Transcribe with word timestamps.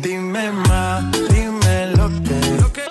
Dime 0.00 0.52
más, 0.52 1.10
dime 1.28 1.92
lo 1.96 2.08
que, 2.22 2.60
lo 2.60 2.72
que. 2.72 2.82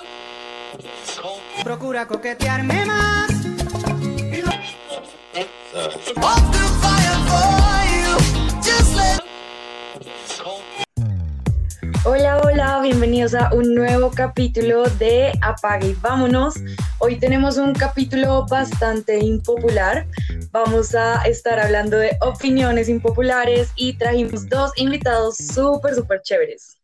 Procura 1.64 2.06
coquetearme 2.06 2.84
más. 2.84 3.30
Hola, 12.04 12.40
hola, 12.44 12.80
bienvenidos 12.82 13.34
a 13.34 13.54
un 13.54 13.74
nuevo 13.74 14.10
capítulo 14.10 14.84
de 14.98 15.32
Apague 15.40 15.88
y 15.88 15.94
Vámonos. 15.94 16.56
Hoy 16.98 17.18
tenemos 17.18 17.56
un 17.56 17.72
capítulo 17.72 18.44
bastante 18.50 19.18
impopular. 19.18 20.06
Vamos 20.50 20.94
a 20.94 21.22
estar 21.22 21.58
hablando 21.58 21.96
de 21.96 22.16
opiniones 22.20 22.90
impopulares 22.90 23.70
y 23.76 23.96
trajimos 23.96 24.46
dos 24.48 24.72
invitados 24.76 25.38
súper, 25.38 25.94
súper 25.94 26.20
chéveres. 26.22 26.78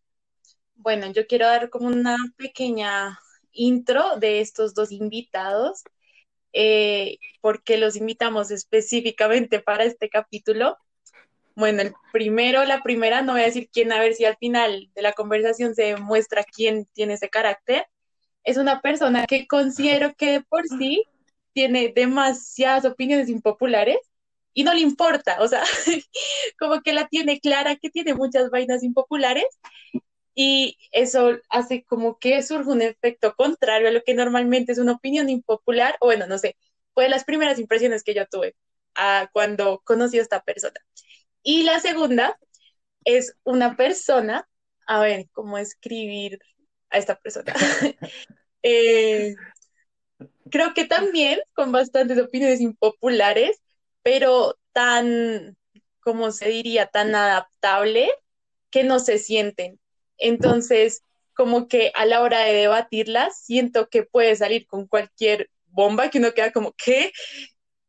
Bueno, 0.84 1.10
yo 1.12 1.26
quiero 1.26 1.46
dar 1.46 1.70
como 1.70 1.86
una 1.86 2.14
pequeña 2.36 3.18
intro 3.52 4.18
de 4.18 4.40
estos 4.42 4.74
dos 4.74 4.92
invitados, 4.92 5.82
eh, 6.52 7.16
porque 7.40 7.78
los 7.78 7.96
invitamos 7.96 8.50
específicamente 8.50 9.60
para 9.60 9.84
este 9.84 10.10
capítulo. 10.10 10.76
Bueno, 11.56 11.80
el 11.80 11.94
primero, 12.12 12.66
la 12.66 12.82
primera, 12.82 13.22
no 13.22 13.32
voy 13.32 13.40
a 13.40 13.46
decir 13.46 13.70
quién, 13.72 13.92
a 13.92 13.98
ver 13.98 14.12
si 14.12 14.26
al 14.26 14.36
final 14.36 14.90
de 14.94 15.00
la 15.00 15.14
conversación 15.14 15.74
se 15.74 15.96
muestra 15.96 16.44
quién 16.44 16.84
tiene 16.92 17.14
ese 17.14 17.30
carácter. 17.30 17.86
Es 18.42 18.58
una 18.58 18.82
persona 18.82 19.24
que 19.24 19.46
considero 19.46 20.12
que 20.14 20.32
de 20.32 20.40
por 20.42 20.68
sí 20.78 21.06
tiene 21.54 21.94
demasiadas 21.96 22.84
opiniones 22.84 23.30
impopulares 23.30 23.96
y 24.52 24.64
no 24.64 24.74
le 24.74 24.80
importa, 24.80 25.38
o 25.40 25.48
sea, 25.48 25.62
como 26.58 26.82
que 26.82 26.92
la 26.92 27.08
tiene 27.08 27.40
clara 27.40 27.76
que 27.76 27.88
tiene 27.88 28.12
muchas 28.12 28.50
vainas 28.50 28.82
impopulares 28.82 29.46
y 30.34 30.78
eso 30.92 31.38
hace 31.50 31.84
como 31.84 32.18
que 32.18 32.42
surge 32.42 32.70
un 32.70 32.82
efecto 32.82 33.34
contrario 33.36 33.88
a 33.88 33.92
lo 33.92 34.02
que 34.02 34.14
normalmente 34.14 34.72
es 34.72 34.78
una 34.78 34.92
opinión 34.92 35.28
impopular, 35.30 35.96
o 36.00 36.06
bueno, 36.06 36.26
no 36.26 36.38
sé, 36.38 36.56
fue 36.94 37.04
de 37.04 37.10
las 37.10 37.24
primeras 37.24 37.58
impresiones 37.58 38.02
que 38.04 38.14
yo 38.14 38.26
tuve 38.26 38.56
ah, 38.94 39.28
cuando 39.32 39.80
conocí 39.84 40.18
a 40.18 40.22
esta 40.22 40.42
persona. 40.42 40.80
Y 41.42 41.64
la 41.64 41.80
segunda 41.80 42.38
es 43.04 43.36
una 43.44 43.76
persona, 43.76 44.48
a 44.86 45.00
ver, 45.00 45.28
¿cómo 45.32 45.58
escribir 45.58 46.38
a 46.90 46.98
esta 46.98 47.16
persona? 47.16 47.54
Eh, 48.66 49.34
creo 50.50 50.72
que 50.74 50.86
también 50.86 51.40
con 51.52 51.72
bastantes 51.72 52.18
opiniones 52.18 52.62
impopulares, 52.62 53.60
pero 54.02 54.56
tan, 54.72 55.56
como 56.00 56.30
se 56.32 56.48
diría, 56.48 56.86
tan 56.86 57.14
adaptable 57.14 58.10
que 58.70 58.84
no 58.84 59.00
se 59.00 59.18
sienten. 59.18 59.78
Entonces, 60.24 61.04
como 61.34 61.68
que 61.68 61.92
a 61.94 62.06
la 62.06 62.22
hora 62.22 62.40
de 62.40 62.54
debatirlas, 62.54 63.44
siento 63.44 63.90
que 63.90 64.04
puede 64.04 64.34
salir 64.36 64.66
con 64.66 64.86
cualquier 64.86 65.50
bomba 65.66 66.08
que 66.08 66.18
uno 66.18 66.32
queda 66.32 66.50
como, 66.50 66.72
¿qué? 66.72 67.12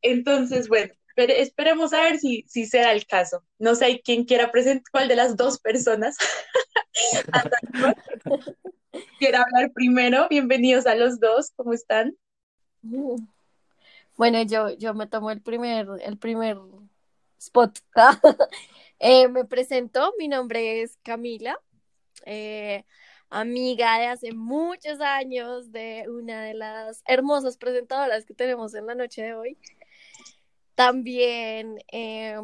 Entonces, 0.02 0.67
bueno, 0.67 0.94
esperemos 1.16 1.94
a 1.94 2.02
ver 2.02 2.19
si, 2.19 2.44
si 2.50 2.66
será 2.66 2.92
el 2.92 3.08
caso. 3.08 3.45
No 3.58 3.73
sé 3.75 4.02
quién 4.03 4.25
quiera 4.25 4.52
presentar, 4.52 4.83
cuál 4.92 5.08
de 5.08 5.16
las 5.16 5.38
dos 5.38 5.61
personas 5.61 6.17
quiera 9.17 9.44
hablar 9.44 9.72
primero. 9.72 10.27
Bienvenidos 10.30 10.88
a 10.88 10.95
los 10.95 11.22
dos, 11.22 11.53
¿cómo 11.55 11.72
están? 11.72 12.17
Bueno, 14.17 14.44
yo, 14.44 14.72
yo 14.72 14.94
me 14.94 15.08
tomo 15.08 15.31
el 15.31 15.42
primer, 15.42 15.88
el 16.02 16.17
primer 16.17 16.58
spot. 17.39 17.80
Eh, 18.97 19.27
me 19.27 19.44
presento, 19.44 20.14
mi 20.17 20.30
nombre 20.30 20.81
es 20.81 20.97
Camila, 21.03 21.59
eh, 22.25 22.83
amiga 23.29 23.99
de 23.99 24.07
hace 24.07 24.33
muchos 24.33 24.99
años 25.01 25.71
de 25.71 26.05
una 26.09 26.43
de 26.43 26.53
las 26.53 27.03
hermosas 27.07 27.57
presentadoras 27.57 28.25
que 28.25 28.33
tenemos 28.33 28.73
en 28.75 28.87
la 28.87 28.95
noche 28.95 29.23
de 29.23 29.33
hoy. 29.33 29.58
También, 30.75 31.77
eh, 31.91 32.37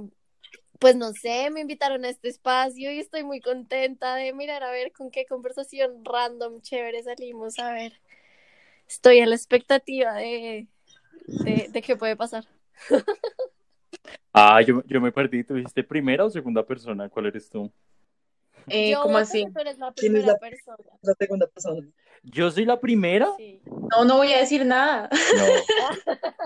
pues 0.80 0.96
no 0.96 1.14
sé, 1.14 1.50
me 1.52 1.62
invitaron 1.62 2.06
a 2.06 2.10
este 2.10 2.30
espacio 2.30 2.92
y 2.92 3.00
estoy 3.00 3.24
muy 3.24 3.42
contenta 3.42 4.16
de 4.16 4.34
mirar 4.34 4.64
a 4.64 4.72
ver 4.72 4.92
con 4.92 5.12
qué 5.12 5.26
conversación 5.26 6.04
random, 6.04 6.62
chévere 6.62 7.04
salimos. 7.04 7.60
A 7.60 7.74
ver, 7.74 8.00
estoy 8.88 9.20
a 9.20 9.26
la 9.28 9.36
expectativa 9.36 10.14
de, 10.16 10.68
de, 11.28 11.68
de 11.70 11.82
qué 11.82 11.96
puede 11.96 12.16
pasar. 12.16 12.46
Ah, 14.34 14.62
yo, 14.62 14.82
yo 14.86 15.02
me 15.02 15.12
perdí. 15.12 15.44
¿Tú 15.44 15.56
dijiste 15.56 15.84
primera 15.84 16.26
o 16.26 16.30
segunda 16.30 16.66
persona? 16.66 17.10
¿Cuál 17.10 17.28
eres 17.28 17.50
tú? 17.50 17.72
Eh, 18.68 18.92
Yo 18.92 19.02
¿Cómo 19.04 19.18
así? 19.18 19.46
que 19.46 19.52
tú 19.52 19.60
eres 19.60 19.78
la 19.78 19.94
¿Quién 19.94 20.16
es 20.16 20.24
primera 20.24 20.34
la- 20.34 20.40
persona. 20.40 20.78
La 21.02 21.14
segunda 21.14 21.48
persona. 21.48 21.88
¿Yo 22.24 22.52
soy 22.52 22.66
la 22.66 22.80
primera? 22.80 23.28
Sí. 23.38 23.62
No, 23.66 24.06
no 24.06 24.18
voy 24.18 24.32
a 24.34 24.38
decir 24.40 24.66
nada. 24.66 25.10
No. 25.38 25.46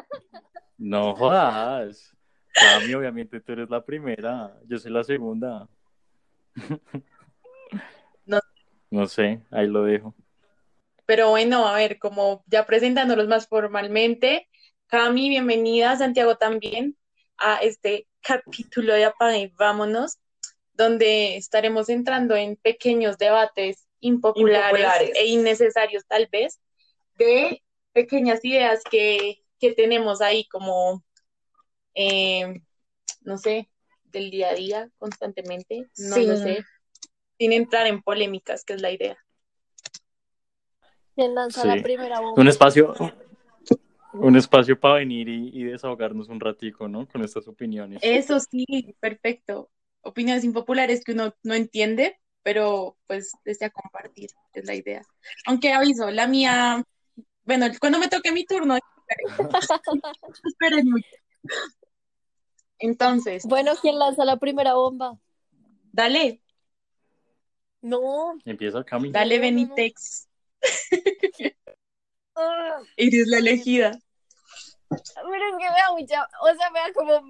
No 0.77 1.15
jodas. 1.15 2.11
Cami, 2.53 2.93
obviamente 2.93 3.39
tú 3.39 3.53
eres 3.53 3.69
la 3.69 3.83
primera. 3.83 4.53
Yo 4.65 4.77
soy 4.77 4.91
la 4.91 5.03
segunda. 5.05 5.67
No. 8.25 8.39
No 8.91 9.07
sé, 9.07 9.41
ahí 9.51 9.67
lo 9.67 9.83
dejo. 9.83 10.13
Pero 11.05 11.29
bueno, 11.29 11.67
a 11.67 11.75
ver, 11.75 11.97
como 11.99 12.43
ya 12.47 12.65
presentándolos 12.65 13.27
más 13.27 13.47
formalmente, 13.47 14.49
Cami, 14.87 15.29
bienvenida, 15.29 15.95
Santiago 15.97 16.35
también, 16.35 16.97
a 17.37 17.57
este 17.57 18.07
capítulo 18.21 18.93
de 18.93 19.05
Apaga 19.05 19.37
y 19.37 19.47
Vámonos, 19.57 20.19
donde 20.75 21.37
estaremos 21.37 21.89
entrando 21.89 22.35
en 22.35 22.55
pequeños 22.57 23.17
debates 23.17 23.87
impopulares, 24.01 24.79
Impopulares. 24.79 25.15
e 25.17 25.25
innecesarios 25.27 26.05
tal 26.05 26.27
vez, 26.31 26.59
de 27.17 27.63
pequeñas 27.93 28.43
ideas 28.43 28.83
que, 28.89 29.41
que 29.59 29.71
tenemos 29.71 30.21
ahí 30.21 30.45
como, 30.47 31.03
eh, 31.93 32.61
no 33.21 33.37
sé, 33.37 33.69
del 34.03 34.29
día 34.31 34.49
a 34.49 34.53
día 34.53 34.89
constantemente, 34.97 35.87
no 35.97 36.15
Sí. 36.15 36.25
lo 36.25 36.35
sé, 36.37 36.63
sin 37.39 37.53
entrar 37.53 37.87
en 37.87 38.01
polémicas, 38.01 38.63
que 38.63 38.73
es 38.73 38.81
la 38.81 38.91
idea. 38.91 39.17
¿Quién 41.15 41.33
lanza 41.33 41.61
Sí. 41.61 41.67
la 41.67 41.81
primera 41.81 42.19
bomba? 42.19 42.41
Un 42.41 42.47
espacio, 42.49 42.93
un 44.13 44.35
espacio 44.35 44.77
para 44.79 44.95
venir 44.95 45.29
y, 45.29 45.49
y 45.53 45.63
desahogarnos 45.63 46.27
un 46.27 46.39
ratico, 46.41 46.87
¿no? 46.89 47.07
Con 47.07 47.23
estas 47.23 47.47
opiniones. 47.47 48.01
Eso 48.03 48.39
sí, 48.41 48.65
perfecto. 48.99 49.69
Opiniones 50.07 50.43
impopulares 50.43 51.03
que 51.03 51.13
uno 51.13 51.33
no 51.43 51.55
entiende, 51.55 52.19
pero 52.43 52.95
pues 53.07 53.31
desea 53.43 53.71
compartir, 53.71 54.29
es 54.53 54.65
la 54.65 54.75
idea. 54.75 55.01
Aunque 55.47 55.73
aviso, 55.73 56.11
la 56.11 56.27
mía, 56.27 56.83
bueno, 57.43 57.65
cuando 57.79 57.97
me 57.97 58.07
toque 58.07 58.31
mi 58.31 58.45
turno, 58.45 58.77
esperen 60.43 60.89
mucho. 60.89 61.07
Entonces, 62.77 63.45
Bueno, 63.45 63.71
¿quién 63.81 63.97
lanza 63.97 64.25
la 64.25 64.37
primera 64.37 64.75
bomba? 64.75 65.17
dale, 65.91 66.41
No. 67.81 68.37
Empieza 68.45 68.83
Cami. 68.83 69.11
dale. 69.11 69.39
Benitex, 69.39 70.27
Ah, 72.35 72.79
eres 72.97 73.27
la 73.27 73.37
elegida. 73.37 73.91
pero 74.89 75.35
es 75.35 75.57
que 75.57 75.69
me 75.69 75.77
da 75.77 75.91
mucha, 75.97 76.27
o 76.41 76.55
sea, 76.55 76.69
me 76.69 76.79
da 76.79 76.93
como 76.93 77.21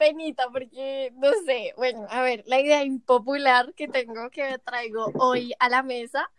penita 0.00 0.48
porque, 0.50 1.12
no 1.16 1.30
sé, 1.44 1.74
bueno, 1.76 2.06
a 2.08 2.22
ver, 2.22 2.42
la 2.46 2.58
idea 2.58 2.82
impopular 2.82 3.74
que 3.74 3.86
tengo 3.86 4.30
que 4.30 4.58
traigo 4.64 5.12
hoy 5.18 5.52
a 5.58 5.68
la 5.68 5.82
mesa 5.82 6.30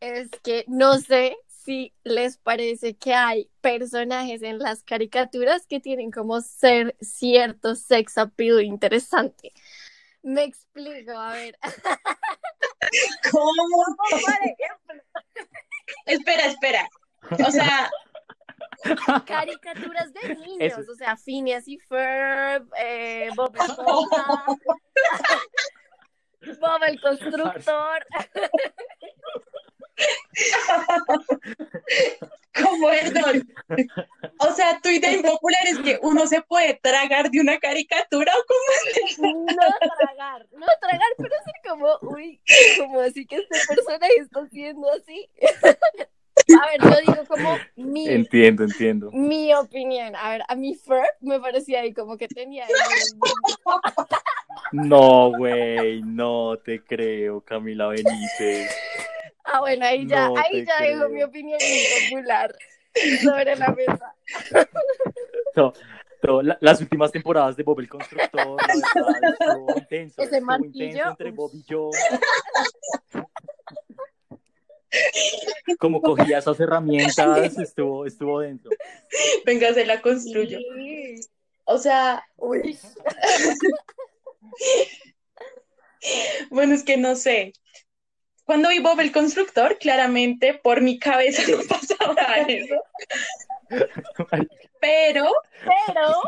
es 0.00 0.28
que 0.42 0.66
no 0.68 0.98
sé 0.98 1.38
si 1.46 1.94
les 2.04 2.36
parece 2.36 2.94
que 2.98 3.14
hay 3.14 3.48
personajes 3.62 4.42
en 4.42 4.58
las 4.58 4.82
caricaturas 4.82 5.66
que 5.66 5.80
tienen 5.80 6.10
como 6.10 6.42
ser 6.42 6.94
cierto 7.00 7.76
sex 7.76 8.18
appeal 8.18 8.62
interesante. 8.62 9.54
Me 10.20 10.44
explico, 10.44 11.12
a 11.12 11.32
ver. 11.32 11.58
¿Cómo? 13.32 13.52
Por 14.10 14.20
ejemplo, 14.20 15.02
Espera, 16.04 16.46
espera. 16.46 16.88
O 17.46 17.50
sea, 17.50 17.90
caricaturas 19.26 20.12
de 20.12 20.34
niños, 20.36 20.78
Eso. 20.78 20.92
o 20.92 20.94
sea, 20.94 21.16
Phineas 21.16 21.66
y 21.68 21.78
Ferb, 21.78 22.68
eh, 22.78 23.30
Bob 23.36 23.56
Esponja, 23.56 24.46
Bob 26.60 26.82
el 26.86 27.00
Constructor. 27.00 28.06
¿cómo 32.54 32.88
perdón? 32.88 33.52
O 34.38 34.52
sea, 34.52 34.80
tu 34.82 34.88
idea 34.88 35.12
impopular 35.12 35.60
es 35.66 35.78
que 35.78 35.98
uno 36.02 36.26
se 36.26 36.42
puede 36.42 36.74
tragar 36.82 37.30
de 37.30 37.40
una 37.40 37.58
caricatura 37.58 38.32
o 38.36 38.44
cómo 38.46 38.62
No 39.28 39.46
tragar, 39.98 40.46
no 40.52 40.66
tragar, 40.80 41.08
pero 41.16 41.34
ser 41.44 41.54
como, 41.68 41.98
uy, 42.14 42.40
como 42.78 43.00
así 43.00 43.26
que 43.26 43.36
este 43.36 43.58
personaje 43.68 44.16
está 44.18 44.40
haciendo 44.40 44.90
así. 44.90 45.30
A 46.60 46.66
ver, 46.66 46.80
yo 47.06 47.12
digo 47.12 47.24
como 47.26 47.58
mi, 47.76 48.08
Entiendo, 48.08 48.64
entiendo. 48.64 49.10
mi 49.12 49.54
opinión. 49.54 50.14
A 50.16 50.30
ver, 50.30 50.42
a 50.48 50.54
mí 50.54 50.74
Ferb 50.74 51.06
me 51.20 51.38
parecía 51.40 51.80
ahí 51.80 51.92
como 51.92 52.16
que 52.18 52.28
tenía 52.28 52.66
No, 54.72 55.30
güey, 55.36 56.02
no 56.02 56.56
te 56.58 56.82
creo, 56.82 57.40
Camila 57.42 57.88
Benítez. 57.88 58.70
Ah, 59.44 59.60
bueno, 59.60 59.84
ahí 59.84 60.06
ya, 60.06 60.28
No 60.28 60.34
ahí 60.36 60.64
ya 60.64 60.78
dejo 60.86 61.08
mi 61.08 61.22
opinión 61.22 61.58
impopular 61.60 62.54
sobre 63.22 63.56
la 63.56 63.68
mesa. 63.68 64.14
No, 65.54 65.70
no, 66.22 66.40
la- 66.40 66.56
las 66.62 66.80
últimas 66.80 67.12
temporadas 67.12 67.54
de 67.56 67.62
Bob 67.62 67.80
el 67.80 67.88
Constructor, 67.88 68.56
la 68.56 69.04
verdad, 69.20 69.76
intenso. 69.76 70.22
Ese 70.22 70.40
martillo, 70.40 70.84
intenso 70.86 71.10
entre. 71.10 71.30
Bob 71.32 71.50
y 71.52 71.62
yo. 71.68 71.90
Como 75.78 76.00
cogía 76.00 76.38
esas 76.38 76.58
herramientas, 76.60 77.58
estuvo, 77.58 78.06
estuvo 78.06 78.40
dentro. 78.40 78.70
Venga, 79.44 79.72
se 79.72 79.86
la 79.86 80.00
construyo. 80.00 80.58
O 81.64 81.78
sea, 81.78 82.24
Uy. 82.36 82.78
bueno, 86.50 86.74
es 86.74 86.82
que 86.82 86.96
no 86.96 87.16
sé. 87.16 87.52
Cuando 88.44 88.70
vi 88.70 88.80
Bob 88.80 88.98
el 89.00 89.12
constructor, 89.12 89.78
claramente 89.78 90.54
por 90.54 90.80
mi 90.80 90.98
cabeza 90.98 91.42
no 91.50 91.58
pasaba 91.68 92.38
eso. 92.48 92.74
Pero, 94.80 95.30
Pero, 95.60 96.22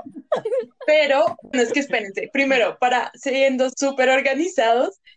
pero, 0.86 1.38
bueno, 1.42 1.62
es 1.62 1.72
que 1.72 1.80
espérense. 1.80 2.30
Primero, 2.32 2.78
para 2.78 3.10
siendo 3.14 3.68
súper 3.76 4.08
organizados, 4.08 5.00
¿quién 5.02 5.13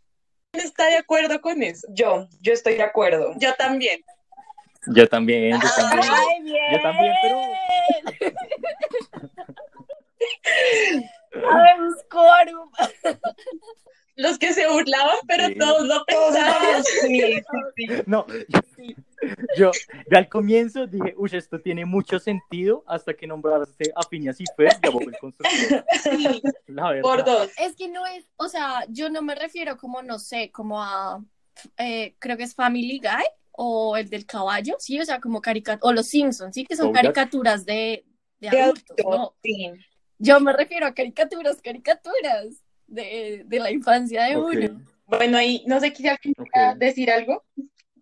está 0.59 0.85
de 0.87 0.97
acuerdo 0.97 1.41
con 1.41 1.61
eso? 1.63 1.87
Yo, 1.91 2.27
yo 2.41 2.53
estoy 2.53 2.75
de 2.75 2.83
acuerdo. 2.83 3.33
Yo 3.37 3.53
también. 3.55 4.03
Yo 4.87 5.07
también, 5.07 5.59
yo 5.59 5.67
también. 5.75 6.13
ay, 6.13 6.43
bien. 6.43 6.63
Yo 6.71 6.81
también, 6.81 7.13
Habemos 11.33 11.95
quórum. 12.09 12.71
Los 14.17 14.37
que 14.39 14.51
se 14.53 14.67
burlaban, 14.67 15.17
pero 15.27 15.47
Sí. 15.47 15.55
todos 15.55 15.83
lo 15.87 16.03
Todos 16.05 16.33
pensaban. 16.33 16.83
sí, 16.83 17.21
sí, 17.21 17.41
sí. 17.75 17.87
No, 18.07 18.25
yo, 19.57 19.71
yo 20.09 20.17
al 20.17 20.27
comienzo 20.29 20.87
dije, 20.87 21.13
uy, 21.17 21.29
esto 21.33 21.59
tiene 21.61 21.85
mucho 21.85 22.19
sentido 22.19 22.83
hasta 22.87 23.13
que 23.13 23.27
nombraste 23.27 23.91
a 23.95 24.03
Phineas 24.07 24.39
y 24.41 24.45
Fer 24.55 24.75
y 24.83 24.87
a 24.87 24.89
Bob 24.89 25.03
el 25.03 25.17
Constructor. 25.19 25.85
Sí, 26.03 26.41
La 26.67 26.89
verdad. 26.89 27.01
por 27.01 27.23
dos. 27.25 27.49
Es 27.59 27.75
que 27.75 27.87
no 27.87 28.05
es, 28.07 28.25
o 28.37 28.47
sea, 28.49 28.85
yo 28.89 29.09
no 29.09 29.21
me 29.21 29.35
refiero 29.35 29.77
como, 29.77 30.01
no 30.01 30.19
sé, 30.19 30.51
como 30.51 30.81
a, 30.81 31.23
eh, 31.77 32.15
creo 32.19 32.37
que 32.37 32.43
es 32.43 32.55
Family 32.55 32.99
Guy 32.99 33.25
o 33.51 33.97
el 33.97 34.09
del 34.09 34.25
caballo, 34.25 34.75
sí, 34.79 34.99
o 34.99 35.05
sea, 35.05 35.19
como 35.19 35.41
caricaturas, 35.41 35.83
o 35.89 35.93
los 35.93 36.07
Simpsons, 36.07 36.53
sí, 36.53 36.63
que 36.65 36.75
son 36.75 36.87
Bojack. 36.87 37.03
caricaturas 37.03 37.65
de, 37.65 38.05
de 38.39 38.49
adultos, 38.49 38.83
adultos, 38.99 39.19
¿no? 39.19 39.35
sí. 39.43 39.71
Yo 40.19 40.39
me 40.39 40.51
refiero 40.53 40.87
a 40.87 40.93
caricaturas, 40.95 41.61
caricaturas 41.61 42.63
de, 42.87 43.43
de 43.45 43.59
la 43.59 43.71
infancia 43.71 44.23
de 44.25 44.37
uno. 44.37 44.81
Bueno, 45.05 45.37
ahí 45.37 45.63
no 45.67 45.79
sé 45.79 45.93
si 45.95 46.07
alguien 46.07 46.33
ok. 46.37 46.49
quiera 46.51 46.75
decir 46.75 47.11
algo. 47.11 47.43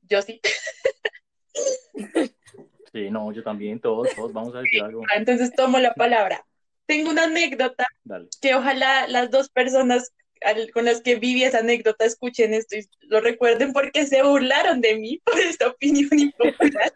Yo 0.07 0.21
sí. 0.21 0.39
Sí, 2.95 3.09
no, 3.11 3.29
yo 3.33 3.43
también, 3.43 3.81
todos, 3.81 4.07
todos 4.15 4.31
vamos 4.31 4.55
a 4.55 4.61
decir 4.61 4.81
algo. 4.81 5.03
Entonces 5.13 5.51
tomo 5.53 5.79
la 5.79 5.93
palabra. 5.95 6.45
Tengo 6.85 7.09
una 7.09 7.25
anécdota 7.25 7.85
Dale. 8.05 8.29
que 8.41 8.55
ojalá 8.55 9.05
las 9.09 9.29
dos 9.29 9.49
personas 9.49 10.13
con 10.73 10.85
las 10.85 11.01
que 11.01 11.15
viví 11.15 11.43
esa 11.43 11.59
anécdota 11.59 12.05
escuchen 12.05 12.53
esto 12.53 12.77
y 12.77 12.87
lo 13.01 13.19
recuerden 13.19 13.73
porque 13.73 14.05
se 14.05 14.23
burlaron 14.23 14.79
de 14.79 14.95
mí 14.95 15.19
por 15.25 15.37
esta 15.39 15.67
opinión 15.67 16.17
impopular. 16.17 16.93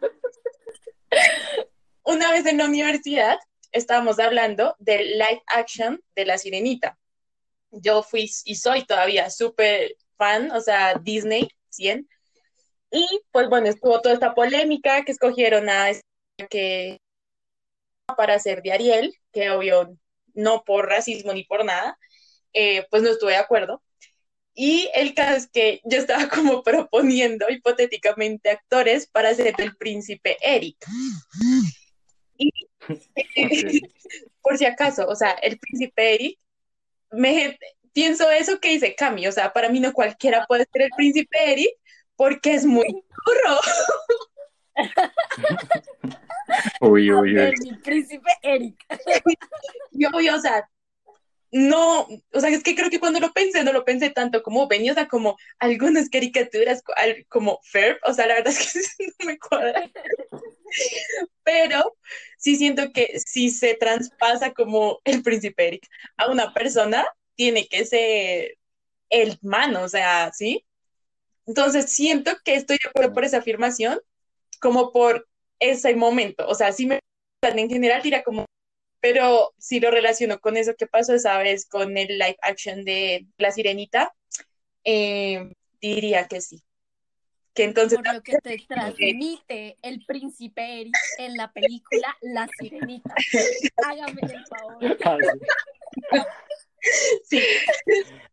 Una 2.04 2.30
vez 2.30 2.46
en 2.46 2.58
la 2.58 2.64
universidad 2.64 3.38
estábamos 3.72 4.18
hablando 4.18 4.76
del 4.78 5.18
live 5.18 5.42
action 5.48 6.02
de 6.16 6.24
La 6.24 6.38
Sirenita. 6.38 6.98
Yo 7.70 8.02
fui 8.02 8.30
y 8.44 8.54
soy 8.56 8.84
todavía 8.84 9.30
súper 9.30 9.96
fan, 10.16 10.50
o 10.52 10.60
sea, 10.60 10.94
Disney 10.94 11.48
100. 11.70 12.08
Y 12.92 13.06
pues 13.30 13.48
bueno, 13.48 13.68
estuvo 13.68 14.00
toda 14.00 14.14
esta 14.14 14.34
polémica 14.34 15.04
que 15.04 15.12
escogieron 15.12 15.68
a 15.68 15.90
esta 15.90 16.04
que 16.48 16.98
para 18.16 18.38
ser 18.38 18.62
de 18.62 18.72
Ariel, 18.72 19.14
que 19.32 19.50
obvio 19.50 19.96
no 20.34 20.64
por 20.64 20.88
racismo 20.88 21.32
ni 21.32 21.44
por 21.44 21.64
nada, 21.64 21.98
eh, 22.52 22.86
pues 22.90 23.02
no 23.02 23.10
estuve 23.10 23.32
de 23.32 23.38
acuerdo. 23.38 23.82
Y 24.54 24.90
el 24.94 25.14
caso 25.14 25.36
es 25.36 25.48
que 25.48 25.80
yo 25.84 25.98
estaba 25.98 26.28
como 26.28 26.62
proponiendo 26.64 27.48
hipotéticamente 27.48 28.50
actores 28.50 29.06
para 29.06 29.34
ser 29.34 29.54
el 29.58 29.76
príncipe 29.76 30.36
Eric. 30.40 30.76
Y 32.36 32.52
por 34.42 34.58
si 34.58 34.64
acaso, 34.64 35.06
o 35.06 35.14
sea, 35.14 35.32
el 35.32 35.58
príncipe 35.58 36.14
Eric, 36.14 36.38
me 37.10 37.58
pienso 37.92 38.30
eso 38.30 38.60
que 38.60 38.70
dice 38.70 38.94
Cami, 38.94 39.26
o 39.26 39.32
sea, 39.32 39.52
para 39.52 39.68
mí 39.68 39.80
no 39.80 39.92
cualquiera 39.92 40.46
puede 40.46 40.66
ser 40.72 40.82
el 40.82 40.90
príncipe 40.96 41.52
Eric 41.52 41.70
porque 42.16 42.54
es 42.54 42.64
muy 42.64 42.86
duro. 42.86 43.60
Uy, 46.80 47.12
uy, 47.12 47.38
uy. 47.38 47.54
mi 47.60 47.76
príncipe 47.76 48.30
Eric. 48.42 48.74
Y 49.92 50.04
obvio, 50.06 50.34
o 50.34 50.40
sea, 50.40 50.68
no, 51.52 52.02
o 52.02 52.40
sea, 52.40 52.50
es 52.50 52.62
que 52.62 52.74
creo 52.76 52.90
que 52.90 53.00
cuando 53.00 53.18
lo 53.18 53.32
pensé, 53.32 53.64
no 53.64 53.72
lo 53.72 53.84
pensé 53.84 54.10
tanto 54.10 54.42
como 54.42 54.68
Benny, 54.68 54.90
o 54.90 54.94
sea, 54.94 55.08
como 55.08 55.36
algunas 55.58 56.08
caricaturas 56.08 56.82
como 57.28 57.58
Ferb, 57.64 57.98
o 58.04 58.12
sea, 58.12 58.26
la 58.26 58.34
verdad 58.34 58.52
es 58.52 58.96
que 58.96 59.06
no 59.18 59.26
me 59.26 59.38
cuadra. 59.38 59.90
Pero 61.44 61.96
sí 62.38 62.56
siento 62.56 62.92
que 62.92 63.18
si 63.20 63.50
se 63.50 63.74
traspasa 63.74 64.52
como 64.52 65.00
el 65.04 65.22
príncipe 65.22 65.68
Eric 65.68 65.88
a 66.16 66.30
una 66.30 66.52
persona, 66.54 67.06
tiene 67.34 67.66
que 67.68 67.84
ser 67.84 68.58
el 69.10 69.38
man, 69.42 69.76
o 69.76 69.88
sea, 69.88 70.30
¿sí? 70.32 70.64
Entonces 71.46 71.92
siento 71.92 72.32
que 72.44 72.54
estoy 72.54 72.78
de 72.82 72.88
acuerdo 72.88 73.14
por 73.14 73.24
esa 73.24 73.38
afirmación, 73.38 74.00
como 74.60 74.92
por 74.92 75.28
ese 75.58 75.94
momento, 75.96 76.46
o 76.48 76.54
sea, 76.54 76.72
si 76.72 76.86
me 76.86 77.00
en 77.42 77.70
general 77.70 78.02
diría 78.02 78.22
como 78.22 78.46
pero 79.00 79.54
si 79.58 79.80
lo 79.80 79.90
relaciono 79.90 80.40
con 80.40 80.56
eso 80.56 80.74
que 80.76 80.86
pasó 80.86 81.14
esa 81.14 81.38
vez 81.38 81.66
con 81.66 81.96
el 81.96 82.18
live 82.18 82.36
action 82.42 82.84
de 82.84 83.26
La 83.38 83.50
Sirenita, 83.50 84.14
eh, 84.84 85.50
diría 85.80 86.28
que 86.28 86.40
sí. 86.40 86.62
Que 87.60 87.66
entonces, 87.66 87.98
Por 87.98 88.14
lo 88.14 88.22
que 88.22 88.38
te 88.38 88.56
transmite 88.68 89.76
el 89.82 90.02
príncipe 90.06 90.80
Eric 90.80 90.96
en 91.18 91.36
la 91.36 91.52
película 91.52 92.16
La 92.22 92.48
Sirenita. 92.58 93.14
Hágame 93.86 94.20
el 94.22 94.46
favor. 94.46 94.96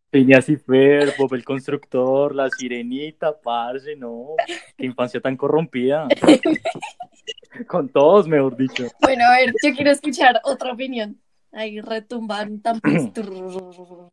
Ah, 0.09 0.31
sí, 0.45 0.53
y 0.53 0.55
Fer, 0.55 1.13
Bob 1.17 1.33
el 1.33 1.43
Constructor, 1.43 2.33
La 2.33 2.49
Sirenita, 2.49 3.37
parce, 3.37 3.97
no. 3.97 4.35
Qué 4.77 4.85
infancia 4.85 5.19
tan 5.19 5.35
corrompida. 5.35 6.07
Con 7.67 7.89
todos, 7.89 8.25
mejor 8.29 8.55
dicho. 8.55 8.85
Bueno, 9.01 9.25
a 9.25 9.37
ver, 9.37 9.53
yo 9.61 9.75
quiero 9.75 9.91
escuchar 9.91 10.39
otra 10.45 10.71
opinión. 10.71 11.19
Ahí 11.51 11.81
retumban 11.81 12.61
tambores. 12.61 13.11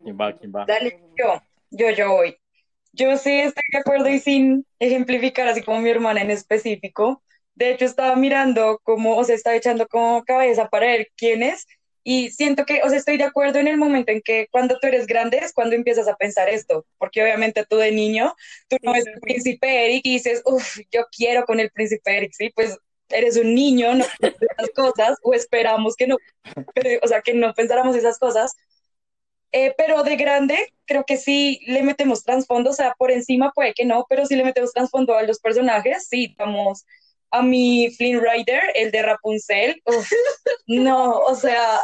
¿Quién 0.02 0.18
va? 0.20 0.32
¿Quién 0.32 0.52
va? 0.52 0.64
Dale, 0.66 1.00
yo, 1.16 1.40
yo, 1.70 1.90
yo 1.92 2.10
voy. 2.10 2.36
Yo 2.96 3.16
sí 3.16 3.32
estoy 3.40 3.64
de 3.72 3.78
acuerdo 3.78 4.08
y 4.08 4.20
sin 4.20 4.66
ejemplificar 4.78 5.48
así 5.48 5.62
como 5.62 5.80
mi 5.80 5.90
hermana 5.90 6.22
en 6.22 6.30
específico. 6.30 7.22
De 7.54 7.70
hecho, 7.70 7.84
estaba 7.84 8.14
mirando 8.16 8.80
como, 8.84 9.16
o 9.16 9.24
sea, 9.24 9.34
estaba 9.34 9.56
echando 9.56 9.86
como 9.88 10.24
cabeza 10.24 10.68
para 10.68 10.86
ver 10.86 11.08
quién 11.16 11.42
es. 11.42 11.66
Y 12.04 12.30
siento 12.30 12.66
que, 12.66 12.82
o 12.84 12.88
sea, 12.88 12.98
estoy 12.98 13.16
de 13.16 13.24
acuerdo 13.24 13.58
en 13.58 13.66
el 13.66 13.78
momento 13.78 14.12
en 14.12 14.20
que 14.20 14.46
cuando 14.50 14.78
tú 14.78 14.86
eres 14.86 15.06
grande 15.06 15.38
es 15.38 15.52
cuando 15.52 15.74
empiezas 15.74 16.06
a 16.06 16.16
pensar 16.16 16.48
esto. 16.48 16.86
Porque 16.98 17.22
obviamente 17.22 17.64
tú 17.68 17.76
de 17.76 17.90
niño, 17.90 18.34
tú 18.68 18.76
no 18.82 18.92
ves 18.92 19.06
el 19.06 19.20
príncipe 19.20 19.86
Eric 19.86 20.02
y 20.04 20.12
dices, 20.14 20.42
uff, 20.44 20.78
yo 20.92 21.06
quiero 21.10 21.44
con 21.46 21.58
el 21.60 21.70
príncipe 21.70 22.16
Eric, 22.16 22.32
¿sí? 22.32 22.50
Pues 22.54 22.76
eres 23.08 23.36
un 23.36 23.54
niño, 23.54 23.94
no 23.94 24.04
esas 24.20 24.70
cosas, 24.74 25.18
o 25.22 25.34
esperamos 25.34 25.96
que 25.96 26.06
no, 26.06 26.16
pero, 26.74 27.00
o 27.02 27.08
sea, 27.08 27.22
que 27.22 27.34
no 27.34 27.52
pensáramos 27.54 27.96
esas 27.96 28.18
cosas. 28.18 28.54
Eh, 29.56 29.72
pero 29.78 30.02
de 30.02 30.16
grande, 30.16 30.74
creo 30.84 31.04
que 31.04 31.16
sí 31.16 31.60
le 31.68 31.84
metemos 31.84 32.24
trasfondo, 32.24 32.70
o 32.70 32.72
sea, 32.72 32.92
por 32.98 33.12
encima 33.12 33.52
puede 33.54 33.72
que 33.72 33.84
no, 33.84 34.04
pero 34.08 34.26
sí 34.26 34.34
le 34.34 34.42
metemos 34.42 34.72
trasfondo 34.72 35.14
a 35.14 35.22
los 35.22 35.38
personajes, 35.38 36.08
sí, 36.08 36.34
vamos 36.36 36.84
a 37.30 37.40
mi 37.40 37.88
Flynn 37.96 38.20
Rider, 38.20 38.62
el 38.74 38.90
de 38.90 39.02
Rapunzel, 39.02 39.80
uf, 39.84 40.10
no, 40.66 41.18
o 41.18 41.36
sea, 41.36 41.78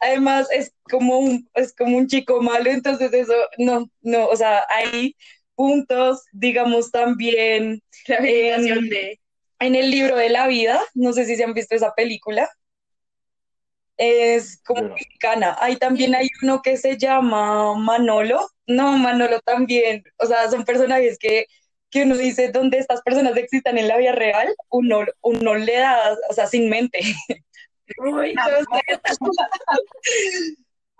además 0.00 0.48
es 0.52 0.74
como 0.90 1.18
un, 1.18 1.48
es 1.54 1.74
como 1.74 1.96
un 1.96 2.08
chico 2.08 2.42
malo, 2.42 2.70
entonces 2.70 3.10
eso, 3.14 3.32
no, 3.56 3.90
no, 4.02 4.26
o 4.26 4.36
sea, 4.36 4.62
hay 4.68 5.16
puntos, 5.54 6.24
digamos 6.30 6.90
también 6.90 7.82
la 8.06 8.18
em, 8.18 8.90
de... 8.90 9.18
en 9.60 9.74
el 9.74 9.90
libro 9.90 10.16
de 10.16 10.28
la 10.28 10.46
vida, 10.46 10.78
no 10.92 11.14
sé 11.14 11.24
si 11.24 11.36
se 11.36 11.44
han 11.44 11.54
visto 11.54 11.74
esa 11.74 11.94
película, 11.94 12.50
es 13.96 14.60
como 14.64 14.82
no. 14.82 14.94
mexicana. 14.94 15.56
Ahí 15.60 15.76
también 15.76 16.14
hay 16.14 16.28
uno 16.42 16.62
que 16.62 16.76
se 16.76 16.96
llama 16.98 17.74
Manolo. 17.74 18.48
No, 18.66 18.96
Manolo 18.98 19.40
también. 19.40 20.04
O 20.18 20.26
sea, 20.26 20.50
son 20.50 20.64
personajes 20.64 21.18
que, 21.18 21.46
que 21.90 22.02
uno 22.02 22.16
dice, 22.16 22.50
donde 22.50 22.78
estas 22.78 23.02
personas 23.02 23.36
existan 23.36 23.78
en 23.78 23.88
la 23.88 23.96
vida 23.98 24.12
real, 24.12 24.54
uno, 24.70 25.04
uno 25.22 25.54
le 25.54 25.76
da, 25.76 26.16
o 26.28 26.32
sea, 26.32 26.46
sin 26.46 26.68
mente. 26.68 27.00
Uy, 27.98 28.34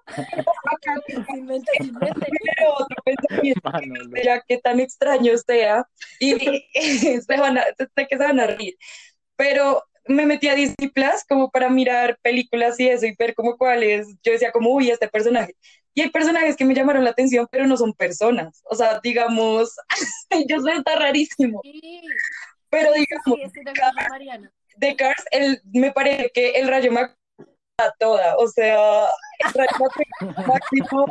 mente. 1.43 1.73
Pero 1.79 2.75
otro 2.75 2.97
pensamiento, 3.05 3.71
Manolo. 3.71 4.23
ya 4.23 4.41
que 4.43 4.59
tan 4.59 4.81
extraño 4.81 5.37
sea, 5.39 5.89
y 6.21 6.35
se 7.27 7.37
van 7.39 7.59
a, 7.59 7.65
sé 7.65 8.07
que 8.09 8.17
se 8.17 8.23
van 8.23 8.39
a 8.39 8.47
reír, 8.47 8.77
pero 9.37 9.83
me 10.07 10.27
metí 10.27 10.49
a 10.49 10.55
Disney 10.55 10.91
Plus 10.91 11.25
como 11.29 11.51
para 11.51 11.69
mirar 11.69 12.19
películas 12.23 12.79
y 12.79 12.89
eso 12.89 13.07
y 13.07 13.15
ver 13.19 13.35
como 13.35 13.57
cuáles, 13.57 14.07
yo 14.23 14.33
decía 14.33 14.53
como, 14.53 14.71
uy, 14.71 14.91
este 14.91 15.09
personaje. 15.09 15.55
Y 15.95 16.03
hay 16.03 16.11
personajes 16.11 16.57
que 16.57 16.65
me 16.65 16.75
llamaron 16.75 17.05
la 17.05 17.11
atención, 17.11 17.47
pero 17.51 17.67
no 17.67 17.77
son 17.77 17.93
personas. 17.93 18.61
O 18.65 18.75
sea, 18.75 19.01
digamos, 19.03 19.77
yo 20.49 20.61
sé, 20.61 20.73
está 20.73 20.97
rarísimo, 20.97 21.61
Sí, 21.63 22.03
pero 22.69 22.93
sí, 22.93 23.01
digamos, 23.01 23.53
sí, 23.53 23.61
estoy 23.61 23.65
de 24.77 24.97
Cars, 24.97 25.25
el, 25.31 25.61
me 25.73 25.93
parece 25.93 26.31
que 26.35 26.51
el 26.51 26.67
rayo 26.67 26.91
me 26.91 27.01
a 27.01 27.91
toda, 27.99 28.37
o 28.37 28.47
sea, 28.49 29.07
el 29.39 29.53
rayo 29.53 29.71
McQueen 29.79 30.09
máximo. 30.47 31.07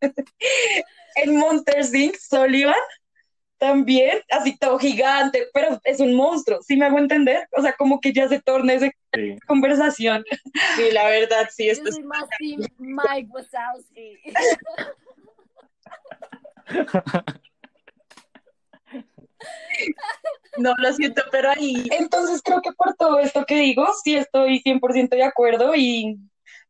el 1.16 1.32
Monster 1.32 1.84
Inc. 1.94 2.16
Sullivan 2.16 2.74
también, 3.64 4.20
así 4.30 4.58
todo 4.58 4.78
gigante, 4.78 5.46
pero 5.54 5.80
es 5.84 5.98
un 5.98 6.14
monstruo, 6.14 6.60
¿sí 6.62 6.76
me 6.76 6.84
hago 6.84 6.98
entender? 6.98 7.48
O 7.56 7.62
sea, 7.62 7.72
como 7.72 7.98
que 7.98 8.12
ya 8.12 8.28
se 8.28 8.40
torna 8.42 8.74
esa 8.74 8.90
Sí. 9.14 9.38
conversación. 9.46 10.22
Sí, 10.76 10.90
la 10.92 11.06
verdad, 11.08 11.48
sí, 11.50 11.66
Yo 11.66 11.72
esto 11.72 11.88
es 11.88 11.94
soy 11.94 12.04
más 12.04 12.24
team 12.38 12.60
Mike 12.78 13.28
Wazowski. 13.30 14.18
No, 20.56 20.72
lo 20.78 20.92
siento, 20.92 21.22
pero 21.32 21.50
ahí, 21.50 21.88
Entonces 21.98 22.40
creo 22.42 22.60
que 22.60 22.72
por 22.72 22.94
todo 22.94 23.18
esto 23.18 23.44
que 23.44 23.56
digo, 23.56 23.86
sí 24.04 24.16
estoy 24.16 24.60
100% 24.60 25.16
de 25.16 25.24
acuerdo 25.24 25.74
y, 25.74 26.16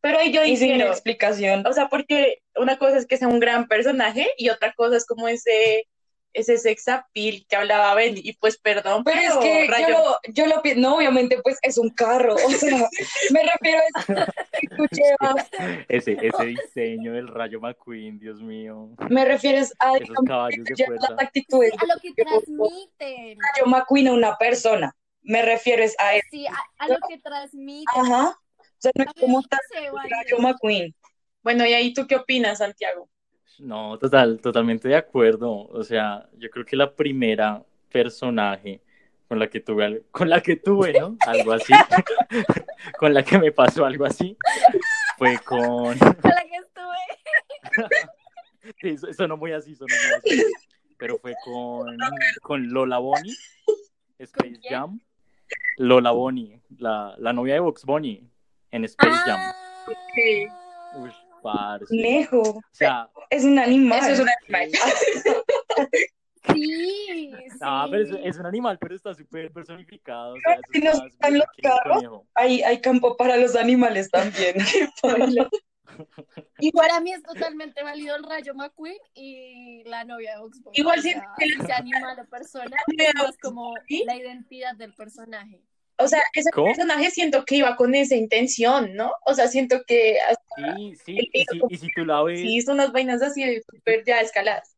pero 0.01 0.19
ahí 0.19 0.33
yo 0.33 0.43
y 0.45 0.57
sin 0.57 0.69
difiero. 0.69 0.91
explicación. 0.91 1.67
O 1.67 1.73
sea, 1.73 1.89
porque 1.89 2.39
una 2.57 2.79
cosa 2.79 2.97
es 2.97 3.07
que 3.07 3.17
sea 3.19 3.29
un 3.29 3.41
gran 3.41 3.69
personaje 3.69 4.29
y 4.39 4.49
otra 4.49 4.73
cosa 4.75 4.97
es 4.97 5.05
como 5.07 5.29
ese, 5.29 5.87
ese 6.35 6.59
sex 6.59 6.89
appeal 6.89 7.47
que 7.49 7.57
hablaba 7.57 7.95
Ben. 7.95 8.15
Y 8.17 8.35
pues, 8.35 8.59
perdón, 8.59 9.03
Pero 9.05 9.19
pero, 9.21 9.33
es 9.33 9.39
que 9.39 9.67
Rayo- 9.71 9.89
yo 9.89 10.47
lo, 10.47 10.63
yo 10.63 10.73
lo 10.75 10.81
no, 10.81 10.97
obviamente, 10.97 11.41
pues 11.43 11.59
es 11.63 11.79
un 11.79 11.91
carro, 11.91 12.35
o 12.35 12.51
sea, 12.51 12.89
me 13.31 13.41
refiero 13.43 13.81
a 13.81 14.01
eso 14.01 14.33
que 14.61 14.69
tú 14.77 14.87
llevas, 14.91 15.49
Ese, 15.89 16.17
ese 16.21 16.45
diseño 16.45 17.13
del 17.13 17.29
Rayo 17.29 17.61
McQueen, 17.61 18.19
Dios 18.19 18.43
mío. 18.43 18.91
me 19.09 19.25
refieres 19.25 19.73
a, 19.79 19.93
Esos 19.97 20.01
digamos, 20.09 20.25
caballos 20.29 20.65
de 20.65 20.75
las 21.01 21.11
actitudes 21.19 21.73
A 21.81 21.87
lo 21.87 22.01
que 22.01 22.13
transmiten. 22.15 23.39
Rayo 23.55 23.67
McQueen 23.67 24.09
a 24.09 24.13
una 24.13 24.37
persona, 24.37 24.95
me 25.23 25.43
refiero 25.43 25.83
es 25.83 25.95
a 25.99 26.15
eso, 26.17 26.27
Sí, 26.31 26.47
a, 26.47 26.55
a 26.79 26.89
lo 26.89 26.97
que 27.09 27.19
transmiten. 27.19 27.87
ajá, 28.05 28.29
o 28.59 28.65
sea, 28.79 28.93
no 28.97 29.05
es 29.05 29.13
como. 29.21 29.43
Rayo 30.11 30.39
McQueen, 30.39 30.95
Bueno, 31.43 31.67
¿y 31.67 31.75
ahí 31.75 31.93
tú 31.95 32.07
qué 32.07 32.17
opinas, 32.17 32.59
Santiago? 32.59 33.09
No, 33.61 33.99
total, 33.99 34.41
totalmente 34.41 34.89
de 34.89 34.97
acuerdo. 34.97 35.67
O 35.69 35.83
sea, 35.85 36.29
yo 36.39 36.51
creo 36.51 36.65
que 36.65 36.77
la 36.77 36.93
primera 36.95 37.63
personaje 37.91 38.81
con 39.29 39.39
la 39.39 39.49
que 39.49 39.61
tuve, 39.61 40.03
con 40.11 40.29
la 40.29 40.41
que 40.43 40.57
tuve, 40.57 40.93
¿no? 40.99 41.17
Algo 41.27 41.53
así, 41.53 41.73
con 42.99 43.15
la 43.15 43.23
que 43.23 43.39
me 43.39 43.53
pasó 43.53 43.85
algo 43.85 44.05
así, 44.05 44.37
fue 45.17 45.39
con, 45.39 45.59
Con 45.99 46.31
la 46.31 46.45
que 46.45 46.57
estuve. 46.57 47.95
sí, 48.81 48.99
so- 48.99 49.13
sonó 49.13 49.37
muy 49.37 49.53
así, 49.53 49.75
sonó 49.75 49.95
muy 49.95 50.15
así, 50.17 50.43
pero 50.99 51.19
fue 51.19 51.35
con, 51.45 51.97
con 52.43 52.69
Lola 52.73 52.99
Bonnie, 52.99 53.35
Space? 54.19 54.61
Jam, 54.69 55.01
Lola 55.79 56.11
Bonnie, 56.11 56.61
la, 56.79 57.15
la 57.19 57.33
novia 57.33 57.55
de 57.55 57.61
Box 57.61 57.85
Bunny 57.85 58.29
en 58.71 58.85
Space 58.85 59.17
Jam. 59.27 59.39
Ah, 59.41 59.55
Sí. 60.15 60.47
Uy, 60.97 61.11
parce. 61.45 61.95
Nejo, 61.95 62.41
O 62.41 62.63
sea, 62.73 63.09
es 63.31 63.45
un 63.45 63.59
animal. 63.59 63.99
Eso 63.99 64.11
es 64.11 64.21
un 64.21 64.29
animal. 64.29 64.71
Sí, 66.53 66.53
sí. 66.53 67.33
Ah, 67.61 67.87
pero 67.91 68.03
es, 68.03 68.11
es 68.23 68.39
un 68.39 68.47
animal, 68.47 68.79
pero 68.79 68.95
está 68.95 69.15
súper 69.15 69.51
personificado. 69.53 70.35
O 70.35 70.41
sea, 70.41 70.59
Si 70.73 70.81
nos 70.81 70.95
está 70.95 71.03
más 71.03 71.11
gustan 71.11 71.33
bien 71.33 71.39
los 71.39 71.49
carros, 71.63 71.97
conejo. 71.97 72.27
Hay, 72.35 72.63
hay 72.63 72.81
campo 72.81 73.17
para 73.17 73.37
los 73.37 73.57
animales 73.57 74.11
también. 74.11 74.57
Y 76.59 76.73
para 76.73 76.99
mí 76.99 77.13
es 77.13 77.23
totalmente 77.23 77.81
válido 77.85 78.17
el 78.17 78.25
Rayo 78.25 78.53
McQueen 78.53 78.99
y 79.15 79.85
la 79.85 80.03
novia 80.03 80.33
de 80.33 80.39
Oxford. 80.39 80.73
Igual 80.75 80.99
o 80.99 81.03
siento 81.03 81.25
sea, 81.39 81.67
si 81.67 81.73
animal 81.73 82.19
o 82.19 82.29
persona, 82.29 82.77
es 83.29 83.39
como 83.41 83.75
la 84.05 84.17
identidad 84.17 84.75
del 84.75 84.93
personaje. 84.93 85.63
O 85.99 86.09
sea, 86.09 86.21
ese 86.35 86.51
¿Cómo? 86.53 86.67
personaje 86.67 87.11
siento 87.11 87.45
que 87.45 87.57
iba 87.57 87.77
con 87.77 87.95
esa 87.95 88.17
intención, 88.17 88.95
¿no? 88.95 89.13
O 89.27 89.35
sea, 89.35 89.49
siento 89.49 89.83
que 89.87 90.19
hasta 90.21 90.43
Sí, 90.57 90.95
sí, 91.05 91.29
y 91.33 91.45
si, 91.45 91.65
y 91.69 91.77
si 91.79 91.91
tú 91.91 92.05
la 92.05 92.23
ves, 92.23 92.41
sí 92.41 92.57
hizo 92.57 92.73
unas 92.73 92.93
vainas 92.93 93.23
así 93.23 93.45
de 93.45 93.63
súper 93.71 94.05
ya 94.07 94.21
escaladas. 94.21 94.77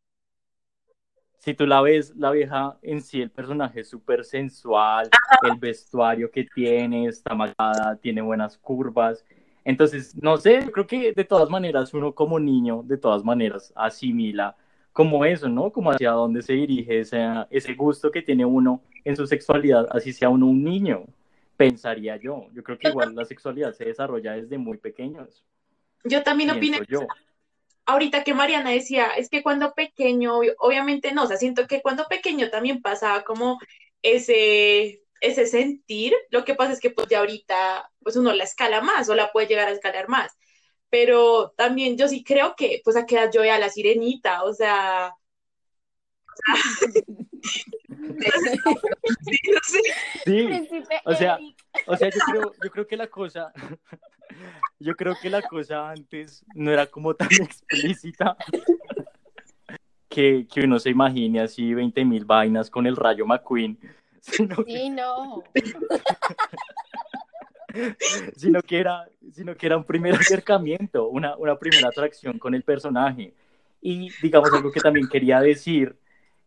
si 1.38 1.54
tú 1.54 1.66
la 1.66 1.80
ves, 1.80 2.14
la 2.16 2.30
vieja 2.30 2.78
en 2.82 3.00
sí, 3.02 3.20
el 3.22 3.30
personaje 3.30 3.80
es 3.80 3.88
súper 3.90 4.24
sensual, 4.24 5.14
el 5.40 5.56
vestuario 5.58 6.30
que 6.30 6.44
tiene, 6.44 7.06
está 7.08 7.34
maquillada, 7.34 7.96
tiene 7.96 8.20
buenas 8.22 8.58
curvas. 8.58 9.24
Entonces, 9.64 10.14
no 10.20 10.36
sé, 10.38 10.62
yo 10.64 10.72
creo 10.72 10.86
que 10.86 11.12
de 11.12 11.24
todas 11.24 11.48
maneras 11.50 11.92
uno 11.94 12.14
como 12.14 12.38
niño, 12.40 12.82
de 12.84 12.98
todas 12.98 13.24
maneras, 13.24 13.72
asimila 13.76 14.56
como 14.96 15.26
eso, 15.26 15.46
¿no? 15.46 15.70
Como 15.70 15.90
hacia 15.90 16.12
dónde 16.12 16.40
se 16.40 16.54
dirige 16.54 17.00
ese, 17.00 17.22
ese 17.50 17.74
gusto 17.74 18.10
que 18.10 18.22
tiene 18.22 18.46
uno 18.46 18.80
en 19.04 19.14
su 19.14 19.26
sexualidad, 19.26 19.86
así 19.90 20.10
sea 20.10 20.30
uno 20.30 20.46
un 20.46 20.64
niño, 20.64 21.04
pensaría 21.54 22.16
yo. 22.16 22.46
Yo 22.54 22.62
creo 22.62 22.78
que 22.78 22.88
igual 22.88 23.14
la 23.14 23.26
sexualidad 23.26 23.74
se 23.74 23.84
desarrolla 23.84 24.32
desde 24.32 24.56
muy 24.56 24.78
pequeños, 24.78 25.44
Yo 26.02 26.22
también 26.22 26.50
opino 26.50 26.78
yo. 26.88 27.00
ahorita 27.84 28.24
que 28.24 28.32
Mariana 28.32 28.70
decía, 28.70 29.08
es 29.18 29.28
que 29.28 29.42
cuando 29.42 29.74
pequeño, 29.74 30.38
obviamente 30.60 31.12
no, 31.12 31.24
o 31.24 31.26
sea, 31.26 31.36
siento 31.36 31.66
que 31.66 31.82
cuando 31.82 32.06
pequeño 32.06 32.48
también 32.48 32.80
pasaba 32.80 33.22
como 33.22 33.58
ese, 34.00 35.02
ese 35.20 35.46
sentir, 35.46 36.14
lo 36.30 36.46
que 36.46 36.54
pasa 36.54 36.72
es 36.72 36.80
que 36.80 36.88
pues 36.88 37.06
ya 37.08 37.18
ahorita, 37.18 37.90
pues 38.02 38.16
uno 38.16 38.32
la 38.32 38.44
escala 38.44 38.80
más 38.80 39.10
o 39.10 39.14
la 39.14 39.30
puede 39.30 39.46
llegar 39.46 39.68
a 39.68 39.72
escalar 39.72 40.08
más, 40.08 40.32
pero 40.90 41.52
también 41.56 41.96
yo 41.96 42.08
sí 42.08 42.22
creo 42.24 42.54
que, 42.56 42.80
pues 42.84 42.96
a 42.96 43.06
qué 43.06 43.16
edad 43.16 43.30
yo 43.32 43.40
veía 43.40 43.56
a 43.56 43.58
la 43.58 43.68
sirenita, 43.68 44.44
o 44.44 44.52
sea, 44.52 45.14
sí, 46.92 47.02
no 49.52 49.60
sé. 49.62 49.80
Sí, 50.24 50.42
Príncipe 50.46 51.00
o 51.04 51.14
sea. 51.14 51.38
O 51.86 51.96
sea, 51.96 52.08
yo 52.10 52.20
creo, 52.30 52.52
yo 52.62 52.70
creo 52.70 52.86
que 52.86 52.96
la 52.96 53.06
cosa, 53.08 53.52
yo 54.78 54.94
creo 54.94 55.14
que 55.20 55.30
la 55.30 55.42
cosa 55.42 55.90
antes 55.90 56.44
no 56.54 56.70
era 56.70 56.86
como 56.86 57.14
tan 57.14 57.28
explícita 57.40 58.36
que, 60.08 60.46
que 60.50 60.60
uno 60.60 60.78
se 60.78 60.90
imagine 60.90 61.40
así 61.40 61.74
20 61.74 62.04
mil 62.04 62.24
vainas 62.24 62.70
con 62.70 62.86
el 62.86 62.96
rayo 62.96 63.26
McQueen, 63.26 63.78
sino 64.20 64.64
que, 64.64 64.72
Sí, 64.72 64.90
no. 64.90 65.42
Sino 68.36 68.62
que 68.62 68.78
era, 68.78 69.08
sino 69.32 69.54
que 69.54 69.66
era 69.66 69.76
un 69.76 69.84
primer 69.84 70.14
acercamiento, 70.14 71.08
una, 71.08 71.36
una 71.36 71.56
primera 71.58 71.88
atracción 71.88 72.38
con 72.38 72.54
el 72.54 72.62
personaje. 72.62 73.34
Y 73.80 74.10
digamos 74.22 74.52
algo 74.52 74.72
que 74.72 74.80
también 74.80 75.08
quería 75.08 75.40
decir 75.40 75.96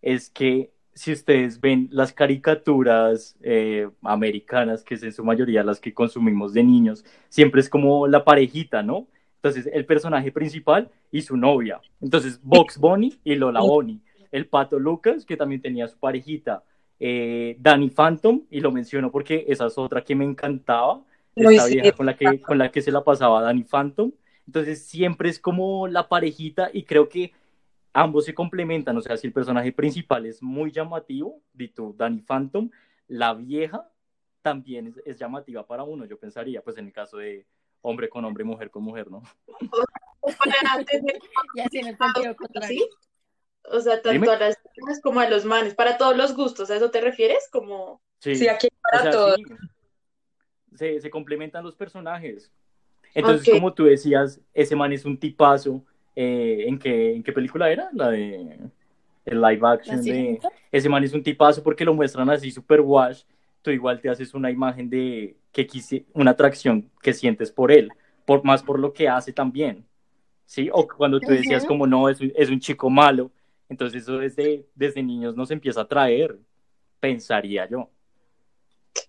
es 0.02 0.30
que 0.30 0.72
si 0.94 1.14
ustedes 1.14 1.62
ven 1.62 1.88
las 1.92 2.12
caricaturas 2.12 3.38
eh, 3.42 3.88
americanas, 4.02 4.84
que 4.84 4.96
es 4.96 5.04
en 5.04 5.14
su 5.14 5.24
mayoría 5.24 5.64
las 5.64 5.80
que 5.80 5.94
consumimos 5.94 6.54
de 6.54 6.64
niños, 6.64 7.06
siempre 7.30 7.62
es 7.62 7.70
como 7.70 8.08
la 8.08 8.26
parejita, 8.26 8.84
¿no? 8.84 9.08
Entonces, 9.42 9.70
el 9.72 9.86
personaje 9.86 10.34
principal 10.34 10.92
y 11.12 11.22
su 11.22 11.38
novia. 11.38 11.80
Entonces, 12.02 12.42
Box 12.44 12.78
Bunny 12.78 13.18
y 13.24 13.36
Lola 13.36 13.62
Bunny. 13.62 14.02
El 14.32 14.48
Pato 14.48 14.78
Lucas, 14.78 15.26
que 15.26 15.38
también 15.38 15.62
tenía 15.62 15.88
su 15.88 15.98
parejita. 15.98 16.64
Eh, 17.00 17.56
Danny 17.60 17.90
Phantom, 17.90 18.42
y 18.50 18.60
lo 18.60 18.72
menciono 18.72 19.10
porque 19.10 19.46
esa 19.48 19.68
es 19.68 19.78
otra 19.78 20.04
que 20.04 20.16
me 20.16 20.26
encantaba. 20.26 21.02
Muy 21.36 21.56
Esta 21.56 21.68
vieja 21.68 21.92
con 21.94 22.06
la, 22.06 22.16
que, 22.18 22.42
con 22.42 22.58
la 22.58 22.72
que 22.72 22.82
se 22.82 22.92
la 22.92 23.04
pasaba 23.04 23.42
Danny 23.42 23.64
Phantom. 23.64 24.12
Entonces, 24.46 24.86
siempre 24.86 25.30
es 25.30 25.40
como 25.40 25.88
la 25.88 26.10
parejita 26.10 26.70
y 26.74 26.84
creo 26.84 27.08
que 27.08 27.34
ambos 27.94 28.26
se 28.26 28.34
complementan, 28.34 28.98
o 28.98 29.02
sea, 29.02 29.18
si 29.18 29.28
el 29.28 29.34
personaje 29.34 29.72
principal 29.72 30.26
es 30.26 30.42
muy 30.42 30.72
llamativo, 30.72 31.42
di 31.54 31.70
tú, 31.70 31.96
Danny 31.98 32.22
Phantom, 32.22 32.70
la 33.08 33.34
vieja 33.34 33.90
también 34.42 34.88
es, 34.88 34.98
es 35.06 35.18
llamativa 35.20 35.66
para 35.66 35.84
uno, 35.84 36.06
yo 36.06 36.18
pensaría, 36.20 36.62
pues 36.62 36.78
en 36.78 36.86
el 36.88 36.94
caso 36.94 37.18
de 37.18 37.46
hombre 37.82 38.10
con 38.10 38.26
hombre, 38.26 38.44
mujer 38.44 38.70
con 38.70 38.84
mujer, 38.84 39.10
¿no? 39.10 39.22
Para 40.22 40.84
tener 40.86 41.20
Y 41.56 41.60
así 41.62 41.80
en 41.80 41.88
el 41.88 41.98
sentido 41.98 42.36
contrario. 42.36 42.80
¿sí? 42.80 42.90
O 43.72 43.80
sea, 43.80 44.02
tanto 44.02 44.12
Dime. 44.12 44.30
a 44.30 44.40
las 44.40 44.58
chicas 44.76 45.00
como 45.02 45.20
a 45.20 45.30
los 45.30 45.46
manes, 45.46 45.76
para 45.76 45.98
todos 45.98 46.16
los 46.16 46.36
gustos, 46.36 46.70
¿a 46.72 46.76
eso 46.76 46.92
te 46.92 47.02
refieres? 47.02 47.50
Como, 47.52 48.02
Sí, 48.20 48.36
Sí, 48.36 48.48
aquí 48.48 48.68
o 48.68 48.82
para 48.82 49.02
sea, 49.04 49.12
todos. 49.12 49.36
sí, 49.36 49.44
se, 50.80 51.02
se 51.02 51.12
complementan 51.12 51.64
los 51.66 51.76
personajes. 51.76 52.52
Entonces, 53.14 53.50
como 53.50 53.74
tú 53.74 53.86
decías, 53.86 54.42
ese 54.54 54.76
man 54.76 54.94
es 54.94 55.06
un 55.06 55.18
tipazo, 55.20 55.84
eh, 56.16 56.66
¿en, 56.68 56.80
qué, 56.80 57.16
¿en 57.16 57.24
qué 57.24 57.32
película 57.34 57.72
era? 57.72 57.90
La 57.94 58.10
de 58.12 58.60
el 59.26 59.42
live 59.42 59.60
¿La 59.62 59.72
action 59.72 60.04
de... 60.08 60.42
ese 60.72 60.90
man 60.90 61.04
es 61.04 61.14
un 61.14 61.24
tipazo 61.24 61.64
porque 61.64 61.86
lo 61.86 61.94
muestran 61.94 62.30
así 62.30 62.52
super 62.52 62.82
wash, 62.82 63.24
tú 63.62 63.72
igual 63.72 64.02
te 64.02 64.10
haces 64.10 64.34
una 64.34 64.52
imagen 64.52 64.90
de 64.90 65.38
que 65.52 65.68
quisi- 65.68 66.06
una 66.14 66.32
atracción 66.32 66.90
que 67.02 67.14
sientes 67.14 67.52
por 67.52 67.72
él, 67.72 67.92
por, 68.26 68.44
más 68.44 68.64
por 68.64 68.80
lo 68.80 68.94
que 68.94 69.08
hace 69.10 69.34
también, 69.34 69.86
¿sí? 70.46 70.70
O 70.74 70.88
cuando 70.88 71.24
tú 71.24 71.32
decías 71.32 71.66
como 71.66 71.88
no, 71.88 72.10
es, 72.10 72.22
un- 72.22 72.34
es 72.36 72.50
un 72.50 72.60
chico 72.60 72.90
malo, 72.90 73.32
entonces 73.70 74.04
eso 74.04 74.18
desde, 74.20 74.68
desde 74.76 75.04
niños 75.04 75.36
nos 75.36 75.52
empieza 75.52 75.82
a 75.82 75.84
atraer, 75.84 76.38
pensaría 77.00 77.68
yo. 77.70 77.90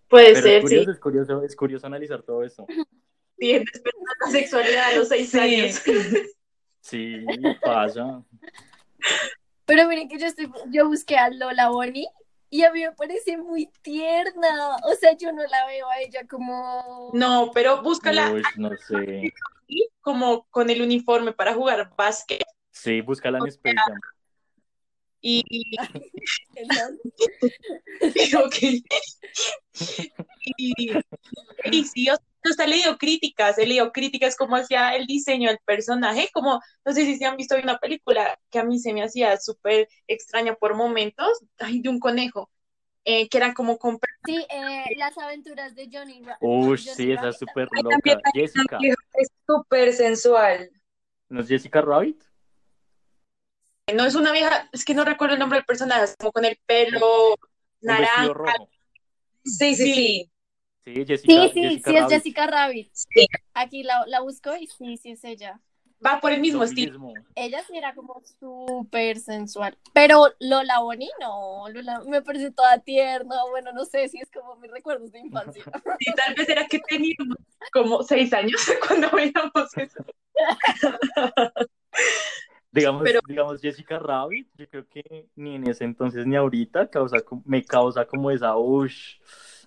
Puede 0.09 0.35
Pero 0.35 0.37
es 0.39 0.43
ser, 0.43 0.61
sí. 0.61 0.63
curioso, 0.63 0.91
es 0.91 0.99
curioso, 0.99 1.43
es 1.45 1.57
curioso 1.57 1.87
analizar 1.87 2.23
todo 2.23 2.43
eso. 2.43 2.67
Sí, 3.39 3.53
despertar 3.59 3.93
la 4.25 4.31
sexualidad 4.31 4.91
a 4.91 4.97
los 4.97 5.09
seis 5.09 5.31
Sí. 5.31 5.39
años. 5.39 5.83
Sí, 6.83 7.27
pasa. 7.63 8.25
Pero 9.67 9.87
miren 9.87 10.09
que 10.09 10.19
yo 10.19 10.27
estoy, 10.27 10.51
yo 10.71 10.89
busqué 10.89 11.17
a 11.17 11.29
Lola 11.29 11.69
Bonnie 11.69 12.09
y 12.49 12.63
a 12.65 12.73
mí 12.73 12.81
me 12.81 12.93
parece 12.93 13.37
muy 13.37 13.71
tierna. 13.83 14.77
O 14.85 14.95
sea, 14.95 15.15
yo 15.17 15.31
no 15.31 15.43
la 15.43 15.67
veo 15.67 15.89
a 15.91 16.01
ella 16.01 16.27
como. 16.29 17.11
No, 17.13 17.51
pero 17.53 17.83
búscala 17.83 18.33
Uy, 18.33 18.43
no 18.57 18.71
sé. 18.79 19.33
como 20.01 20.47
con 20.51 20.71
el 20.71 20.81
uniforme 20.83 21.33
para 21.33 21.53
jugar 21.55 21.93
básquet 21.97 22.43
Sí, 22.71 23.03
búscala 23.03 23.39
en 23.39 23.47
Space 23.49 23.77
Jam. 23.87 24.01
Y, 25.21 25.43
ok. 28.45 28.57
y, 30.57 31.01
y 31.71 31.85
sí, 31.87 32.11
o 32.11 32.15
sea, 32.17 32.23
hasta 32.53 32.65
he 32.65 32.69
leído 32.69 32.99
críticas, 32.99 33.59
he 33.59 33.67
leído 33.67 33.93
críticas 33.93 34.37
como 34.37 34.57
hacia 34.57 34.97
el 34.97 35.07
diseño 35.07 35.49
del 35.51 35.59
personaje, 35.67 36.31
como, 36.35 36.61
no 36.85 36.93
sé 36.93 37.05
si 37.07 37.17
se 37.19 37.27
han 37.27 37.37
visto 37.37 37.57
una 37.63 37.79
película 37.79 38.39
que 38.51 38.59
a 38.61 38.65
mí 38.65 38.79
se 38.81 38.95
me 38.95 39.03
hacía 39.05 39.39
súper 39.39 39.89
extraña 40.09 40.55
por 40.57 40.75
momentos, 40.77 41.29
ay, 41.59 41.81
de 41.83 41.89
un 41.91 42.01
conejo, 42.01 42.51
eh, 43.05 43.29
que 43.29 43.39
era 43.39 43.55
como 43.55 43.79
con 43.79 43.99
Sí, 44.25 44.47
eh, 44.51 44.85
las 44.97 45.17
aventuras 45.19 45.75
de 45.75 45.89
Johnny. 45.93 46.23
Ra- 46.23 46.41
Uy, 46.41 46.77
Johnny 46.85 46.97
sí, 46.97 47.13
esa 47.13 47.29
Rabbit. 47.29 47.31
es 47.31 47.39
súper 47.39 47.71
loca. 47.73 48.21
Jessica. 48.33 48.91
es 49.15 49.29
súper 49.47 49.93
sensual. 49.93 50.71
¿No 51.31 51.41
es 51.41 51.49
Jessica 51.49 51.81
Rabbit? 51.81 52.23
No 53.95 54.05
es 54.05 54.15
una 54.15 54.33
vieja, 54.33 54.69
es 54.73 54.85
que 54.85 54.95
no 54.95 55.05
recuerdo 55.05 55.35
el 55.35 55.41
nombre 55.41 55.59
del 55.59 55.67
personaje, 55.67 56.05
es 56.05 56.17
como 56.19 56.33
con 56.33 56.45
el 56.45 56.59
pelo 56.67 57.37
naranja. 57.81 58.29
rojo. 58.33 58.69
Sí, 59.45 59.75
sí, 59.75 59.85
Sí. 59.85 59.95
sí. 59.95 60.31
Sí, 60.83 61.05
Jessica, 61.07 61.33
Sí, 61.43 61.51
sí, 61.53 61.63
Jessica 61.63 61.91
sí, 61.91 61.97
es 61.97 62.01
Rabbit. 62.03 62.11
Jessica 62.17 62.47
Rabbit. 62.47 62.91
Sí. 62.95 63.27
Aquí 63.55 63.83
la, 63.83 64.05
la 64.07 64.21
busco 64.21 64.57
y 64.57 64.67
sí, 64.67 64.97
sí 64.97 65.11
es 65.13 65.25
ella. 65.25 65.61
Va 66.05 66.19
por 66.19 66.33
el 66.33 66.41
mismo 66.41 66.61
Lo 66.61 66.65
estilo. 66.65 66.93
mismo. 66.99 67.13
Ella 67.35 67.63
sí 67.69 67.77
era 67.77 67.95
como 67.95 68.23
súper 68.41 69.19
sensual. 69.21 69.77
Pero 69.93 70.33
Lola 70.41 70.79
Bonnie 70.81 71.11
no, 71.21 71.69
Lola 71.69 72.01
me 72.07 72.23
parece 72.23 72.51
toda 72.53 72.79
tierna. 72.79 73.37
Bueno, 73.51 73.73
no 73.73 73.85
sé 73.85 74.09
si 74.09 74.19
es 74.19 74.31
como 74.31 74.57
mis 74.57 74.71
recuerdos 74.71 75.13
de 75.13 75.19
infancia. 75.21 75.63
Sí, 76.01 76.07
tal 76.17 76.35
vez 76.35 76.49
era 76.49 76.67
que 76.67 76.79
teníamos 76.89 77.37
como 77.75 78.03
seis 78.03 78.33
años 78.33 78.59
cuando 78.89 79.11
veíamos 79.11 79.77
eso. 79.77 80.03
Digamos, 82.73 83.03
Pero- 83.03 83.21
digamos 83.27 83.61
Jessica 83.61 83.99
Rabbit, 83.99 84.49
yo 84.55 84.69
creo 84.69 84.87
que 84.89 85.27
ni 85.35 85.57
en 85.57 85.69
ese 85.69 85.85
entonces 85.85 86.27
ni 86.27 86.37
ahorita 86.37 86.89
causa, 86.89 87.19
me 87.45 87.65
causa 87.65 88.05
como 88.05 88.31
esa, 88.31 88.57
ush, 88.57 89.17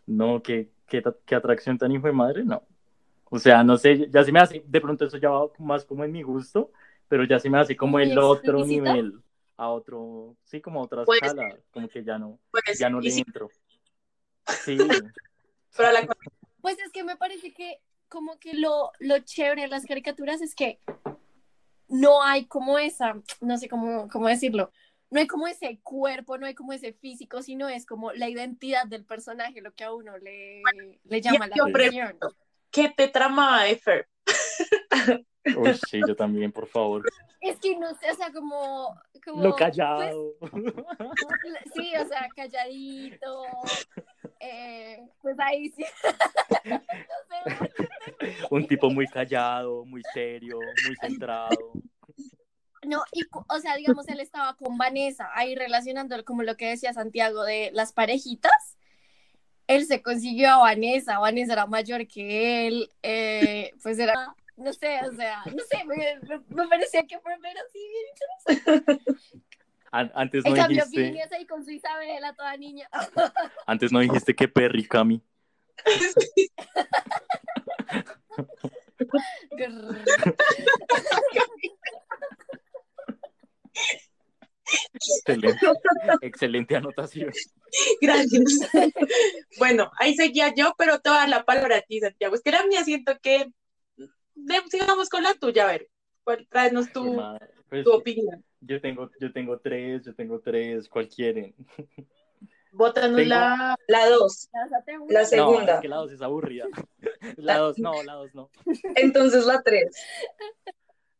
no, 0.05 0.41
qué, 0.41 0.69
qué, 0.88 1.03
qué 1.25 1.36
atracción 1.36 1.77
tan 1.77 1.91
hijo 1.91 2.07
de 2.07 2.13
madre, 2.13 2.43
no. 2.45 2.63
O 3.25 3.39
sea, 3.39 3.63
no 3.63 3.77
sé, 3.77 4.10
ya 4.10 4.24
se 4.24 4.31
me 4.31 4.39
hace, 4.39 4.63
de 4.65 4.81
pronto 4.81 5.05
eso 5.05 5.17
ya 5.17 5.29
va 5.29 5.50
más 5.60 5.83
como 5.83 6.03
en 6.05 6.12
mi 6.12 6.22
gusto, 6.22 6.72
pero 7.07 7.25
ya 7.25 7.39
se 7.39 7.50
me 7.50 7.60
hace 7.60 7.75
como 7.75 8.00
el 8.00 8.17
otro 8.17 8.63
nivel, 8.63 9.22
a 9.57 9.69
otro, 9.69 10.38
sí, 10.45 10.62
como 10.62 10.79
a 10.79 10.83
otra 10.83 11.03
Puede 11.03 11.19
escala, 11.25 11.57
como 11.72 11.88
que 11.89 12.03
ya 12.03 12.17
no, 12.17 12.39
Pues, 12.51 12.79
ya 12.79 12.89
no 12.89 13.01
le 13.01 13.13
entro. 13.13 13.50
Sí, 14.65 14.77
pero 15.75 15.89
a 15.89 15.91
la 15.93 16.07
Pues 16.62 16.77
es 16.79 16.91
que 16.91 17.03
me 17.03 17.17
parece 17.17 17.53
que 17.53 17.79
como 18.07 18.39
que 18.39 18.53
lo, 18.53 18.91
lo 19.00 19.19
chévere 19.19 19.63
de 19.63 19.67
las 19.67 19.86
caricaturas 19.86 20.41
es 20.41 20.53
que 20.55 20.79
no 21.93 22.23
hay 22.23 22.45
como 22.45 22.79
esa, 22.79 23.21
no 23.39 23.57
sé 23.59 23.69
cómo, 23.69 24.09
cómo 24.09 24.27
decirlo, 24.27 24.71
no 25.12 25.19
hay 25.19 25.27
como 25.27 25.45
ese 25.45 25.79
cuerpo, 25.83 26.39
no 26.39 26.47
hay 26.47 26.55
como 26.55 26.73
ese 26.73 26.91
físico, 26.91 27.43
sino 27.43 27.69
es 27.69 27.85
como 27.85 28.11
la 28.13 28.29
identidad 28.29 28.87
del 28.87 29.05
personaje 29.05 29.61
lo 29.61 29.74
que 29.74 29.83
a 29.83 29.94
uno 29.94 30.18
le, 30.18 30.63
le 31.03 31.22
llama 31.22 31.46
la 31.46 31.55
atención. 31.55 32.18
¿Qué 32.72 32.89
te 32.89 33.07
trama 33.09 33.63
de 33.63 33.75
Fer? 33.75 34.07
uy, 35.55 35.75
sí, 35.87 36.01
yo 36.07 36.15
también, 36.15 36.51
por 36.51 36.65
favor. 36.65 37.03
Es 37.44 37.60
que 37.60 37.75
no 37.75 37.94
sé, 37.96 38.10
o 38.10 38.16
sea, 38.16 38.32
como... 38.32 38.98
como 39.24 39.44
Lo 39.44 39.53
callado. 39.53 40.34
pues, 40.40 40.53
sí, 41.75 41.92
o 42.00 42.08
sea, 42.08 42.29
calladito, 42.34 43.44
eh, 44.40 45.06
pues 45.22 45.38
ahí 45.42 45.70
sí. 45.72 45.84
no 46.66 46.79
sé, 46.79 48.38
Un 48.50 48.66
tipo 48.68 48.90
muy 48.90 49.08
callado, 49.08 49.84
muy 49.84 50.01
serio, 50.14 50.58
muy 50.58 50.96
centrado. 51.01 51.58
No, 52.86 53.03
y, 53.12 53.24
o 53.50 53.60
sea, 53.60 53.75
digamos, 53.75 54.08
él 54.08 54.22
estaba 54.22 54.56
con 54.56 54.77
Vanessa, 54.77 55.29
ahí 55.36 55.53
relacionando 55.53 56.16
como 56.24 56.44
lo 56.44 56.56
que 56.56 56.70
decía 56.70 56.94
Santiago 56.94 57.44
de 57.44 57.72
las 57.74 57.92
parejitas. 57.92 58.77
Él 59.68 59.86
se 59.86 60.01
consiguió 60.01 60.50
a 60.50 60.58
Vanessa, 60.60 61.20
Vanessa 61.20 61.53
era 61.53 61.66
mayor 61.66 62.08
que 62.08 62.68
él, 62.68 62.90
eh, 63.01 63.72
pues 63.84 64.00
era, 64.00 64.34
no 64.55 64.74
sé, 64.74 65.00
o 65.09 65.13
sea, 65.16 65.44
no 65.46 65.63
sé, 65.63 65.83
me, 65.85 66.68
parecía 66.68 67.05
que 67.05 67.18
primero 67.20 67.59
sí, 67.72 67.79
bien 67.89 68.05
interesante. 68.66 69.03
An- 69.92 70.11
Antes 70.16 70.44
En 70.46 70.53
no 70.53 70.57
cambio, 70.57 70.85
dijiste, 70.85 71.07
Phineas 71.07 71.31
ahí 71.31 71.46
con 71.46 71.63
su 71.63 71.72
Isabela, 71.72 72.33
toda 72.33 72.57
niña. 72.57 72.89
antes 73.68 73.92
no 73.92 74.00
dijiste 74.00 74.35
que 74.35 74.48
Perry 74.48 74.87
Cami. 74.87 75.22
Excelente, 84.94 85.59
excelente 86.22 86.75
anotación. 86.75 87.31
Gracias. 88.01 88.44
bueno, 89.57 89.92
ahí 90.00 90.16
seguía 90.16 90.53
yo, 90.55 90.74
pero 90.77 91.00
te 91.00 91.09
voy 91.09 91.18
a 91.18 91.22
dar 91.22 91.29
la 91.29 91.46
palabra 91.46 91.77
a 91.77 91.81
ti, 91.81 92.00
Santiago. 92.00 92.35
Es 92.35 92.42
que 92.42 92.51
la 92.51 92.66
mía 92.66 92.83
siento 92.83 93.18
que 93.20 93.51
sigamos 94.69 95.09
con 95.09 95.24
la 95.24 95.33
tuya, 95.35 95.63
a 95.65 95.72
ver. 95.72 95.89
¿cuál- 96.24 96.48
Tráenos 96.50 96.91
tu, 96.91 97.22
pues, 97.69 97.83
tu 97.83 97.91
opinión. 97.93 98.43
yo 98.61 98.79
tengo, 98.81 99.09
yo 99.19 99.31
tengo 99.33 99.59
tres, 99.59 100.03
yo 100.05 100.15
tengo 100.15 100.39
tres, 100.39 100.87
¿cuál 100.87 101.07
quieren? 101.09 101.53
Bótanos 102.72 103.17
Tengo- 103.17 103.29
la. 103.29 103.75
La 103.87 104.09
dos. 104.09 104.50
La 105.09 105.22
No, 105.22 105.25
segunda. 105.27 105.75
es 105.75 105.81
que 105.81 105.87
la 105.87 105.98
dos 105.98 106.11
es 106.11 106.22
aburrida. 106.22 106.67
La 107.37 107.57
dos 107.57 107.77
no, 107.77 108.01
la 108.03 108.13
dos 108.13 108.33
no. 108.33 108.50
Entonces 108.96 109.46
la 109.46 109.61
tres. 109.61 109.96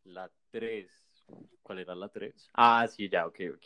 La 0.06 0.30
tres. 0.52 0.92
¿Cuál 1.62 1.80
era 1.80 1.96
la 1.96 2.10
tres? 2.10 2.50
Ah, 2.54 2.88
sí, 2.88 3.08
ya, 3.10 3.26
ok, 3.28 3.40
ok. 3.56 3.66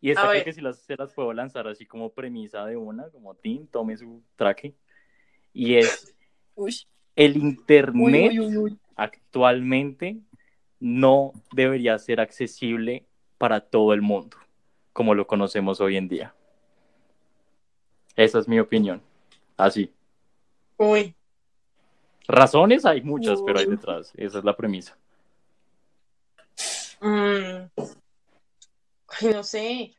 Y 0.00 0.08
A 0.08 0.12
esta 0.12 0.22
creo 0.22 0.32
ver. 0.32 0.44
que 0.44 0.52
sí 0.52 0.60
las, 0.60 0.78
se 0.80 0.96
las 0.96 1.12
puedo 1.12 1.32
lanzar 1.32 1.66
así 1.66 1.86
como 1.86 2.12
premisa 2.12 2.64
de 2.66 2.76
una, 2.76 3.08
como 3.10 3.34
Tim, 3.34 3.66
tome 3.66 3.96
su 3.96 4.22
traque. 4.36 4.74
Y 5.52 5.76
es 5.76 6.14
Uy, 6.54 6.76
el 7.16 7.36
internet 7.36 8.32
uy, 8.32 8.40
uy, 8.40 8.56
uy. 8.56 8.78
actualmente 8.96 10.18
no 10.80 11.32
debería 11.52 11.98
ser 11.98 12.20
accesible 12.20 13.06
para 13.38 13.60
todo 13.60 13.92
el 13.92 14.02
mundo, 14.02 14.36
como 14.92 15.14
lo 15.14 15.26
conocemos 15.26 15.80
hoy 15.80 15.96
en 15.96 16.08
día. 16.08 16.34
Esa 18.16 18.38
es 18.38 18.48
mi 18.48 18.60
opinión. 18.60 19.02
Así. 19.56 19.92
Uy. 20.76 21.14
Razones 22.26 22.84
hay 22.84 23.02
muchas, 23.02 23.40
pero 23.42 23.58
hay 23.58 23.66
detrás. 23.66 24.12
Esa 24.16 24.38
es 24.38 24.44
la 24.44 24.56
premisa. 24.56 24.96
Mm. 27.00 27.68
Ay, 29.08 29.28
no 29.32 29.42
sé. 29.42 29.94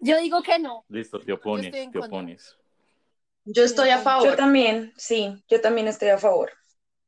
Yo 0.00 0.18
digo 0.18 0.42
que 0.42 0.58
no. 0.58 0.84
Listo, 0.88 1.20
te 1.20 1.32
opones, 1.32 1.70
te 1.70 1.84
contra. 1.84 2.06
opones. 2.06 2.56
Yo 3.44 3.64
estoy 3.64 3.90
a 3.90 3.98
Yo 3.98 4.02
favor. 4.04 4.36
también, 4.36 4.92
sí, 4.96 5.42
yo 5.48 5.60
también 5.60 5.88
estoy 5.88 6.08
a 6.08 6.18
favor. 6.18 6.50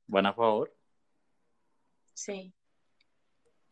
¿Van 0.06 0.26
a 0.26 0.32
favor? 0.32 0.72
Sí. 2.14 2.52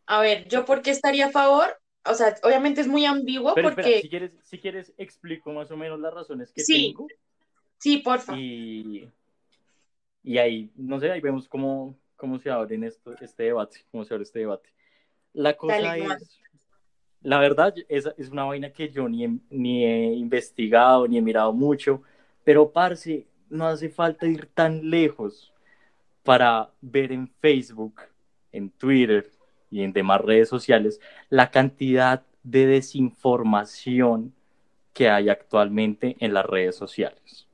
A 0.07 0.21
ver, 0.21 0.49
¿yo 0.49 0.65
por 0.65 0.83
qué 0.83 0.91
estaría 0.91 1.27
a 1.27 1.31
favor? 1.31 1.79
O 2.05 2.15
sea, 2.15 2.35
obviamente 2.43 2.81
es 2.81 2.89
muy 2.89 3.05
ambiguo 3.05 3.55
Pero 3.55 3.69
porque. 3.69 3.81
espera, 3.83 4.01
si 4.01 4.09
quieres, 4.09 4.33
si 4.43 4.59
quieres, 4.59 4.93
explico 4.99 5.53
más 5.53 5.71
o 5.71 5.77
menos 5.77 6.01
las 6.01 6.13
razones 6.13 6.51
que 6.53 6.65
Sí. 6.65 6.95
tengo. 6.95 7.07
Sí, 7.79 7.99
porfa. 7.99 8.35
Y, 8.37 9.09
y 10.23 10.39
ahí, 10.39 10.71
no 10.77 10.99
sé, 11.01 11.11
ahí 11.11 11.21
vemos 11.21 11.49
cómo, 11.49 11.97
cómo 12.17 12.39
se 12.39 12.51
abre 12.51 12.75
en 12.75 12.85
esto, 12.85 13.15
este 13.21 13.45
debate, 13.45 13.85
cómo 13.91 14.05
se 14.05 14.15
abre 14.15 14.25
este 14.25 14.41
debate. 14.41 14.71
La 15.33 15.57
cosa 15.57 15.77
Dale, 15.77 16.05
es, 16.05 16.41
la 17.23 17.39
verdad, 17.39 17.75
es, 17.89 18.09
es 18.17 18.29
una 18.31 18.45
vaina 18.45 18.73
que 18.73 18.89
yo 18.91 19.09
ni 19.09 19.25
he, 19.25 19.31
ni 19.51 19.85
he 19.85 20.13
investigado, 20.15 21.07
ni 21.07 21.19
he 21.19 21.23
mirado 21.23 21.53
mucho, 21.53 22.03
pero 22.45 22.71
parce, 22.71 23.27
no 23.49 23.67
hace 23.67 23.89
falta 23.89 24.27
ir 24.27 24.47
tan 24.47 24.89
lejos 24.91 25.53
para 26.23 26.71
ver 26.81 27.13
en 27.13 27.29
Facebook, 27.41 28.01
en 28.53 28.71
Twitter 28.71 29.31
y 29.71 29.83
en 29.83 29.93
demás 29.93 30.21
redes 30.21 30.49
sociales 30.49 31.01
la 31.29 31.51
cantidad 31.51 32.25
de 32.43 32.67
desinformación 32.67 34.33
que 34.93 35.09
hay 35.09 35.29
actualmente 35.29 36.17
en 36.21 36.35
las 36.35 36.45
redes 36.47 36.77
sociales. 36.77 37.47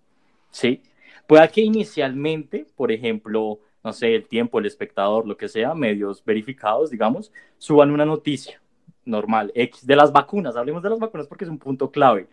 ¿Sí? 0.50 0.82
Pueda 1.26 1.48
que 1.48 1.60
inicialmente, 1.60 2.66
por 2.76 2.92
ejemplo, 2.92 3.60
no 3.84 3.92
sé, 3.92 4.14
el 4.14 4.26
tiempo, 4.26 4.58
el 4.58 4.66
espectador, 4.66 5.26
lo 5.26 5.36
que 5.36 5.48
sea, 5.48 5.74
medios 5.74 6.24
verificados, 6.24 6.90
digamos, 6.90 7.32
suban 7.58 7.90
una 7.90 8.04
noticia 8.04 8.60
normal, 9.04 9.52
X, 9.54 9.86
de 9.86 9.96
las 9.96 10.12
vacunas, 10.12 10.56
hablemos 10.56 10.82
de 10.82 10.90
las 10.90 10.98
vacunas 10.98 11.26
porque 11.26 11.44
es 11.44 11.50
un 11.50 11.58
punto 11.58 11.90
clave. 11.90 12.28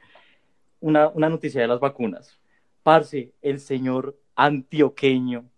Una, 0.80 1.08
una 1.10 1.30
noticia 1.30 1.62
de 1.62 1.68
las 1.68 1.80
vacunas. 1.80 2.40
Parce, 2.84 3.34
el 3.42 3.60
señor 3.60 4.20
antioqueño 4.36 5.50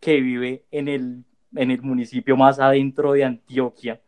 que 0.00 0.20
vive 0.20 0.64
en 0.70 0.88
el, 0.88 1.24
en 1.54 1.70
el 1.70 1.82
municipio 1.82 2.36
más 2.36 2.58
adentro 2.58 3.12
de 3.12 3.24
Antioquia, 3.24 4.00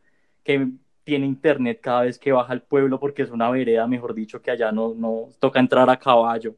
que 0.44 0.68
tiene 1.04 1.26
internet 1.26 1.80
cada 1.80 2.02
vez 2.02 2.18
que 2.18 2.32
baja 2.32 2.52
al 2.52 2.62
pueblo 2.62 3.00
porque 3.00 3.22
es 3.22 3.30
una 3.30 3.50
vereda, 3.50 3.86
mejor 3.86 4.14
dicho, 4.14 4.40
que 4.42 4.50
allá 4.50 4.72
no, 4.72 4.94
no 4.94 5.28
toca 5.38 5.60
entrar 5.60 5.88
a 5.90 5.98
caballo. 5.98 6.56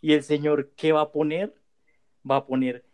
Y 0.00 0.12
el 0.12 0.22
señor, 0.22 0.70
¿qué 0.76 0.92
va 0.92 1.02
a 1.02 1.12
poner? 1.12 1.54
Va 2.28 2.36
a 2.36 2.46
poner, 2.46 2.84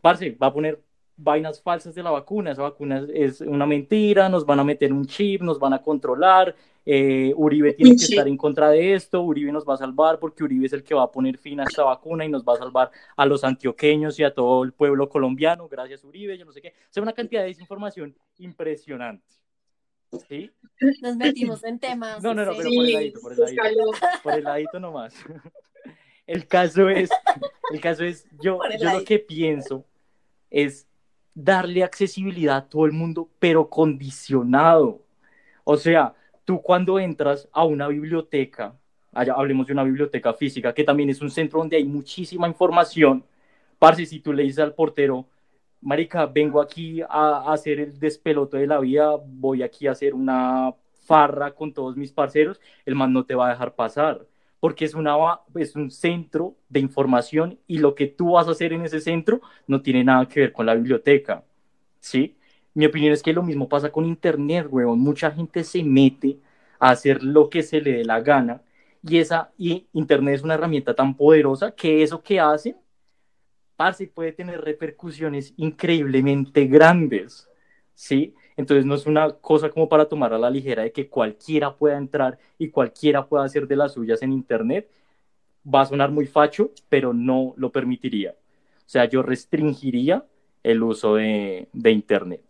parce, 0.00 0.30
va 0.32 0.48
a 0.48 0.52
poner 0.52 0.82
vainas 1.16 1.62
falsas 1.62 1.94
de 1.94 2.02
la 2.02 2.10
vacuna. 2.10 2.52
Esa 2.52 2.62
vacuna 2.62 2.98
es, 2.98 3.40
es 3.40 3.40
una 3.40 3.66
mentira, 3.66 4.28
nos 4.28 4.46
van 4.46 4.60
a 4.60 4.64
meter 4.64 4.92
un 4.92 5.06
chip, 5.06 5.42
nos 5.42 5.58
van 5.58 5.74
a 5.74 5.82
controlar. 5.82 6.54
Eh, 6.88 7.34
Uribe 7.36 7.72
tiene 7.72 7.96
que 7.96 8.04
estar 8.04 8.28
en 8.28 8.36
contra 8.36 8.70
de 8.70 8.94
esto, 8.94 9.20
Uribe 9.20 9.50
nos 9.50 9.66
va 9.68 9.74
a 9.74 9.78
salvar 9.78 10.20
porque 10.20 10.44
Uribe 10.44 10.66
es 10.66 10.72
el 10.72 10.84
que 10.84 10.94
va 10.94 11.02
a 11.02 11.10
poner 11.10 11.36
fin 11.36 11.58
a 11.58 11.64
esta 11.64 11.82
vacuna 11.82 12.24
y 12.24 12.28
nos 12.28 12.44
va 12.44 12.54
a 12.54 12.58
salvar 12.58 12.92
a 13.16 13.26
los 13.26 13.42
antioqueños 13.42 14.18
y 14.20 14.24
a 14.24 14.32
todo 14.32 14.62
el 14.62 14.72
pueblo 14.72 15.08
colombiano, 15.08 15.68
gracias 15.68 16.04
Uribe, 16.04 16.38
yo 16.38 16.44
no 16.44 16.52
sé 16.52 16.62
qué. 16.62 16.68
O 16.68 16.72
sea, 16.90 17.02
una 17.02 17.12
cantidad 17.12 17.42
de 17.42 17.48
desinformación 17.48 18.16
impresionante. 18.38 19.26
¿Sí? 20.28 20.52
Nos 21.02 21.16
metimos 21.16 21.64
en 21.64 21.80
temas. 21.80 22.22
No, 22.22 22.32
no, 22.32 22.44
no, 22.44 22.52
sí. 22.52 22.58
pero 22.58 22.70
por 22.70 22.84
el 22.84 22.92
ladito, 22.92 23.20
por 23.20 23.32
el 23.32 23.38
ladito. 23.38 23.82
Por 24.22 24.34
el 24.34 24.44
ladito 24.44 24.80
nomás. 24.80 25.14
El 26.26 26.48
caso 26.48 26.88
es, 26.88 27.08
el 27.72 27.80
caso 27.80 28.02
es, 28.02 28.26
yo, 28.42 28.58
yo 28.80 28.98
lo 28.98 29.04
que 29.04 29.20
pienso 29.20 29.86
es 30.50 30.88
darle 31.34 31.84
accesibilidad 31.84 32.56
a 32.56 32.68
todo 32.68 32.84
el 32.84 32.90
mundo, 32.90 33.30
pero 33.38 33.70
condicionado. 33.70 35.04
O 35.62 35.76
sea, 35.76 36.16
tú 36.46 36.62
cuando 36.62 36.98
entras 36.98 37.48
a 37.52 37.64
una 37.64 37.88
biblioteca, 37.88 38.74
allá 39.12 39.34
hablemos 39.34 39.66
de 39.66 39.74
una 39.74 39.84
biblioteca 39.84 40.32
física, 40.32 40.72
que 40.72 40.84
también 40.84 41.10
es 41.10 41.20
un 41.20 41.30
centro 41.30 41.58
donde 41.58 41.76
hay 41.76 41.84
muchísima 41.84 42.48
información, 42.48 43.24
parce, 43.78 44.06
si 44.06 44.20
tú 44.20 44.32
le 44.32 44.44
dices 44.44 44.60
al 44.60 44.72
portero, 44.72 45.26
marica, 45.82 46.24
vengo 46.26 46.60
aquí 46.60 47.02
a, 47.02 47.52
hacer 47.52 47.80
el 47.80 47.98
despeloto 47.98 48.56
de 48.56 48.66
la 48.66 48.78
vida, 48.78 49.16
voy 49.26 49.62
aquí 49.62 49.88
a 49.88 49.92
hacer 49.92 50.14
una 50.14 50.72
farra 51.04 51.52
con 51.52 51.72
todos 51.72 51.96
mis 51.96 52.12
parceros, 52.12 52.60
el 52.86 52.94
man 52.94 53.12
no 53.12 53.24
te 53.24 53.34
va 53.34 53.48
a 53.48 53.50
dejar 53.50 53.74
pasar, 53.74 54.24
porque 54.60 54.84
es 54.84 54.94
un 54.94 55.90
centro 55.90 56.54
de 56.68 56.80
información 56.80 57.58
y 57.66 57.78
lo 57.78 57.94
que 57.94 58.06
tú 58.06 58.32
vas 58.32 58.46
a 58.46 58.52
hacer 58.52 58.72
en 58.72 58.82
ese 58.82 59.00
centro 59.00 59.40
no 59.66 59.82
tiene 59.82 60.04
nada 60.04 60.26
que 60.28 60.40
ver 60.40 60.52
con 60.52 60.66
la 60.66 60.74
biblioteca, 60.74 61.44
¿sí? 62.00 62.36
Mi 62.76 62.86
opinión 62.86 63.12
es 63.14 63.22
que 63.22 63.32
lo 63.32 63.42
mismo 63.42 63.68
pasa 63.70 63.90
con 63.90 64.04
Internet, 64.04 64.68
weón. 64.70 65.00
Mucha 65.00 65.30
gente 65.30 65.64
se 65.64 65.82
mete 65.82 66.38
a 66.78 66.90
hacer 66.90 67.22
lo 67.22 67.48
que 67.48 67.62
se 67.62 67.80
le 67.80 67.92
dé 67.92 68.04
la 68.04 68.20
gana 68.20 68.62
y, 69.02 69.18
esa, 69.18 69.50
y 69.56 69.86
Internet 69.94 70.34
es 70.36 70.42
una 70.42 70.54
herramienta 70.54 70.94
tan 70.94 71.16
poderosa 71.16 71.72
que 71.74 72.02
eso 72.02 72.22
que 72.22 72.38
hacen, 72.38 72.76
parce, 73.76 74.08
puede 74.08 74.32
tener 74.32 74.60
repercusiones 74.60 75.54
increíblemente 75.56 76.66
grandes, 76.66 77.48
¿sí? 77.94 78.34
Entonces 78.58 78.84
no 78.84 78.94
es 78.94 79.06
una 79.06 79.30
cosa 79.32 79.70
como 79.70 79.88
para 79.88 80.06
tomar 80.06 80.34
a 80.34 80.38
la 80.38 80.50
ligera 80.50 80.82
de 80.82 80.92
que 80.92 81.08
cualquiera 81.08 81.74
pueda 81.76 81.96
entrar 81.96 82.38
y 82.58 82.68
cualquiera 82.70 83.26
pueda 83.26 83.44
hacer 83.44 83.66
de 83.66 83.76
las 83.76 83.94
suyas 83.94 84.22
en 84.22 84.32
Internet. 84.32 84.90
Va 85.66 85.82
a 85.82 85.86
sonar 85.86 86.10
muy 86.10 86.26
facho, 86.26 86.72
pero 86.90 87.14
no 87.14 87.54
lo 87.56 87.72
permitiría. 87.72 88.32
O 88.32 88.88
sea, 88.88 89.06
yo 89.06 89.22
restringiría 89.22 90.26
el 90.62 90.82
uso 90.82 91.14
de, 91.16 91.68
de 91.72 91.90
Internet. 91.90 92.42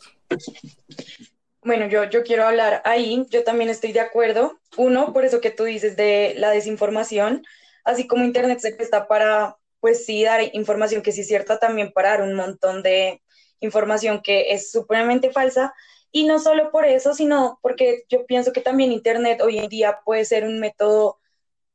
Bueno, 1.63 1.89
yo, 1.89 2.05
yo 2.05 2.23
quiero 2.23 2.47
hablar 2.47 2.81
ahí, 2.85 3.27
yo 3.29 3.43
también 3.43 3.71
estoy 3.71 3.93
de 3.93 4.01
acuerdo. 4.01 4.61
Uno, 4.77 5.13
por 5.13 5.25
eso 5.25 5.41
que 5.41 5.51
tú 5.51 5.65
dices 5.65 5.97
de 5.97 6.35
la 6.37 6.51
desinformación, 6.51 7.45
así 7.85 8.07
como 8.07 8.25
Internet 8.25 8.61
se 8.61 8.73
presta 8.73 9.09
para, 9.09 9.57
pues 9.81 10.05
sí, 10.07 10.23
dar 10.23 10.41
información 10.55 11.03
que 11.03 11.11
sí 11.11 11.23
es 11.23 11.27
cierta, 11.27 11.59
también 11.59 11.93
para 11.93 12.11
dar 12.11 12.23
un 12.23 12.35
montón 12.35 12.83
de 12.85 13.21
información 13.61 14.21
que 14.23 14.53
es 14.53 14.71
supremamente 14.71 15.31
falsa. 15.31 15.75
Y 16.13 16.25
no 16.25 16.39
solo 16.39 16.71
por 16.71 16.87
eso, 16.87 17.15
sino 17.15 17.59
porque 17.63 18.05
yo 18.09 18.27
pienso 18.27 18.53
que 18.53 18.61
también 18.61 18.93
Internet 18.93 19.41
hoy 19.43 19.59
en 19.59 19.69
día 19.69 19.99
puede 20.05 20.25
ser 20.25 20.45
un 20.45 20.61
método 20.61 21.19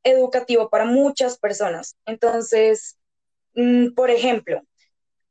educativo 0.02 0.70
para 0.70 0.84
muchas 0.84 1.38
personas. 1.38 1.96
Entonces, 2.06 2.98
mm, 3.54 3.94
por 3.94 4.10
ejemplo, 4.10 4.62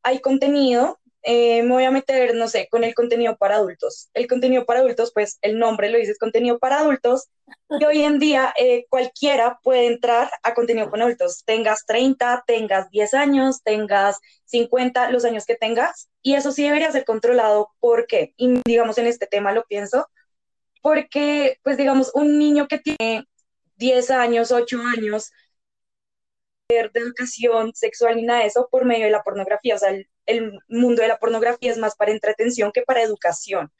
hay 0.03 0.19
contenido, 0.19 0.99
eh, 1.23 1.63
me 1.63 1.73
voy 1.73 1.83
a 1.83 1.91
meter, 1.91 2.35
no 2.35 2.47
sé, 2.47 2.67
con 2.69 2.83
el 2.83 2.95
contenido 2.95 3.37
para 3.37 3.55
adultos. 3.55 4.09
El 4.13 4.27
contenido 4.27 4.65
para 4.65 4.79
adultos, 4.79 5.11
pues 5.13 5.37
el 5.41 5.59
nombre 5.59 5.89
lo 5.89 5.97
dice, 5.97 6.11
es 6.11 6.19
contenido 6.19 6.59
para 6.59 6.79
adultos, 6.79 7.29
y 7.79 7.85
hoy 7.85 8.03
en 8.03 8.19
día 8.19 8.53
eh, 8.57 8.85
cualquiera 8.89 9.59
puede 9.63 9.87
entrar 9.87 10.31
a 10.43 10.53
contenido 10.53 10.89
para 10.89 11.03
adultos, 11.03 11.43
tengas 11.45 11.85
30, 11.85 12.43
tengas 12.47 12.89
10 12.89 13.13
años, 13.13 13.61
tengas 13.63 14.19
50, 14.45 15.11
los 15.11 15.25
años 15.25 15.45
que 15.45 15.55
tengas, 15.55 16.09
y 16.21 16.35
eso 16.35 16.51
sí 16.51 16.63
debería 16.63 16.91
ser 16.91 17.05
controlado. 17.05 17.69
¿Por 17.79 18.07
qué? 18.07 18.33
Y 18.37 18.61
digamos, 18.65 18.97
en 18.97 19.07
este 19.07 19.27
tema 19.27 19.51
lo 19.51 19.63
pienso, 19.65 20.07
porque, 20.81 21.57
pues 21.63 21.77
digamos, 21.77 22.11
un 22.15 22.39
niño 22.39 22.67
que 22.67 22.79
tiene 22.79 23.25
10 23.75 24.11
años, 24.11 24.51
8 24.51 24.79
años, 24.81 25.31
de 26.71 26.99
educación 26.99 27.73
sexual 27.75 28.15
ni 28.15 28.23
nada 28.23 28.41
de 28.41 28.47
eso 28.47 28.67
por 28.71 28.85
medio 28.85 29.05
de 29.05 29.11
la 29.11 29.23
pornografía. 29.23 29.75
O 29.75 29.77
sea, 29.77 29.89
el, 29.89 30.07
el 30.25 30.59
mundo 30.67 31.01
de 31.01 31.07
la 31.07 31.17
pornografía 31.17 31.71
es 31.71 31.77
más 31.77 31.95
para 31.95 32.11
entretención 32.11 32.71
que 32.71 32.81
para 32.81 33.01
educación. 33.01 33.71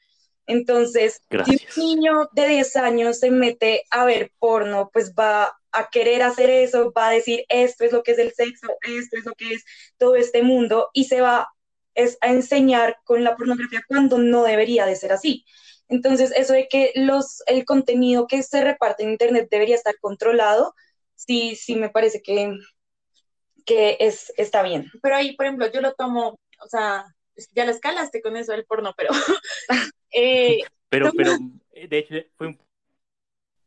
Entonces, 0.46 1.20
Gracias. 1.30 1.62
si 1.68 1.80
un 1.80 1.86
niño 1.86 2.28
de 2.32 2.48
10 2.48 2.76
años 2.76 3.18
se 3.18 3.30
mete 3.30 3.84
a 3.90 4.04
ver 4.04 4.32
porno, 4.38 4.90
pues 4.92 5.14
va 5.14 5.56
a 5.70 5.88
querer 5.90 6.22
hacer 6.22 6.50
eso, 6.50 6.92
va 6.92 7.08
a 7.08 7.12
decir 7.12 7.44
esto 7.48 7.84
es 7.84 7.92
lo 7.92 8.02
que 8.02 8.12
es 8.12 8.18
el 8.18 8.32
sexo, 8.32 8.68
esto 8.82 9.16
es 9.16 9.24
lo 9.24 9.32
que 9.34 9.54
es 9.54 9.64
todo 9.96 10.16
este 10.16 10.42
mundo 10.42 10.90
y 10.92 11.04
se 11.04 11.20
va 11.20 11.48
es 11.94 12.18
a 12.20 12.28
enseñar 12.28 12.98
con 13.04 13.22
la 13.24 13.36
pornografía 13.36 13.82
cuando 13.86 14.18
no 14.18 14.44
debería 14.44 14.86
de 14.86 14.96
ser 14.96 15.12
así. 15.12 15.44
Entonces, 15.88 16.32
eso 16.34 16.54
de 16.54 16.68
que 16.68 16.92
los, 16.94 17.42
el 17.46 17.64
contenido 17.64 18.26
que 18.26 18.42
se 18.42 18.64
reparte 18.64 19.02
en 19.02 19.10
Internet 19.10 19.48
debería 19.50 19.76
estar 19.76 19.94
controlado, 20.00 20.74
sí, 21.14 21.54
sí 21.56 21.76
me 21.76 21.90
parece 21.90 22.22
que, 22.22 22.54
que 23.64 23.96
es, 24.00 24.32
está 24.36 24.62
bien. 24.62 24.90
Pero 25.02 25.16
ahí, 25.16 25.36
por 25.36 25.46
ejemplo, 25.46 25.70
yo 25.70 25.80
lo 25.80 25.94
tomo, 25.94 26.38
o 26.60 26.68
sea, 26.68 27.04
ya 27.54 27.64
lo 27.64 27.70
escalaste 27.70 28.22
con 28.22 28.36
eso 28.36 28.52
del 28.52 28.64
porno, 28.64 28.92
pero 28.96 29.10
eh, 30.12 30.58
Pero, 30.88 31.10
pero, 31.16 31.32
eh, 31.72 31.88
de 31.88 31.98
hecho, 31.98 32.14
fue 32.36 32.48
un, 32.48 32.58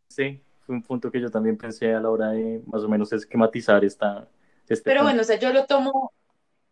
sí, 0.07 0.41
fue 0.65 0.75
un 0.75 0.83
punto 0.83 1.11
que 1.11 1.21
yo 1.21 1.29
también 1.29 1.57
pensé 1.57 1.93
a 1.93 1.99
la 1.99 2.09
hora 2.09 2.29
de 2.29 2.61
más 2.67 2.83
o 2.83 2.89
menos 2.89 3.11
esquematizar 3.13 3.83
esta, 3.83 4.29
este 4.67 4.83
pero 4.83 5.01
punto. 5.01 5.03
bueno, 5.03 5.21
o 5.21 5.25
sea, 5.25 5.39
yo 5.39 5.51
lo 5.51 5.65
tomo, 5.65 6.13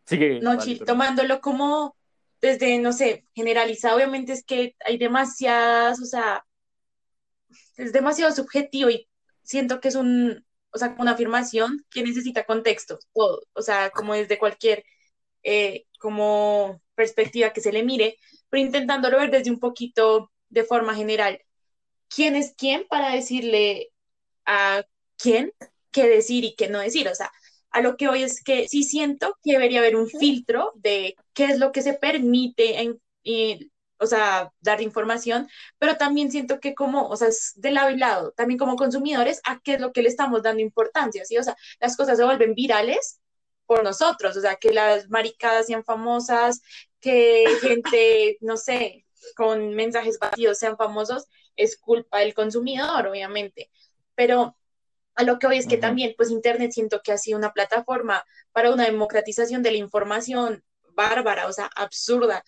Sigue, 0.05 0.41
no, 0.41 0.57
vale, 0.57 0.77
perdón. 0.77 0.86
tomándolo 0.86 1.41
como 1.41 1.95
desde, 2.41 2.77
no 2.79 2.91
sé, 2.91 3.25
generalizado, 3.33 3.95
obviamente 3.95 4.33
es 4.33 4.43
que 4.43 4.75
hay 4.86 4.97
demasiadas, 4.97 6.01
o 6.01 6.05
sea, 6.05 6.45
es 7.77 7.93
demasiado 7.93 8.33
subjetivo 8.33 8.89
y 8.89 9.07
siento 9.43 9.79
que 9.79 9.88
es 9.88 9.95
un, 9.95 10.45
o 10.73 10.77
sea, 10.77 10.89
como 10.89 11.03
una 11.03 11.12
afirmación 11.12 11.86
que 11.89 12.03
necesita 12.03 12.45
contexto, 12.45 12.99
todo, 13.13 13.43
o 13.53 13.62
sea, 13.62 13.91
como 13.91 14.13
desde 14.13 14.38
cualquier, 14.39 14.83
eh, 15.43 15.86
como 15.99 16.81
perspectiva 16.95 17.53
que 17.53 17.62
se 17.62 17.71
le 17.71 17.83
mire, 17.83 18.17
pero 18.49 18.63
intentándolo 18.63 19.17
ver 19.19 19.31
desde 19.31 19.51
un 19.51 19.59
poquito 19.59 20.31
de 20.49 20.63
forma 20.63 20.95
general. 20.95 21.39
¿Quién 22.09 22.36
es 22.36 22.53
quién 22.57 22.86
para 22.89 23.13
decirle 23.13 23.91
a 24.45 24.83
quién 25.17 25.53
qué 25.91 26.07
decir 26.07 26.43
y 26.43 26.55
qué 26.55 26.69
no 26.69 26.79
decir? 26.79 27.07
O 27.07 27.15
sea, 27.15 27.31
a 27.71 27.81
lo 27.81 27.97
que 27.97 28.07
hoy 28.07 28.23
es 28.23 28.43
que 28.43 28.67
sí 28.67 28.83
siento 28.83 29.38
que 29.43 29.53
debería 29.53 29.79
haber 29.79 29.95
un 29.95 30.07
filtro 30.07 30.71
de 30.75 31.15
qué 31.33 31.45
es 31.45 31.59
lo 31.59 31.71
que 31.71 31.81
se 31.81 31.93
permite 31.93 32.81
en, 32.81 33.71
o 33.99 34.06
sea, 34.06 34.51
dar 34.62 34.82
información, 34.82 35.49
pero 35.79 35.97
también 35.97 36.32
siento 36.32 36.60
que 36.60 36.75
como, 36.75 37.08
o 37.08 37.15
sea, 37.15 37.29
es 37.29 37.53
de 37.56 37.71
lado 37.71 37.91
y 37.91 37.97
lado, 37.97 38.32
también 38.34 38.58
como 38.58 38.75
consumidores, 38.75 39.41
a 39.45 39.60
qué 39.62 39.75
es 39.75 39.82
lo 39.82 39.93
que 39.93 40.01
le 40.01 40.10
estamos 40.10 40.43
dando 40.43 40.62
importancia, 40.62 41.25
¿sí? 41.25 41.38
O 41.38 41.43
sea, 41.43 41.56
las 41.79 41.95
cosas 41.97 42.17
se 42.17 42.23
vuelven 42.25 42.56
virales 42.56 43.21
por 43.65 43.84
nosotros, 43.84 44.36
o 44.38 44.41
sea, 44.41 44.56
que 44.56 44.73
las 44.73 45.10
maricadas 45.10 45.67
sean 45.67 45.84
famosas, 45.84 46.62
que 46.99 47.45
gente, 47.62 48.38
no 48.41 48.58
sé, 48.58 49.06
con 49.36 49.73
mensajes 49.75 50.19
vacíos 50.19 50.58
sean 50.60 50.77
famosos, 50.77 51.25
es 51.56 51.77
culpa 51.77 52.19
del 52.19 52.34
consumidor, 52.34 53.08
obviamente, 53.08 53.71
pero 54.15 54.58
a 55.15 55.23
lo 55.23 55.39
que 55.39 55.47
hoy 55.47 55.58
es 55.58 55.67
que 55.67 55.77
también, 55.77 56.13
pues 56.17 56.32
Internet 56.32 56.71
siento 56.71 57.01
que 57.03 57.12
ha 57.12 57.17
sido 57.17 57.38
una 57.38 57.53
plataforma 57.53 58.25
para 58.51 58.71
una 58.71 58.86
democratización 58.86 59.62
de 59.62 59.71
la 59.71 59.77
información 59.77 60.63
bárbara, 60.95 61.47
o 61.47 61.53
sea, 61.53 61.69
absurda. 61.75 62.43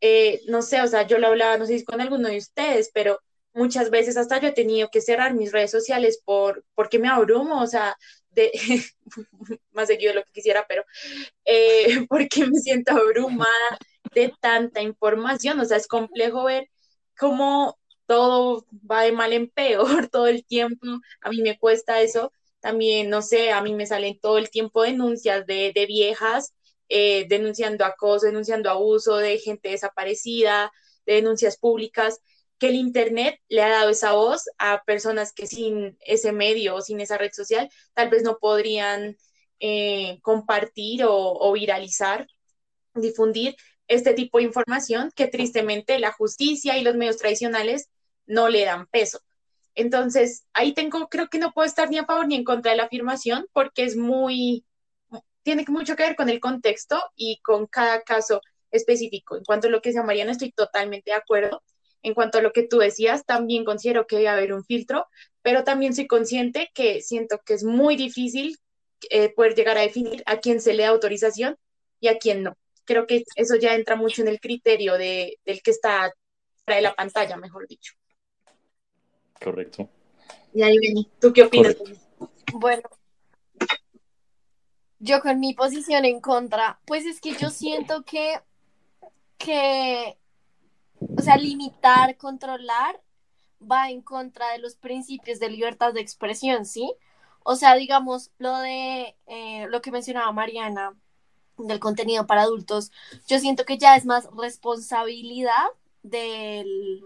Eh, 0.00 0.40
no 0.48 0.62
sé, 0.62 0.80
o 0.82 0.86
sea, 0.86 1.06
yo 1.06 1.18
lo 1.18 1.28
hablaba, 1.28 1.58
no 1.58 1.66
sé 1.66 1.78
si 1.78 1.84
con 1.84 2.00
alguno 2.00 2.28
de 2.28 2.38
ustedes, 2.38 2.90
pero 2.94 3.20
muchas 3.52 3.90
veces 3.90 4.16
hasta 4.16 4.40
yo 4.40 4.48
he 4.48 4.52
tenido 4.52 4.88
que 4.90 5.00
cerrar 5.00 5.34
mis 5.34 5.52
redes 5.52 5.70
sociales 5.70 6.22
por, 6.24 6.64
porque 6.74 6.98
me 6.98 7.08
abrumo, 7.08 7.60
o 7.62 7.66
sea, 7.66 7.96
de, 8.30 8.52
más 9.72 9.88
seguido 9.88 10.12
de 10.12 10.20
lo 10.20 10.24
que 10.24 10.32
quisiera, 10.32 10.64
pero 10.68 10.84
eh, 11.44 12.06
porque 12.08 12.46
me 12.46 12.58
siento 12.60 12.92
abrumada 12.92 13.78
de 14.14 14.32
tanta 14.40 14.80
información, 14.82 15.60
o 15.60 15.64
sea, 15.64 15.76
es 15.76 15.88
complejo 15.88 16.44
ver 16.44 16.68
cómo 17.18 17.78
todo 18.06 18.64
va 18.90 19.02
de 19.02 19.12
mal 19.12 19.32
en 19.32 19.50
peor 19.50 20.08
todo 20.10 20.28
el 20.28 20.44
tiempo, 20.46 20.86
a 21.20 21.30
mí 21.30 21.42
me 21.42 21.58
cuesta 21.58 22.00
eso, 22.02 22.32
también, 22.60 23.10
no 23.10 23.22
sé, 23.22 23.52
a 23.52 23.62
mí 23.62 23.74
me 23.74 23.86
salen 23.86 24.18
todo 24.20 24.38
el 24.38 24.50
tiempo 24.50 24.82
denuncias 24.82 25.46
de, 25.46 25.72
de 25.74 25.86
viejas 25.86 26.54
eh, 26.88 27.26
denunciando 27.28 27.84
acoso, 27.84 28.26
denunciando 28.26 28.70
abuso 28.70 29.16
de 29.16 29.38
gente 29.38 29.70
desaparecida, 29.70 30.72
de 31.06 31.14
denuncias 31.14 31.58
públicas, 31.58 32.20
que 32.58 32.68
el 32.68 32.74
Internet 32.74 33.40
le 33.48 33.62
ha 33.62 33.68
dado 33.68 33.90
esa 33.90 34.12
voz 34.12 34.44
a 34.58 34.82
personas 34.84 35.32
que 35.32 35.46
sin 35.46 35.96
ese 36.00 36.32
medio 36.32 36.74
o 36.76 36.80
sin 36.80 37.00
esa 37.00 37.18
red 37.18 37.32
social 37.32 37.70
tal 37.94 38.10
vez 38.10 38.22
no 38.22 38.38
podrían 38.38 39.16
eh, 39.60 40.18
compartir 40.22 41.04
o, 41.04 41.14
o 41.14 41.52
viralizar, 41.52 42.26
difundir 42.94 43.56
este 43.86 44.12
tipo 44.14 44.38
de 44.38 44.44
información 44.44 45.10
que 45.14 45.28
tristemente 45.28 45.98
la 45.98 46.12
justicia 46.12 46.76
y 46.76 46.82
los 46.82 46.96
medios 46.96 47.16
tradicionales 47.16 47.88
no 48.26 48.48
le 48.48 48.64
dan 48.64 48.86
peso. 48.86 49.20
Entonces, 49.74 50.44
ahí 50.52 50.74
tengo, 50.74 51.08
creo 51.08 51.28
que 51.28 51.38
no 51.38 51.52
puedo 51.52 51.66
estar 51.66 51.88
ni 51.88 51.98
a 51.98 52.04
favor 52.04 52.26
ni 52.26 52.34
en 52.34 52.44
contra 52.44 52.72
de 52.72 52.76
la 52.76 52.84
afirmación 52.84 53.46
porque 53.52 53.84
es 53.84 53.96
muy, 53.96 54.64
tiene 55.48 55.64
mucho 55.68 55.96
que 55.96 56.02
ver 56.02 56.14
con 56.14 56.28
el 56.28 56.40
contexto 56.40 57.02
y 57.16 57.40
con 57.40 57.66
cada 57.68 58.02
caso 58.02 58.42
específico. 58.70 59.34
En 59.34 59.44
cuanto 59.44 59.68
a 59.68 59.70
lo 59.70 59.80
que 59.80 59.88
decía 59.88 60.02
Mariana, 60.02 60.32
estoy 60.32 60.52
totalmente 60.52 61.10
de 61.10 61.16
acuerdo. 61.16 61.62
En 62.02 62.12
cuanto 62.12 62.36
a 62.36 62.42
lo 62.42 62.52
que 62.52 62.64
tú 62.64 62.80
decías, 62.80 63.24
también 63.24 63.64
considero 63.64 64.06
que 64.06 64.16
debe 64.16 64.28
haber 64.28 64.52
un 64.52 64.62
filtro, 64.62 65.06
pero 65.40 65.64
también 65.64 65.94
soy 65.94 66.06
consciente 66.06 66.70
que 66.74 67.00
siento 67.00 67.40
que 67.46 67.54
es 67.54 67.64
muy 67.64 67.96
difícil 67.96 68.58
eh, 69.08 69.32
poder 69.32 69.54
llegar 69.54 69.78
a 69.78 69.80
definir 69.80 70.22
a 70.26 70.36
quién 70.36 70.60
se 70.60 70.74
le 70.74 70.82
da 70.82 70.90
autorización 70.90 71.56
y 71.98 72.08
a 72.08 72.18
quién 72.18 72.42
no. 72.42 72.54
Creo 72.84 73.06
que 73.06 73.24
eso 73.34 73.56
ya 73.56 73.74
entra 73.74 73.96
mucho 73.96 74.20
en 74.20 74.28
el 74.28 74.40
criterio 74.40 74.98
de, 74.98 75.38
del 75.46 75.62
que 75.62 75.70
está 75.70 76.12
de 76.66 76.82
la 76.82 76.94
pantalla, 76.94 77.38
mejor 77.38 77.66
dicho. 77.66 77.94
Correcto. 79.42 79.88
Y 80.52 80.60
ahí, 80.60 81.08
¿tú 81.18 81.32
qué 81.32 81.44
opinas? 81.44 81.74
Correcto. 81.74 82.06
Bueno, 82.52 82.82
yo 84.98 85.20
con 85.20 85.40
mi 85.40 85.54
posición 85.54 86.04
en 86.04 86.20
contra, 86.20 86.80
pues 86.84 87.06
es 87.06 87.20
que 87.20 87.34
yo 87.36 87.50
siento 87.50 88.04
que, 88.04 88.40
que, 89.38 90.18
o 91.16 91.22
sea, 91.22 91.36
limitar, 91.36 92.16
controlar, 92.16 93.00
va 93.60 93.90
en 93.90 94.02
contra 94.02 94.50
de 94.52 94.58
los 94.58 94.76
principios 94.76 95.40
de 95.40 95.50
libertad 95.50 95.92
de 95.92 96.00
expresión, 96.00 96.64
¿sí? 96.64 96.94
O 97.42 97.56
sea, 97.56 97.74
digamos, 97.74 98.30
lo 98.38 98.56
de 98.58 99.16
eh, 99.26 99.66
lo 99.68 99.80
que 99.80 99.90
mencionaba 99.90 100.30
Mariana 100.32 100.94
del 101.56 101.80
contenido 101.80 102.26
para 102.26 102.42
adultos, 102.42 102.92
yo 103.26 103.38
siento 103.38 103.64
que 103.64 103.78
ya 103.78 103.96
es 103.96 104.04
más 104.04 104.28
responsabilidad 104.36 105.66
del, 106.02 107.02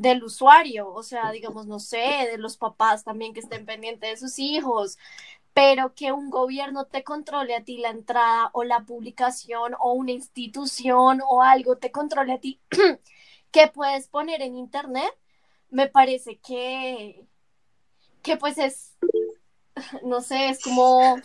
del 0.00 0.24
usuario, 0.24 0.88
o 0.90 1.02
sea, 1.02 1.30
digamos, 1.30 1.66
no 1.66 1.78
sé, 1.78 2.28
de 2.30 2.38
los 2.38 2.56
papás 2.56 3.04
también 3.04 3.34
que 3.34 3.40
estén 3.40 3.66
pendientes 3.66 4.10
de 4.10 4.16
sus 4.16 4.38
hijos, 4.38 4.96
pero 5.52 5.94
que 5.94 6.12
un 6.12 6.30
gobierno 6.30 6.86
te 6.86 7.04
controle 7.04 7.54
a 7.54 7.64
ti 7.64 7.76
la 7.76 7.90
entrada 7.90 8.48
o 8.54 8.64
la 8.64 8.80
publicación 8.86 9.74
o 9.78 9.92
una 9.92 10.12
institución 10.12 11.20
o 11.28 11.42
algo 11.42 11.76
te 11.76 11.90
controle 11.92 12.32
a 12.32 12.40
ti 12.40 12.60
que 13.52 13.68
puedes 13.68 14.08
poner 14.08 14.40
en 14.40 14.56
internet, 14.56 15.12
me 15.68 15.86
parece 15.86 16.38
que, 16.38 17.26
que 18.22 18.38
pues 18.38 18.56
es, 18.56 18.96
no 20.02 20.22
sé, 20.22 20.48
es 20.48 20.62
como 20.62 21.18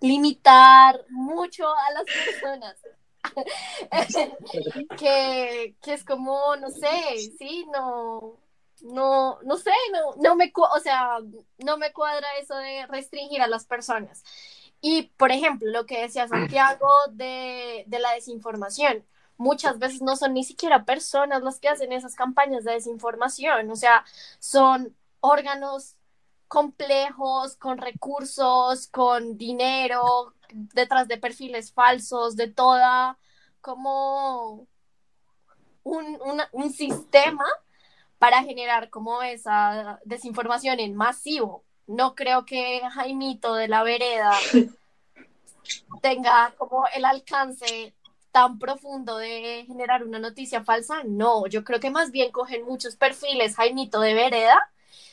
limitar 0.00 1.04
mucho 1.10 1.68
a 1.68 1.92
las 1.92 2.04
personas. 2.04 2.76
que, 4.98 5.74
que 5.82 5.92
es 5.92 6.04
como, 6.04 6.56
no 6.56 6.70
sé, 6.70 7.32
sí, 7.38 7.66
no, 7.72 8.38
no, 8.82 9.38
no 9.42 9.56
sé, 9.56 9.72
no, 9.92 10.14
no 10.22 10.36
me, 10.36 10.52
o 10.54 10.80
sea, 10.80 11.18
no 11.58 11.76
me 11.76 11.92
cuadra 11.92 12.26
eso 12.40 12.56
de 12.56 12.86
restringir 12.86 13.42
a 13.42 13.48
las 13.48 13.66
personas. 13.66 14.24
Y, 14.80 15.04
por 15.16 15.30
ejemplo, 15.32 15.70
lo 15.70 15.86
que 15.86 16.02
decía 16.02 16.28
Santiago 16.28 16.88
de, 17.12 17.84
de 17.86 17.98
la 17.98 18.12
desinformación. 18.12 19.04
Muchas 19.36 19.78
veces 19.78 20.02
no 20.02 20.16
son 20.16 20.34
ni 20.34 20.44
siquiera 20.44 20.84
personas 20.84 21.42
las 21.42 21.60
que 21.60 21.68
hacen 21.68 21.92
esas 21.92 22.14
campañas 22.14 22.64
de 22.64 22.72
desinformación, 22.72 23.70
o 23.70 23.76
sea, 23.76 24.04
son 24.38 24.94
órganos 25.20 25.96
complejos, 26.50 27.56
con 27.56 27.78
recursos, 27.78 28.88
con 28.88 29.38
dinero, 29.38 30.34
detrás 30.52 31.06
de 31.06 31.16
perfiles 31.16 31.72
falsos, 31.72 32.34
de 32.34 32.48
toda, 32.48 33.16
como 33.60 34.66
un, 35.84 36.18
una- 36.24 36.48
un 36.50 36.72
sistema 36.72 37.44
para 38.18 38.42
generar 38.42 38.90
como 38.90 39.22
esa 39.22 40.00
desinformación 40.04 40.80
en 40.80 40.96
masivo. 40.96 41.62
No 41.86 42.16
creo 42.16 42.44
que 42.44 42.80
Jaimito 42.94 43.54
de 43.54 43.68
la 43.68 43.84
vereda 43.84 44.32
tenga 46.02 46.52
como 46.58 46.84
el 46.94 47.04
alcance 47.04 47.94
tan 48.32 48.58
profundo 48.58 49.18
de 49.18 49.64
generar 49.68 50.02
una 50.02 50.18
noticia 50.18 50.64
falsa. 50.64 51.04
No, 51.04 51.46
yo 51.46 51.62
creo 51.62 51.78
que 51.78 51.90
más 51.90 52.10
bien 52.10 52.32
cogen 52.32 52.64
muchos 52.64 52.96
perfiles 52.96 53.54
Jaimito 53.54 54.00
de 54.00 54.14
vereda, 54.14 54.60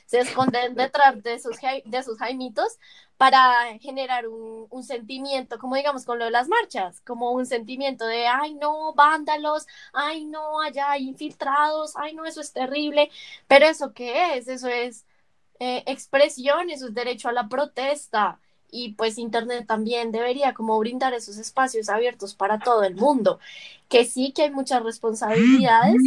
se 0.05 0.19
esconden 0.19 0.75
detrás 0.75 1.21
de 1.23 1.39
sus, 1.39 1.57
de 1.85 2.03
sus 2.03 2.17
Jaimitos 2.17 2.77
para 3.17 3.77
generar 3.79 4.27
un, 4.27 4.67
un 4.69 4.83
sentimiento, 4.83 5.57
como 5.59 5.75
digamos 5.75 6.05
con 6.05 6.19
lo 6.19 6.25
de 6.25 6.31
las 6.31 6.47
marchas, 6.47 7.01
como 7.01 7.31
un 7.31 7.45
sentimiento 7.45 8.05
de, 8.05 8.27
ay 8.27 8.53
no, 8.55 8.93
vándalos, 8.93 9.67
ay 9.93 10.25
no, 10.25 10.61
allá 10.61 10.91
hay 10.91 11.07
infiltrados, 11.07 11.93
ay 11.95 12.13
no, 12.13 12.25
eso 12.25 12.41
es 12.41 12.53
terrible, 12.53 13.09
pero 13.47 13.65
eso 13.65 13.93
qué 13.93 14.37
es, 14.37 14.47
eso 14.47 14.67
es 14.67 15.05
eh, 15.59 15.83
expresión, 15.87 16.69
eso 16.69 16.87
es 16.87 16.93
derecho 16.93 17.29
a 17.29 17.31
la 17.33 17.47
protesta. 17.49 18.39
Y 18.69 18.93
pues 18.93 19.17
Internet 19.17 19.65
también 19.67 20.11
debería 20.11 20.53
como 20.53 20.77
brindar 20.79 21.13
esos 21.13 21.37
espacios 21.37 21.89
abiertos 21.89 22.35
para 22.35 22.59
todo 22.59 22.83
el 22.83 22.95
mundo, 22.95 23.39
que 23.89 24.05
sí 24.05 24.33
que 24.33 24.43
hay 24.43 24.51
muchas 24.51 24.83
responsabilidades. 24.83 26.01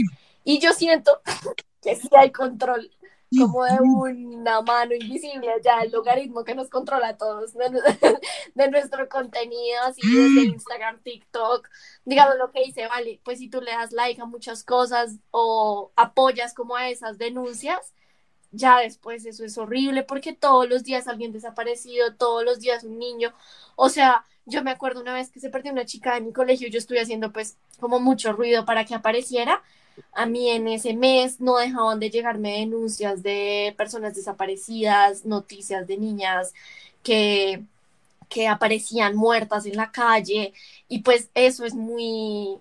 Y 0.45 0.59
yo 0.61 0.73
siento 0.75 1.21
que 1.83 1.97
sí 1.97 2.09
hay 2.17 2.31
control 2.33 2.91
como 3.37 3.65
de 3.65 3.79
una 3.81 4.61
mano 4.63 4.95
invisible 4.95 5.49
ya 5.63 5.83
el 5.83 5.93
logaritmo 5.93 6.45
que 6.45 6.55
nos 6.55 6.69
controla 6.69 7.09
a 7.09 7.17
todos 7.17 7.55
de, 7.55 7.71
de 8.55 8.71
nuestro 8.71 9.09
contenido, 9.09 9.83
así 9.85 10.01
desde 10.03 10.49
Instagram, 10.49 11.01
TikTok, 11.03 11.69
digamos 12.05 12.37
lo 12.39 12.51
que 12.51 12.65
dice, 12.65 12.87
vale, 12.89 13.21
pues 13.25 13.39
si 13.39 13.49
tú 13.49 13.61
le 13.61 13.71
das 13.73 13.93
like 13.93 14.21
a 14.21 14.27
muchas 14.27 14.65
cosas 14.65 15.17
o 15.31 15.93
apoyas 15.97 16.55
como 16.55 16.77
a 16.77 16.89
esas 16.89 17.19
denuncias, 17.19 17.93
ya 18.53 18.79
después 18.81 19.25
eso 19.27 19.45
es 19.45 19.57
horrible 19.59 20.03
porque 20.03 20.33
todos 20.33 20.69
los 20.69 20.83
días 20.83 21.07
alguien 21.07 21.33
desaparecido, 21.33 22.15
todos 22.17 22.45
los 22.45 22.59
días 22.61 22.85
un 22.85 22.99
niño, 22.99 23.33
o 23.77 23.89
sea, 23.89 24.25
yo 24.45 24.65
me 24.65 24.71
acuerdo 24.73 25.01
una 25.01 25.15
vez 25.15 25.31
que 25.31 25.41
se 25.41 25.51
perdió 25.51 25.73
una 25.73 25.85
chica 25.87 26.15
de 26.15 26.21
mi 26.23 26.33
colegio, 26.33 26.69
yo 26.69 26.79
estuve 26.79 27.01
haciendo 27.01 27.33
pues 27.33 27.57
como 27.79 28.01
mucho 28.01 28.33
ruido 28.33 28.65
para 28.65 28.85
que 28.85 28.95
apareciera, 28.95 29.63
a 30.13 30.27
mí 30.27 30.51
en 30.51 30.69
ese 30.69 30.95
mes 30.95 31.41
no 31.41 31.57
dejaban 31.59 32.01
de 32.01 32.11
llegarme 32.11 32.59
denuncias 32.61 33.23
de 33.23 33.75
personas 33.79 34.15
desaparecidas, 34.15 35.25
noticias 35.27 35.87
de 35.87 35.97
niñas 35.99 36.53
que, 37.03 37.65
que 38.29 38.49
aparecían 38.49 39.17
muertas 39.17 39.67
en 39.67 39.77
la 39.77 39.93
calle 39.93 40.53
y 40.89 41.01
pues 41.03 41.31
eso 41.35 41.65
es 41.67 41.75
muy, 41.75 42.61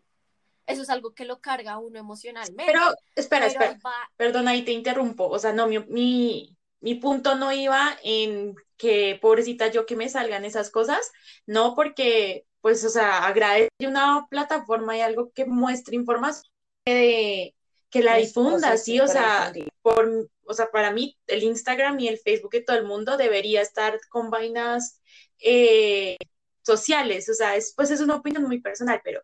eso 0.68 0.82
es 0.84 0.90
algo 0.90 1.14
que 1.16 1.26
lo 1.26 1.42
carga 1.42 1.78
uno 1.80 2.00
emocionalmente. 2.00 2.72
Pero, 2.72 2.82
espera, 3.16 3.46
Pero 3.46 3.48
espera. 3.48 3.80
va- 3.86 4.10
Perdona, 4.18 4.52
ahí 4.52 4.64
te 4.64 4.72
interrumpo. 4.72 5.28
O 5.28 5.40
sea, 5.40 5.54
no, 5.54 5.68
mi, 5.68 5.80
mi, 5.80 6.58
mi 6.82 6.96
punto 6.96 7.36
no 7.36 7.52
iba 7.52 7.98
en 8.04 8.56
que 8.78 9.18
pobrecita 9.22 9.68
yo 9.72 9.86
que 9.86 9.96
me 9.96 10.10
salgan 10.10 10.46
esas 10.46 10.70
cosas, 10.70 11.12
no 11.46 11.76
porque, 11.76 12.46
pues, 12.62 12.84
o 12.86 12.90
sea, 12.90 13.26
agradece 13.26 13.70
una 13.82 14.28
plataforma 14.30 14.98
y 14.98 15.02
algo 15.02 15.32
que 15.34 15.46
muestre 15.46 15.96
información, 15.96 16.52
de- 16.86 17.56
que 17.90 18.04
la 18.04 18.18
difunda, 18.18 18.78
sí, 18.78 19.00
o 19.00 19.08
sea, 19.08 19.52
por, 19.82 20.30
o 20.46 20.54
sea, 20.54 20.70
para 20.72 20.92
mí 20.92 21.18
el 21.28 21.44
Instagram 21.44 22.00
y 22.00 22.08
el 22.08 22.20
Facebook 22.20 22.52
de 22.52 22.62
todo 22.62 22.78
el 22.78 22.86
mundo 22.86 23.18
debería 23.18 23.62
estar 23.62 24.00
con 24.10 24.30
vainas 24.30 25.02
eh, 25.40 26.18
sociales, 26.62 27.28
o 27.30 27.34
sea, 27.34 27.56
es, 27.56 27.74
pues 27.76 27.90
es 27.92 28.02
una 28.02 28.16
opinión 28.18 28.44
muy 28.44 28.62
personal, 28.62 29.02
pero 29.04 29.22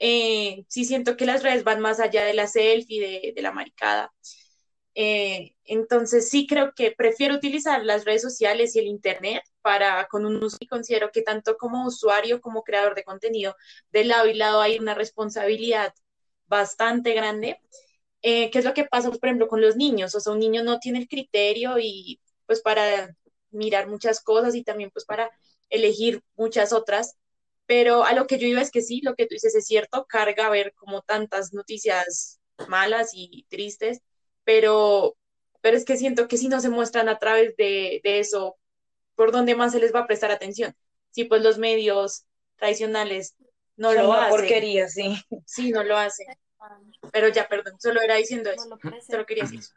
eh, 0.00 0.64
sí 0.68 0.84
siento 0.84 1.16
que 1.16 1.26
las 1.26 1.42
redes 1.44 1.64
van 1.64 1.80
más 1.80 2.00
allá 2.00 2.24
de 2.24 2.34
la 2.34 2.46
selfie, 2.48 3.00
de, 3.00 3.32
de 3.34 3.42
la 3.42 3.52
maricada. 3.52 4.12
Eh, 4.98 5.54
entonces 5.64 6.30
sí 6.30 6.46
creo 6.46 6.72
que 6.74 6.92
prefiero 6.92 7.34
utilizar 7.34 7.84
las 7.84 8.06
redes 8.06 8.22
sociales 8.22 8.74
y 8.74 8.78
el 8.78 8.86
internet 8.86 9.42
para 9.60 10.06
con 10.08 10.24
un 10.24 10.42
uso 10.42 10.56
y 10.58 10.66
considero 10.68 11.10
que 11.12 11.20
tanto 11.22 11.56
como 11.58 11.86
usuario 11.86 12.40
como 12.40 12.62
creador 12.64 12.94
de 12.94 13.04
contenido 13.04 13.54
de 13.92 14.04
lado 14.04 14.26
y 14.26 14.32
lado 14.34 14.62
hay 14.62 14.78
una 14.78 14.94
responsabilidad 14.94 15.92
bastante 16.48 17.12
grande 17.14 17.60
eh, 18.22 18.50
¿qué 18.50 18.58
es 18.58 18.64
lo 18.64 18.74
que 18.74 18.84
pasa, 18.84 19.08
pues, 19.08 19.20
por 19.20 19.28
ejemplo, 19.28 19.48
con 19.48 19.60
los 19.60 19.76
niños? 19.76 20.14
O 20.14 20.20
sea, 20.20 20.32
un 20.32 20.40
niño 20.40 20.62
no 20.64 20.78
tiene 20.80 20.98
el 21.00 21.08
criterio 21.08 21.78
y 21.78 22.20
pues 22.46 22.60
para 22.62 23.14
mirar 23.50 23.88
muchas 23.88 24.20
cosas 24.20 24.54
y 24.54 24.64
también 24.64 24.90
pues 24.90 25.04
para 25.04 25.30
elegir 25.70 26.22
muchas 26.36 26.72
otras. 26.72 27.16
Pero 27.66 28.04
a 28.04 28.12
lo 28.14 28.26
que 28.26 28.38
yo 28.38 28.46
iba 28.46 28.60
es 28.60 28.70
que 28.70 28.82
sí, 28.82 29.00
lo 29.02 29.14
que 29.14 29.26
tú 29.26 29.34
dices 29.34 29.54
es 29.54 29.66
cierto, 29.66 30.06
carga 30.06 30.50
ver 30.50 30.72
como 30.74 31.02
tantas 31.02 31.52
noticias 31.52 32.40
malas 32.68 33.10
y 33.14 33.46
tristes, 33.48 34.00
pero, 34.44 35.16
pero 35.60 35.76
es 35.76 35.84
que 35.84 35.96
siento 35.96 36.28
que 36.28 36.36
si 36.36 36.48
no 36.48 36.60
se 36.60 36.70
muestran 36.70 37.08
a 37.08 37.18
través 37.18 37.56
de, 37.56 38.00
de 38.04 38.20
eso, 38.20 38.56
¿por 39.14 39.32
dónde 39.32 39.54
más 39.56 39.72
se 39.72 39.80
les 39.80 39.94
va 39.94 40.00
a 40.00 40.06
prestar 40.06 40.30
atención? 40.30 40.74
Si 41.10 41.24
pues 41.24 41.42
los 41.42 41.58
medios 41.58 42.26
tradicionales 42.56 43.36
no 43.76 43.92
lo 43.94 44.08
una 44.08 44.20
hacen. 44.22 44.30
porquería, 44.30 44.88
sí. 44.88 45.16
Sí, 45.44 45.70
no 45.72 45.82
lo 45.84 45.96
hacen. 45.96 46.26
Pero 47.12 47.28
ya, 47.28 47.48
perdón, 47.48 47.74
solo 47.80 48.00
era 48.02 48.16
diciendo 48.16 48.50
No 48.50 48.64
eso. 48.64 48.68
lo 48.68 48.78
presento. 48.78 49.12
Solo 49.12 49.26
quería 49.26 49.44
decir 49.44 49.60
eso. 49.60 49.74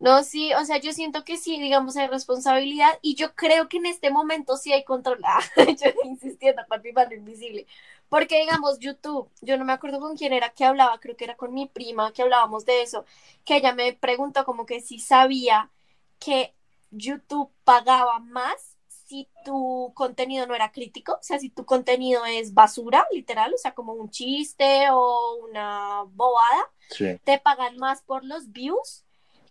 No, 0.00 0.22
sí, 0.22 0.52
o 0.54 0.64
sea, 0.64 0.78
yo 0.78 0.92
siento 0.92 1.24
que 1.24 1.38
sí, 1.38 1.58
digamos, 1.60 1.96
hay 1.96 2.08
responsabilidad 2.08 2.98
y 3.00 3.14
yo 3.14 3.34
creo 3.34 3.68
que 3.68 3.78
en 3.78 3.86
este 3.86 4.10
momento 4.10 4.56
sí 4.56 4.72
hay 4.72 4.84
control. 4.84 5.20
Ah, 5.24 5.40
yo 5.56 5.90
insistiendo 6.04 6.62
con 6.68 6.82
mi 6.82 6.92
mano 6.92 7.14
invisible. 7.14 7.66
Porque, 8.08 8.38
digamos, 8.40 8.78
YouTube, 8.80 9.30
yo 9.40 9.56
no 9.56 9.64
me 9.64 9.72
acuerdo 9.72 10.00
con 10.00 10.16
quién 10.16 10.32
era 10.32 10.50
que 10.50 10.64
hablaba, 10.64 11.00
creo 11.00 11.16
que 11.16 11.24
era 11.24 11.36
con 11.36 11.54
mi 11.54 11.66
prima 11.66 12.12
que 12.12 12.22
hablábamos 12.22 12.64
de 12.66 12.82
eso, 12.82 13.06
que 13.44 13.56
ella 13.56 13.74
me 13.74 13.92
preguntó 13.94 14.44
como 14.44 14.66
que 14.66 14.80
si 14.80 14.98
sabía 14.98 15.70
que 16.18 16.54
YouTube 16.90 17.50
pagaba 17.64 18.18
más 18.18 18.73
si 19.04 19.28
tu 19.44 19.92
contenido 19.94 20.46
no 20.46 20.54
era 20.54 20.72
crítico, 20.72 21.14
o 21.14 21.22
sea, 21.22 21.38
si 21.38 21.50
tu 21.50 21.64
contenido 21.64 22.24
es 22.26 22.54
basura, 22.54 23.06
literal, 23.12 23.52
o 23.54 23.58
sea, 23.58 23.74
como 23.74 23.92
un 23.94 24.10
chiste 24.10 24.86
o 24.90 25.36
una 25.48 26.02
bobada, 26.08 26.70
Sí. 26.90 27.18
te 27.24 27.38
pagan 27.38 27.76
más 27.78 28.02
por 28.02 28.24
los 28.24 28.52
views 28.52 29.04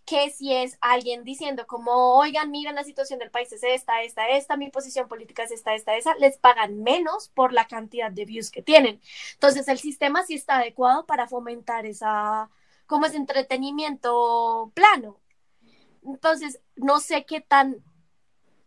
que 0.06 0.30
si 0.32 0.54
es 0.54 0.78
alguien 0.82 1.24
diciendo 1.24 1.66
como, 1.66 2.16
oigan, 2.18 2.52
miren, 2.52 2.76
la 2.76 2.84
situación 2.84 3.20
del 3.20 3.32
país 3.32 3.52
es 3.54 3.64
esta, 3.64 4.02
esta, 4.04 4.28
esta, 4.30 4.58
mi 4.58 4.70
posición 4.70 5.08
política 5.08 5.44
es 5.44 5.52
esta, 5.52 5.76
esta, 5.76 5.96
esa, 5.96 6.16
les 6.16 6.38
pagan 6.38 6.84
menos 6.84 7.30
por 7.30 7.54
la 7.54 7.68
cantidad 7.68 8.12
de 8.12 8.26
views 8.26 8.52
que 8.52 8.62
tienen. 8.62 9.00
Entonces, 9.34 9.68
el 9.70 9.80
sistema 9.80 10.24
sí 10.26 10.36
está 10.36 10.58
adecuado 10.58 11.06
para 11.06 11.28
fomentar 11.28 11.86
esa, 11.86 12.50
como 12.86 13.06
ese 13.06 13.18
entretenimiento 13.18 14.72
plano. 14.74 15.20
Entonces, 16.04 16.60
no 16.76 17.00
sé 17.00 17.26
qué 17.26 17.40
tan 17.42 17.82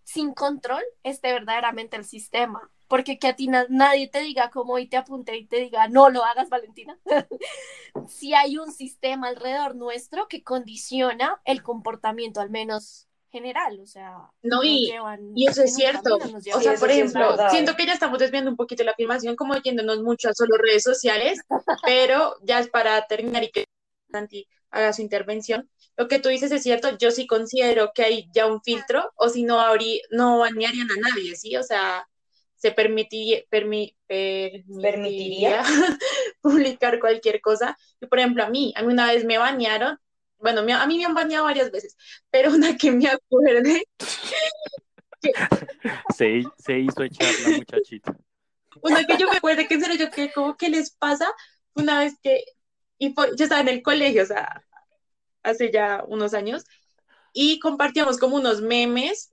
sin 0.07 0.33
control 0.35 0.83
esté 1.03 1.33
verdaderamente 1.33 1.97
el 1.97 2.05
sistema. 2.05 2.71
Porque 2.89 3.19
que 3.19 3.27
a 3.27 3.35
ti 3.35 3.49
na- 3.49 3.67
nadie 3.69 4.07
te 4.09 4.21
diga 4.21 4.51
como 4.51 4.79
y 4.79 4.87
te 4.87 4.97
apunte 4.97 5.37
y 5.37 5.45
te 5.47 5.57
diga, 5.57 5.89
no 5.89 6.09
lo 6.09 6.25
hagas, 6.25 6.49
Valentina. 6.49 6.97
si 8.09 8.33
hay 8.33 8.57
un 8.57 8.73
sistema 8.73 9.27
alrededor 9.29 9.75
nuestro 9.75 10.29
que 10.29 10.45
condiciona 10.45 11.41
el 11.45 11.63
comportamiento, 11.65 12.41
al 12.41 12.51
menos 12.51 13.09
general, 13.33 13.81
o 13.81 13.87
sea, 13.87 14.31
No, 14.43 14.63
y- 14.63 14.87
llevan 14.87 15.33
Y 15.35 15.49
eso 15.49 15.63
es 15.65 15.75
cierto. 15.75 16.19
camino, 16.19 16.39
O 16.55 16.61
sea, 16.61 16.75
por 16.77 16.91
ejemplo, 16.91 17.31
verdad. 17.31 17.51
siento 17.51 17.75
que 17.75 17.85
ya 17.87 17.93
estamos 17.93 18.21
desviando 18.21 18.49
un 18.51 18.57
poquito 18.57 18.85
la 18.85 18.93
afirmación, 18.93 19.35
como 19.35 19.57
yéndonos 19.57 20.01
mucho 20.03 20.29
a 20.29 20.35
solo 20.35 20.57
redes 20.57 20.85
sociales, 20.85 21.41
pero 21.85 22.37
ya 22.43 22.61
es 22.61 22.69
para 22.69 23.05
terminar 23.09 23.43
y 23.43 23.51
que 23.51 23.65
Santi 24.17 24.49
haga 24.71 24.93
su 24.93 25.03
intervención. 25.03 25.71
Lo 25.97 26.09
que 26.09 26.19
tú 26.19 26.29
dices 26.29 26.51
es 26.53 26.63
cierto, 26.63 26.97
yo 26.99 27.11
sí 27.11 27.27
considero 27.27 27.93
que 27.95 28.03
hay 28.05 28.29
ya 28.33 28.47
un 28.47 28.61
filtro, 28.63 29.13
o 29.17 29.29
si 29.29 29.45
no, 29.45 29.59
habrí- 29.61 30.03
no 30.11 30.39
banearían 30.41 30.89
a 30.91 30.97
nadie, 31.09 31.37
¿sí? 31.37 31.57
O 31.57 31.63
sea, 31.63 32.07
se 32.57 32.73
permitiría, 32.73 33.41
permi- 33.51 33.95
permitiría 34.09 35.63
publicar 36.43 36.99
cualquier 37.01 37.41
cosa. 37.41 37.77
Y 38.01 38.07
por 38.07 38.19
ejemplo, 38.19 38.45
a 38.45 38.51
mí, 38.51 38.73
a 38.77 38.83
mí 38.83 38.93
una 38.93 39.07
vez 39.13 39.25
me 39.25 39.39
banearon, 39.39 39.99
bueno, 40.39 40.63
me- 40.63 40.73
a 40.75 40.87
mí 40.87 40.99
me 40.99 41.05
han 41.07 41.15
baneado 41.15 41.45
varias 41.45 41.71
veces, 41.71 41.97
pero 42.31 42.51
una 42.53 42.77
que 42.77 42.91
me 42.93 43.09
acuerde 43.09 43.85
Se, 46.15 46.43
se 46.59 46.79
hizo 46.79 47.03
echar 47.03 47.33
la 47.45 47.57
muchachita. 47.57 48.17
Una 48.83 49.05
que 49.05 49.17
yo 49.17 49.31
me 49.31 49.37
acuerdo 49.39 49.63
que 49.67 49.75
en 49.75 49.81
serio 49.83 49.97
yo 49.97 50.11
que 50.11 50.31
como 50.33 50.57
que 50.57 50.69
les 50.69 50.91
pasa 50.91 51.33
una 51.75 52.01
vez 52.01 52.15
que 52.23 52.45
y 52.99 53.15
yo 53.15 53.45
estaba 53.45 53.61
en 53.61 53.69
el 53.69 53.83
colegio, 53.83 54.23
o 54.23 54.27
sea, 54.27 54.65
hace 55.43 55.71
ya 55.71 56.05
unos 56.09 56.35
años 56.35 56.65
y 57.33 57.59
compartíamos 57.61 58.19
como 58.19 58.37
unos 58.37 58.63
memes 58.63 59.33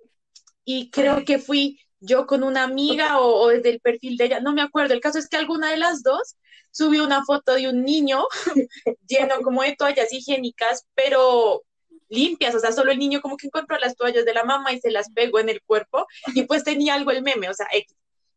y 0.65 0.89
creo 0.91 1.25
que 1.25 1.39
fui 1.39 1.79
yo 1.99 2.27
con 2.27 2.43
una 2.43 2.63
amiga 2.63 3.19
o, 3.19 3.41
o 3.43 3.47
desde 3.49 3.69
el 3.69 3.79
perfil 3.79 4.17
de 4.17 4.25
ella, 4.25 4.39
no 4.41 4.53
me 4.53 4.61
acuerdo, 4.61 4.93
el 4.93 4.99
caso 5.01 5.19
es 5.19 5.29
que 5.29 5.37
alguna 5.37 5.71
de 5.71 5.77
las 5.77 6.03
dos 6.03 6.35
subió 6.71 7.03
una 7.03 7.23
foto 7.23 7.53
de 7.53 7.69
un 7.69 7.83
niño 7.83 8.25
lleno 9.07 9.41
como 9.43 9.63
de 9.63 9.75
toallas 9.75 10.11
higiénicas, 10.11 10.85
pero 10.95 11.63
limpias, 12.09 12.55
o 12.55 12.59
sea, 12.59 12.71
solo 12.71 12.91
el 12.91 12.99
niño 12.99 13.21
como 13.21 13.37
que 13.37 13.47
encontró 13.47 13.77
las 13.79 13.95
toallas 13.95 14.25
de 14.25 14.33
la 14.33 14.43
mamá 14.43 14.73
y 14.73 14.79
se 14.79 14.91
las 14.91 15.11
pegó 15.11 15.39
en 15.39 15.49
el 15.49 15.61
cuerpo 15.63 16.07
y 16.35 16.43
pues 16.43 16.63
tenía 16.63 16.95
algo 16.95 17.11
el 17.11 17.23
meme, 17.23 17.49
o 17.49 17.53
sea. 17.53 17.67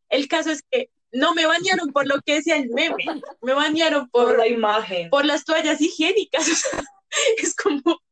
El 0.08 0.28
caso 0.28 0.50
es 0.50 0.62
que 0.70 0.90
no 1.16 1.34
me 1.34 1.46
bañaron 1.46 1.92
por 1.92 2.06
lo 2.06 2.20
que 2.20 2.34
decía 2.34 2.56
el 2.56 2.68
meme, 2.68 3.04
me 3.40 3.54
bañaron 3.54 4.08
Por 4.10 4.26
por, 4.26 4.38
la 4.38 4.46
imagen. 4.46 5.10
por 5.10 5.24
las 5.24 5.44
toallas 5.44 5.80
higiénicas. 5.80 6.46
O 7.08 7.24
sea, 7.24 7.34
es 7.38 7.54
como. 7.54 8.02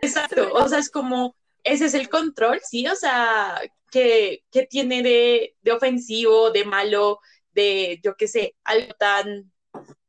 Exacto, 0.00 0.52
o 0.52 0.68
sea, 0.68 0.78
es 0.78 0.90
como. 0.90 1.36
Ese 1.62 1.86
es 1.86 1.94
el 1.94 2.08
control, 2.08 2.60
¿sí? 2.62 2.86
O 2.86 2.94
sea, 2.94 3.60
que, 3.90 4.44
que 4.50 4.66
tiene 4.66 5.02
de, 5.02 5.56
de 5.60 5.72
ofensivo, 5.72 6.50
de 6.50 6.64
malo, 6.64 7.18
de, 7.52 8.00
yo 8.02 8.16
qué 8.16 8.28
sé, 8.28 8.54
algo 8.64 8.94
tan 8.94 9.52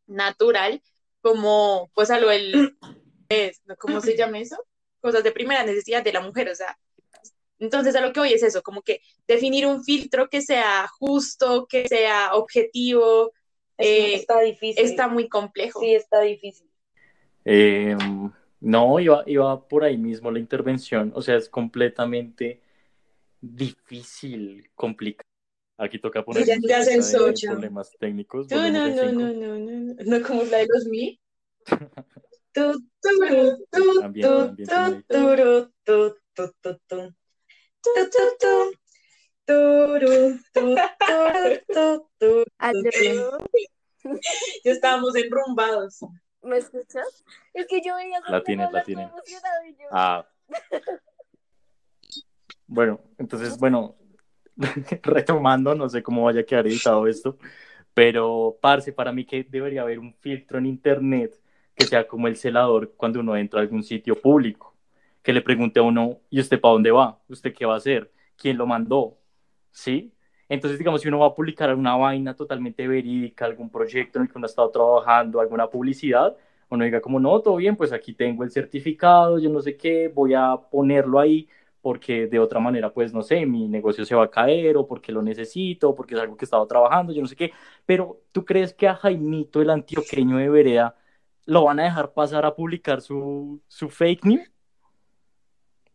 natural 0.06 0.82
como, 1.22 1.92
pues, 1.96 2.12
algo 2.12 2.30
el. 2.32 2.78
¿Cómo 3.80 4.00
se 4.00 4.16
llama 4.16 4.40
eso? 4.40 4.58
Cosas 5.02 5.24
de 5.24 5.32
primera 5.32 5.64
necesidad 5.64 6.04
de 6.04 6.14
la 6.14 6.22
mujer, 6.22 6.50
o 6.50 6.56
sea. 6.56 6.78
Entonces, 7.60 7.96
a 7.96 8.02
lo 8.02 8.12
que 8.12 8.20
voy 8.20 8.34
es 8.34 8.44
eso, 8.44 8.62
como 8.62 8.82
que 8.82 9.02
definir 9.28 9.66
un 9.66 9.84
filtro 9.84 10.30
que 10.30 10.42
sea 10.42 10.88
justo, 10.88 11.68
que 11.68 11.88
sea 11.88 12.34
objetivo, 12.34 13.32
eh, 13.78 14.16
está 14.16 14.42
difícil. 14.42 14.84
está 14.84 15.08
muy 15.08 15.30
complejo. 15.30 15.80
Sí, 15.80 15.94
está 15.94 16.22
difícil. 16.22 16.70
Eh, 17.46 17.96
no, 18.60 19.00
iba, 19.00 19.24
iba 19.28 19.68
por 19.68 19.84
ahí 19.84 19.98
mismo 19.98 20.32
la 20.32 20.40
intervención. 20.40 21.12
O 21.16 21.22
sea, 21.22 21.36
es 21.36 21.50
completamente 21.50 22.62
difícil, 23.42 24.70
complicado. 24.76 25.26
Aquí 25.78 26.00
toca 26.00 26.24
poner 26.24 26.46
ya 26.46 26.54
el 26.54 26.62
de 26.62 27.34
problemas 27.48 27.92
técnicos. 28.00 28.50
No, 28.50 28.72
no, 28.72 28.88
no, 28.88 28.96
no, 28.96 29.12
no, 29.12 29.34
no, 29.34 29.60
no, 29.60 29.96
no 30.04 30.28
como 30.28 30.44
la 30.44 30.60
de 30.60 30.68
los 30.70 30.86
mil. 30.86 31.20
Tu, 32.56 32.72
tu, 32.72 32.80
tu, 33.70 34.02
Ambiente, 34.02 34.22
tu, 34.22 34.30
ambiente, 34.40 34.66
tu, 34.66 34.72
ambiente. 34.72 35.14
Ya 44.64 44.72
estábamos 44.72 45.16
enrumbados. 45.16 46.00
¿Me 46.42 46.58
escuchas? 46.58 47.24
Es 47.54 47.68
que 47.68 47.82
yo 47.84 47.96
veía 47.96 48.20
La 48.28 48.44
tienes, 48.44 48.72
la 48.72 48.84
tienes. 48.84 49.10
Ah. 49.92 50.28
Bueno, 52.68 53.00
entonces, 53.18 53.58
bueno, 53.58 53.96
retomando, 55.04 55.76
no 55.76 55.90
sé 55.90 56.04
cómo 56.04 56.24
vaya 56.24 56.42
a 56.42 56.46
quedar 56.46 56.68
editado 56.68 57.08
esto, 57.08 57.38
pero, 57.94 58.58
parce, 58.62 58.92
para 58.92 59.12
mí 59.12 59.26
que 59.26 59.44
debería 59.44 59.82
haber 59.82 60.00
un 60.00 60.14
filtro 60.16 60.58
en 60.58 60.66
internet 60.66 61.40
que 61.76 61.86
sea 61.86 62.08
como 62.08 62.28
el 62.28 62.38
celador 62.38 62.94
cuando 62.96 63.20
uno 63.20 63.36
entra 63.36 63.60
a 63.60 63.64
algún 63.64 63.84
sitio 63.84 64.20
público, 64.20 64.75
que 65.26 65.34
le 65.34 65.42
pregunte 65.42 65.80
a 65.80 65.84
uno, 65.84 66.22
¿y 66.30 66.40
usted 66.40 66.62
para 66.62 66.74
dónde 66.74 66.92
va? 66.92 67.20
¿Usted 67.28 67.54
qué 67.54 67.66
va 67.66 67.74
a 67.76 67.78
hacer? 67.78 68.12
¿Quién 68.38 68.58
lo 68.58 68.68
mandó? 68.68 69.18
¿Sí? 69.72 70.14
Entonces, 70.48 70.78
digamos, 70.80 71.02
si 71.02 71.08
uno 71.08 71.20
va 71.20 71.28
a 71.28 71.36
publicar 71.36 71.70
alguna 71.70 71.96
vaina 71.98 72.36
totalmente 72.36 72.88
verídica, 72.88 73.46
algún 73.46 73.70
proyecto 73.72 74.20
en 74.20 74.26
el 74.26 74.32
que 74.32 74.38
uno 74.38 74.46
ha 74.46 74.50
estado 74.50 74.70
trabajando, 74.72 75.40
alguna 75.42 75.68
publicidad, 75.70 76.38
uno 76.70 76.86
diga 76.86 77.02
como, 77.02 77.20
no, 77.20 77.40
todo 77.42 77.56
bien, 77.58 77.76
pues 77.76 77.92
aquí 77.92 78.14
tengo 78.14 78.44
el 78.44 78.52
certificado, 78.52 79.40
yo 79.40 79.50
no 79.50 79.62
sé 79.62 79.76
qué, 79.78 80.10
voy 80.10 80.36
a 80.36 80.56
ponerlo 80.72 81.20
ahí 81.20 81.50
porque 81.82 82.28
de 82.28 82.40
otra 82.40 82.60
manera, 82.60 82.92
pues 82.94 83.14
no 83.14 83.22
sé, 83.24 83.46
mi 83.46 83.68
negocio 83.68 84.06
se 84.06 84.16
va 84.16 84.26
a 84.26 84.32
caer 84.32 84.78
o 84.78 84.88
porque 84.88 85.12
lo 85.12 85.22
necesito, 85.22 85.90
o 85.90 85.96
porque 85.96 86.16
es 86.16 86.22
algo 86.22 86.36
que 86.38 86.46
he 86.46 86.48
estado 86.48 86.66
trabajando, 86.68 87.14
yo 87.14 87.22
no 87.22 87.28
sé 87.28 87.36
qué. 87.36 87.52
Pero 87.86 88.22
¿tú 88.32 88.46
crees 88.46 88.74
que 88.74 88.88
a 88.88 88.96
Jaimito, 88.96 89.62
el 89.62 89.70
antioqueño 89.70 90.38
de 90.38 90.50
Vereda, 90.50 90.96
lo 91.46 91.66
van 91.66 91.80
a 91.80 91.84
dejar 91.86 92.14
pasar 92.14 92.46
a 92.46 92.56
publicar 92.56 93.02
su, 93.02 93.62
su 93.68 93.90
fake 93.90 94.26
news? 94.26 94.55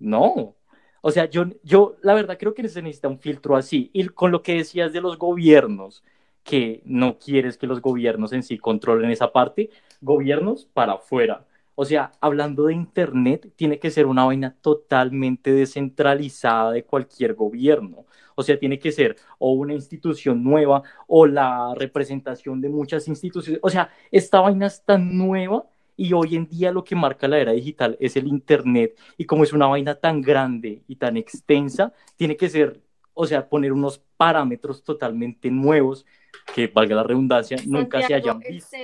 No. 0.00 0.56
O 1.02 1.10
sea, 1.12 1.30
yo, 1.30 1.46
yo 1.62 1.96
la 2.02 2.14
verdad 2.14 2.36
creo 2.38 2.54
que 2.54 2.68
se 2.68 2.82
necesita 2.82 3.08
un 3.08 3.20
filtro 3.20 3.56
así. 3.56 3.90
Y 3.92 4.08
con 4.08 4.32
lo 4.32 4.42
que 4.42 4.54
decías 4.54 4.92
de 4.92 5.00
los 5.00 5.18
gobiernos, 5.18 6.02
que 6.42 6.82
no 6.84 7.18
quieres 7.18 7.58
que 7.58 7.66
los 7.66 7.80
gobiernos 7.80 8.32
en 8.32 8.42
sí 8.42 8.58
controlen 8.58 9.10
esa 9.10 9.32
parte, 9.32 9.70
gobiernos 10.00 10.66
para 10.66 10.94
afuera. 10.94 11.46
O 11.74 11.84
sea, 11.84 12.12
hablando 12.20 12.66
de 12.66 12.74
Internet, 12.74 13.52
tiene 13.56 13.78
que 13.78 13.90
ser 13.90 14.06
una 14.06 14.24
vaina 14.24 14.56
totalmente 14.60 15.52
descentralizada 15.52 16.72
de 16.72 16.84
cualquier 16.84 17.34
gobierno. 17.34 18.04
O 18.34 18.42
sea, 18.42 18.58
tiene 18.58 18.78
que 18.78 18.92
ser 18.92 19.16
o 19.38 19.52
una 19.52 19.74
institución 19.74 20.42
nueva 20.44 20.82
o 21.06 21.26
la 21.26 21.74
representación 21.76 22.60
de 22.60 22.68
muchas 22.68 23.08
instituciones. 23.08 23.60
O 23.62 23.70
sea, 23.70 23.90
esta 24.10 24.40
vaina 24.40 24.66
es 24.66 24.84
tan 24.84 25.16
nueva 25.16 25.69
Y 26.02 26.14
hoy 26.14 26.34
en 26.34 26.46
día 26.48 26.72
lo 26.72 26.82
que 26.82 26.96
marca 26.96 27.28
la 27.28 27.38
era 27.38 27.52
digital 27.52 27.94
es 28.00 28.16
el 28.16 28.26
Internet. 28.26 28.98
Y 29.18 29.26
como 29.26 29.44
es 29.44 29.52
una 29.52 29.66
vaina 29.66 29.94
tan 29.94 30.22
grande 30.22 30.82
y 30.88 30.96
tan 30.96 31.18
extensa, 31.18 31.92
tiene 32.16 32.38
que 32.38 32.48
ser, 32.48 32.80
o 33.12 33.26
sea, 33.26 33.46
poner 33.46 33.70
unos 33.70 33.98
parámetros 34.16 34.82
totalmente 34.82 35.50
nuevos 35.50 36.06
que, 36.54 36.68
valga 36.68 36.96
la 36.96 37.02
redundancia, 37.02 37.58
nunca 37.66 38.00
se 38.00 38.14
hayan 38.14 38.38
visto. 38.38 38.78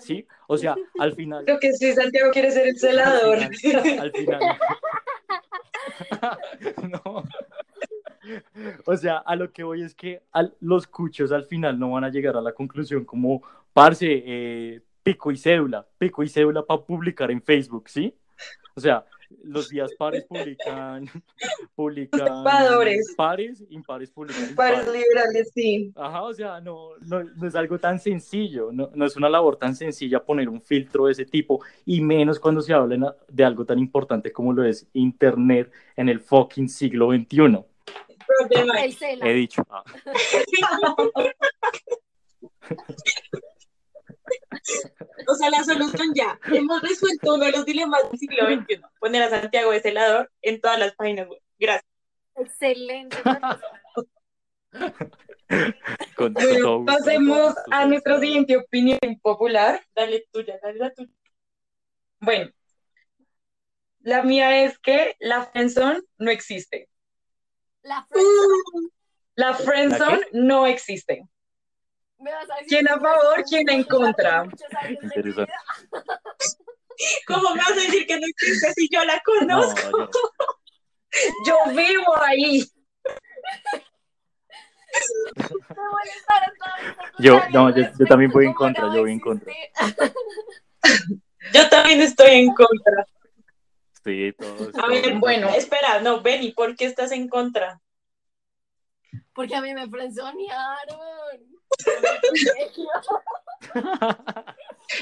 ¿Sí? 0.00 0.26
O 0.48 0.58
sea, 0.58 0.76
al 0.98 1.14
final... 1.14 1.44
Creo 1.46 1.58
que 1.58 1.72
sí, 1.72 1.94
Santiago 1.94 2.30
quiere 2.30 2.50
ser 2.50 2.66
el 2.68 2.78
celador. 2.78 3.38
Al 3.42 3.54
final, 3.54 3.98
al 3.98 4.12
final. 4.12 4.40
no. 6.92 7.24
O 8.84 8.96
sea, 8.98 9.16
a 9.16 9.34
lo 9.34 9.50
que 9.50 9.62
voy 9.62 9.82
es 9.82 9.94
que 9.94 10.20
al- 10.32 10.54
los 10.60 10.86
cuchos 10.86 11.32
al 11.32 11.44
final 11.46 11.78
no 11.78 11.92
van 11.92 12.04
a 12.04 12.10
llegar 12.10 12.36
a 12.36 12.42
la 12.42 12.52
conclusión 12.52 13.06
como, 13.06 13.42
parce, 13.72 14.06
eh, 14.26 14.82
pico 15.02 15.30
y 15.30 15.36
cédula, 15.36 15.86
pico 15.98 16.22
y 16.22 16.28
cédula 16.28 16.64
para 16.64 16.82
publicar 16.82 17.30
en 17.30 17.42
Facebook, 17.42 17.88
¿sí? 17.88 18.14
O 18.74 18.80
sea, 18.80 19.04
los 19.44 19.68
días 19.68 19.90
pares 19.98 20.24
publican, 20.24 21.06
publican 21.74 22.44
pares, 23.16 23.64
impares 23.70 24.10
publican 24.10 24.50
impares. 24.50 24.86
liberales, 24.86 25.50
sí. 25.54 25.92
Ajá, 25.96 26.22
o 26.22 26.34
sea, 26.34 26.60
no, 26.60 26.96
no, 27.00 27.22
no 27.22 27.46
es 27.46 27.54
algo 27.54 27.78
tan 27.78 27.98
sencillo, 27.98 28.70
no, 28.72 28.90
no 28.94 29.04
es 29.04 29.16
una 29.16 29.28
labor 29.28 29.56
tan 29.56 29.74
sencilla 29.74 30.24
poner 30.24 30.48
un 30.48 30.60
filtro 30.60 31.06
de 31.06 31.12
ese 31.12 31.26
tipo, 31.26 31.62
y 31.84 32.00
menos 32.00 32.38
cuando 32.40 32.60
se 32.60 32.72
habla 32.72 33.16
de 33.28 33.44
algo 33.44 33.64
tan 33.64 33.78
importante 33.78 34.32
como 34.32 34.52
lo 34.52 34.64
es 34.64 34.86
Internet 34.92 35.70
en 35.96 36.08
el 36.08 36.20
fucking 36.20 36.68
siglo 36.68 37.10
XXI. 37.12 37.64
Problema. 38.48 38.84
El. 38.84 39.22
He 39.22 39.32
dicho. 39.34 39.62
Ah, 39.68 39.82
O 45.28 45.34
sea, 45.34 45.50
la 45.50 45.62
solución 45.64 46.12
ya. 46.14 46.38
Hemos 46.52 46.82
resuelto 46.82 47.34
uno 47.34 47.44
de 47.46 47.52
los 47.52 47.64
dilemas 47.64 48.00
del 48.10 48.18
siglo 48.18 48.46
XXI. 48.46 48.80
Poner 48.98 49.22
a 49.22 49.30
Santiago 49.30 49.70
de 49.72 49.80
celador 49.80 50.30
en 50.42 50.60
todas 50.60 50.78
las 50.78 50.94
páginas 50.94 51.28
web. 51.28 51.40
Gracias. 51.58 51.84
Excelente. 52.36 53.16
con- 56.16 56.34
todo 56.34 56.84
pasemos 56.84 57.54
todo 57.54 57.64
a 57.70 57.86
nuestra 57.86 58.20
siguiente 58.20 58.56
opinión 58.56 58.98
popular. 59.22 59.80
Dale 59.94 60.26
tuya, 60.32 60.58
dale 60.62 60.78
la 60.78 60.92
tuya. 60.92 61.10
Bueno, 62.20 62.50
la 64.00 64.22
mía 64.22 64.64
es 64.64 64.78
que 64.78 65.16
la 65.20 65.44
friendzone 65.46 66.00
no 66.18 66.30
existe. 66.30 66.88
La 67.82 68.06
friendzone. 68.10 68.88
La 69.34 69.54
friendzone 69.54 70.26
no 70.32 70.66
existe. 70.66 71.26
¿Me 72.20 72.30
vas 72.32 72.50
a 72.50 72.54
decir 72.56 72.68
¿Quién 72.68 72.88
a 72.88 73.00
favor, 73.00 73.44
quién 73.48 73.68
en 73.70 73.84
contra? 73.84 74.44
¿Cómo 77.26 77.50
me 77.54 77.58
vas 77.58 77.70
a 77.70 77.74
decir 77.74 78.06
que 78.06 78.20
no 78.20 78.26
existe 78.26 78.72
si 78.74 78.88
yo 78.92 79.02
la 79.04 79.14
No, 79.14 79.20
conozco? 79.24 79.90
yo- 79.98 80.10
Yo 81.46 81.56
vivo 81.74 82.22
ahí. 82.22 82.62
Yo- 87.18 87.40
no, 87.52 87.74
yo- 87.74 87.90
yo 87.98 88.06
también 88.06 88.30
voy 88.30 88.46
en 88.46 88.54
contra, 88.54 88.84
no 88.86 88.94
yo 88.94 89.00
voy 89.02 89.12
en 89.12 89.20
contra. 89.20 89.52
Yo 91.52 91.68
también 91.68 92.00
estoy 92.02 92.30
en 92.32 92.54
contra. 92.54 93.06
Sí, 94.04 94.32
todos. 94.38 94.74
A 94.76 94.86
ver, 94.86 95.14
bueno. 95.18 95.48
Espera, 95.48 96.00
no, 96.00 96.20
Benny, 96.20 96.52
¿por 96.52 96.76
qué 96.76 96.84
estás 96.84 97.10
en 97.12 97.28
contra? 97.28 97.80
Porque 99.32 99.56
a 99.56 99.60
mí 99.62 99.72
me 99.74 99.88
frenzonearon. 99.88 101.59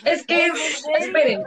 Es 0.04 0.26
que, 0.26 0.50
esperen, 0.98 1.42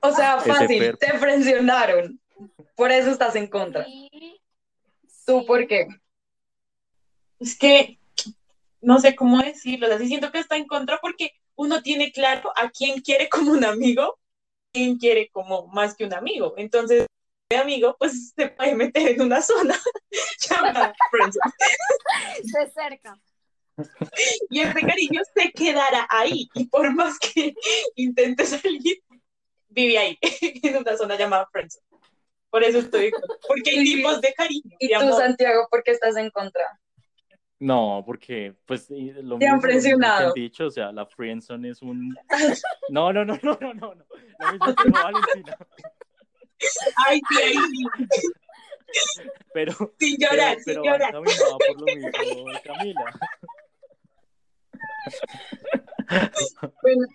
o 0.00 0.12
sea, 0.12 0.40
fácil, 0.40 0.96
te 0.98 1.18
frencionaron. 1.18 2.20
Por 2.74 2.90
eso 2.90 3.10
estás 3.10 3.36
en 3.36 3.48
contra. 3.48 3.84
Sí, 3.84 4.40
¿Tú 5.26 5.40
sí. 5.40 5.46
por 5.46 5.66
qué? 5.66 5.88
Es 7.38 7.58
que 7.58 7.98
no 8.80 8.98
sé 8.98 9.14
cómo 9.14 9.42
decirlo. 9.42 9.92
Así 9.92 10.06
siento 10.06 10.32
que 10.32 10.38
está 10.38 10.56
en 10.56 10.66
contra 10.66 10.98
porque 10.98 11.32
uno 11.54 11.82
tiene 11.82 12.12
claro 12.12 12.50
a 12.56 12.70
quién 12.70 13.00
quiere 13.00 13.28
como 13.28 13.52
un 13.52 13.64
amigo, 13.64 14.18
quién 14.72 14.96
quiere 14.96 15.28
como 15.30 15.66
más 15.68 15.94
que 15.94 16.04
un 16.04 16.14
amigo. 16.14 16.54
Entonces, 16.56 17.06
amigo, 17.56 17.96
pues 17.98 18.32
se 18.36 18.48
puede 18.48 18.74
meter 18.74 19.08
en 19.08 19.22
una 19.22 19.42
zona 19.42 19.74
llamada 20.50 20.94
friendzone. 21.10 21.54
Se 22.44 22.70
cerca. 22.70 23.18
y 24.50 24.60
ese 24.60 24.80
cariño 24.80 25.22
se 25.34 25.50
quedará 25.52 26.06
ahí. 26.10 26.48
Y 26.54 26.66
por 26.66 26.92
más 26.94 27.18
que 27.18 27.54
intente 27.96 28.44
salir, 28.44 29.02
vive 29.68 29.98
ahí, 29.98 30.18
en 30.62 30.76
una 30.76 30.96
zona 30.96 31.16
llamada 31.16 31.48
friendzone. 31.50 31.86
Por 32.50 32.64
eso 32.64 32.78
estoy, 32.78 33.12
porque 33.46 33.70
hay 33.70 33.84
tipos 33.84 34.20
de 34.20 34.34
cariño. 34.34 34.76
¿Y 34.78 34.88
tú. 34.92 35.12
Santiago, 35.16 35.68
por 35.70 35.82
qué 35.84 35.92
estás 35.92 36.16
en 36.16 36.30
contra? 36.30 36.64
No, 37.60 38.02
porque 38.04 38.54
pues 38.66 38.88
lo 38.90 39.38
Te 39.38 39.46
han 39.46 39.60
presionado. 39.60 40.28
han 40.28 40.34
dicho, 40.34 40.66
o 40.66 40.70
sea, 40.70 40.90
la 40.90 41.06
friendzone 41.06 41.70
es 41.70 41.82
un 41.82 42.16
No, 42.88 43.12
no, 43.12 43.24
no, 43.24 43.38
no, 43.42 43.56
no, 43.60 43.74
no, 43.74 43.94
no. 43.94 44.04
Lo 44.38 44.52
mismo 44.52 44.74
que 44.74 44.90
Valentina, 44.90 45.56
Ay, 47.08 47.20
pero 49.52 49.92
sin 49.98 50.16
pero, 50.16 50.30
llorar, 50.30 50.56
sin 50.56 50.64
pero 50.74 50.84
llorar. 50.84 51.12
van 51.12 51.24
por 51.24 51.80
lo 51.80 51.84
mismo, 51.86 52.50
Camila. 52.64 53.04
Bueno, 56.82 57.06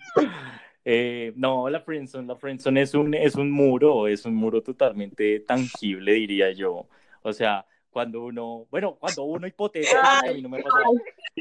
Eh, 0.88 1.32
no, 1.34 1.68
la 1.68 1.80
friendzone, 1.80 2.28
la 2.28 2.36
friendzone 2.36 2.80
es 2.80 2.94
un, 2.94 3.12
es 3.12 3.34
un 3.34 3.50
muro, 3.50 4.06
es 4.06 4.24
un 4.24 4.36
muro 4.36 4.62
totalmente 4.62 5.40
tangible, 5.40 6.12
diría 6.12 6.52
yo. 6.52 6.86
O 7.22 7.32
sea, 7.32 7.66
cuando 7.90 8.22
uno, 8.22 8.66
bueno, 8.70 8.94
cuando 8.94 9.24
uno 9.24 9.48
hipotéticamente, 9.48 10.28
a 10.28 10.32
mí 10.32 10.42
no 10.42 10.48
me 10.48 10.60
ha 10.60 10.62
pasado, 10.62 10.92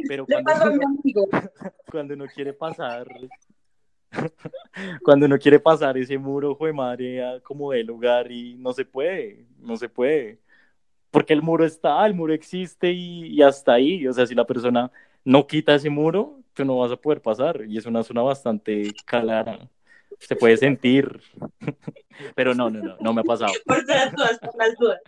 pero 0.08 0.26
uno, 0.28 0.38
cuando 1.92 2.16
uno 2.16 2.26
quiere 2.34 2.54
pasar, 2.54 3.06
cuando 5.04 5.26
uno 5.26 5.38
quiere 5.38 5.60
pasar 5.60 5.98
ese 5.98 6.18
muro, 6.18 6.56
fue 6.56 6.74
madre, 6.74 7.42
como 7.44 7.72
de 7.72 7.84
lugar 7.84 8.32
y 8.32 8.56
no 8.56 8.74
se 8.74 8.86
puede, 8.86 9.46
no 9.60 9.78
se 9.78 9.90
puede. 9.90 10.40
Porque 11.12 11.34
el 11.34 11.42
muro 11.42 11.66
está, 11.66 12.06
el 12.06 12.14
muro 12.14 12.34
existe 12.34 12.92
y, 12.92 13.28
y 13.28 13.42
hasta 13.42 13.74
ahí. 13.74 14.08
O 14.08 14.14
sea, 14.14 14.26
si 14.28 14.36
la 14.36 14.46
persona 14.46 14.92
no 15.24 15.48
quita 15.48 15.76
ese 15.76 15.90
muro, 15.90 16.40
tú 16.54 16.66
no 16.66 16.78
vas 16.78 16.92
a 16.92 16.98
poder 16.98 17.22
pasar. 17.22 17.64
Y 17.68 17.78
es 17.78 17.86
una 17.86 18.04
zona 18.04 18.22
bastante 18.22 18.92
clara. 19.06 19.60
Se 20.20 20.36
puede 20.36 20.58
sentir. 20.58 21.22
Pero 22.36 22.54
no, 22.54 22.70
no, 22.70 22.82
no, 22.82 22.98
no 23.00 23.14
me 23.14 23.22
ha 23.22 23.24
pasado. 23.24 23.54
Por 23.66 23.86
las 23.88 24.12
dudas, 24.14 24.40
por 24.40 24.58
las 24.58 24.76
dudas. 24.78 25.00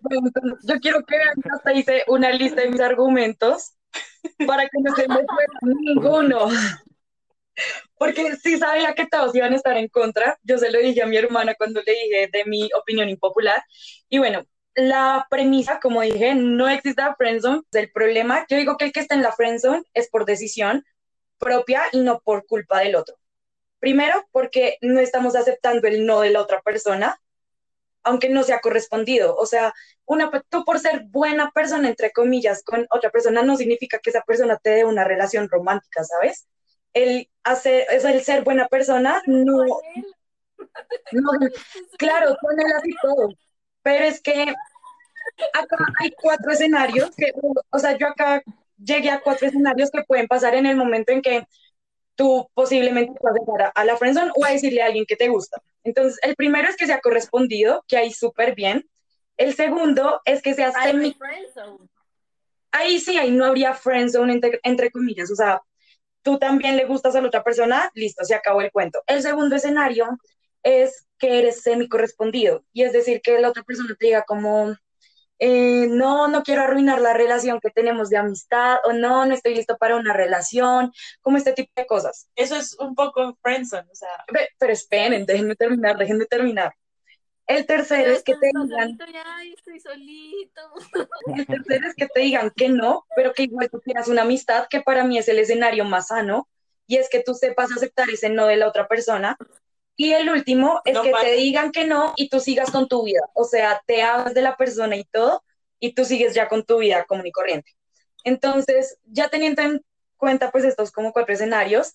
Bueno, 0.00 0.30
yo 0.64 0.74
quiero 0.80 1.04
que 1.04 1.16
vean 1.16 1.40
que 1.42 1.48
hasta 1.48 1.72
hice 1.72 2.04
una 2.08 2.30
lista 2.32 2.62
de 2.62 2.70
mis 2.70 2.80
argumentos 2.80 3.74
para 4.46 4.64
que 4.64 4.78
no 4.82 4.94
se 4.94 5.08
me 5.08 5.14
fuera 5.14 5.58
ninguno. 5.62 6.48
Porque 8.02 8.34
sí 8.34 8.58
sabía 8.58 8.94
que 8.94 9.06
todos 9.06 9.32
iban 9.32 9.52
a 9.52 9.56
estar 9.56 9.76
en 9.76 9.86
contra. 9.86 10.36
Yo 10.42 10.58
se 10.58 10.72
lo 10.72 10.80
dije 10.80 11.04
a 11.04 11.06
mi 11.06 11.16
hermana 11.16 11.54
cuando 11.54 11.80
le 11.86 11.92
dije 11.92 12.28
de 12.32 12.44
mi 12.46 12.68
opinión 12.76 13.08
impopular. 13.08 13.62
Y 14.08 14.18
bueno, 14.18 14.44
la 14.74 15.24
premisa, 15.30 15.78
como 15.78 16.00
dije, 16.00 16.34
no 16.34 16.68
existe 16.68 17.00
la 17.00 17.14
friendzone. 17.14 17.62
El 17.70 17.92
problema, 17.92 18.44
yo 18.48 18.56
digo 18.56 18.76
que 18.76 18.86
el 18.86 18.92
que 18.92 18.98
está 18.98 19.14
en 19.14 19.22
la 19.22 19.30
friendzone 19.30 19.84
es 19.94 20.08
por 20.08 20.24
decisión 20.24 20.84
propia 21.38 21.82
y 21.92 22.00
no 22.00 22.18
por 22.18 22.44
culpa 22.44 22.80
del 22.80 22.96
otro. 22.96 23.14
Primero, 23.78 24.26
porque 24.32 24.78
no 24.80 24.98
estamos 24.98 25.36
aceptando 25.36 25.86
el 25.86 26.04
no 26.04 26.22
de 26.22 26.30
la 26.30 26.40
otra 26.40 26.60
persona, 26.60 27.20
aunque 28.02 28.30
no 28.30 28.42
sea 28.42 28.58
correspondido. 28.58 29.36
O 29.36 29.46
sea, 29.46 29.72
una, 30.06 30.28
tú 30.48 30.64
por 30.64 30.80
ser 30.80 31.04
buena 31.04 31.52
persona, 31.52 31.86
entre 31.86 32.10
comillas, 32.10 32.64
con 32.64 32.84
otra 32.90 33.10
persona, 33.10 33.44
no 33.44 33.56
significa 33.56 34.00
que 34.00 34.10
esa 34.10 34.22
persona 34.22 34.58
te 34.60 34.70
dé 34.70 34.84
una 34.84 35.04
relación 35.04 35.48
romántica, 35.48 36.02
¿sabes? 36.02 36.48
El, 36.92 37.28
hacer, 37.44 37.86
es 37.90 38.04
el 38.04 38.22
ser 38.22 38.44
buena 38.44 38.68
persona, 38.68 39.22
no, 39.26 39.64
no, 41.12 41.30
claro, 41.98 42.36
con 42.40 42.60
él 42.60 42.72
así 42.76 42.90
todo, 43.02 43.30
pero 43.82 44.04
es 44.04 44.20
que 44.20 44.54
acá 45.54 45.76
hay 46.00 46.12
cuatro 46.12 46.52
escenarios 46.52 47.10
que, 47.16 47.32
o 47.70 47.78
sea, 47.78 47.96
yo 47.96 48.08
acá 48.08 48.42
llegué 48.76 49.10
a 49.10 49.20
cuatro 49.20 49.48
escenarios 49.48 49.90
que 49.90 50.04
pueden 50.04 50.26
pasar 50.26 50.54
en 50.54 50.66
el 50.66 50.76
momento 50.76 51.12
en 51.12 51.22
que 51.22 51.46
tú 52.14 52.48
posiblemente 52.54 53.18
vas 53.22 53.34
a 53.34 53.38
llegar 53.38 53.72
a, 53.74 53.84
la 53.84 53.96
friendzone 53.96 54.32
o 54.36 54.44
a 54.44 54.50
decirle 54.50 54.82
a 54.82 54.86
alguien 54.86 55.06
que 55.06 55.16
te 55.16 55.28
gusta. 55.28 55.62
Entonces, 55.82 56.18
el 56.22 56.36
primero 56.36 56.68
es 56.68 56.76
que 56.76 56.86
sea 56.86 57.00
correspondido, 57.00 57.84
que 57.88 57.96
ahí 57.96 58.12
súper 58.12 58.54
bien. 58.54 58.88
El 59.36 59.54
segundo 59.54 60.20
es 60.24 60.42
que 60.42 60.54
sea 60.54 60.72
semi 60.72 61.16
ahí 62.72 62.98
sí, 62.98 63.18
ahí 63.18 63.30
no 63.30 63.44
habría 63.44 63.74
friendzone 63.74 64.32
entre, 64.32 64.60
entre 64.62 64.90
comillas, 64.90 65.30
o 65.30 65.36
sea, 65.36 65.62
tú 66.22 66.38
también 66.38 66.76
le 66.76 66.84
gustas 66.86 67.14
a 67.16 67.20
la 67.20 67.28
otra 67.28 67.44
persona, 67.44 67.90
listo, 67.94 68.24
se 68.24 68.34
acabó 68.34 68.60
el 68.62 68.72
cuento. 68.72 69.02
El 69.06 69.22
segundo 69.22 69.56
escenario 69.56 70.06
es 70.62 71.06
que 71.18 71.38
eres 71.40 71.62
semi 71.62 71.88
correspondido, 71.88 72.64
y 72.72 72.82
es 72.84 72.92
decir, 72.92 73.20
que 73.22 73.38
la 73.40 73.48
otra 73.50 73.62
persona 73.64 73.94
te 73.98 74.06
diga 74.06 74.24
como, 74.24 74.74
eh, 75.38 75.88
no, 75.90 76.28
no 76.28 76.42
quiero 76.42 76.62
arruinar 76.62 77.00
la 77.00 77.14
relación 77.14 77.60
que 77.60 77.70
tenemos 77.70 78.10
de 78.10 78.16
amistad, 78.18 78.78
o 78.84 78.92
no, 78.92 79.26
no 79.26 79.34
estoy 79.34 79.54
listo 79.54 79.76
para 79.78 79.96
una 79.96 80.12
relación, 80.12 80.92
como 81.20 81.36
este 81.36 81.52
tipo 81.52 81.72
de 81.76 81.86
cosas. 81.86 82.28
Eso 82.36 82.56
es 82.56 82.78
un 82.78 82.94
poco 82.94 83.36
friendzone, 83.42 83.88
o 83.90 83.94
sea, 83.94 84.08
Ve- 84.32 84.48
Pero 84.58 84.72
esperen, 84.72 85.26
déjenme 85.26 85.56
terminar, 85.56 85.96
déjenme 85.98 86.26
terminar. 86.26 86.74
El 87.46 87.66
tercero 87.66 88.10
es 88.10 88.22
que 88.22 88.34
te 88.36 88.46
digan, 88.46 88.68
solito 88.68 89.04
y, 89.10 89.16
ay, 89.24 89.54
estoy 89.54 89.80
solito. 89.80 90.60
el 91.36 91.46
tercero 91.46 91.88
es 91.88 91.94
que 91.94 92.06
te 92.06 92.20
digan 92.20 92.52
que 92.54 92.68
no, 92.68 93.04
pero 93.16 93.32
que 93.32 93.44
igual 93.44 93.68
tú 93.70 93.80
quieras 93.80 94.08
una 94.08 94.22
amistad, 94.22 94.66
que 94.68 94.80
para 94.80 95.04
mí 95.04 95.18
es 95.18 95.28
el 95.28 95.38
escenario 95.38 95.84
más 95.84 96.08
sano, 96.08 96.48
y 96.86 96.96
es 96.96 97.08
que 97.08 97.22
tú 97.22 97.34
sepas 97.34 97.72
aceptar 97.72 98.08
ese 98.10 98.28
no 98.28 98.46
de 98.46 98.56
la 98.56 98.68
otra 98.68 98.86
persona. 98.86 99.36
Y 99.96 100.12
el 100.12 100.30
último 100.30 100.80
es 100.84 100.94
No 100.94 101.02
que 101.02 101.12
te 101.12 101.32
digan 101.34 101.70
que 101.70 101.86
no 101.86 102.14
y 102.16 102.28
tú 102.28 102.40
sigas 102.40 102.70
con 102.70 102.88
tu 102.88 103.04
vida. 103.04 103.22
O 103.34 103.44
sea, 103.44 103.82
te 103.86 104.02
hablas 104.02 104.34
de 104.34 104.42
la 104.42 104.56
persona 104.56 104.96
y 104.96 105.04
todo, 105.04 105.42
y 105.78 105.94
tú 105.94 106.04
sigues 106.04 106.34
ya 106.34 106.48
con 106.48 106.64
tu 106.64 106.78
vida 106.78 107.04
común 107.04 107.26
y 107.26 107.32
corriente. 107.32 107.72
Entonces, 108.24 108.98
ya 109.04 109.28
teniendo 109.28 109.62
en 109.62 109.84
cuenta 110.16 110.50
pues 110.50 110.64
estos 110.64 110.92
como 110.92 111.12
cuatro 111.12 111.34
escenarios, 111.34 111.92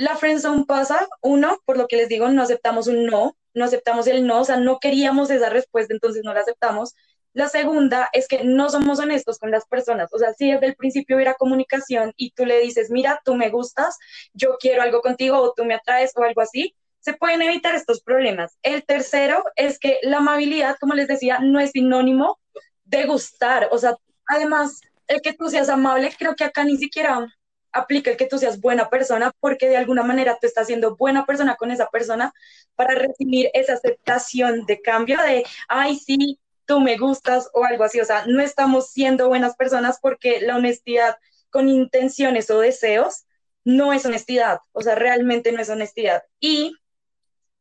la 0.00 0.16
friendzone 0.16 0.64
pasa, 0.64 1.06
uno, 1.20 1.58
por 1.66 1.76
lo 1.76 1.86
que 1.86 1.96
les 1.96 2.08
digo, 2.08 2.26
no 2.30 2.42
aceptamos 2.42 2.86
un 2.86 3.04
no, 3.04 3.36
no 3.52 3.64
aceptamos 3.66 4.06
el 4.06 4.26
no, 4.26 4.40
o 4.40 4.44
sea, 4.46 4.56
no 4.56 4.78
queríamos 4.78 5.28
esa 5.28 5.50
respuesta, 5.50 5.92
entonces 5.92 6.22
no 6.24 6.32
la 6.32 6.40
aceptamos. 6.40 6.94
La 7.34 7.50
segunda 7.50 8.08
es 8.14 8.26
que 8.26 8.42
no 8.42 8.70
somos 8.70 8.98
honestos 8.98 9.38
con 9.38 9.50
las 9.50 9.66
personas, 9.66 10.08
o 10.14 10.18
sea, 10.18 10.32
si 10.32 10.50
desde 10.50 10.68
el 10.68 10.74
principio 10.74 11.16
hubiera 11.16 11.34
comunicación 11.34 12.14
y 12.16 12.30
tú 12.30 12.46
le 12.46 12.60
dices, 12.60 12.90
mira, 12.90 13.20
tú 13.26 13.34
me 13.34 13.50
gustas, 13.50 13.98
yo 14.32 14.56
quiero 14.58 14.80
algo 14.80 15.02
contigo 15.02 15.36
o 15.36 15.52
tú 15.52 15.66
me 15.66 15.74
atraes 15.74 16.12
o 16.16 16.22
algo 16.22 16.40
así, 16.40 16.74
se 17.00 17.12
pueden 17.12 17.42
evitar 17.42 17.74
estos 17.74 18.02
problemas. 18.02 18.56
El 18.62 18.86
tercero 18.86 19.44
es 19.54 19.78
que 19.78 19.98
la 20.02 20.16
amabilidad, 20.16 20.76
como 20.80 20.94
les 20.94 21.08
decía, 21.08 21.40
no 21.40 21.60
es 21.60 21.72
sinónimo 21.72 22.40
de 22.84 23.04
gustar, 23.04 23.68
o 23.70 23.76
sea, 23.76 23.96
además, 24.26 24.80
el 25.08 25.20
que 25.20 25.34
tú 25.34 25.50
seas 25.50 25.68
amable, 25.68 26.10
creo 26.18 26.34
que 26.34 26.44
acá 26.44 26.64
ni 26.64 26.78
siquiera 26.78 27.28
aplica 27.72 28.10
el 28.10 28.16
que 28.16 28.26
tú 28.26 28.38
seas 28.38 28.60
buena 28.60 28.88
persona, 28.90 29.32
porque 29.40 29.68
de 29.68 29.76
alguna 29.76 30.02
manera 30.02 30.38
tú 30.40 30.46
estás 30.46 30.66
siendo 30.66 30.96
buena 30.96 31.26
persona 31.26 31.56
con 31.56 31.70
esa 31.70 31.88
persona 31.88 32.32
para 32.74 32.94
recibir 32.94 33.50
esa 33.54 33.74
aceptación 33.74 34.66
de 34.66 34.80
cambio 34.80 35.20
de, 35.22 35.44
ay, 35.68 35.96
sí, 35.96 36.38
tú 36.64 36.80
me 36.80 36.96
gustas 36.96 37.50
o 37.52 37.64
algo 37.64 37.84
así. 37.84 38.00
O 38.00 38.04
sea, 38.04 38.24
no 38.26 38.40
estamos 38.40 38.90
siendo 38.90 39.28
buenas 39.28 39.56
personas 39.56 39.98
porque 40.00 40.40
la 40.40 40.56
honestidad 40.56 41.16
con 41.50 41.68
intenciones 41.68 42.50
o 42.50 42.60
deseos 42.60 43.24
no 43.64 43.92
es 43.92 44.06
honestidad. 44.06 44.60
O 44.72 44.80
sea, 44.82 44.94
realmente 44.94 45.52
no 45.52 45.60
es 45.60 45.68
honestidad. 45.68 46.22
Y 46.38 46.74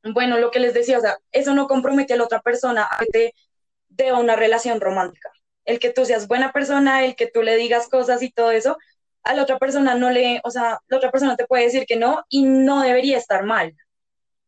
bueno, 0.03 0.38
lo 0.38 0.51
que 0.51 0.60
les 0.60 0.74
decía, 0.74 0.97
o 0.97 1.01
sea, 1.01 1.18
eso 1.32 1.53
no 1.53 1.68
compromete 1.68 2.14
a 2.14 2.18
la 2.18 2.24
otra 2.24 2.41
persona 2.41 2.88
a 2.89 2.99
que 2.99 3.07
te 3.12 3.34
dé 3.89 4.14
una 4.14 4.36
relación 4.36 4.80
romántica. 4.80 5.30
El 5.66 5.80
que 5.80 5.91
tú 5.91 6.05
seas 6.05 6.28
buena 6.28 6.51
persona, 6.51 7.03
el 7.03 7.16
que 7.16 7.28
tú 7.28 7.43
le 7.43 7.55
digas 7.55 7.89
cosas 7.89 8.22
y 8.24 8.32
todo 8.32 8.51
eso, 8.51 8.78
a 9.30 9.34
la 9.36 9.43
otra 9.43 9.59
persona 9.59 9.93
no 9.93 10.09
le, 10.09 10.41
o 10.43 10.49
sea, 10.49 10.80
la 10.88 10.97
otra 10.97 11.11
persona 11.11 11.36
te 11.38 11.45
puede 11.45 11.65
decir 11.65 11.86
que 11.86 11.95
no 11.97 12.25
y 12.30 12.43
no 12.43 12.82
debería 12.82 13.17
estar 13.17 13.43
mal. 13.43 13.75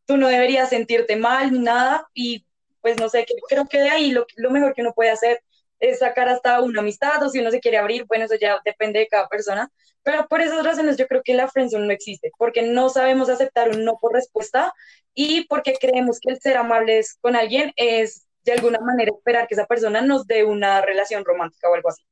Tú 0.08 0.18
no 0.18 0.28
deberías 0.28 0.70
sentirte 0.70 1.16
mal 1.16 1.52
ni 1.52 1.60
nada 1.60 2.10
y 2.16 2.48
pues 2.82 3.00
no 3.00 3.08
sé, 3.08 3.26
creo 3.48 3.68
que 3.68 3.80
de 3.80 3.92
ahí 3.92 4.10
lo, 4.12 4.26
lo 4.38 4.50
mejor 4.50 4.74
que 4.74 4.82
uno 4.82 4.94
puede 4.94 5.12
hacer 5.12 5.44
es 5.80 6.00
sacar 6.00 6.30
hasta 6.30 6.62
una 6.62 6.80
amistad 6.82 7.22
o 7.22 7.30
si 7.30 7.40
uno 7.40 7.52
se 7.52 7.60
quiere 7.60 7.78
abrir, 7.78 8.06
bueno, 8.08 8.26
eso 8.26 8.34
ya 8.42 8.60
depende 8.66 9.00
de 9.00 9.08
cada 9.08 9.28
persona. 9.28 9.72
Pero 10.02 10.28
por 10.28 10.42
esas 10.42 10.66
razones 10.66 10.98
yo 10.98 11.06
creo 11.08 11.22
que 11.24 11.36
la 11.36 11.48
friendzone 11.48 11.86
no 11.86 11.94
existe, 11.94 12.32
porque 12.38 12.64
no 12.64 12.90
sabemos 12.90 13.30
aceptar 13.30 13.70
un 13.70 13.86
no 13.86 14.00
por 14.02 14.14
respuesta 14.14 14.74
y 15.14 15.46
porque 15.46 15.76
creemos 15.80 16.20
que 16.20 16.32
el 16.32 16.42
ser 16.42 16.58
amables 16.58 17.20
con 17.22 17.36
alguien 17.36 17.72
es 17.76 18.26
de 18.44 18.54
alguna 18.54 18.80
manera 18.80 19.12
esperar 19.16 19.48
que 19.48 19.54
esa 19.54 19.68
persona 19.68 20.02
nos 20.02 20.26
dé 20.26 20.44
una 20.44 20.82
relación 20.82 21.24
romántica 21.24 21.70
o 21.70 21.76
algo 21.76 21.90
así. 21.90 22.04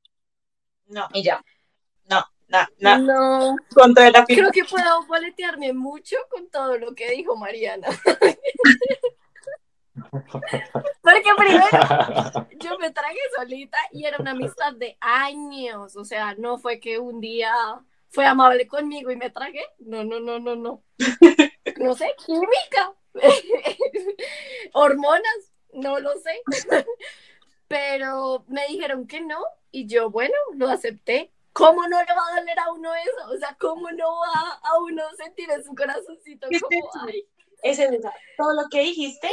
no, 0.88 1.08
Y 1.14 1.24
ya. 1.24 1.42
no, 2.10 2.24
no, 2.50 2.68
no, 2.80 2.98
No, 3.00 3.56
contra 3.74 4.10
la 4.12 4.26
creo 4.26 4.52
que 4.52 4.64
puedo 4.66 5.06
boletearme 5.06 5.74
mucho 5.74 6.18
con 6.30 6.50
todo 6.50 6.78
lo 6.78 6.96
que 6.96 7.12
dijo 7.12 7.36
Mariana. 7.36 7.88
Porque 11.02 11.30
primero 11.38 11.68
yo 12.60 12.78
me 12.80 12.92
tragué 12.92 13.20
solita 13.36 13.78
y 13.92 14.06
era 14.06 14.18
una 14.20 14.32
amistad 14.32 14.74
de 14.74 14.98
años. 15.00 15.96
O 15.96 16.06
sea, 16.06 16.36
no 16.36 16.58
fue 16.58 16.80
que 16.80 17.00
un 17.00 17.20
día 17.22 17.54
fue 18.10 18.26
amable 18.26 18.68
conmigo 18.68 19.12
y 19.12 19.16
me 19.16 19.30
tragué. 19.30 19.64
No, 19.80 20.04
no, 20.04 20.20
no, 20.20 20.40
no, 20.40 20.56
no. 20.56 20.84
No 21.78 21.94
sé, 21.96 22.14
química. 22.26 22.94
Hormonas, 24.74 25.54
no 25.72 26.00
lo 26.00 26.12
sé. 26.18 26.42
Pero 27.70 28.44
me 28.48 28.68
dijeron 28.68 29.08
que 29.08 29.22
no 29.22 29.40
y 29.72 29.86
yo, 29.88 30.10
bueno, 30.10 30.34
lo 30.56 30.68
acepté. 30.68 31.32
¿Cómo 31.54 31.88
no 31.88 32.00
le 32.00 32.14
va 32.14 32.22
a 32.28 32.40
doler 32.40 32.60
a 32.60 32.72
uno 32.72 32.94
eso? 32.96 33.34
O 33.34 33.38
sea, 33.38 33.56
¿cómo 33.60 33.90
no 33.92 34.20
va 34.20 34.60
a 34.64 34.78
uno 34.80 35.04
sentir 35.18 35.50
en 35.52 35.64
su 35.64 35.74
corazoncito 35.76 36.48
¿Qué 36.50 36.58
es 36.58 36.62
como, 36.62 36.90
ay, 37.08 37.26
todo 38.38 38.54
lo 38.54 38.70
que 38.70 38.82
dijiste, 38.82 39.30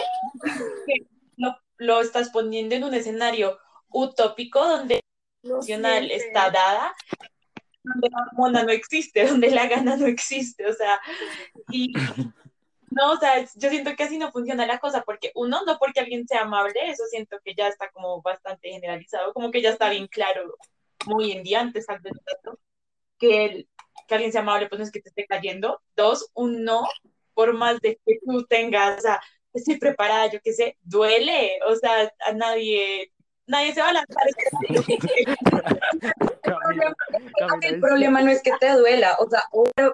que 0.86 1.06
lo, 1.36 1.56
lo 1.76 2.00
estás 2.00 2.30
poniendo 2.30 2.74
en 2.74 2.84
un 2.84 2.94
escenario 2.94 3.58
utópico 3.88 4.66
donde 4.66 5.00
no 5.42 5.54
emocional 5.54 6.10
está 6.10 6.50
dada, 6.50 6.94
donde 7.82 8.08
la 8.10 8.22
hormona 8.22 8.62
no 8.64 8.70
existe, 8.70 9.26
donde 9.26 9.50
la 9.50 9.66
gana 9.68 9.96
no 9.96 10.06
existe, 10.06 10.66
o 10.66 10.72
sea, 10.72 11.00
y 11.70 11.92
no, 12.90 13.12
o 13.12 13.16
sea, 13.16 13.44
yo 13.56 13.68
siento 13.68 13.94
que 13.94 14.04
así 14.04 14.18
no 14.18 14.32
funciona 14.32 14.66
la 14.66 14.78
cosa, 14.78 15.02
porque 15.02 15.30
uno, 15.34 15.62
no 15.64 15.78
porque 15.78 16.00
alguien 16.00 16.26
sea 16.26 16.42
amable, 16.42 16.80
eso 16.88 17.04
siento 17.10 17.38
que 17.44 17.54
ya 17.54 17.68
está 17.68 17.90
como 17.90 18.22
bastante 18.22 18.70
generalizado, 18.70 19.32
como 19.32 19.50
que 19.50 19.62
ya 19.62 19.70
está 19.70 19.90
bien 19.90 20.08
claro, 20.08 20.56
muy 21.06 21.32
en 21.32 21.42
día, 21.42 21.60
antes 21.60 21.86
tal 21.86 22.00
vez 22.00 22.12
no 22.14 22.20
tanto, 22.24 22.60
que, 23.18 23.44
el- 23.46 23.68
que 24.08 24.14
alguien 24.14 24.32
sea 24.32 24.42
amable, 24.42 24.68
pues 24.68 24.78
no 24.78 24.84
es 24.84 24.92
que 24.92 25.00
te 25.00 25.08
esté 25.10 25.26
cayendo. 25.26 25.80
Dos, 25.96 26.30
un 26.34 26.64
no, 26.64 26.86
por 27.34 27.52
más 27.54 27.80
de 27.80 27.98
que 28.04 28.18
tú 28.24 28.44
tengas, 28.46 28.98
o 28.98 29.00
sea, 29.02 29.20
estoy 29.52 29.78
preparada, 29.78 30.30
yo 30.30 30.40
qué 30.42 30.52
sé, 30.52 30.76
duele, 30.82 31.58
o 31.66 31.74
sea, 31.76 32.12
a 32.26 32.32
nadie, 32.32 33.12
nadie 33.46 33.72
se 33.74 33.80
va 33.80 33.88
a 33.88 33.92
lanzar. 33.94 34.26
Camila, 36.42 36.94
Camila, 37.38 37.58
El 37.62 37.74
es- 37.74 37.80
problema 37.80 38.22
no 38.22 38.30
es 38.30 38.42
que 38.42 38.52
te 38.60 38.70
duela, 38.72 39.16
o 39.18 39.28
sea, 39.28 39.42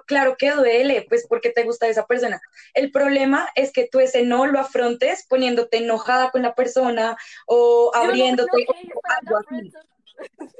claro 0.05 0.35
que 0.37 0.51
duele, 0.51 1.05
pues 1.09 1.25
porque 1.27 1.49
te 1.49 1.63
gusta 1.63 1.87
esa 1.87 2.05
persona. 2.05 2.41
El 2.73 2.91
problema 2.91 3.49
es 3.55 3.71
que 3.71 3.87
tú 3.91 3.99
ese 3.99 4.23
no 4.23 4.45
lo 4.45 4.59
afrontes 4.59 5.25
poniéndote 5.27 5.77
enojada 5.77 6.31
con 6.31 6.41
la 6.41 6.55
persona 6.55 7.17
o 7.47 7.91
no 7.93 7.99
abriéndote 8.01 8.49
enojé, 8.63 8.93
o 8.93 8.99
estaba 8.99 9.19
en 9.21 9.27
algo 9.27 9.37
así. 9.49 9.71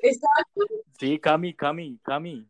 Exacto. 0.02 0.66
Sí, 1.00 1.20
Cami, 1.20 1.54
Cami, 1.54 2.00
Cami. 2.04 2.48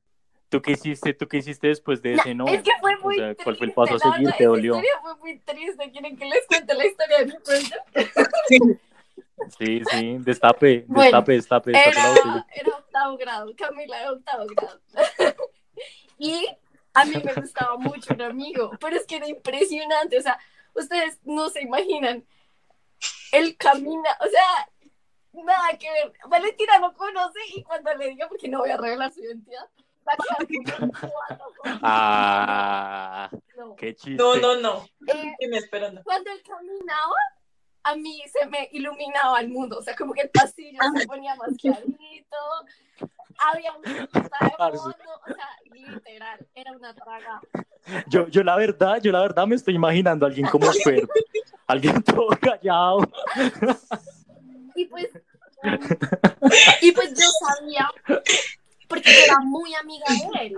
¿Tú 0.49 0.61
qué 0.61 0.73
hiciste? 0.73 1.13
¿Tú 1.13 1.27
qué 1.27 1.37
hiciste 1.37 1.67
después 1.67 2.01
de 2.01 2.15
No, 2.15 2.21
ese 2.21 2.35
no? 2.35 2.47
es 2.47 2.61
que 2.61 2.71
fue 2.79 2.95
muy 2.97 3.15
O 3.15 3.19
sea, 3.19 3.35
¿cuál 3.35 3.55
fue 3.55 3.65
el 3.65 3.73
triste, 3.73 3.75
paso 3.75 3.95
a 3.95 3.99
seguir? 3.99 4.25
verdad, 4.25 4.37
¿Te 4.37 4.45
dolió? 4.45 4.75
historia 4.75 4.99
fue 5.01 5.15
muy 5.17 5.39
triste. 5.39 5.91
¿Quieren 5.91 6.17
que 6.17 6.25
les 6.25 6.47
cuente 6.47 6.73
la 6.75 6.85
historia 6.85 7.17
de 7.19 7.25
mi 7.25 7.33
friendzone? 7.43 8.79
Sí, 9.57 9.81
sí, 9.91 10.17
destape, 10.19 10.85
Bueno, 10.87 11.03
destape, 11.03 11.33
destape, 11.33 11.71
destape. 11.71 11.99
Era, 11.99 12.45
era 12.55 12.77
octavo 12.77 13.17
grado, 13.17 13.53
Camila 13.57 13.99
era 13.99 14.11
octavo 14.11 14.45
grado. 14.47 14.79
y 16.19 16.47
a 16.93 17.05
mí 17.05 17.15
me 17.23 17.33
gustaba 17.33 17.77
mucho 17.77 18.13
un 18.13 18.21
amigo, 18.21 18.71
pero 18.79 18.95
es 18.95 19.05
que 19.05 19.15
era 19.17 19.27
impresionante, 19.27 20.17
o 20.17 20.21
sea, 20.21 20.37
ustedes 20.75 21.19
no 21.23 21.49
se 21.49 21.61
imaginan 21.61 22.23
el 23.31 23.57
camino, 23.57 24.03
o 24.19 24.27
sea, 24.29 24.69
nada 25.33 25.69
que 25.79 25.89
ver. 25.91 26.13
Valentina 26.27 26.77
lo 26.79 26.93
conoce 26.93 27.39
y 27.55 27.63
cuando 27.63 27.93
le 27.95 28.09
diga, 28.09 28.27
porque 28.27 28.47
no 28.47 28.59
voy 28.59 28.69
a 28.69 28.77
revelar 28.77 29.11
su 29.11 29.21
identidad, 29.21 29.67
va 30.07 30.13
a 30.13 30.45
quedar. 30.45 30.91
Ah, 31.81 33.29
No. 33.57 33.75
qué 33.75 33.95
chiste. 33.95 34.15
No, 34.21 34.35
no, 34.35 34.55
no. 34.59 34.85
Eh, 35.07 35.33
¿Qué 35.39 35.47
me 35.47 35.57
esperando? 35.57 36.01
cuando 36.03 36.29
él 36.31 36.41
caminaba, 36.47 37.15
a 37.83 37.95
mí 37.95 38.21
se 38.31 38.45
me 38.47 38.69
iluminaba 38.71 39.39
el 39.41 39.49
mundo, 39.49 39.77
o 39.79 39.81
sea, 39.81 39.95
como 39.95 40.13
que 40.13 40.21
el 40.21 40.29
pasillo 40.29 40.79
se 40.97 41.05
ponía 41.05 41.35
más 41.35 41.49
clarito, 41.61 42.37
había 43.37 43.73
cosa 44.13 44.45
de 44.71 44.77
fondo, 44.77 44.95
o 45.27 45.33
sea, 45.33 45.49
literal, 45.71 46.47
era 46.55 46.71
una 46.71 46.93
traga. 46.93 47.41
Yo, 48.07 48.27
yo 48.29 48.43
la 48.43 48.55
verdad, 48.55 49.01
yo 49.01 49.11
la 49.11 49.21
verdad 49.21 49.45
me 49.47 49.55
estoy 49.55 49.75
imaginando 49.75 50.25
a 50.25 50.29
alguien 50.29 50.47
como 50.47 50.71
Fer, 50.71 51.05
alguien 51.67 52.01
todo 52.03 52.29
callado. 52.39 52.99
Y 54.75 54.85
pues, 54.85 55.09
y 56.81 56.91
pues 56.91 57.13
yo 57.13 57.25
sabía, 57.47 57.87
porque 58.87 59.11
yo 59.11 59.23
era 59.25 59.39
muy 59.39 59.73
amiga 59.75 60.05
de 60.09 60.47
él. 60.47 60.57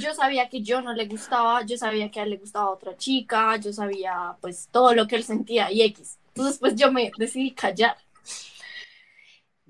Yo 0.00 0.14
sabía 0.14 0.48
que 0.48 0.62
yo 0.62 0.80
no 0.80 0.92
le 0.92 1.06
gustaba, 1.06 1.62
yo 1.62 1.76
sabía 1.76 2.10
que 2.10 2.18
a 2.18 2.24
él 2.24 2.30
le 2.30 2.36
gustaba 2.38 2.70
otra 2.70 2.96
chica, 2.96 3.56
yo 3.56 3.72
sabía 3.72 4.36
pues 4.40 4.68
todo 4.70 4.94
lo 4.94 5.06
que 5.06 5.16
él 5.16 5.24
sentía 5.24 5.70
y 5.70 5.82
X. 5.82 6.18
Entonces 6.28 6.58
pues 6.58 6.74
yo 6.74 6.90
me 6.90 7.12
decidí 7.16 7.52
callar. 7.52 7.96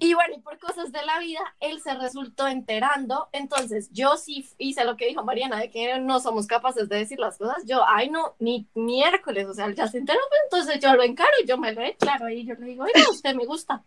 Y 0.03 0.15
bueno, 0.15 0.35
y 0.35 0.41
por 0.41 0.59
cosas 0.59 0.93
de 0.93 1.05
la 1.05 1.19
vida, 1.19 1.41
él 1.61 1.83
se 1.83 1.95
resultó 1.95 2.49
enterando. 2.49 3.29
Entonces, 3.33 3.91
yo 3.93 4.17
sí 4.17 4.49
hice 4.57 4.83
lo 4.87 4.97
que 4.97 5.07
dijo 5.07 5.23
Mariana, 5.25 5.61
de 5.61 5.71
que 5.71 5.99
no 5.99 6.21
somos 6.21 6.47
capaces 6.47 6.89
de 6.89 6.97
decir 6.97 7.19
las 7.19 7.37
cosas. 7.37 7.67
Yo, 7.67 7.85
ay, 7.87 8.09
no, 8.09 8.35
ni 8.39 8.67
miércoles, 8.73 9.47
o 9.47 9.53
sea, 9.53 9.67
él 9.67 9.75
ya 9.75 9.89
se 9.89 9.99
enteró, 9.99 10.19
pues 10.31 10.41
entonces 10.45 10.81
yo 10.81 10.95
lo 10.95 11.03
encaro 11.03 11.31
y 11.43 11.47
yo 11.47 11.59
me 11.59 11.73
lo 11.73 11.83
declaro 11.83 12.31
y 12.31 12.47
yo 12.47 12.55
le 12.55 12.67
digo, 12.67 12.85
oiga, 12.85 12.95
usted 13.11 13.35
me 13.35 13.45
gusta. 13.45 13.85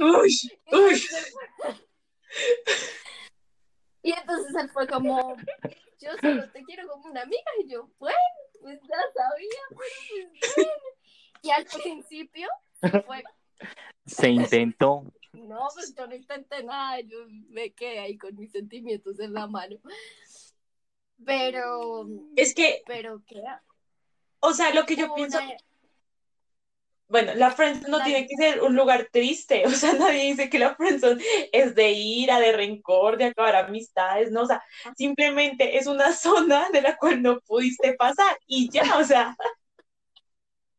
Uy, 0.00 0.38
uy. 0.70 1.04
Y 4.02 4.12
entonces 4.12 4.54
él 4.54 4.70
fue 4.70 4.86
como, 4.86 5.36
yo 5.98 6.10
solo 6.20 6.48
te 6.52 6.62
quiero 6.62 6.86
como 6.86 7.06
una 7.06 7.22
amiga. 7.22 7.50
Y 7.64 7.68
yo, 7.68 7.90
bueno, 7.98 8.16
pues 8.60 8.78
ya 8.82 8.96
sabía, 9.12 9.60
pues 9.74 10.54
bueno. 10.54 10.70
Y 11.42 11.50
al 11.50 11.64
principio 11.64 12.48
fue, 13.04 13.24
Se 14.06 14.28
intentó. 14.28 15.04
no, 15.32 15.68
pues 15.74 15.94
yo 15.94 16.06
no 16.06 16.14
intenté 16.14 16.62
nada, 16.62 17.00
yo 17.00 17.18
me 17.48 17.72
quedé 17.72 17.98
ahí 18.00 18.16
con 18.16 18.34
mis 18.36 18.52
sentimientos 18.52 19.18
en 19.20 19.32
la 19.34 19.46
mano. 19.46 19.76
Pero, 21.24 22.06
Es 22.36 22.54
que, 22.54 22.82
pero 22.86 23.22
¿qué? 23.26 23.42
o 24.40 24.52
sea, 24.52 24.72
lo 24.74 24.84
que 24.84 24.96
yo 24.96 25.14
pienso, 25.14 25.38
una- 25.38 25.56
bueno, 27.08 27.34
la 27.36 27.52
friendzone 27.52 27.88
no 27.88 27.98
La- 27.98 28.04
tiene 28.04 28.26
que 28.26 28.36
ser 28.36 28.62
un 28.62 28.74
lugar 28.76 29.08
triste, 29.12 29.64
o 29.66 29.70
sea, 29.70 29.92
nadie 29.94 30.24
dice 30.24 30.50
que 30.50 30.58
la 30.58 30.74
friendzone 30.74 31.22
es 31.52 31.74
de 31.74 31.92
ira, 31.92 32.38
de 32.40 32.52
rencor, 32.52 33.16
de 33.16 33.26
acabar 33.26 33.56
amistades, 33.56 34.30
no, 34.30 34.42
o 34.42 34.46
sea, 34.46 34.62
simplemente 34.96 35.78
es 35.78 35.86
una 35.86 36.12
zona 36.12 36.68
de 36.70 36.82
la 36.82 36.96
cual 36.96 37.22
no 37.22 37.40
pudiste 37.40 37.94
pasar 37.94 38.38
y 38.46 38.68
ya, 38.70 38.98
o 38.98 39.04
sea, 39.04 39.36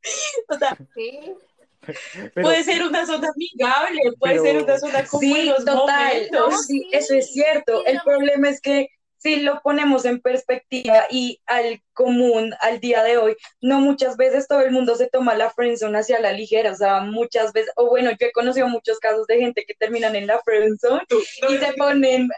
o 0.49 0.55
sea, 0.57 0.77
Sí, 0.93 1.33
Pero, 2.33 2.47
puede 2.47 2.63
ser 2.63 2.83
una 2.83 3.05
zona 3.05 3.29
amigable, 3.33 4.01
puede 4.19 4.33
Pero- 4.33 4.43
ser 4.43 4.63
una 4.63 4.79
zona 4.79 5.05
con 5.05 5.19
Sí, 5.19 5.29
buenos 5.29 5.65
total. 5.65 5.85
momentos. 6.13 6.49
No, 6.51 6.57
Sí, 6.57 6.87
eso 6.91 7.13
es 7.15 7.31
cierto. 7.31 7.85
El 7.85 7.99
problema 8.03 8.49
es 8.49 8.61
que 8.61 8.89
si 9.19 9.37
lo 9.37 9.61
ponemos 9.63 10.05
en 10.05 10.21
perspectiva 10.21 11.07
y 11.09 11.41
al 11.47 11.81
común, 11.93 12.53
al 12.61 12.79
día 12.79 13.01
de 13.03 13.17
hoy, 13.17 13.35
no 13.61 13.81
muchas 13.81 14.15
veces 14.15 14.47
todo 14.47 14.61
el 14.61 14.71
mundo 14.71 14.95
se 14.95 15.09
toma 15.09 15.33
la 15.35 15.49
friendzone 15.49 15.97
hacia 15.97 16.19
la 16.19 16.33
ligera, 16.33 16.71
o 16.71 16.75
sea, 16.75 16.99
muchas 17.01 17.51
veces, 17.51 17.71
o 17.77 17.89
bueno, 17.89 18.11
yo 18.11 18.27
he 18.27 18.31
conocido 18.31 18.67
muchos 18.67 18.99
casos 18.99 19.25
de 19.25 19.39
gente 19.39 19.65
que 19.67 19.73
terminan 19.73 20.15
en 20.15 20.27
la 20.27 20.39
friendzone 20.45 21.01
y 21.49 21.57
se 21.57 21.73
ponen 21.73 22.29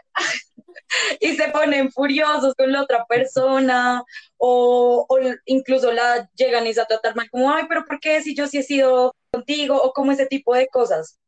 y 1.20 1.34
se 1.36 1.48
ponen 1.48 1.90
furiosos 1.92 2.54
con 2.54 2.72
la 2.72 2.82
otra 2.82 3.04
persona 3.06 4.02
o, 4.36 5.06
o 5.08 5.18
incluso 5.46 5.92
la 5.92 6.28
llegan 6.34 6.66
y 6.66 6.74
se 6.74 6.80
a 6.80 6.86
tratar 6.86 7.16
mal 7.16 7.30
como, 7.30 7.52
ay, 7.52 7.64
pero 7.68 7.84
¿por 7.84 8.00
qué 8.00 8.22
si 8.22 8.34
yo 8.34 8.46
sí 8.46 8.58
he 8.58 8.62
sido 8.62 9.14
contigo? 9.32 9.80
o 9.82 9.92
como 9.92 10.12
ese 10.12 10.26
tipo 10.26 10.54
de 10.54 10.68
cosas. 10.68 11.18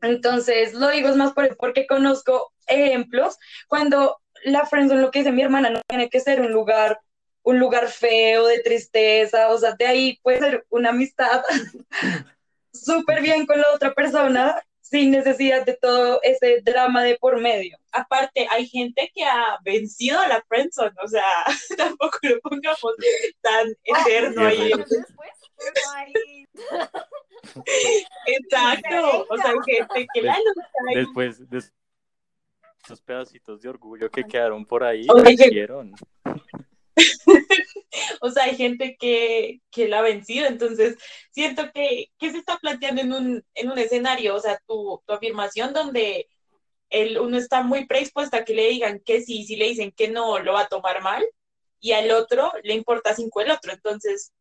Entonces, 0.00 0.74
lo 0.74 0.88
digo 0.88 1.08
es 1.08 1.16
más 1.16 1.32
por, 1.32 1.56
porque 1.56 1.86
conozco 1.86 2.52
ejemplos 2.66 3.36
cuando 3.68 4.18
la 4.44 4.66
friendzone, 4.66 5.00
lo 5.00 5.10
que 5.10 5.20
dice 5.20 5.32
mi 5.32 5.42
hermana, 5.42 5.70
no 5.70 5.80
tiene 5.86 6.10
que 6.10 6.20
ser 6.20 6.40
un 6.40 6.52
lugar, 6.52 7.00
un 7.42 7.58
lugar 7.58 7.88
feo, 7.88 8.46
de 8.46 8.60
tristeza, 8.60 9.50
o 9.50 9.58
sea, 9.58 9.72
de 9.72 9.86
ahí 9.86 10.18
puede 10.22 10.40
ser 10.40 10.66
una 10.70 10.90
amistad 10.90 11.42
súper 12.72 13.22
bien 13.22 13.46
con 13.46 13.60
la 13.60 13.66
otra 13.74 13.94
persona 13.94 14.60
sin 14.92 15.10
necesidad 15.10 15.64
de 15.64 15.76
todo 15.80 16.20
ese 16.22 16.60
drama 16.60 17.02
de 17.02 17.16
por 17.16 17.40
medio. 17.40 17.78
Aparte, 17.92 18.46
hay 18.50 18.68
gente 18.68 19.10
que 19.14 19.24
ha 19.24 19.58
vencido 19.64 20.20
a 20.20 20.28
la 20.28 20.44
friendzone, 20.46 20.94
o 21.02 21.08
sea, 21.08 21.24
tampoco 21.78 22.18
lo 22.22 22.38
pongamos 22.40 22.94
tan 23.40 23.74
eterno 23.82 24.46
ahí. 24.46 24.70
Exacto, 28.26 29.26
o 29.30 29.36
sea, 29.38 29.50
hay 29.50 29.56
gente 29.76 30.06
que 30.12 30.22
la 30.22 30.36
lucha 30.36 30.68
después 30.94 31.48
de 31.48 31.62
esos 32.84 33.00
pedacitos 33.00 33.62
de 33.62 33.70
orgullo 33.70 34.10
que 34.10 34.24
quedaron 34.24 34.66
por 34.66 34.84
ahí, 34.84 35.06
que- 35.24 35.32
hicieron. 35.32 35.94
O 38.20 38.30
sea, 38.30 38.44
hay 38.44 38.56
gente 38.56 38.96
que, 38.98 39.60
que 39.70 39.88
la 39.88 39.98
ha 39.98 40.02
vencido, 40.02 40.46
entonces 40.46 40.96
siento 41.30 41.70
que, 41.72 42.06
que 42.18 42.30
se 42.30 42.38
está 42.38 42.58
planteando 42.58 43.02
en 43.02 43.12
un, 43.12 43.44
en 43.54 43.70
un 43.70 43.78
escenario, 43.78 44.34
o 44.34 44.40
sea, 44.40 44.58
tu, 44.66 45.02
tu 45.06 45.12
afirmación 45.12 45.72
donde 45.72 46.28
el, 46.90 47.18
uno 47.18 47.38
está 47.38 47.62
muy 47.62 47.86
predispuesto 47.86 48.36
a 48.36 48.44
que 48.44 48.54
le 48.54 48.68
digan 48.68 49.00
que 49.04 49.22
sí, 49.22 49.40
y 49.40 49.44
si 49.44 49.56
le 49.56 49.68
dicen 49.68 49.92
que 49.92 50.08
no, 50.08 50.38
lo 50.38 50.54
va 50.54 50.62
a 50.62 50.68
tomar 50.68 51.02
mal, 51.02 51.24
y 51.80 51.92
al 51.92 52.10
otro 52.12 52.52
le 52.62 52.74
importa 52.74 53.14
cinco 53.14 53.40
el 53.40 53.50
otro, 53.50 53.72
entonces 53.72 54.32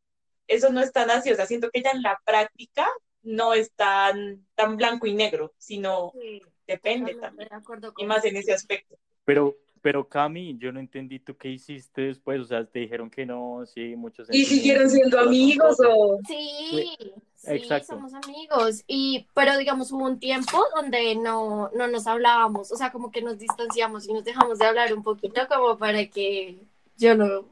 eso 0.47 0.69
no 0.69 0.81
es 0.81 0.91
tan 0.91 1.09
así, 1.09 1.31
o 1.31 1.35
sea, 1.35 1.45
siento 1.45 1.69
que 1.71 1.81
ya 1.81 1.91
en 1.91 2.01
la 2.01 2.19
práctica 2.25 2.87
no 3.23 3.53
es 3.53 3.71
tan, 3.73 4.45
tan 4.55 4.77
blanco 4.77 5.07
y 5.07 5.13
negro, 5.13 5.53
sino 5.57 6.11
Sí, 6.19 6.41
depende 6.67 7.15
también, 7.15 7.49
de 7.49 7.55
acuerdo 7.55 7.89
y 7.89 7.93
con 7.93 8.07
más 8.07 8.25
en 8.25 8.35
ese 8.35 8.53
aspecto. 8.53 8.97
Pero, 9.25 9.55
pero 9.81 10.07
Cami, 10.07 10.57
yo 10.59 10.71
no 10.71 10.79
entendí 10.79 11.19
tú 11.19 11.35
qué 11.35 11.49
hiciste 11.49 12.01
después, 12.01 12.39
o 12.39 12.45
sea, 12.45 12.63
te 12.65 12.79
dijeron 12.79 13.09
que 13.09 13.25
no, 13.25 13.63
sí, 13.65 13.95
muchos 13.95 14.27
¿Y 14.31 14.45
siguieron 14.45 14.89
siendo 14.89 15.19
amigos 15.19 15.77
o...? 15.85 16.19
Sí, 16.27 16.95
sí, 17.35 17.49
Exacto. 17.51 17.95
somos 17.95 18.13
amigos. 18.13 18.83
Y, 18.87 19.25
pero 19.33 19.57
digamos, 19.57 19.91
hubo 19.91 20.05
un 20.05 20.19
tiempo 20.19 20.63
donde 20.75 21.15
no, 21.15 21.71
no 21.73 21.87
nos 21.87 22.05
hablábamos, 22.05 22.71
o 22.71 22.75
sea, 22.75 22.91
como 22.91 23.11
que 23.11 23.21
nos 23.21 23.39
distanciamos 23.39 24.07
y 24.07 24.13
nos 24.13 24.23
dejamos 24.23 24.59
de 24.59 24.65
hablar 24.65 24.93
un 24.93 25.03
poquito 25.03 25.41
como 25.47 25.77
para 25.77 26.05
que 26.05 26.59
yo 26.97 27.15
no 27.15 27.45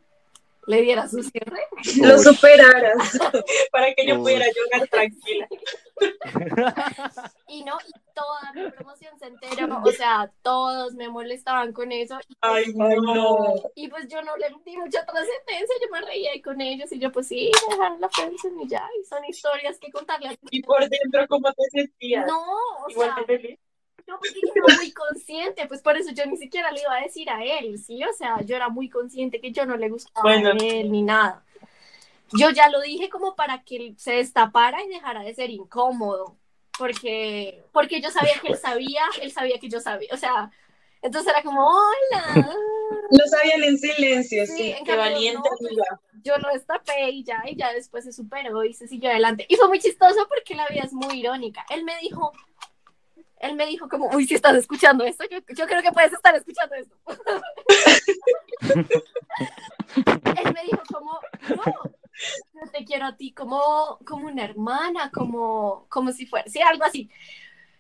le 0.70 0.82
diera 0.84 1.10
su 1.10 1.24
cierre. 1.24 1.64
Lo 1.98 2.16
Uy. 2.16 2.24
superaras. 2.24 3.18
Para 3.72 3.94
que 3.96 4.06
yo 4.06 4.16
Uy. 4.16 4.22
pudiera 4.22 4.46
llorar 4.46 4.88
tranquila. 4.88 5.48
Y 7.48 7.64
no, 7.64 7.78
y 7.88 7.92
toda 8.14 8.54
mi 8.54 8.70
promoción 8.72 9.18
se 9.18 9.26
enteró, 9.28 9.82
o 9.84 9.92
sea, 9.92 10.32
todos 10.44 10.94
me 10.94 11.10
molestaban 11.10 11.74
con 11.74 11.92
eso. 11.92 12.20
Y, 12.28 12.38
Ay, 12.42 12.66
Ay, 12.80 12.98
no. 13.02 13.14
no. 13.16 13.54
y 13.76 13.88
pues 13.88 14.08
yo 14.08 14.22
no 14.22 14.38
le 14.38 14.50
di 14.66 14.78
mucha 14.78 15.06
trascendencia, 15.06 15.76
yo 15.82 15.90
me 15.92 16.02
reía 16.02 16.32
ahí 16.32 16.42
con 16.42 16.62
ellos 16.62 16.92
y 16.92 17.00
yo 17.00 17.12
pues 17.12 17.28
sí, 17.28 17.52
dejaron 17.70 18.00
la 18.00 18.10
friendzone 18.10 18.64
y 18.64 18.68
ya, 18.68 18.88
y 19.02 19.06
son 19.06 19.24
historias 19.26 19.80
que 19.80 19.92
contarle 19.92 20.38
Y 20.52 20.62
por 20.64 20.88
dentro, 20.88 21.28
¿cómo 21.28 21.52
te 21.54 21.64
sentías? 21.72 22.28
No, 22.28 22.40
o 22.86 22.90
Igual 22.90 23.14
sea, 23.14 23.16
de 23.16 23.26
feliz. 23.26 23.60
No, 24.08 24.18
porque 24.18 24.42
yo 24.42 24.54
era 24.56 24.76
muy 24.78 24.92
consciente, 24.92 25.68
pues 25.68 25.82
por 25.82 25.96
eso 25.96 26.12
yo 26.14 26.26
ni 26.26 26.36
siquiera 26.38 26.72
le 26.72 26.82
iba 26.82 26.96
a 26.98 27.02
decir 27.02 27.30
a 27.30 27.44
él, 27.44 27.78
¿sí? 27.78 28.04
O 28.04 28.12
sea, 28.14 28.42
yo 28.42 28.56
era 28.56 28.70
muy 28.70 28.90
consciente 28.90 29.40
que 29.40 29.52
yo 29.52 29.66
no 29.68 29.78
le 29.78 29.90
gustaba 29.90 30.24
Bueno. 30.24 30.50
a 30.50 30.54
él 30.54 30.92
ni 30.92 31.04
nada. 31.04 31.46
Yo 32.34 32.50
ya 32.52 32.70
lo 32.70 32.82
dije 32.82 33.10
como 33.10 33.36
para 33.36 33.64
que 33.64 33.76
él 33.78 33.96
se 33.98 34.14
destapara 34.14 34.84
y 34.84 34.90
dejara 34.90 35.22
de 35.22 35.34
ser 35.34 35.50
incómodo, 35.50 36.38
porque, 36.78 37.64
porque 37.72 38.02
yo 38.02 38.12
sabía 38.12 38.40
que 38.42 38.50
él 38.50 38.58
sabía, 38.58 39.02
él 39.22 39.32
sabía 39.32 39.60
que 39.60 39.70
yo 39.70 39.80
sabía, 39.80 40.10
o 40.14 40.18
sea, 40.18 40.52
entonces 41.02 41.32
era 41.32 41.44
como, 41.44 41.66
hola. 41.66 42.54
Lo 43.12 43.26
sabían 43.28 43.64
en 43.64 43.78
silencio, 43.78 44.46
Sí, 44.46 44.54
sí. 44.56 44.72
en 44.72 44.80
Qué 44.80 44.96
cambio, 44.96 44.98
valiente, 44.98 45.50
no, 45.50 45.56
pues, 45.58 45.74
yo 46.24 46.38
lo 46.38 46.50
destapé 46.50 47.10
y 47.12 47.24
ya, 47.24 47.42
y 47.48 47.56
ya 47.56 47.74
después 47.74 48.04
se 48.04 48.12
superó 48.12 48.64
y 48.64 48.74
se 48.74 48.88
siguió 48.88 49.10
adelante. 49.10 49.46
Y 49.50 49.56
fue 49.56 49.68
muy 49.70 49.80
chistoso 49.80 50.28
porque 50.28 50.56
la 50.56 50.68
vida 50.68 50.84
es 50.84 50.94
muy 50.94 51.20
irónica. 51.20 51.66
Él 51.70 51.84
me 51.84 51.98
dijo, 52.00 52.32
él 53.40 53.56
me 53.56 53.66
dijo 53.66 53.88
como, 53.88 54.08
uy, 54.10 54.28
si 54.28 54.36
estás 54.36 54.56
escuchando 54.56 55.06
esto, 55.06 55.24
yo, 55.30 55.40
yo 55.56 55.66
creo 55.66 55.82
que 55.82 55.92
puedes 55.92 56.12
estar 56.12 56.36
escuchando 56.36 56.76
esto. 56.76 56.96
él 59.96 60.54
me 60.54 60.64
dijo 60.64 60.82
como, 60.92 61.20
no, 61.56 61.64
yo 62.54 62.72
te 62.72 62.86
quiero 62.86 63.06
a 63.06 63.16
ti 63.16 63.32
como, 63.34 64.00
como 64.06 64.28
una 64.28 64.44
hermana, 64.44 65.12
como, 65.12 65.86
como 65.90 66.12
si 66.12 66.26
fuera, 66.26 66.50
sí, 66.50 66.62
algo 66.62 66.84
así. 66.84 67.10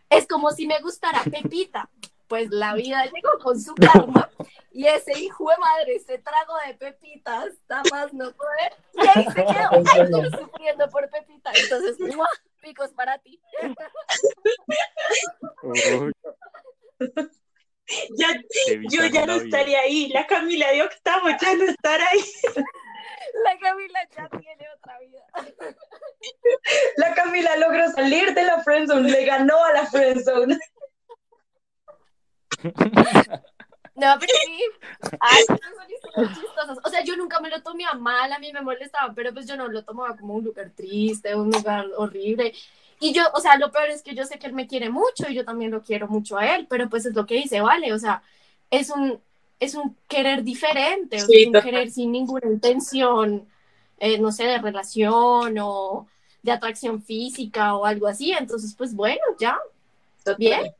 Es 0.09 0.27
como 0.27 0.51
si 0.51 0.67
me 0.67 0.79
gustara 0.81 1.21
Pepita. 1.23 1.89
Pues 2.27 2.51
la 2.51 2.75
vida 2.75 3.05
llegó 3.05 3.39
con 3.41 3.59
su 3.59 3.73
karma 3.73 4.29
y 4.71 4.85
ese 4.85 5.19
hijo 5.19 5.49
de 5.49 5.57
madre, 5.57 5.95
ese 5.95 6.19
trago 6.19 6.53
de 6.65 6.75
Pepita, 6.75 7.41
hasta 7.41 7.81
más 7.91 8.13
no 8.13 8.31
poder. 8.31 8.73
Y 8.93 8.99
ahí 8.99 9.25
se 9.25 9.33
quedó, 9.33 9.69
ay, 9.93 10.09
yo 10.11 10.37
sufriendo 10.37 10.89
por 10.89 11.09
Pepita. 11.09 11.51
Entonces, 11.55 11.99
¡mua! 12.15 12.27
picos 12.61 12.91
para 12.91 13.17
ti. 13.19 13.39
Ya, 18.15 18.27
yo 18.91 19.07
ya 19.07 19.25
no 19.25 19.33
estaría 19.33 19.79
ahí. 19.79 20.09
La 20.09 20.27
Camila 20.27 20.71
de 20.71 20.83
octavo 20.83 21.27
ya 21.41 21.55
no 21.55 21.63
estará 21.63 22.07
ahí. 22.07 22.23
La 23.43 23.57
Camila 23.59 23.99
ya 24.15 24.29
tiene 24.39 24.67
otra 24.75 24.99
vida. 24.99 25.23
La 26.97 27.13
Camila 27.13 27.57
logró 27.57 27.91
salir 27.91 28.33
de 28.33 28.43
la 28.43 28.63
friendzone, 28.63 29.09
le 29.09 29.25
ganó 29.25 29.63
a 29.63 29.73
la 29.73 29.85
friendzone. 29.85 30.57
No, 33.95 34.15
pero 34.17 34.33
sí. 34.45 34.63
Ay, 35.19 35.43
son 36.15 36.27
chistosas. 36.33 36.77
O 36.83 36.89
sea, 36.89 37.03
yo 37.03 37.17
nunca 37.17 37.39
me 37.41 37.49
lo 37.49 37.61
tomé 37.61 37.85
a 37.85 37.93
mal, 37.93 38.31
a 38.31 38.39
mí 38.39 38.51
me 38.53 38.61
molestaba, 38.61 39.13
pero 39.13 39.33
pues 39.33 39.45
yo 39.45 39.57
no 39.57 39.67
lo 39.67 39.83
tomaba 39.83 40.15
como 40.15 40.35
un 40.35 40.43
lugar 40.45 40.71
triste, 40.71 41.35
un 41.35 41.51
lugar 41.51 41.85
horrible. 41.97 42.53
Y 43.01 43.13
yo, 43.13 43.23
o 43.33 43.39
sea, 43.39 43.57
lo 43.57 43.71
peor 43.71 43.89
es 43.89 44.01
que 44.01 44.15
yo 44.15 44.25
sé 44.25 44.39
que 44.39 44.47
él 44.47 44.53
me 44.53 44.67
quiere 44.67 44.89
mucho 44.89 45.29
y 45.29 45.33
yo 45.35 45.45
también 45.45 45.71
lo 45.71 45.81
quiero 45.81 46.07
mucho 46.07 46.37
a 46.37 46.55
él, 46.55 46.67
pero 46.69 46.89
pues 46.89 47.05
es 47.05 47.13
lo 47.15 47.25
que 47.25 47.35
dice, 47.35 47.61
vale, 47.61 47.93
o 47.93 47.99
sea, 47.99 48.23
es 48.69 48.89
un, 48.89 49.21
es 49.59 49.75
un 49.75 49.95
querer 50.07 50.43
diferente, 50.43 51.17
o 51.17 51.19
sea, 51.19 51.27
Sí, 51.27 51.41
es 51.41 51.47
un 51.47 51.53
total. 51.53 51.71
querer 51.71 51.91
sin 51.91 52.11
ninguna 52.11 52.47
intención, 52.47 53.47
eh, 53.99 54.17
no 54.19 54.31
sé, 54.31 54.45
de 54.45 54.59
relación 54.59 55.57
o 55.59 56.07
de 56.41 56.51
atracción 56.51 57.01
física 57.01 57.75
o 57.75 57.85
algo 57.85 58.07
así. 58.07 58.31
Entonces, 58.31 58.73
pues 58.75 58.93
bueno, 58.95 59.21
ya. 59.39 59.57
Bien. 60.37 60.73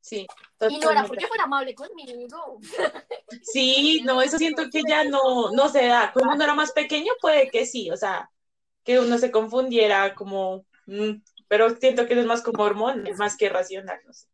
Sí, 0.00 0.26
Y 0.68 0.78
no 0.78 0.90
era 0.90 1.06
porque 1.06 1.26
fuera 1.26 1.44
amable 1.44 1.74
conmigo. 1.74 2.58
Sí, 3.42 4.02
no, 4.04 4.20
eso 4.20 4.36
siento 4.36 4.64
que 4.70 4.82
ya 4.86 5.04
no, 5.04 5.50
no 5.52 5.68
se 5.68 5.86
da. 5.86 6.12
Cuando 6.12 6.34
uno 6.34 6.44
era 6.44 6.54
más 6.54 6.72
pequeño, 6.72 7.12
puede 7.20 7.50
que 7.50 7.64
sí, 7.66 7.90
o 7.90 7.96
sea, 7.96 8.30
que 8.84 9.00
uno 9.00 9.16
se 9.18 9.30
confundiera 9.30 10.14
como, 10.14 10.66
mm, 10.86 11.12
pero 11.48 11.70
siento 11.76 12.06
que 12.06 12.18
es 12.18 12.26
más 12.26 12.42
como 12.42 12.62
hormona, 12.62 13.10
más 13.16 13.36
que 13.36 13.48
racional, 13.48 14.00
no 14.06 14.12
sé. 14.12 14.26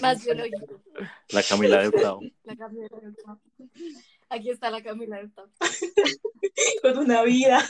Más 0.00 0.24
biológico. 0.24 0.80
La 1.28 1.42
Camila 1.42 1.82
de 1.82 1.88
octavo. 1.88 2.20
La 2.44 2.56
Camila 2.56 2.88
de 2.88 3.08
octavo. 3.08 3.40
Aquí 4.28 4.50
está 4.50 4.70
la 4.70 4.82
Camila 4.82 5.18
de 5.18 5.24
octavo. 5.24 5.50
Con 6.82 6.98
una 6.98 7.22
vida. 7.22 7.66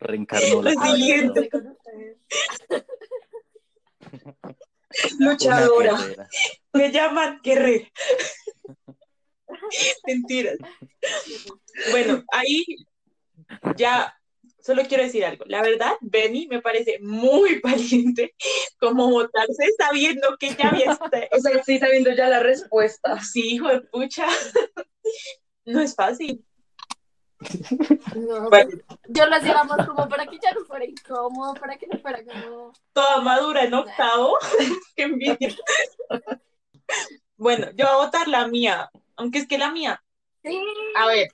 Reencarnó 0.00 0.62
la 0.62 0.72
siguiente. 0.72 1.50
Luchadora. 5.18 5.98
Me 6.72 6.90
llaman 6.90 7.40
guerrera. 7.42 7.88
Mentiras. 10.06 10.56
Bueno, 11.90 12.24
ahí 12.28 12.64
ya 13.76 14.14
solo 14.62 14.82
quiero 14.88 15.02
decir 15.04 15.24
algo. 15.24 15.44
La 15.48 15.60
verdad, 15.62 15.92
Benny 16.00 16.46
me 16.48 16.60
parece 16.62 16.98
muy 17.00 17.60
valiente 17.62 18.34
como 18.78 19.10
votarse 19.10 19.64
sabiendo 19.78 20.36
que 20.38 20.54
ya 20.54 20.68
había 20.68 20.92
este- 21.02 21.28
O 21.32 21.38
sea, 21.40 21.62
sí 21.64 21.78
sabiendo 21.78 22.12
ya 22.14 22.28
la 22.28 22.40
respuesta. 22.40 23.20
Sí, 23.20 23.54
hijo 23.54 23.68
de 23.68 23.80
pucha. 23.82 24.26
No 25.64 25.80
es 25.80 25.94
fácil. 25.94 26.44
No, 28.16 28.48
Bueno, 28.50 28.70
Yo 29.08 29.24
hacía 29.32 29.62
más 29.64 29.86
como 29.86 30.08
para 30.08 30.26
que 30.26 30.38
ya 30.42 30.52
no 30.52 30.64
fuera 30.64 30.84
incómodo, 30.84 31.54
para 31.54 31.76
que 31.76 31.86
no 31.86 31.98
fuera 32.00 32.20
como. 32.24 32.72
toda 32.92 33.20
madura 33.20 33.62
en 33.64 33.74
octavo. 33.74 34.36
Qué 34.96 35.02
envidia. 35.04 35.54
Bueno, 37.36 37.66
yo 37.74 37.86
voy 37.86 37.94
a 37.94 38.04
votar 38.06 38.28
la 38.28 38.46
mía. 38.48 38.90
Aunque 39.16 39.38
es 39.38 39.46
que 39.46 39.58
la 39.58 39.70
mía, 39.70 40.02
Sí. 40.42 40.60
a 40.96 41.06
ver, 41.06 41.28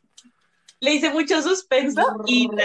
le 0.80 0.94
hice 0.94 1.10
mucho 1.10 1.42
suspenso 1.42 2.02
y 2.26 2.48
nah, 2.48 2.64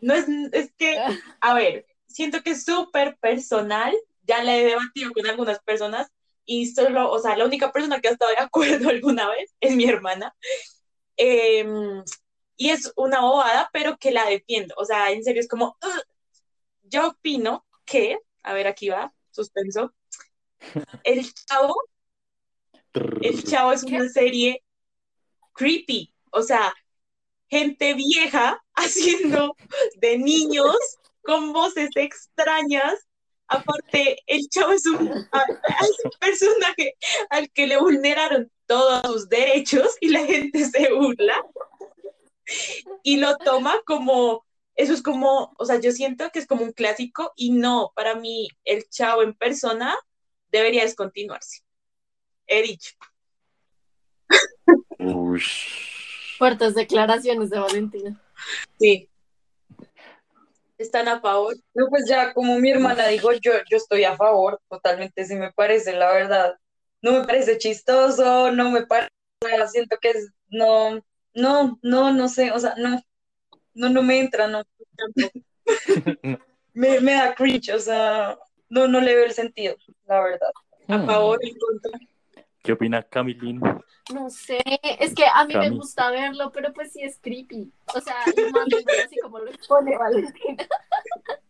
no 0.00 0.14
es, 0.14 0.26
es 0.52 0.72
que, 0.76 0.96
a 1.40 1.54
ver, 1.54 1.86
siento 2.06 2.42
que 2.42 2.50
es 2.50 2.64
súper 2.64 3.16
personal. 3.18 3.96
Ya 4.22 4.44
la 4.44 4.56
he 4.56 4.64
debatido 4.64 5.12
con 5.12 5.26
algunas 5.26 5.58
personas 5.60 6.08
y 6.44 6.66
solo, 6.66 7.10
o 7.10 7.18
sea, 7.18 7.36
la 7.36 7.44
única 7.44 7.72
persona 7.72 8.00
que 8.00 8.08
ha 8.08 8.12
estado 8.12 8.30
de 8.32 8.42
acuerdo 8.42 8.88
alguna 8.90 9.28
vez 9.28 9.54
es 9.60 9.74
mi 9.74 9.84
hermana. 9.84 10.34
Em, 11.16 12.02
y 12.56 12.70
es 12.70 12.92
una 12.96 13.20
bobada, 13.20 13.70
pero 13.72 13.96
que 13.96 14.10
la 14.10 14.26
defiendo. 14.26 14.74
O 14.76 14.84
sea, 14.84 15.10
en 15.10 15.24
serio, 15.24 15.40
es 15.40 15.48
como, 15.48 15.76
yo 16.82 17.08
opino 17.08 17.66
que, 17.84 18.18
a 18.42 18.52
ver, 18.52 18.66
aquí 18.66 18.88
va, 18.88 19.12
suspenso. 19.30 19.94
El 21.04 21.32
Chavo, 21.32 21.74
el 23.22 23.44
Chavo 23.44 23.72
es 23.72 23.82
una 23.84 24.08
serie 24.08 24.62
creepy. 25.54 26.14
O 26.32 26.42
sea, 26.42 26.72
gente 27.50 27.94
vieja 27.94 28.62
haciendo 28.74 29.56
de 29.96 30.18
niños 30.18 30.76
con 31.22 31.52
voces 31.52 31.90
extrañas. 31.94 33.06
Aparte, 33.48 34.18
el 34.26 34.48
chavo 34.48 34.72
es 34.72 34.86
un, 34.86 35.28
personaje 36.20 36.94
al 37.30 37.50
que 37.50 37.66
le 37.66 37.78
vulneraron 37.78 38.50
todos 38.66 39.02
sus 39.04 39.28
derechos 39.28 39.96
y 40.00 40.10
la 40.10 40.24
gente 40.24 40.64
se 40.66 40.92
burla 40.92 41.44
y 43.02 43.16
lo 43.16 43.36
toma 43.38 43.74
como, 43.84 44.46
eso 44.76 44.92
es 44.92 45.02
como, 45.02 45.52
o 45.58 45.64
sea, 45.64 45.80
yo 45.80 45.90
siento 45.90 46.30
que 46.30 46.38
es 46.38 46.46
como 46.46 46.62
un 46.62 46.72
clásico 46.72 47.32
y 47.34 47.50
no, 47.50 47.92
para 47.96 48.14
mí 48.14 48.48
el 48.64 48.88
chavo 48.88 49.22
en 49.22 49.34
persona 49.34 49.96
debería 50.52 50.84
descontinuarse. 50.84 51.62
He 52.46 52.62
dicho. 52.62 52.92
Ush. 54.98 55.99
Fuertes 56.40 56.74
declaraciones 56.74 57.50
de 57.50 57.58
Valentina. 57.58 58.18
Sí. 58.78 59.10
¿Están 60.78 61.06
a 61.08 61.20
favor? 61.20 61.54
No, 61.74 61.88
pues 61.90 62.08
ya 62.08 62.32
como 62.32 62.58
mi 62.58 62.70
hermana 62.70 63.06
dijo, 63.08 63.30
yo, 63.32 63.52
yo 63.70 63.76
estoy 63.76 64.04
a 64.04 64.16
favor, 64.16 64.58
totalmente, 64.70 65.26
sí 65.26 65.34
me 65.34 65.52
parece, 65.52 65.92
la 65.92 66.10
verdad. 66.10 66.54
No 67.02 67.12
me 67.12 67.24
parece 67.26 67.58
chistoso, 67.58 68.50
no 68.52 68.70
me 68.70 68.86
parece, 68.86 69.10
siento 69.70 69.98
que 70.00 70.12
es, 70.12 70.30
no, 70.48 71.04
no, 71.34 71.78
no, 71.82 72.10
no 72.14 72.28
sé, 72.28 72.52
o 72.52 72.58
sea, 72.58 72.74
no, 72.78 72.98
no, 73.74 73.90
no 73.90 74.02
me 74.02 74.20
entra, 74.20 74.48
no. 74.48 74.62
Me, 76.72 77.00
me 77.00 77.12
da 77.12 77.34
cringe, 77.34 77.74
o 77.74 77.78
sea, 77.80 78.38
no, 78.70 78.88
no 78.88 79.00
le 79.00 79.14
veo 79.14 79.24
el 79.26 79.32
sentido, 79.32 79.76
la 80.06 80.22
verdad. 80.22 80.52
¿A 80.88 80.96
Hmm. 80.98 81.04
favor 81.06 81.38
en 81.42 81.58
contra? 81.58 81.98
¿Qué 82.62 82.72
opina 82.72 83.02
Camilín? 83.02 83.60
No 84.12 84.28
sé, 84.28 84.60
es 84.98 85.14
que 85.14 85.24
a 85.24 85.44
mí 85.44 85.54
me 85.54 85.70
gusta 85.70 86.10
verlo, 86.10 86.50
pero 86.52 86.72
pues 86.72 86.92
sí 86.92 87.02
es 87.02 87.18
creepy. 87.20 87.72
O 87.94 88.00
sea, 88.00 88.16
y 88.26 89.00
así 89.04 89.16
como 89.22 89.38
lo 89.38 89.50
expone 89.50 89.96
Valentina. 89.96 90.66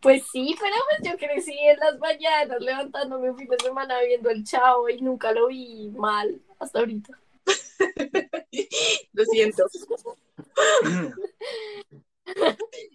Pues 0.00 0.22
sí, 0.30 0.54
pero 0.60 0.74
pues 0.90 1.10
yo 1.10 1.16
crecí 1.16 1.56
en 1.58 1.78
las 1.78 1.98
mañanas 1.98 2.60
levantándome 2.60 3.30
un 3.30 3.38
fin 3.38 3.48
de 3.48 3.56
semana 3.58 4.02
viendo 4.02 4.28
el 4.28 4.44
chavo 4.44 4.90
y 4.90 5.00
nunca 5.00 5.32
lo 5.32 5.46
vi 5.46 5.90
mal 5.96 6.42
hasta 6.58 6.80
ahorita. 6.80 7.18
Lo 9.14 9.24
siento. 9.24 9.64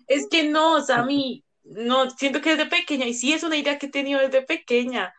Es 0.08 0.28
que 0.28 0.44
no, 0.44 0.82
Sammy, 0.82 1.44
no, 1.64 2.12
siento 2.12 2.42
que 2.42 2.56
desde 2.56 2.70
pequeña, 2.70 3.08
y 3.08 3.16
sí 3.16 3.34
es 3.34 3.42
una 3.42 3.58
idea 3.58 3.80
que 3.80 3.88
he 3.88 3.92
tenido 3.92 4.20
desde 4.20 4.44
pequeña, 4.44 5.16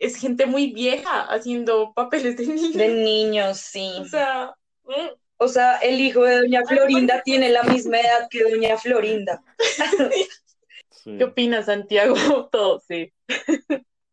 es 0.00 0.16
gente 0.16 0.46
muy 0.46 0.72
vieja 0.72 1.20
haciendo 1.22 1.92
papeles 1.94 2.36
de 2.36 2.46
niños. 2.46 2.74
De 2.74 2.88
niños, 2.88 3.58
sí. 3.58 3.92
O 4.00 4.04
sea, 4.06 4.54
mm, 4.84 5.14
O 5.36 5.48
sea, 5.48 5.76
el 5.76 6.00
hijo 6.00 6.24
de 6.24 6.40
doña 6.40 6.62
Florinda 6.66 7.22
tiene 7.22 7.50
la 7.50 7.62
misma 7.62 8.00
edad 8.00 8.28
que 8.28 8.42
doña 8.42 8.76
Florinda. 8.76 9.42
Sí. 10.90 11.16
¿qué 11.16 11.24
opinas, 11.24 11.66
Santiago? 11.66 12.14
Todo, 12.52 12.80
sí. 12.80 13.10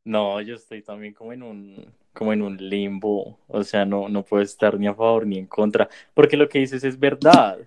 No, 0.06 0.40
yo 0.40 0.56
estoy 0.56 0.82
también 0.84 1.14
como 1.14 1.34
en 1.34 1.44
un, 1.44 1.94
como 2.14 2.32
en 2.32 2.42
un 2.42 2.56
limbo, 2.58 3.40
o 3.48 3.64
sea, 3.64 3.84
no, 3.84 4.08
no 4.08 4.24
puedo 4.24 4.42
estar 4.42 4.80
ni 4.80 4.88
a 4.88 4.96
favor 4.96 5.28
ni 5.28 5.38
en 5.38 5.48
contra, 5.48 5.90
porque 6.14 6.38
lo 6.38 6.48
que 6.48 6.60
dices 6.60 6.86
es 6.86 6.98
verdad, 6.98 7.60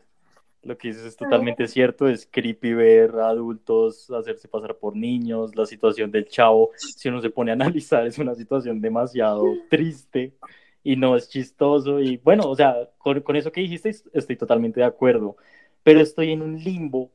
lo 0.63 0.77
que 0.77 0.89
dices 0.89 1.05
es 1.05 1.17
totalmente 1.17 1.67
cierto, 1.67 2.09
es 2.09 2.29
creepy 2.31 2.75
ver 2.75 3.11
a 3.17 3.29
adultos 3.29 4.11
hacerse 4.11 4.49
pasar 4.49 4.77
por 4.77 4.95
niños, 4.95 5.57
la 5.57 5.65
situación 5.67 6.11
del 6.11 6.27
chavo, 6.27 6.71
si 6.77 7.09
uno 7.09 7.21
se 7.21 7.31
pone 7.31 7.51
a 7.51 7.55
analizar, 7.61 8.07
es 8.07 8.19
una 8.19 8.35
situación 8.35 8.81
demasiado 8.81 9.45
triste 9.71 10.35
y 10.83 10.97
no 10.97 11.17
es 11.17 11.29
chistoso, 11.29 12.01
y 12.01 12.19
bueno, 12.19 12.45
o 12.49 12.55
sea, 12.57 12.91
con, 12.99 13.21
con 13.21 13.37
eso 13.37 13.53
que 13.53 13.61
dijiste 13.61 13.91
estoy 14.13 14.37
totalmente 14.37 14.81
de 14.81 14.87
acuerdo, 14.87 15.37
pero 15.83 16.01
estoy 16.01 16.33
en 16.33 16.43
un 16.43 16.59
limbo 16.63 17.11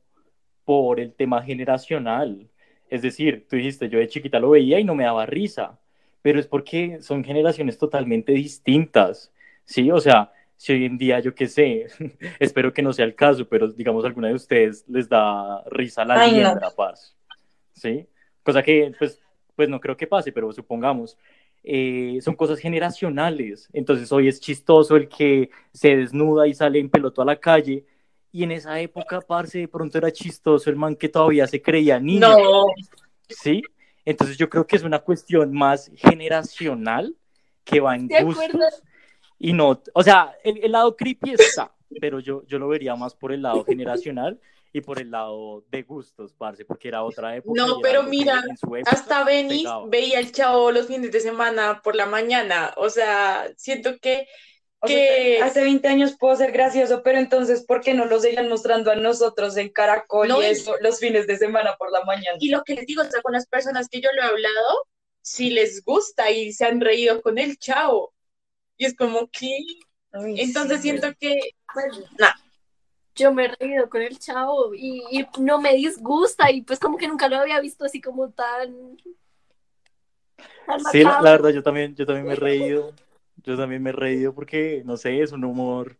por 0.65 0.99
el 0.99 1.13
tema 1.13 1.41
generacional. 1.43 2.49
Es 2.89 3.01
decir, 3.01 3.47
tú 3.49 3.55
dijiste, 3.55 3.89
yo 3.89 3.99
de 3.99 4.07
chiquita 4.07 4.39
lo 4.39 4.51
veía 4.51 4.79
y 4.79 4.83
no 4.83 4.95
me 4.95 5.03
daba 5.05 5.25
risa, 5.25 5.79
pero 6.21 6.39
es 6.39 6.47
porque 6.47 7.01
son 7.01 7.23
generaciones 7.23 7.77
totalmente 7.77 8.33
distintas, 8.33 9.31
¿sí? 9.63 9.91
O 9.91 9.99
sea, 9.99 10.31
si 10.57 10.73
hoy 10.73 10.85
en 10.85 10.97
día, 10.97 11.19
yo 11.19 11.33
qué 11.35 11.47
sé, 11.47 11.87
espero 12.39 12.73
que 12.73 12.81
no 12.81 12.93
sea 12.93 13.05
el 13.05 13.15
caso, 13.15 13.47
pero 13.47 13.67
digamos, 13.71 14.05
alguna 14.05 14.29
de 14.29 14.35
ustedes 14.35 14.85
les 14.87 15.09
da 15.09 15.63
risa 15.69 16.05
la 16.05 16.15
no. 16.15 16.31
liendra, 16.31 16.69
paz, 16.71 17.15
¿sí? 17.73 18.07
Cosa 18.43 18.61
que, 18.63 18.93
pues, 18.97 19.19
pues 19.55 19.69
no 19.69 19.79
creo 19.79 19.97
que 19.97 20.07
pase, 20.07 20.31
pero 20.31 20.51
supongamos, 20.51 21.17
eh, 21.63 22.19
son 22.21 22.35
cosas 22.35 22.59
generacionales, 22.59 23.69
entonces 23.73 24.11
hoy 24.11 24.27
es 24.27 24.39
chistoso 24.39 24.95
el 24.95 25.07
que 25.07 25.49
se 25.73 25.95
desnuda 25.95 26.47
y 26.47 26.53
sale 26.53 26.79
en 26.79 26.89
peloto 26.89 27.21
a 27.21 27.25
la 27.25 27.37
calle, 27.37 27.85
y 28.35 28.43
en 28.43 28.51
esa 28.51 28.77
época, 28.81 29.21
parce, 29.21 29.59
de 29.59 29.67
pronto 29.69 29.97
era 29.97 30.11
chistoso 30.11 30.69
el 30.69 30.75
man 30.75 30.97
que 30.97 31.07
todavía 31.07 31.47
se 31.47 31.61
creía 31.61 32.01
niño. 32.01 32.19
No, 32.19 32.65
¿sí? 33.29 33.61
Entonces 34.03 34.37
yo 34.37 34.49
creo 34.49 34.67
que 34.67 34.75
es 34.75 34.83
una 34.83 34.99
cuestión 34.99 35.53
más 35.53 35.89
generacional 35.95 37.15
que 37.63 37.79
va 37.79 37.95
en 37.95 38.09
gustos 38.09 38.43
acuerdo. 38.43 38.67
Y 39.39 39.53
no, 39.53 39.81
o 39.93 40.03
sea, 40.03 40.35
el, 40.43 40.63
el 40.63 40.71
lado 40.71 40.95
creepy 40.95 41.31
está, 41.33 41.73
pero 41.99 42.19
yo, 42.19 42.43
yo 42.45 42.59
lo 42.59 42.67
vería 42.67 42.95
más 42.95 43.15
por 43.15 43.31
el 43.31 43.41
lado 43.41 43.63
generacional 43.65 44.39
y 44.73 44.81
por 44.81 44.99
el 44.99 45.11
lado 45.11 45.63
de 45.69 45.83
gustos, 45.83 46.33
parce, 46.33 46.65
porque 46.65 46.89
era 46.89 47.03
otra 47.03 47.35
época. 47.35 47.65
No, 47.65 47.79
pero 47.81 48.03
mira, 48.03 48.41
época 48.43 48.91
hasta 48.91 49.23
Benny 49.23 49.63
veía 49.87 50.19
el 50.19 50.31
chavo 50.31 50.71
los 50.71 50.87
fines 50.87 51.11
de 51.11 51.19
semana 51.21 51.81
por 51.81 51.95
la 51.95 52.05
mañana. 52.05 52.73
O 52.77 52.89
sea, 52.89 53.47
siento 53.55 53.97
que, 53.99 54.27
O 54.81 54.87
que 54.87 55.37
sea, 55.37 55.45
hace 55.45 55.63
20 55.63 55.87
años 55.87 56.15
puedo 56.19 56.35
ser 56.35 56.51
gracioso, 56.51 57.01
pero 57.03 57.19
entonces, 57.19 57.65
¿por 57.65 57.81
qué 57.81 57.93
no 57.93 58.05
lo 58.05 58.19
sigan 58.19 58.49
mostrando 58.49 58.91
a 58.91 58.95
nosotros 58.95 59.55
en 59.57 59.69
Caracol 59.69 60.27
No, 60.27 60.41
y 60.41 60.45
y- 60.45 60.49
eso 60.49 60.75
los 60.81 60.99
fines 60.99 61.25
de 61.27 61.37
semana 61.37 61.75
por 61.77 61.91
la 61.91 62.03
mañana? 62.03 62.37
Y 62.39 62.49
lo 62.49 62.63
que 62.63 62.75
les 62.75 62.85
digo, 62.85 63.01
o 63.01 63.05
sea, 63.05 63.21
con 63.21 63.33
las 63.33 63.47
personas 63.47 63.87
que 63.89 64.01
yo 64.01 64.09
lo 64.13 64.21
he 64.21 64.25
hablado, 64.25 64.87
si 65.21 65.49
les 65.51 65.83
gusta 65.83 66.31
y 66.31 66.51
se 66.53 66.65
han 66.65 66.81
reído 66.81 67.21
con 67.21 67.37
el 67.37 67.57
chavo. 67.57 68.13
Y 68.77 68.85
es 68.85 68.95
como 68.95 69.29
que, 69.29 69.57
entonces 70.11 70.77
sí. 70.77 70.83
siento 70.83 71.07
que, 71.19 71.39
Pues, 71.73 72.03
nah, 72.19 72.33
yo 73.15 73.33
me 73.33 73.45
he 73.45 73.47
reído 73.47 73.89
con 73.89 74.01
el 74.01 74.19
chavo 74.19 74.73
y, 74.73 75.03
y 75.11 75.25
no 75.39 75.61
me 75.61 75.73
disgusta 75.73 76.51
y 76.51 76.61
pues 76.61 76.79
como 76.79 76.97
que 76.97 77.07
nunca 77.07 77.29
lo 77.29 77.37
había 77.37 77.59
visto 77.61 77.85
así 77.85 78.01
como 78.01 78.29
tan... 78.31 78.97
tan 80.65 80.79
Sí, 80.91 81.03
la, 81.03 81.21
la 81.21 81.31
verdad, 81.31 81.49
yo 81.49 81.63
también, 81.63 81.95
yo 81.95 82.05
también 82.05 82.27
me 82.27 82.33
he 82.33 82.37
reído. 82.37 82.93
Yo 83.43 83.55
también 83.57 83.83
me 83.83 83.91
he 83.91 83.93
reído 83.93 84.33
porque, 84.33 84.81
no 84.85 84.97
sé, 84.97 85.21
es 85.21 85.31
un 85.31 85.43
humor. 85.43 85.97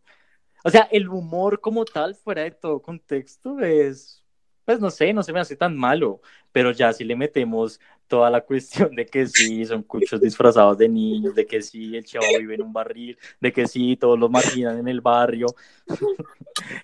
O 0.64 0.70
sea, 0.70 0.88
el 0.90 1.08
humor 1.08 1.60
como 1.60 1.84
tal, 1.84 2.16
fuera 2.16 2.42
de 2.42 2.50
todo 2.50 2.82
contexto, 2.82 3.60
es, 3.60 4.24
pues 4.66 4.80
no 4.80 4.90
sé, 4.90 5.12
no 5.12 5.22
se 5.22 5.32
me 5.32 5.38
hace 5.38 5.56
tan 5.56 5.76
malo, 5.76 6.20
pero 6.50 6.72
ya 6.72 6.92
si 6.92 7.04
le 7.04 7.14
metemos 7.14 7.80
toda 8.08 8.28
la 8.30 8.40
cuestión 8.40 8.94
de 8.96 9.06
que 9.06 9.26
sí, 9.26 9.64
son 9.64 9.84
cuchos 9.84 10.20
disfrazados 10.20 10.76
de 10.76 10.88
niños, 10.88 11.36
de 11.36 11.46
que 11.46 11.62
sí, 11.62 11.96
el 11.96 12.04
chavo 12.04 12.26
vive 12.38 12.56
en 12.56 12.62
un 12.62 12.72
barril, 12.72 13.16
de 13.40 13.52
que 13.52 13.68
sí, 13.68 13.96
todos 13.96 14.18
lo 14.18 14.28
marginan 14.28 14.78
en 14.78 14.88
el 14.88 15.00
barrio. 15.00 15.46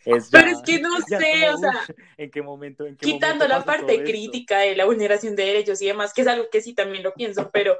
Es 0.05 0.28
Pero 0.30 0.51
es 0.51 0.61
que 0.62 0.80
no 0.80 0.91
sé, 1.09 1.49
o 1.49 1.57
sea, 1.57 1.72
¿en 2.18 2.30
qué 2.30 2.43
momento? 2.43 2.87
En 2.87 2.95
qué 2.95 3.07
quitando 3.07 3.47
momento 3.47 3.59
la 3.59 3.64
parte 3.64 4.05
crítica 4.05 4.59
de 4.59 4.76
la 4.76 4.85
vulneración 4.85 5.35
de 5.35 5.47
derechos 5.47 5.80
y 5.80 5.87
demás, 5.87 6.12
que 6.12 6.20
es 6.20 6.26
algo 6.28 6.51
que 6.53 6.61
sí 6.61 6.74
también 6.74 7.03
lo 7.03 7.14
pienso, 7.14 7.51
pero 7.51 7.78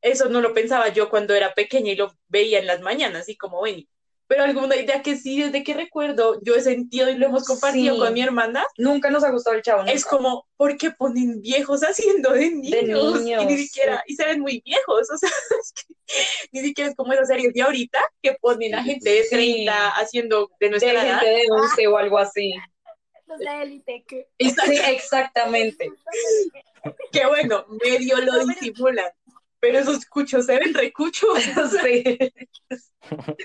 eso 0.00 0.30
no 0.30 0.40
lo 0.40 0.54
pensaba 0.54 0.88
yo 0.88 1.10
cuando 1.10 1.34
era 1.34 1.52
pequeña 1.52 1.92
y 1.92 1.96
lo 1.96 2.14
veía 2.28 2.58
en 2.58 2.66
las 2.66 2.80
mañanas, 2.80 3.28
y 3.28 3.36
como 3.36 3.62
ven. 3.62 3.86
Pero 4.34 4.46
alguna 4.46 4.74
idea 4.74 5.00
que 5.00 5.14
sí, 5.16 5.40
desde 5.42 5.62
que 5.62 5.74
recuerdo, 5.74 6.40
yo 6.42 6.56
he 6.56 6.60
sentido 6.60 7.08
y 7.08 7.14
lo 7.14 7.26
hemos 7.26 7.44
compartido 7.44 7.94
Sí. 7.94 8.00
con 8.00 8.12
mi 8.12 8.20
hermana, 8.20 8.66
Nunca 8.78 9.08
nos 9.08 9.22
ha 9.22 9.30
gustado 9.30 9.54
el 9.54 9.62
chavo. 9.62 9.82
es 9.86 10.02
nunca. 10.04 10.08
como, 10.10 10.46
¿por 10.56 10.76
qué 10.76 10.90
ponen 10.90 11.40
viejos 11.40 11.82
haciendo 11.82 12.32
de 12.32 12.50
niños? 12.50 13.20
niños, 13.22 13.42
y 13.44 13.46
ni 13.46 13.58
siquiera, 13.58 14.02
y 14.08 14.16
se 14.16 14.24
ven 14.24 14.40
muy 14.40 14.60
viejos, 14.64 15.08
o 15.14 15.16
sea, 15.18 15.28
es 15.60 15.72
que 15.72 15.94
ni 16.50 16.60
siquiera 16.62 16.90
es 16.90 16.96
como 16.96 17.12
esas 17.12 17.28
series 17.28 17.54
de 17.54 17.62
ahorita 17.62 18.00
que 18.20 18.32
ponen 18.40 18.74
a 18.74 18.82
gente 18.82 19.08
de 19.08 19.22
Sí. 19.22 19.28
30 19.30 19.90
haciendo 19.90 20.50
de 20.58 20.66
de 20.66 20.70
nuestra 20.70 20.90
edad. 20.92 21.20
gente 21.20 21.26
de 21.26 21.42
11 21.52 21.86
o 21.86 21.96
algo 21.96 22.18
así. 22.18 22.52
Los 23.26 23.38
de 23.38 23.62
élite 23.62 24.04
que... 24.08 24.26
Sí, 24.40 24.52
exactamente. 24.88 25.90
que 27.12 27.24
bueno, 27.26 27.66
medio 27.84 28.16
lo 28.20 28.44
disimulan, 28.46 29.10
pero 29.64 29.78
esos 29.78 30.04
cuchos 30.04 30.44
se 30.44 30.58
ven 30.58 30.74
recuchos. 30.74 31.38
Sí. 31.82 32.18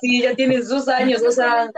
Sí, 0.00 0.20
ya 0.20 0.34
tienen 0.34 0.66
sus 0.66 0.88
años, 0.88 1.22
o 1.22 1.30
sea, 1.30 1.70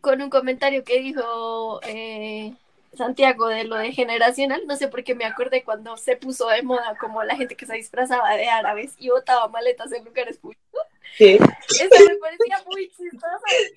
con 0.00 0.22
un 0.22 0.28
comentario 0.30 0.84
que 0.84 1.00
dijo 1.00 1.80
eh, 1.84 2.54
Santiago 2.94 3.48
de 3.48 3.64
lo 3.64 3.76
de 3.76 3.92
generacional, 3.92 4.62
no 4.66 4.76
sé 4.76 4.86
por 4.86 5.02
qué 5.02 5.14
me 5.14 5.24
acordé 5.24 5.64
cuando 5.64 5.96
se 5.96 6.16
puso 6.16 6.48
de 6.48 6.62
moda 6.62 6.96
como 7.00 7.24
la 7.24 7.34
gente 7.34 7.56
que 7.56 7.66
se 7.66 7.74
disfrazaba 7.74 8.36
de 8.36 8.48
árabes 8.48 8.94
y 8.98 9.08
botaba 9.08 9.48
maletas 9.48 9.90
en 9.92 10.04
lugares 10.04 10.38
públicos. 10.38 10.82
¿qué? 11.16 11.36
Eso 11.36 12.04
me 12.08 12.16
parecía 12.16 12.62
muy 12.66 12.88
chistoso. 12.90 13.26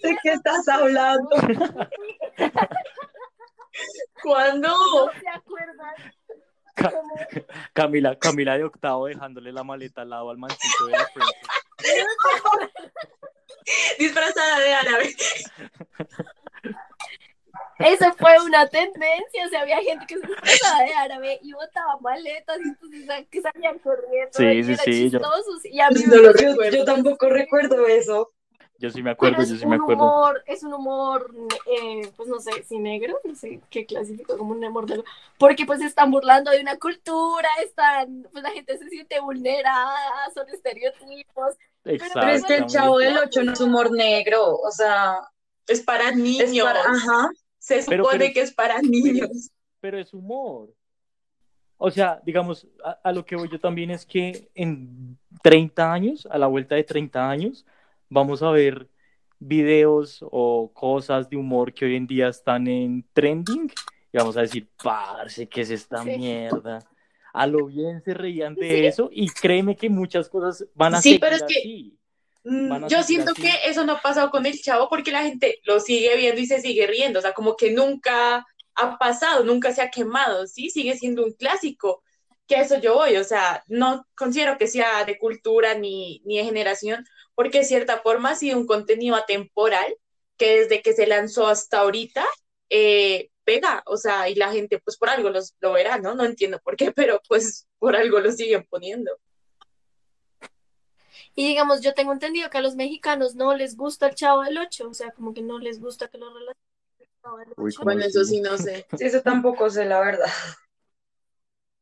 ¿de 0.04 0.18
qué 0.22 0.32
estás 0.34 0.68
hablando? 0.68 1.30
¿Cuándo? 4.22 4.68
¿No 4.68 5.12
se 5.20 5.30
acuerdan? 5.30 5.96
Ca- 6.80 6.94
Camila, 7.74 8.16
Camila 8.18 8.58
de 8.58 8.64
octavo 8.64 9.08
dejándole 9.08 9.52
la 9.52 9.64
maleta 9.64 10.02
al 10.02 10.10
lado 10.10 10.30
al 10.30 10.38
mancito 10.38 10.86
de 10.88 10.92
la 10.94 11.06
frente. 11.08 11.34
Disfrazada 14.00 14.60
de 14.60 14.74
árabe. 14.74 15.16
Eso 17.80 18.14
fue 18.18 18.36
una 18.46 18.68
tendencia, 18.68 19.46
o 19.46 19.50
sea, 19.50 19.62
había 19.62 19.82
gente 19.82 20.06
que 20.06 20.18
se 20.20 20.28
disfrazaba 20.28 20.84
de 20.84 20.94
árabe 20.96 21.40
y 21.42 21.54
botaba 21.54 21.98
maletas 22.02 22.58
y 22.60 22.64
entonces 22.68 23.28
que 23.32 23.42
salían 23.42 23.80
corriendo 23.80 24.32
Sí, 24.34 24.46
y 24.46 24.64
sí, 24.66 24.76
sí, 24.84 25.10
yo- 25.10 25.20
chistosos 25.20 25.66
y 25.66 25.80
a 25.80 25.90
mí 25.90 26.02
No 26.06 26.10
me 26.10 26.18
lo 26.18 26.24
pareció- 26.34 26.56
Yo, 26.56 26.70
yo 26.80 26.84
tampoco 26.86 27.30
recuerdo 27.30 27.88
eso. 27.88 28.34
Yo 28.80 28.90
sí 28.90 29.04
me 29.04 29.12
acuerdo, 29.12 29.42
es 29.42 29.50
yo 29.50 29.58
sí 29.58 29.66
me 29.66 29.76
un 29.76 29.82
acuerdo. 29.82 30.04
humor, 30.04 30.44
es 30.48 30.64
un 30.64 30.74
humor, 30.74 31.32
eh, 31.66 32.10
pues 32.16 32.30
no 32.30 32.40
sé, 32.40 32.64
si 32.64 32.80
negro, 32.80 33.20
no 33.26 33.36
sé 33.36 33.60
qué 33.70 33.86
clasifico 33.86 34.38
como 34.38 34.54
un 34.54 34.64
humor 34.64 34.90
negro, 34.90 35.04
porque 35.38 35.66
pues 35.66 35.80
se 35.80 35.86
están 35.86 36.10
burlando 36.12 36.50
de 36.52 36.62
una 36.62 36.78
cultura, 36.78 37.50
están, 37.62 38.26
pues 38.32 38.42
la 38.42 38.52
gente 38.52 38.78
se 38.78 38.88
siente 38.88 39.20
vulnerada, 39.20 39.98
son 40.34 40.48
estereotipos. 40.50 41.56
Exacto. 41.84 42.20
Pero 42.22 42.32
es 42.32 42.46
que 42.46 42.56
el 42.56 42.66
chavo 42.68 43.00
del 43.00 43.18
8 43.18 43.44
no 43.44 43.52
es 43.54 43.60
humor 43.62 43.92
negro, 43.92 44.56
o 44.56 44.72
sea, 44.72 45.20
Es 45.68 45.82
para 45.82 46.12
niños. 46.12 46.50
es 46.50 46.64
para, 46.64 46.80
ajá. 46.82 47.30
Se 47.58 47.84
Pero- 47.86 48.06
supone 48.06 48.20
pero- 48.20 48.34
que 48.34 48.42
es 48.42 48.54
para 48.54 48.82
niños. 48.82 49.52
pero 49.82 50.00
es 50.00 50.14
humor. 50.14 50.70
O 51.78 51.92
sea, 51.92 52.22
digamos, 52.26 52.66
a, 52.84 52.92
a 53.04 53.12
lo 53.12 53.26
que 53.26 53.36
voy 53.36 53.50
yo 53.50 53.60
también 53.60 53.92
es 53.92 54.06
que 54.06 54.50
en 54.56 55.18
30 55.44 55.92
años, 55.92 56.28
a 56.32 56.38
la 56.38 56.48
vuelta 56.48 56.76
de 56.76 56.84
30 56.84 57.30
años, 57.30 57.66
vamos 58.10 58.41
a 58.43 58.51
ver 58.51 58.89
videos 59.39 60.20
o 60.22 60.72
cosas 60.74 61.30
de 61.30 61.38
humor 61.38 61.74
que 61.74 61.86
hoy 61.86 61.95
en 61.95 62.07
día 62.07 62.28
están 62.28 62.68
en 62.68 63.05
trending 63.14 63.72
y 64.12 64.18
vamos 64.18 64.36
a 64.38 64.41
decir, 64.41 64.68
parce, 64.84 65.47
¿qué 65.47 65.62
es 65.62 65.70
esta 65.70 66.03
Sí. 66.03 66.18
mierda? 66.18 66.80
A 67.34 67.45
lo 67.47 67.68
bien 67.68 68.01
se 68.03 68.14
reían 68.14 68.55
de 68.55 68.68
Sí. 68.70 68.86
eso 68.86 69.10
y 69.12 69.30
créeme 69.30 69.76
que 69.76 69.89
muchas 69.89 70.28
cosas 70.30 70.66
van 70.74 70.95
a 70.95 71.01
Sí, 71.01 71.10
seguir 71.10 71.20
pero 71.22 71.36
es 71.36 71.43
que- 71.43 71.60
así. 71.60 71.95
Mm, 72.43 72.70
Van 72.70 72.84
a 72.86 72.88
Yo 72.88 73.03
siento 73.03 73.32
así. 73.32 73.41
que 73.43 73.51
eso 73.66 73.86
no 73.86 73.93
ha 73.93 74.01
pasado 74.01 74.32
con 74.32 74.45
el 74.45 74.60
chavo 74.62 74.88
porque 74.89 75.12
la 75.12 75.24
gente 75.24 75.60
lo 75.66 75.80
sigue 75.80 76.16
viendo 76.18 76.41
y 76.41 76.45
se 76.47 76.60
sigue 76.62 76.88
riendo. 76.88 77.20
O 77.20 77.22
sea, 77.22 77.34
como 77.34 77.55
que 77.55 77.72
nunca 77.72 78.45
ha 78.76 78.97
pasado, 78.97 79.43
nunca 79.43 79.72
se 79.74 79.82
ha 79.82 79.91
quemado, 79.91 80.47
¿sí? 80.47 80.70
Sigue 80.70 80.97
siendo 80.97 81.24
un 81.24 81.34
clásico. 81.34 82.01
Que 82.47 82.55
a 82.55 82.62
eso 82.62 82.80
yo 82.80 82.95
voy. 82.95 83.18
O 83.18 83.24
sea, 83.24 83.64
no 83.68 84.07
considero 84.16 84.57
que 84.57 84.68
sea 84.68 85.05
de 85.05 85.20
cultura 85.20 85.76
ni, 85.76 86.22
ni 86.26 86.38
de 86.38 86.45
generación, 86.45 87.05
porque 87.40 87.60
de 87.60 87.64
cierta 87.64 88.00
forma 88.00 88.32
ha 88.32 88.36
sido 88.36 88.58
un 88.60 88.68
contenido 88.68 89.16
atemporal 89.16 89.96
que 90.36 90.60
desde 90.60 90.82
que 90.82 90.92
se 90.92 91.08
lanzó 91.08 91.48
hasta 91.48 91.80
ahorita 91.80 92.26
eh, 92.70 93.30
pega. 93.46 93.82
O 93.86 93.96
sea, 93.96 94.28
y 94.28 94.36
la 94.36 94.52
gente, 94.52 94.82
pues 94.84 94.98
por 94.98 95.08
algo 95.08 95.30
los, 95.30 95.56
lo 95.62 95.72
verá, 95.72 96.00
¿no? 96.00 96.16
No 96.16 96.26
entiendo 96.26 96.60
por 96.60 96.76
qué, 96.76 96.92
pero 96.94 97.22
pues 97.30 97.66
por 97.78 97.96
algo 97.96 98.20
lo 98.20 98.30
siguen 98.34 98.68
poniendo. 98.70 99.10
Y 101.34 101.48
digamos, 101.48 101.80
yo 101.80 101.94
tengo 101.94 102.12
entendido 102.12 102.50
que 102.50 102.58
a 102.58 102.62
los 102.62 102.76
mexicanos 102.76 103.36
no 103.36 103.56
les 103.56 103.78
gusta 103.78 104.08
el 104.08 104.16
Chavo 104.16 104.44
del 104.44 104.58
Ocho, 104.58 104.90
o 104.90 104.94
sea, 104.94 105.12
como 105.12 105.34
que 105.34 105.42
no 105.42 105.60
les 105.60 105.80
gusta 105.80 106.10
que 106.10 106.18
lo 106.18 106.28
relacionen 106.28 106.58
con 106.98 107.06
el 107.06 107.22
Chavo 107.22 107.38
del 107.38 107.48
Uy, 107.56 107.70
Ocho. 107.70 107.78
¿cómo 107.78 107.86
Bueno, 107.86 108.02
eso 108.06 108.26
sí, 108.26 108.42
no 108.42 108.58
sé. 108.58 108.86
Sí, 108.98 109.06
eso 109.06 109.22
tampoco 109.22 109.70
sé, 109.70 109.86
la 109.86 110.02
verdad. 110.02 110.28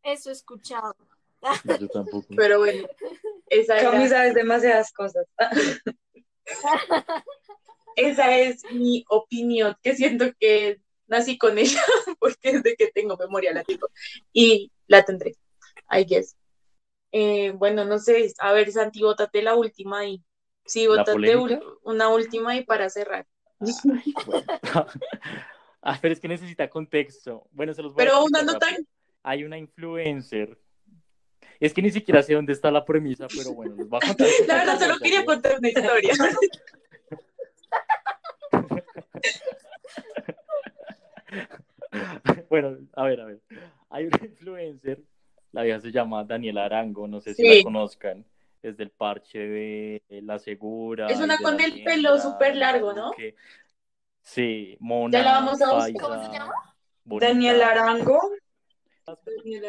Eso 0.03 0.29
he 0.29 0.33
escuchado. 0.33 0.95
Yo 1.79 1.87
tampoco. 1.87 2.27
Pero 2.35 2.59
bueno, 2.59 2.87
esa 3.49 3.77
Cami 3.77 4.07
sabes 4.07 4.33
demasiadas 4.35 4.91
cosas. 4.91 5.25
Esa 7.95 8.37
es 8.37 8.63
mi 8.71 9.03
opinión, 9.09 9.75
que 9.81 9.95
siento 9.95 10.25
que 10.39 10.79
nací 11.07 11.37
con 11.37 11.57
ella, 11.57 11.81
porque 12.19 12.53
desde 12.53 12.75
que 12.75 12.91
tengo 12.91 13.17
memoria 13.17 13.53
la 13.53 13.63
tengo. 13.63 13.89
Y 14.31 14.71
la 14.85 15.03
tendré, 15.03 15.35
I 15.89 16.05
guess. 16.05 16.37
Eh, 17.11 17.51
bueno, 17.51 17.85
no 17.85 17.97
sé, 17.97 18.31
a 18.37 18.53
ver, 18.53 18.71
Santi, 18.71 19.01
bótate 19.01 19.41
la 19.41 19.55
última 19.55 20.05
y 20.05 20.23
sí, 20.65 20.83
¿La 20.83 21.03
bótate 21.03 21.59
una 21.83 22.09
última 22.09 22.55
y 22.55 22.63
para 22.63 22.89
cerrar. 22.89 23.25
Bueno. 24.25 24.45
Ah, 25.81 25.97
pero 26.01 26.13
es 26.13 26.19
que 26.19 26.27
necesita 26.27 26.69
contexto. 26.69 27.47
Bueno, 27.51 27.73
se 27.73 27.81
los 27.81 27.93
voy 27.93 28.03
a 28.03 28.05
Pero 28.05 28.23
una 28.23 28.39
explicar 28.39 28.45
no 28.45 28.59
tan, 28.59 28.69
rápido. 28.71 28.87
Hay 29.23 29.43
una 29.43 29.57
influencer. 29.57 30.59
Es 31.59 31.73
que 31.73 31.81
ni 31.81 31.91
siquiera 31.91 32.21
sé 32.21 32.33
dónde 32.33 32.53
está 32.53 32.71
la 32.71 32.85
premisa, 32.85 33.27
pero 33.35 33.53
bueno, 33.53 33.75
les 33.75 33.87
voy 33.87 33.99
a 34.01 34.07
contar. 34.07 34.27
la 34.47 34.55
verdad 34.55 34.79
solo 34.79 34.97
quería 34.99 35.25
contar 35.25 35.57
una 35.57 35.69
historia. 35.69 36.13
Bueno, 42.49 42.77
a 42.93 43.03
ver, 43.03 43.21
a 43.21 43.25
ver. 43.25 43.41
Hay 43.89 44.05
una 44.05 44.19
influencer, 44.23 45.01
la 45.51 45.63
vieja 45.63 45.81
se 45.81 45.91
llama 45.91 46.23
Daniela 46.23 46.65
Arango, 46.65 47.07
no 47.07 47.19
sé 47.19 47.33
si 47.33 47.43
la 47.43 47.63
conozcan. 47.63 48.25
Es 48.61 48.77
del 48.77 48.89
parche 48.89 49.39
de 49.39 50.01
La 50.23 50.39
Segura. 50.39 51.07
Es 51.07 51.19
una 51.19 51.37
con 51.37 51.59
el 51.59 51.83
pelo 51.83 52.17
súper 52.19 52.55
largo, 52.55 52.93
¿no? 52.93 53.11
Sí, 54.21 54.77
Mona. 54.79 55.17
Ya 55.17 55.23
la 55.23 55.31
vamos 55.33 55.61
a 55.61 55.73
buscar. 55.73 55.93
¿Cómo 56.01 56.25
se 56.25 56.31
llama? 56.31 56.53
bonita. 57.07 57.27
Daniel 57.27 57.61
Arango. 57.61 58.19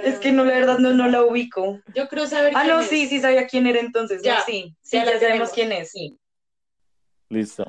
Es 0.02 0.18
que 0.18 0.32
no, 0.32 0.44
la 0.44 0.54
verdad, 0.54 0.78
no, 0.78 0.92
no 0.92 1.08
la 1.08 1.22
ubico. 1.22 1.80
Yo 1.94 2.08
creo 2.08 2.26
saber 2.26 2.52
Ah, 2.56 2.62
quién 2.62 2.74
no, 2.74 2.80
es. 2.80 2.88
sí, 2.88 3.06
sí 3.06 3.20
sabía 3.20 3.46
quién 3.46 3.66
era 3.66 3.80
entonces. 3.80 4.22
Ya, 4.22 4.38
no, 4.38 4.44
sí, 4.44 4.74
sí, 4.82 4.96
ya 4.96 5.04
ya, 5.04 5.10
sabemos 5.12 5.20
tenemos. 5.20 5.50
quién 5.52 5.72
es, 5.72 5.90
sí. 5.90 6.18
Listo. 7.28 7.64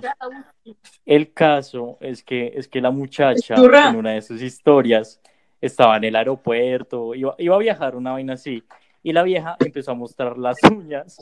El 1.06 1.34
caso 1.34 1.98
es 2.00 2.24
que, 2.24 2.54
es 2.56 2.68
que 2.68 2.82
la 2.82 2.92
muchacha 2.92 3.56
en 3.56 3.96
una 3.96 4.14
de 4.14 4.22
sus 4.22 4.42
historias 4.42 5.20
estaba 5.62 5.98
en 5.98 6.06
el 6.06 6.16
aeropuerto, 6.16 7.14
iba, 7.14 7.36
iba 7.38 7.56
a 7.56 7.60
viajar 7.60 7.96
una 7.96 8.14
vaina 8.14 8.34
así, 8.34 8.64
y 9.04 9.12
la 9.12 9.24
vieja 9.24 9.58
empezó 9.60 9.92
a 9.92 9.96
mostrar 9.96 10.38
las 10.38 10.58
uñas 10.72 11.18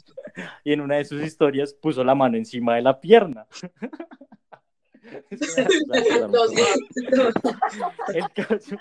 y 0.64 0.74
en 0.74 0.82
una 0.82 0.98
de 0.98 1.06
sus 1.06 1.22
historias 1.24 1.74
puso 1.74 2.04
la 2.04 2.14
mano 2.16 2.38
encima 2.38 2.76
de 2.76 2.82
la 2.84 3.00
pierna. 3.02 3.48
El, 8.14 8.30
caso, 8.34 8.76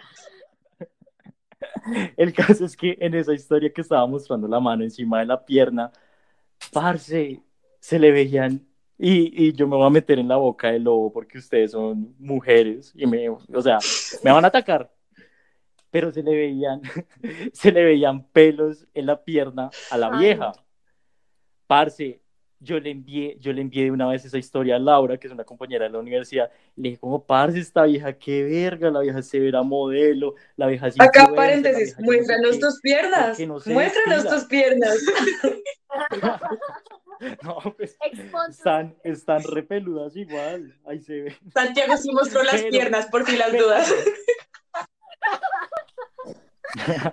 el 2.17 2.33
caso 2.33 2.65
es 2.65 2.77
que 2.77 2.97
en 3.01 3.15
esa 3.15 3.33
historia 3.33 3.73
que 3.73 3.81
estaba 3.81 4.07
mostrando 4.07 4.49
la 4.49 4.61
mano 4.61 4.85
encima 4.85 5.21
de 5.21 5.27
la 5.27 5.45
pierna, 5.45 5.91
parce, 6.73 7.41
se 7.81 7.99
le 7.99 8.11
veían 8.11 8.67
y, 8.99 9.49
y 9.49 9.53
yo 9.53 9.67
me 9.67 9.77
voy 9.77 9.87
a 9.87 9.91
meter 9.91 10.19
en 10.19 10.29
la 10.29 10.37
boca 10.37 10.71
del 10.71 10.85
lobo 10.85 11.13
porque 11.13 11.39
ustedes 11.39 11.73
son 11.73 12.15
mujeres 12.19 12.93
y 12.95 13.07
me, 13.07 13.29
o 13.29 13.63
sea, 13.63 13.79
me 14.25 14.33
van 14.33 14.45
a 14.45 14.49
atacar. 14.49 14.91
Pero 15.91 16.11
se 16.13 16.23
le 16.23 16.35
veían, 16.35 16.81
se 17.53 17.73
le 17.73 17.85
veían 17.85 18.27
pelos 18.29 18.87
en 18.95 19.07
la 19.07 19.23
pierna 19.23 19.71
a 19.91 19.99
la 19.99 20.11
vieja. 20.11 20.53
Parce, 21.67 22.21
yo 22.61 22.81
le 22.81 22.91
envié, 22.91 23.37
yo 23.41 23.53
le 23.53 23.61
envié 23.61 23.85
de 23.85 23.91
una 23.91 24.07
vez 24.09 24.25
esa 24.25 24.39
historia 24.39 24.77
a 24.77 24.79
Laura, 24.79 25.19
que 25.19 25.27
es 25.27 25.33
una 25.33 25.45
compañera 25.45 25.85
de 25.85 25.91
la 25.91 25.99
universidad, 25.99 26.51
le 26.77 26.89
dije 26.91 27.01
como, 27.01 27.25
parce, 27.25 27.59
esta 27.59 27.85
vieja, 27.85 28.13
qué 28.15 28.43
verga, 28.45 28.91
la 28.91 29.01
vieja 29.01 29.23
severa 29.23 29.63
modelo, 29.63 30.35
la 30.57 30.67
vieja 30.67 30.89
Acá 30.99 31.33
paréntesis, 31.35 31.97
vieja 31.97 32.01
yo 32.01 32.01
no 32.01 32.01
sé 32.01 32.03
muéstranos 32.05 32.53
qué". 32.53 32.59
tus 32.61 32.81
piernas. 32.81 33.41
no 33.41 33.61
se 33.61 33.73
Muéstranos 33.73 34.29
tus 34.29 34.45
piernas. 34.45 34.97
No, 37.43 37.57
pues, 37.79 37.97
están, 38.51 38.95
están 39.03 39.43
repeludas 39.43 40.15
igual, 40.17 40.79
ahí 40.85 41.01
se 41.01 41.23
ve. 41.23 41.37
Santiago 41.51 41.97
sí 41.97 42.13
mostró 42.13 42.43
las 42.43 42.57
Pero- 42.61 42.71
piernas 42.71 43.07
por 43.07 43.25
si 43.25 43.39
las 43.39 43.51
pero- 43.53 43.65
dudas. 43.65 43.95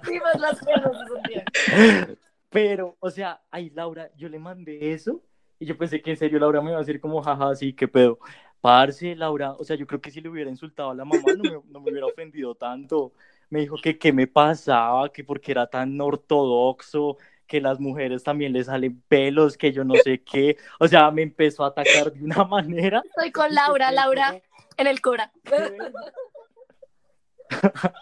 Vimos 0.09 0.39
las 0.39 0.65
piernas 0.65 0.91
de 0.91 1.07
Santiago. 1.07 2.15
Pero, 2.49 2.97
o 2.99 3.09
sea, 3.09 3.41
ay, 3.49 3.69
Laura, 3.71 4.11
yo 4.15 4.29
le 4.29 4.37
mandé 4.39 4.91
eso 4.93 5.23
y 5.59 5.65
yo 5.65 5.77
pensé 5.77 6.01
que 6.01 6.11
en 6.11 6.17
serio 6.17 6.39
Laura 6.39 6.61
me 6.61 6.69
iba 6.69 6.77
a 6.77 6.81
decir 6.81 6.99
como, 6.99 7.21
jaja, 7.21 7.55
sí, 7.55 7.73
qué 7.73 7.87
pedo. 7.87 8.19
Parce, 8.61 9.15
Laura, 9.15 9.53
o 9.53 9.63
sea, 9.63 9.75
yo 9.75 9.85
creo 9.85 10.01
que 10.01 10.11
si 10.11 10.21
le 10.21 10.29
hubiera 10.29 10.49
insultado 10.49 10.91
a 10.91 10.95
la 10.95 11.05
mamá 11.05 11.33
no 11.37 11.43
me, 11.43 11.61
no 11.69 11.79
me 11.81 11.91
hubiera 11.91 12.05
ofendido 12.05 12.55
tanto. 12.55 13.13
Me 13.49 13.59
dijo 13.59 13.75
que 13.81 13.97
qué 13.97 14.13
me 14.13 14.27
pasaba, 14.27 15.11
que 15.11 15.23
porque 15.23 15.51
era 15.51 15.67
tan 15.67 15.99
ortodoxo, 15.99 17.17
que 17.45 17.61
las 17.61 17.79
mujeres 17.79 18.23
también 18.23 18.53
les 18.53 18.67
salen 18.67 19.01
pelos, 19.07 19.57
que 19.57 19.71
yo 19.71 19.83
no 19.83 19.95
sé 19.95 20.23
qué. 20.23 20.57
O 20.79 20.87
sea, 20.87 21.11
me 21.11 21.21
empezó 21.21 21.63
a 21.63 21.67
atacar 21.67 22.11
de 22.11 22.23
una 22.23 22.43
manera. 22.45 23.03
Estoy 23.05 23.31
con 23.31 23.53
Laura, 23.53 23.91
Laura 23.91 24.41
en 24.77 24.87
el 24.87 25.01
Cora. 25.01 25.31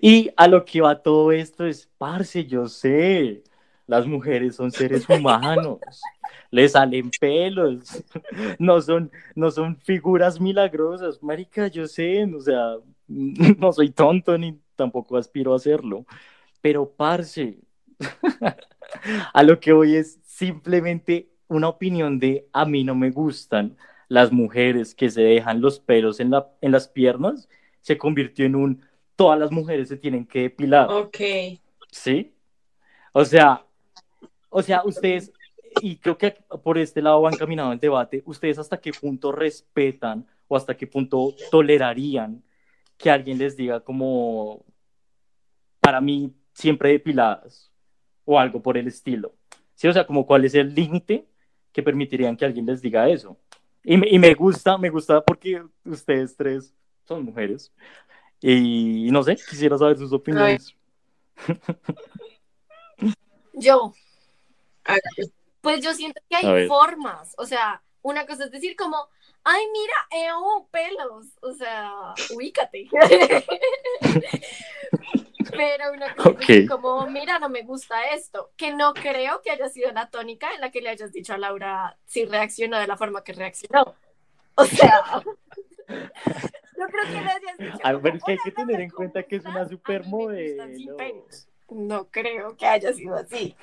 Y 0.00 0.30
a 0.36 0.46
lo 0.46 0.64
que 0.64 0.80
va 0.80 1.02
todo 1.02 1.32
esto 1.32 1.66
es, 1.66 1.90
parce, 1.98 2.46
yo 2.46 2.68
sé, 2.68 3.42
las 3.86 4.06
mujeres 4.06 4.56
son 4.56 4.70
seres 4.70 5.08
humanos, 5.08 5.78
les 6.50 6.72
salen 6.72 7.10
pelos, 7.20 8.04
no 8.58 8.80
son, 8.80 9.10
no 9.34 9.50
son 9.50 9.76
figuras 9.76 10.40
milagrosas, 10.40 11.22
marica, 11.22 11.68
yo 11.68 11.86
sé, 11.86 12.24
o 12.24 12.40
sea, 12.40 12.76
no 13.08 13.72
soy 13.72 13.90
tonto 13.90 14.36
ni 14.36 14.58
tampoco 14.74 15.16
aspiro 15.16 15.52
a 15.52 15.56
hacerlo, 15.56 16.04
pero 16.60 16.90
parce, 16.90 17.58
a 19.32 19.42
lo 19.42 19.60
que 19.60 19.72
voy 19.72 19.96
es 19.96 20.18
simplemente 20.24 21.30
una 21.48 21.68
opinión 21.68 22.18
de 22.18 22.48
a 22.52 22.64
mí 22.64 22.84
no 22.84 22.94
me 22.94 23.10
gustan 23.10 23.76
las 24.08 24.32
mujeres 24.32 24.94
que 24.94 25.10
se 25.10 25.22
dejan 25.22 25.60
los 25.60 25.80
pelos 25.80 26.20
en, 26.20 26.30
la, 26.30 26.48
en 26.60 26.72
las 26.72 26.88
piernas, 26.88 27.48
se 27.80 27.98
convirtió 27.98 28.44
en 28.44 28.56
un 28.56 28.86
todas 29.16 29.38
las 29.38 29.50
mujeres 29.50 29.88
se 29.88 29.96
tienen 29.96 30.26
que 30.26 30.42
depilar. 30.42 30.90
Ok. 30.90 31.16
¿Sí? 31.90 32.32
O 33.12 33.24
sea, 33.24 33.65
o 34.56 34.62
sea, 34.62 34.82
ustedes, 34.86 35.30
y 35.82 35.96
creo 35.96 36.16
que 36.16 36.30
por 36.62 36.78
este 36.78 37.02
lado 37.02 37.20
van 37.20 37.36
caminando 37.36 37.74
el 37.74 37.78
debate, 37.78 38.22
ustedes 38.24 38.58
hasta 38.58 38.80
qué 38.80 38.90
punto 38.90 39.30
respetan 39.30 40.26
o 40.48 40.56
hasta 40.56 40.74
qué 40.74 40.86
punto 40.86 41.34
tolerarían 41.50 42.42
que 42.96 43.10
alguien 43.10 43.36
les 43.36 43.54
diga 43.54 43.80
como, 43.80 44.64
para 45.78 46.00
mí, 46.00 46.32
siempre 46.54 46.88
depiladas 46.88 47.70
o 48.24 48.40
algo 48.40 48.62
por 48.62 48.78
el 48.78 48.86
estilo. 48.86 49.34
¿Sí? 49.74 49.88
O 49.88 49.92
sea, 49.92 50.06
como 50.06 50.26
cuál 50.26 50.46
es 50.46 50.54
el 50.54 50.74
límite 50.74 51.26
que 51.70 51.82
permitirían 51.82 52.34
que 52.34 52.46
alguien 52.46 52.64
les 52.64 52.80
diga 52.80 53.10
eso. 53.10 53.36
Y 53.84 53.98
me, 53.98 54.08
y 54.08 54.18
me 54.18 54.32
gusta, 54.32 54.78
me 54.78 54.88
gusta 54.88 55.20
porque 55.20 55.62
ustedes 55.84 56.34
tres 56.34 56.74
son 57.04 57.26
mujeres. 57.26 57.70
Y 58.40 59.10
no 59.10 59.22
sé, 59.22 59.36
quisiera 59.36 59.76
saber 59.76 59.98
sus 59.98 60.14
opiniones. 60.14 60.74
Yo, 63.52 63.92
pues 65.60 65.80
yo 65.82 65.94
siento 65.94 66.20
que 66.28 66.36
A 66.36 66.40
hay 66.52 66.68
formas. 66.68 67.34
O 67.38 67.46
sea, 67.46 67.82
una 68.02 68.26
cosa 68.26 68.44
es 68.44 68.50
decir 68.50 68.76
como, 68.76 68.96
ay, 69.44 69.62
mira, 69.72 69.94
eh, 70.10 70.30
pelos. 70.70 71.26
O 71.42 71.52
sea, 71.52 72.14
ubícate. 72.34 72.88
Pero 75.50 75.92
una 75.92 76.14
cosa 76.14 76.30
es 76.30 76.38
decir 76.38 76.64
Ok. 76.64 76.70
como, 76.70 77.06
mira, 77.06 77.38
no 77.38 77.48
me 77.48 77.62
gusta 77.62 78.10
esto. 78.10 78.50
Que 78.56 78.72
no 78.72 78.92
creo 78.94 79.42
que 79.42 79.50
haya 79.50 79.68
sido 79.68 79.92
la 79.92 80.10
tónica 80.10 80.52
en 80.54 80.60
la 80.60 80.70
que 80.70 80.80
le 80.80 80.88
hayas 80.90 81.12
dicho 81.12 81.34
a 81.34 81.38
Laura 81.38 81.96
si 82.04 82.24
reaccionó 82.24 82.78
de 82.78 82.86
la 82.86 82.96
forma 82.96 83.22
que 83.24 83.32
reaccionó. 83.32 83.94
O 84.56 84.64
sea, 84.64 85.22
no 85.88 86.86
creo 86.88 87.04
que 87.04 87.12
le 87.12 87.30
hayas 87.30 87.58
dicho. 87.58 87.78
A 87.84 87.92
como, 87.92 88.00
ver, 88.02 88.16
es 88.16 88.24
que 88.24 88.32
hay 88.32 88.38
"Hola, 88.38 88.44
que 88.44 88.50
tener 88.52 88.80
en 88.80 88.88
¿cómo 88.90 88.96
cuenta 88.96 89.22
que 89.22 89.36
es 89.36 89.44
una 89.44 89.68
supermodelo. 89.68 90.96
pelos". 90.96 91.48
No 91.70 92.08
creo 92.10 92.56
que 92.56 92.66
haya 92.66 92.92
sido 92.92 93.16
así. 93.16 93.56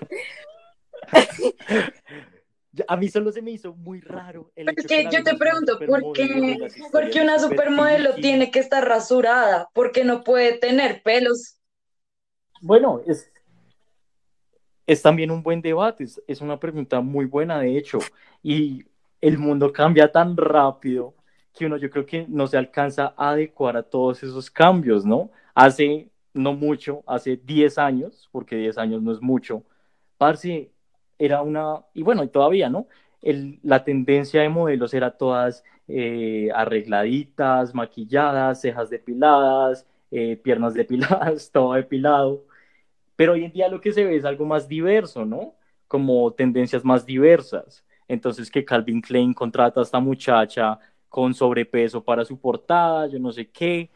A 2.87 2.97
mí 2.97 3.07
solo 3.07 3.31
se 3.31 3.41
me 3.41 3.51
hizo 3.51 3.75
muy 3.75 4.01
raro. 4.01 4.51
El 4.55 4.69
hecho 4.69 4.87
que 4.87 5.07
yo 5.11 5.23
te 5.23 5.35
pregunto, 5.35 5.77
¿por 5.77 6.13
qué, 6.13 6.57
por 6.91 7.09
qué 7.11 7.21
una 7.21 7.37
supermodelo 7.37 8.15
tiene 8.15 8.49
que 8.49 8.59
estar 8.59 8.87
rasurada? 8.87 9.69
¿Por 9.73 9.91
qué 9.91 10.03
no 10.03 10.23
puede 10.23 10.57
tener 10.57 11.03
pelos? 11.03 11.59
Bueno, 12.61 13.01
es, 13.05 13.31
es 14.87 15.01
también 15.01 15.29
un 15.29 15.43
buen 15.43 15.61
debate, 15.61 16.05
es, 16.05 16.21
es 16.27 16.41
una 16.41 16.59
pregunta 16.59 16.99
muy 17.01 17.25
buena 17.25 17.59
de 17.59 17.77
hecho, 17.77 17.99
y 18.41 18.85
el 19.21 19.37
mundo 19.37 19.71
cambia 19.71 20.11
tan 20.11 20.35
rápido 20.35 21.13
que 21.53 21.65
uno 21.65 21.77
yo 21.77 21.89
creo 21.89 22.05
que 22.05 22.25
no 22.27 22.47
se 22.47 22.57
alcanza 22.57 23.13
a 23.15 23.29
adecuar 23.31 23.77
a 23.77 23.83
todos 23.83 24.23
esos 24.23 24.49
cambios, 24.49 25.05
¿no? 25.05 25.29
Hace 25.53 26.09
no 26.33 26.53
mucho, 26.53 27.03
hace 27.05 27.37
10 27.37 27.77
años, 27.77 28.27
porque 28.31 28.55
10 28.55 28.77
años 28.77 29.01
no 29.01 29.11
es 29.11 29.21
mucho, 29.21 29.63
parce, 30.17 30.72
era 31.25 31.41
una, 31.41 31.85
y 31.93 32.03
bueno, 32.03 32.23
y 32.23 32.27
todavía, 32.29 32.69
¿no? 32.69 32.87
El, 33.21 33.59
la 33.63 33.83
tendencia 33.85 34.41
de 34.41 34.49
modelos 34.49 34.93
era 34.93 35.11
todas 35.17 35.63
eh, 35.87 36.49
arregladitas, 36.53 37.73
maquilladas, 37.73 38.61
cejas 38.61 38.89
depiladas, 38.89 39.85
eh, 40.11 40.37
piernas 40.37 40.73
depiladas, 40.75 41.51
todo 41.51 41.73
depilado. 41.73 42.45
Pero 43.15 43.33
hoy 43.33 43.45
en 43.45 43.51
día 43.53 43.69
lo 43.69 43.81
que 43.81 43.93
se 43.93 44.03
ve 44.05 44.15
es 44.17 44.25
algo 44.25 44.45
más 44.45 44.67
diverso, 44.67 45.25
¿no? 45.25 45.55
Como 45.87 46.33
tendencias 46.33 46.83
más 46.85 47.05
diversas. 47.05 47.85
Entonces 48.07 48.51
que 48.51 48.65
Calvin 48.65 49.01
Klein 49.01 49.33
contrata 49.33 49.79
a 49.79 49.83
esta 49.83 49.99
muchacha 49.99 50.79
con 51.09 51.33
sobrepeso 51.33 52.03
para 52.03 52.25
su 52.25 52.39
portada, 52.39 53.07
yo 53.07 53.19
no 53.19 53.31
sé 53.31 53.49
qué. 53.49 53.91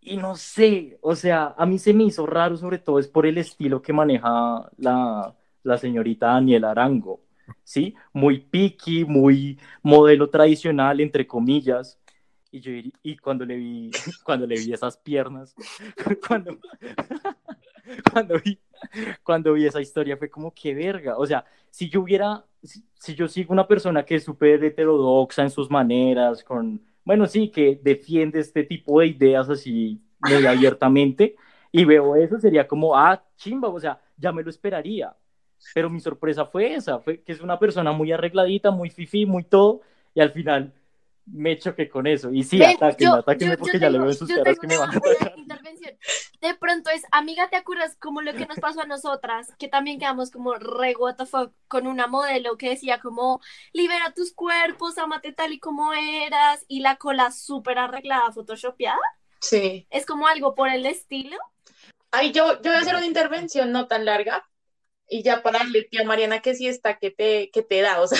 Y 0.00 0.16
no 0.16 0.34
sé, 0.36 0.98
o 1.02 1.14
sea, 1.14 1.54
a 1.56 1.66
mí 1.66 1.78
se 1.78 1.94
me 1.94 2.04
hizo 2.04 2.26
raro 2.26 2.56
sobre 2.56 2.78
todo 2.78 2.98
es 2.98 3.08
por 3.08 3.26
el 3.26 3.38
estilo 3.38 3.82
que 3.82 3.92
maneja 3.92 4.70
la, 4.78 5.34
la 5.62 5.78
señorita 5.78 6.26
Daniela 6.28 6.70
Arango, 6.70 7.20
¿sí? 7.64 7.94
Muy 8.12 8.40
picky, 8.40 9.04
muy 9.04 9.58
modelo 9.82 10.28
tradicional, 10.30 11.00
entre 11.00 11.26
comillas. 11.26 11.98
Y, 12.50 12.60
yo, 12.60 12.70
y 13.02 13.16
cuando 13.16 13.44
le 13.44 13.56
vi, 13.56 13.90
cuando 14.24 14.46
le 14.46 14.56
vi 14.56 14.72
esas 14.72 14.96
piernas, 14.96 15.54
cuando, 16.26 16.58
cuando 18.12 18.38
vi, 18.44 18.58
cuando 19.22 19.52
vi 19.54 19.66
esa 19.66 19.80
historia 19.80 20.16
fue 20.16 20.28
como 20.30 20.52
que 20.52 20.74
verga. 20.74 21.16
O 21.16 21.26
sea, 21.26 21.44
si 21.70 21.88
yo 21.88 22.00
hubiera, 22.02 22.44
si, 22.62 22.84
si 22.94 23.14
yo 23.14 23.28
sigo 23.28 23.52
una 23.52 23.66
persona 23.66 24.04
que 24.04 24.16
es 24.16 24.24
súper 24.24 24.62
heterodoxa 24.64 25.42
en 25.42 25.50
sus 25.50 25.70
maneras, 25.70 26.44
con, 26.44 26.82
bueno, 27.04 27.26
sí, 27.26 27.50
que 27.50 27.80
defiende 27.82 28.40
este 28.40 28.64
tipo 28.64 29.00
de 29.00 29.08
ideas 29.08 29.48
así 29.48 30.00
muy 30.20 30.46
abiertamente, 30.46 31.36
y 31.72 31.84
veo 31.84 32.16
eso, 32.16 32.38
sería 32.38 32.68
como, 32.68 32.94
ah, 32.96 33.24
chimba, 33.36 33.68
o 33.68 33.80
sea, 33.80 34.00
ya 34.16 34.30
me 34.30 34.42
lo 34.42 34.50
esperaría. 34.50 35.16
Pero 35.74 35.88
mi 35.90 36.00
sorpresa 36.00 36.44
fue 36.46 36.74
esa, 36.74 36.98
fue 36.98 37.22
que 37.22 37.32
es 37.32 37.40
una 37.40 37.58
persona 37.58 37.92
muy 37.92 38.12
arregladita, 38.12 38.70
muy 38.70 38.90
fifi, 38.90 39.26
muy 39.26 39.44
todo, 39.44 39.80
y 40.14 40.20
al 40.20 40.30
final 40.32 40.72
me 41.24 41.56
choqué 41.56 41.88
con 41.88 42.06
eso. 42.08 42.30
Y 42.32 42.42
sí, 42.42 42.58
Ven, 42.58 42.70
atáquenme, 42.76 43.12
yo- 43.12 43.16
atáquenme 43.18 43.52
yo- 43.54 43.58
porque 43.58 43.78
yo 43.78 43.78
ya 43.80 43.86
le 43.90 43.92
tengo- 43.92 44.04
veo 44.04 44.12
en 44.12 44.18
sus 44.18 44.28
caras 44.28 44.58
que 44.58 44.66
me 44.66 44.76
van 44.76 44.90
a 44.90 44.96
atacar. 44.96 45.34
intervención. 45.38 45.94
De 46.40 46.54
pronto 46.54 46.90
es, 46.90 47.04
amiga, 47.12 47.48
¿te 47.48 47.54
acuerdas 47.56 47.96
como 48.00 48.22
lo 48.22 48.34
que 48.34 48.44
nos 48.46 48.58
pasó 48.58 48.80
a 48.80 48.86
nosotras? 48.86 49.54
Que 49.56 49.68
también 49.68 50.00
quedamos 50.00 50.32
como 50.32 50.54
re 50.54 50.96
what 50.98 51.14
the 51.14 51.24
fuck 51.26 51.52
con 51.68 51.86
una 51.86 52.08
modelo 52.08 52.56
que 52.56 52.70
decía 52.70 52.98
como, 52.98 53.40
libera 53.72 54.12
tus 54.14 54.32
cuerpos, 54.34 54.98
amate 54.98 55.32
tal 55.32 55.52
y 55.52 55.60
como 55.60 55.92
eras, 55.94 56.64
y 56.66 56.80
la 56.80 56.96
cola 56.96 57.30
súper 57.30 57.78
arreglada, 57.78 58.32
photoshopeada. 58.32 58.98
Sí. 59.40 59.86
Es 59.90 60.04
como 60.04 60.26
algo 60.26 60.56
por 60.56 60.68
el 60.68 60.84
estilo. 60.86 61.36
Ay, 62.10 62.32
yo, 62.32 62.54
yo 62.60 62.70
voy 62.70 62.74
a 62.74 62.78
hacer 62.80 62.96
una 62.96 63.06
intervención 63.06 63.70
no 63.70 63.86
tan 63.86 64.04
larga 64.04 64.44
y 65.12 65.22
ya 65.24 65.42
para 65.42 65.60
darle 65.60 65.84
pie 65.90 66.02
a 66.02 66.04
Mariana 66.04 66.40
que 66.42 66.54
sí 66.54 66.68
está 66.68 66.98
que 66.98 67.10
te, 67.12 67.50
que 67.52 67.62
te 67.62 67.80
da, 67.82 68.00
o 68.00 68.06
sea, 68.08 68.18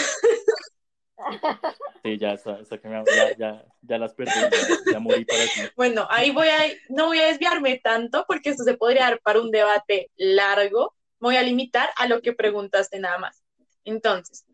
Sí, 2.04 2.18
ya, 2.18 2.32
está, 2.34 2.60
está 2.60 2.78
que 2.80 2.88
me- 2.88 3.06
ya, 3.12 3.32
ya, 3.36 3.64
ya 3.80 3.98
las 3.98 4.14
perdí, 4.14 4.48
ya, 4.50 4.68
ya 4.88 4.98
morí 5.00 5.24
para 5.24 5.48
ti. 5.48 5.72
bueno, 5.76 6.06
ahí 6.10 6.30
voy 6.30 6.48
a, 6.48 6.58
no 6.88 7.06
voy 7.06 7.18
a 7.20 7.26
desviarme 7.26 7.78
tanto 7.82 8.24
porque 8.26 8.50
esto 8.50 8.64
se 8.64 8.76
podría 8.76 9.02
dar 9.04 9.20
para 9.22 9.40
un 9.40 9.50
debate 9.50 10.10
largo, 10.16 10.94
me 11.20 11.28
voy 11.28 11.36
a 11.36 11.42
limitar 11.42 11.90
a 11.96 12.06
lo 12.06 12.20
que 12.22 12.32
preguntaste 12.32 12.98
nada 12.98 13.18
más. 13.18 13.42
Entonces, 13.84 14.44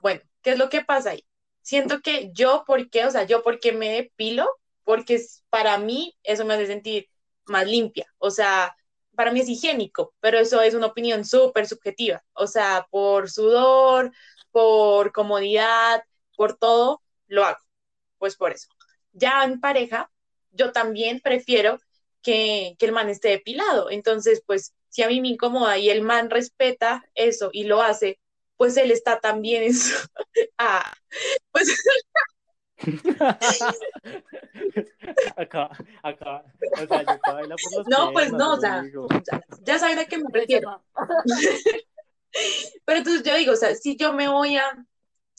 bueno, 0.00 0.20
¿qué 0.42 0.52
es 0.52 0.58
lo 0.58 0.68
que 0.68 0.82
pasa 0.84 1.10
ahí? 1.10 1.24
Siento 1.62 2.00
que 2.00 2.30
yo, 2.32 2.64
¿por 2.66 2.90
qué? 2.90 3.04
O 3.06 3.10
sea, 3.10 3.24
yo, 3.24 3.42
¿por 3.42 3.60
qué 3.60 3.72
me 3.72 3.90
depilo? 3.92 4.48
Porque 4.84 5.20
para 5.50 5.78
mí 5.78 6.16
eso 6.22 6.44
me 6.44 6.54
hace 6.54 6.66
sentir 6.66 7.08
más 7.46 7.66
limpia, 7.66 8.06
o 8.18 8.30
sea, 8.30 8.76
para 9.14 9.32
mí 9.32 9.40
es 9.40 9.48
higiénico, 9.48 10.14
pero 10.20 10.38
eso 10.38 10.60
es 10.62 10.74
una 10.74 10.86
opinión 10.86 11.24
súper 11.24 11.66
subjetiva, 11.66 12.22
o 12.34 12.46
sea, 12.46 12.86
por 12.90 13.30
sudor, 13.30 14.12
por 14.50 15.12
comodidad, 15.12 16.02
por 16.36 16.56
todo, 16.56 17.02
lo 17.26 17.44
hago. 17.44 17.58
Pues 18.18 18.36
por 18.36 18.52
eso. 18.52 18.68
Ya 19.12 19.44
en 19.44 19.60
pareja, 19.60 20.10
yo 20.52 20.72
también 20.72 21.20
prefiero 21.20 21.78
que, 22.22 22.76
que 22.78 22.86
el 22.86 22.92
man 22.92 23.08
esté 23.10 23.28
depilado. 23.30 23.90
Entonces, 23.90 24.42
pues, 24.46 24.74
si 24.88 25.02
a 25.02 25.08
mí 25.08 25.20
me 25.20 25.28
incomoda 25.28 25.78
y 25.78 25.90
el 25.90 26.02
man 26.02 26.30
respeta 26.30 27.04
eso 27.14 27.50
y 27.52 27.64
lo 27.64 27.82
hace, 27.82 28.20
pues 28.56 28.76
él 28.76 28.90
está 28.90 29.20
también 29.20 29.64
en 29.64 29.74
su... 29.74 29.94
Ah, 30.58 30.92
pues 31.52 31.68
acá, 35.36 35.70
acá, 36.02 36.44
o 36.72 36.86
sea, 36.86 37.02
yo 37.02 37.18
por 37.22 37.48
los 37.48 37.86
No, 37.88 38.12
pues 38.12 38.30
piernas, 38.30 38.38
no, 38.38 38.52
o 38.54 38.60
sea, 38.60 38.84
ya 39.62 39.78
saben 39.78 39.98
a 39.98 40.04
qué 40.04 40.18
me 40.18 40.24
refiero. 40.32 40.82
Pero 42.84 42.98
entonces 42.98 43.22
yo 43.22 43.36
digo, 43.36 43.52
o 43.52 43.56
sea, 43.56 43.74
si 43.74 43.96
yo 43.96 44.12
me 44.12 44.28
voy 44.28 44.56
a, 44.56 44.86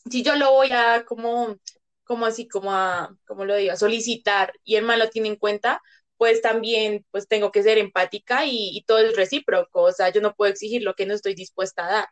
si 0.10 0.24
yo 0.24 0.36
lo 0.36 0.52
voy 0.52 0.72
a 0.72 1.06
como, 1.06 1.58
como 2.04 2.26
así, 2.26 2.48
como 2.48 2.72
a, 2.72 3.16
como 3.26 3.46
lo 3.46 3.56
digo, 3.56 3.74
a 3.74 3.78
solicitar 3.78 4.54
y 4.64 4.76
el 4.76 4.86
man 4.86 5.00
lo 5.00 5.10
tiene 5.10 5.30
en 5.30 5.36
cuenta, 5.36 5.82
pues 6.18 6.42
también 6.42 7.06
pues 7.12 7.28
tengo 7.28 7.52
que 7.52 7.64
ser 7.64 7.78
empática 7.78 8.46
y, 8.46 8.70
y 8.78 8.84
todo 8.84 9.00
es 9.00 9.16
recíproco, 9.16 9.82
o 9.82 9.92
sea, 9.92 10.10
yo 10.10 10.22
no 10.22 10.36
puedo 10.36 10.52
exigir 10.52 10.84
lo 10.84 10.94
que 10.94 11.06
no 11.06 11.14
estoy 11.14 11.34
dispuesta 11.36 11.86
a 11.86 11.92
dar. 11.92 12.08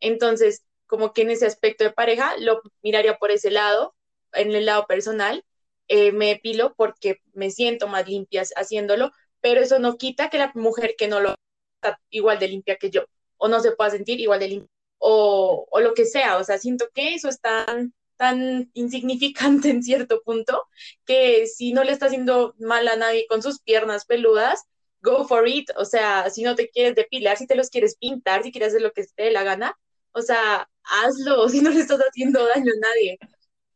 Entonces, 0.00 0.64
como 0.86 1.12
que 1.12 1.22
en 1.22 1.30
ese 1.30 1.46
aspecto 1.46 1.84
de 1.84 1.92
pareja 1.92 2.36
lo 2.38 2.60
miraría 2.82 3.16
por 3.16 3.30
ese 3.30 3.50
lado, 3.50 3.94
en 4.34 4.54
el 4.54 4.66
lado 4.66 4.86
personal, 4.86 5.44
eh, 5.88 6.12
me 6.12 6.28
depilo 6.28 6.74
porque 6.76 7.20
me 7.32 7.50
siento 7.50 7.88
más 7.88 8.08
limpia 8.08 8.42
haciéndolo, 8.56 9.12
pero 9.40 9.60
eso 9.60 9.78
no 9.78 9.96
quita 9.96 10.30
que 10.30 10.38
la 10.38 10.52
mujer 10.54 10.94
que 10.96 11.08
no 11.08 11.20
lo 11.20 11.34
está 11.82 12.00
igual 12.10 12.38
de 12.38 12.48
limpia 12.48 12.76
que 12.76 12.90
yo, 12.90 13.04
o 13.38 13.48
no 13.48 13.60
se 13.60 13.72
pueda 13.72 13.90
sentir 13.90 14.20
igual 14.20 14.40
de 14.40 14.48
limpia, 14.48 14.70
o, 14.98 15.66
o 15.70 15.80
lo 15.80 15.94
que 15.94 16.04
sea, 16.04 16.36
o 16.38 16.44
sea, 16.44 16.58
siento 16.58 16.88
que 16.94 17.14
eso 17.14 17.28
es 17.28 17.40
tan, 17.40 17.94
tan 18.16 18.70
insignificante 18.74 19.70
en 19.70 19.82
cierto 19.82 20.22
punto, 20.22 20.66
que 21.04 21.46
si 21.46 21.72
no 21.72 21.84
le 21.84 21.92
está 21.92 22.06
haciendo 22.06 22.54
mal 22.58 22.86
a 22.88 22.96
nadie 22.96 23.26
con 23.28 23.42
sus 23.42 23.60
piernas 23.60 24.04
peludas, 24.06 24.64
go 25.02 25.26
for 25.26 25.48
it, 25.48 25.70
o 25.76 25.84
sea, 25.84 26.28
si 26.30 26.42
no 26.42 26.54
te 26.54 26.68
quieres 26.70 26.94
depilar, 26.94 27.36
si 27.36 27.46
te 27.46 27.54
los 27.56 27.70
quieres 27.70 27.96
pintar, 27.96 28.42
si 28.42 28.52
quieres 28.52 28.70
hacer 28.70 28.82
lo 28.82 28.92
que 28.92 29.04
te 29.04 29.24
dé 29.24 29.30
la 29.30 29.42
gana, 29.44 29.76
o 30.12 30.22
sea, 30.22 30.68
hazlo, 30.84 31.48
si 31.48 31.60
no 31.62 31.70
le 31.70 31.80
estás 31.80 32.00
haciendo 32.00 32.46
daño 32.46 32.72
a 32.72 32.80
nadie. 32.80 33.18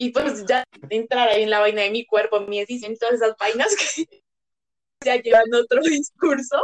Y 0.05 0.11
pues 0.11 0.45
ya 0.45 0.65
entrar 0.91 1.31
ahí 1.31 1.45
en 1.45 1.51
la 1.51 1.61
vaina 1.61 1.81
de 1.81 1.91
mi 1.91 2.05
cuerpo, 2.05 2.41
mi 2.41 2.61
decisión, 2.61 2.95
todas 2.99 3.15
esas 3.15 3.35
vainas 3.39 3.75
que 3.75 4.05
ya 5.03 5.17
llevan 5.17 5.55
otro 5.55 5.81
discurso, 5.83 6.63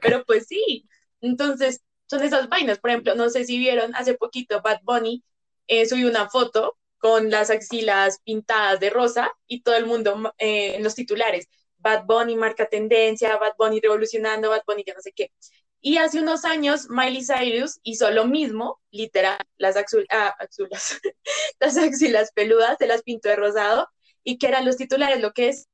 pero 0.00 0.24
pues 0.24 0.46
sí, 0.46 0.86
entonces 1.20 1.80
son 2.08 2.22
esas 2.22 2.48
vainas, 2.48 2.78
por 2.78 2.90
ejemplo, 2.90 3.16
no 3.16 3.28
sé 3.28 3.44
si 3.44 3.58
vieron, 3.58 3.92
hace 3.96 4.14
poquito 4.14 4.62
Bad 4.62 4.82
Bunny 4.84 5.24
eh, 5.66 5.84
subió 5.84 6.08
una 6.08 6.30
foto 6.30 6.78
con 6.98 7.28
las 7.28 7.50
axilas 7.50 8.20
pintadas 8.22 8.78
de 8.78 8.90
rosa 8.90 9.32
y 9.48 9.62
todo 9.62 9.74
el 9.74 9.86
mundo 9.86 10.32
eh, 10.38 10.76
en 10.76 10.84
los 10.84 10.94
titulares, 10.94 11.48
Bad 11.78 12.04
Bunny 12.04 12.36
marca 12.36 12.66
tendencia, 12.66 13.36
Bad 13.36 13.54
Bunny 13.58 13.80
revolucionando, 13.80 14.50
Bad 14.50 14.62
Bunny 14.64 14.84
que 14.84 14.94
no 14.94 15.00
sé 15.00 15.10
qué. 15.10 15.32
Y 15.80 15.96
hace 15.96 16.20
unos 16.20 16.44
años 16.44 16.88
Miley 16.90 17.24
Cyrus 17.24 17.80
hizo 17.82 18.10
lo 18.10 18.26
mismo, 18.26 18.80
literal, 18.90 19.38
las, 19.56 19.76
axul 19.76 20.06
ah, 20.10 20.34
axulas, 20.38 21.00
las 21.60 21.76
axilas 21.78 22.32
peludas, 22.32 22.76
se 22.78 22.86
las 22.86 23.02
pintó 23.02 23.28
de 23.30 23.36
rosado, 23.36 23.88
y 24.22 24.38
que 24.38 24.48
eran 24.48 24.66
los 24.66 24.76
titulares, 24.76 25.20
lo 25.20 25.32
que 25.32 25.48
es, 25.48 25.68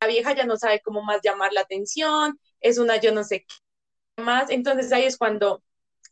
la 0.00 0.08
vieja 0.08 0.34
ya 0.34 0.44
no 0.44 0.56
sabe 0.56 0.80
cómo 0.82 1.02
más 1.02 1.20
llamar 1.22 1.52
la 1.52 1.62
atención, 1.62 2.38
es 2.60 2.78
una 2.78 2.96
yo 3.00 3.12
no 3.12 3.24
sé 3.24 3.46
qué 3.46 4.22
más, 4.22 4.50
entonces 4.50 4.92
ahí 4.92 5.04
es 5.04 5.16
cuando 5.16 5.62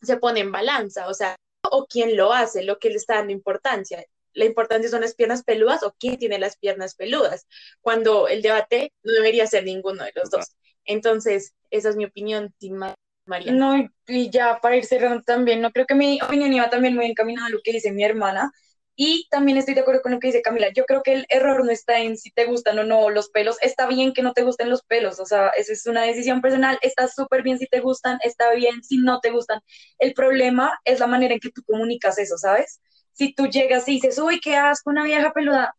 se 0.02 0.16
pone 0.16 0.40
en 0.40 0.52
balanza, 0.52 1.08
o 1.08 1.14
sea, 1.14 1.36
o 1.70 1.86
quién 1.86 2.16
lo 2.16 2.32
hace, 2.32 2.62
lo 2.62 2.78
que 2.78 2.90
le 2.90 2.96
está 2.96 3.16
dando 3.16 3.32
importancia. 3.32 4.04
La 4.34 4.44
importancia 4.44 4.90
son 4.90 5.02
las 5.02 5.14
piernas 5.14 5.44
peludas 5.44 5.82
o 5.82 5.94
quién 5.98 6.18
tiene 6.18 6.38
las 6.38 6.56
piernas 6.56 6.94
peludas, 6.96 7.46
cuando 7.80 8.28
el 8.28 8.42
debate 8.42 8.92
no 9.02 9.12
debería 9.12 9.46
ser 9.46 9.64
ninguno 9.64 10.04
de 10.04 10.12
los 10.14 10.30
dos. 10.30 10.56
Entonces, 10.84 11.54
esa 11.70 11.88
es 11.88 11.96
mi 11.96 12.04
opinión, 12.04 12.54
sin 12.58 12.76
más. 12.76 12.94
María. 13.26 13.52
No, 13.52 13.76
y- 14.06 14.30
ya 14.30 14.58
para 14.60 14.76
ir 14.76 14.84
cerrando 14.86 15.22
también, 15.22 15.60
no 15.60 15.70
creo 15.70 15.86
que 15.86 15.94
mi 15.94 16.20
opinión 16.22 16.52
iba 16.52 16.70
también 16.70 16.94
muy 16.94 17.06
encaminada 17.06 17.48
a 17.48 17.50
lo 17.50 17.60
que 17.62 17.72
dice 17.72 17.92
mi 17.92 18.04
hermana. 18.04 18.50
Y 18.96 19.26
también 19.30 19.58
estoy 19.58 19.74
de 19.74 19.80
acuerdo 19.80 20.02
con 20.02 20.12
lo 20.12 20.20
que 20.20 20.28
dice 20.28 20.40
Camila. 20.40 20.68
Yo 20.72 20.84
creo 20.84 21.02
que 21.02 21.12
el 21.14 21.26
error 21.28 21.64
no 21.64 21.70
está 21.72 21.98
en 22.00 22.16
si 22.16 22.30
te 22.30 22.44
gustan 22.46 22.78
o 22.78 22.84
no 22.84 23.10
los 23.10 23.28
pelos. 23.30 23.56
Está 23.60 23.86
bien 23.88 24.12
que 24.12 24.22
no 24.22 24.32
te 24.32 24.42
gusten 24.44 24.70
los 24.70 24.82
pelos, 24.84 25.18
o 25.20 25.26
sea, 25.26 25.48
esa 25.48 25.72
es 25.72 25.84
una 25.86 26.02
decisión 26.02 26.40
personal. 26.40 26.78
Está 26.80 27.08
súper 27.08 27.42
bien 27.42 27.58
si 27.58 27.66
te 27.66 27.80
gustan, 27.80 28.18
está 28.22 28.52
bien 28.54 28.82
si 28.84 28.98
no 28.98 29.18
te 29.20 29.30
gustan. 29.30 29.60
El 29.98 30.14
problema 30.14 30.78
es 30.84 31.00
la 31.00 31.06
manera 31.08 31.34
en 31.34 31.40
que 31.40 31.50
tú 31.50 31.62
comunicas 31.66 32.18
eso, 32.18 32.38
¿sabes? 32.38 32.80
Si 33.12 33.34
tú 33.34 33.46
llegas 33.48 33.88
y 33.88 33.92
dices, 33.94 34.18
uy, 34.18 34.40
qué 34.40 34.56
asco, 34.56 34.90
una 34.90 35.02
vieja 35.04 35.32
peluda, 35.32 35.74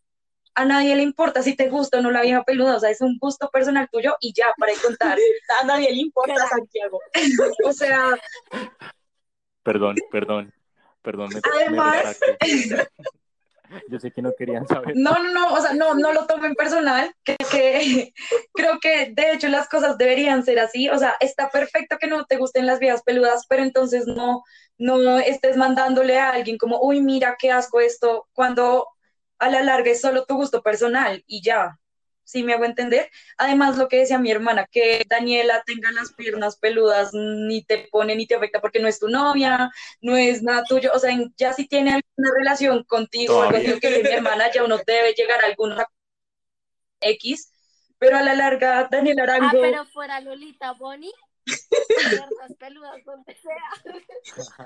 a 0.56 0.66
nadie 0.66 0.96
le 0.96 1.04
importa 1.04 1.44
si 1.44 1.56
te 1.56 1.70
gusta 1.70 2.00
o 2.00 2.02
no 2.02 2.12
la 2.12 2.22
vieja 2.22 2.44
peluda, 2.44 2.78
o 2.78 2.80
sea, 2.80 2.90
es 2.90 3.02
un 3.02 3.18
gusto 3.20 3.50
personal 3.50 3.90
tuyo 3.92 4.16
y 4.20 4.34
ya, 4.34 4.48
para 4.58 4.74
contar. 4.82 5.18
A 5.62 5.66
nadie 5.66 5.92
le 5.92 6.02
importa 6.02 6.48
Santiago. 6.48 7.00
O 7.66 7.74
sea, 7.74 8.16
Perdón, 9.66 9.96
perdón, 10.12 10.54
perdón, 11.02 11.30
me, 11.34 11.42
Además-. 11.56 12.20
Yo 13.90 14.00
sé 14.00 14.12
que 14.12 14.22
no 14.22 14.32
querían 14.38 14.68
saber. 14.68 14.96
No, 14.96 15.12
no, 15.18 15.34
no, 15.34 15.54
o 15.54 15.60
sea, 15.60 15.74
no, 15.74 15.96
no 15.96 16.14
lo 16.14 16.28
tomen 16.28 16.54
personal, 16.54 17.12
que, 17.24 17.36
que 17.52 18.14
creo 18.54 18.80
que 18.80 19.12
de 19.12 19.32
hecho 19.32 19.48
las 19.48 19.68
cosas 19.68 19.98
deberían 19.98 20.46
ser 20.46 20.60
así, 20.60 20.88
o 20.88 20.98
sea, 21.00 21.16
está 21.20 21.50
perfecto 21.50 21.98
que 22.00 22.06
no 22.06 22.26
te 22.26 22.38
gusten 22.38 22.68
las 22.68 22.78
viejas 22.78 23.02
peludas, 23.02 23.48
pero 23.50 23.64
entonces 23.64 24.06
no, 24.06 24.44
no 24.78 25.18
estés 25.18 25.58
mandándole 25.58 26.20
a 26.20 26.30
alguien 26.30 26.60
como, 26.60 26.80
uy, 26.80 27.02
mira 27.02 27.38
qué 27.40 27.52
asco 27.52 27.80
esto, 27.80 28.28
cuando 28.34 28.88
a 29.46 29.50
la 29.50 29.62
larga 29.64 29.92
es 29.92 30.02
solo 30.02 30.26
tu 30.26 30.36
gusto 30.36 30.62
personal 30.62 31.24
y 31.28 31.42
ya, 31.42 31.80
¿sí 32.24 32.44
me 32.44 32.54
hago 32.54 32.66
entender? 32.66 33.10
Además, 33.38 33.78
lo 33.78 33.88
que 33.88 33.98
decía 34.00 34.18
mi 34.20 34.32
hermana, 34.32 34.68
que 34.72 35.06
Daniela 35.10 35.64
tenga 35.66 35.92
las 35.92 36.14
piernas 36.14 36.58
peludas 36.58 37.12
ni 37.14 37.64
te 37.64 37.88
pone 37.92 38.16
ni 38.16 38.28
te 38.28 38.36
afecta 38.36 38.62
porque 38.62 38.80
no 38.80 38.88
es 38.88 39.00
tu 39.00 39.08
novia, 39.10 39.72
no 40.02 40.18
es 40.18 40.42
nada 40.44 40.64
tuyo, 40.64 40.92
o 40.94 41.00
sea, 41.00 41.12
ya 41.38 41.54
si 41.54 41.68
tiene 41.68 41.92
alguna 41.92 42.32
relación 42.40 42.84
contigo, 42.86 43.42
algo 43.42 43.58
así 43.58 43.66
Todavía. 43.68 43.80
que 43.80 44.04
mi 44.04 44.10
hermana, 44.10 44.52
ya 44.52 44.64
uno 44.64 44.78
debe 44.86 45.14
llegar 45.14 45.44
a 45.44 45.48
alguna 45.48 45.86
X, 47.02 47.52
pero 48.00 48.18
a 48.18 48.22
la 48.22 48.36
larga, 48.36 48.88
Daniela 48.90 49.24
Ah, 49.24 49.36
Arango, 49.36 49.62
pero 49.62 49.86
fuera 49.86 50.20
Lolita 50.22 50.74
Bonnie, 50.74 51.14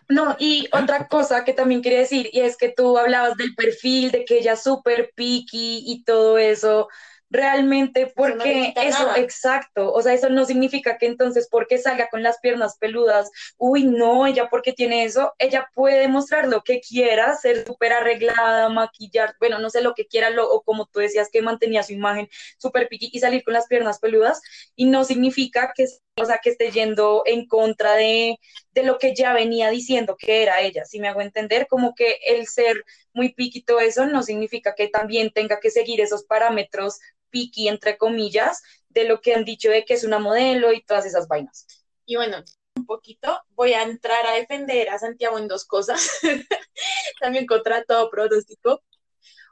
no, 0.09 0.35
y 0.39 0.67
otra 0.71 1.07
cosa 1.07 1.43
que 1.43 1.53
también 1.53 1.81
quería 1.81 1.99
decir, 1.99 2.29
y 2.31 2.41
es 2.41 2.57
que 2.57 2.69
tú 2.69 2.97
hablabas 2.97 3.35
del 3.37 3.55
perfil, 3.55 4.11
de 4.11 4.25
que 4.25 4.39
ella 4.39 4.53
es 4.53 4.63
súper 4.63 5.11
picky 5.15 5.83
y 5.85 6.03
todo 6.03 6.37
eso, 6.37 6.87
realmente 7.29 8.11
porque 8.15 8.73
eso, 8.75 9.15
exacto, 9.15 9.93
o 9.93 10.01
sea, 10.01 10.13
eso 10.13 10.29
no 10.29 10.45
significa 10.45 10.97
que 10.97 11.05
entonces 11.05 11.47
porque 11.49 11.77
salga 11.77 12.09
con 12.09 12.23
las 12.23 12.39
piernas 12.39 12.77
peludas, 12.79 13.29
uy, 13.57 13.83
no, 13.83 14.25
ella 14.25 14.49
porque 14.49 14.73
tiene 14.73 15.03
eso, 15.03 15.33
ella 15.37 15.69
puede 15.75 16.07
mostrar 16.07 16.47
lo 16.47 16.63
que 16.63 16.81
quiera, 16.81 17.35
ser 17.35 17.65
súper 17.67 17.93
arreglada, 17.93 18.69
maquillar, 18.69 19.35
bueno, 19.39 19.59
no 19.59 19.69
sé 19.69 19.81
lo 19.81 19.93
que 19.93 20.07
quiera, 20.07 20.31
lo, 20.31 20.49
o 20.49 20.63
como 20.63 20.87
tú 20.87 20.99
decías 20.99 21.29
que 21.31 21.41
mantenía 21.41 21.83
su 21.83 21.93
imagen 21.93 22.27
súper 22.57 22.87
piqui 22.89 23.09
y 23.13 23.19
salir 23.19 23.43
con 23.43 23.53
las 23.53 23.67
piernas 23.67 23.99
peludas, 23.99 24.41
y 24.75 24.85
no 24.85 25.03
significa 25.03 25.71
que, 25.75 25.85
o 26.15 26.25
sea, 26.25 26.39
que 26.43 26.49
esté 26.49 26.71
yendo 26.71 27.23
en 27.25 27.47
contra 27.47 27.93
de, 27.93 28.39
de 28.71 28.83
lo 28.83 28.97
que 28.97 29.13
ya 29.13 29.33
venía 29.33 29.69
diciendo 29.69 30.17
que 30.17 30.41
era 30.41 30.61
ella, 30.61 30.85
si 30.85 30.99
me 30.99 31.09
hago 31.09 31.21
entender, 31.21 31.67
como 31.67 31.93
que 31.93 32.19
el 32.25 32.47
ser 32.47 32.83
muy 33.13 33.33
piqui 33.33 33.59
y 33.59 33.63
todo 33.63 33.79
eso 33.81 34.05
no 34.05 34.23
significa 34.23 34.75
que 34.75 34.87
también 34.87 35.31
tenga 35.31 35.59
que 35.59 35.71
seguir 35.71 36.01
esos 36.01 36.23
parámetros 36.23 36.99
piqui, 37.29 37.67
entre 37.67 37.97
comillas, 37.97 38.61
de 38.89 39.05
lo 39.05 39.21
que 39.21 39.33
han 39.33 39.45
dicho 39.45 39.69
de 39.69 39.85
que 39.85 39.93
es 39.93 40.03
una 40.03 40.19
modelo 40.19 40.73
y 40.73 40.83
todas 40.83 41.05
esas 41.05 41.27
vainas. 41.27 41.65
Y 42.05 42.15
bueno, 42.15 42.43
un 42.75 42.85
poquito 42.85 43.41
voy 43.49 43.73
a 43.73 43.83
entrar 43.83 44.25
a 44.25 44.33
defender 44.33 44.89
a 44.89 44.99
Santiago 44.99 45.37
en 45.37 45.47
dos 45.47 45.65
cosas, 45.65 46.19
también 47.21 47.45
contra 47.45 47.83
todo 47.83 48.09
pronóstico. 48.09 48.81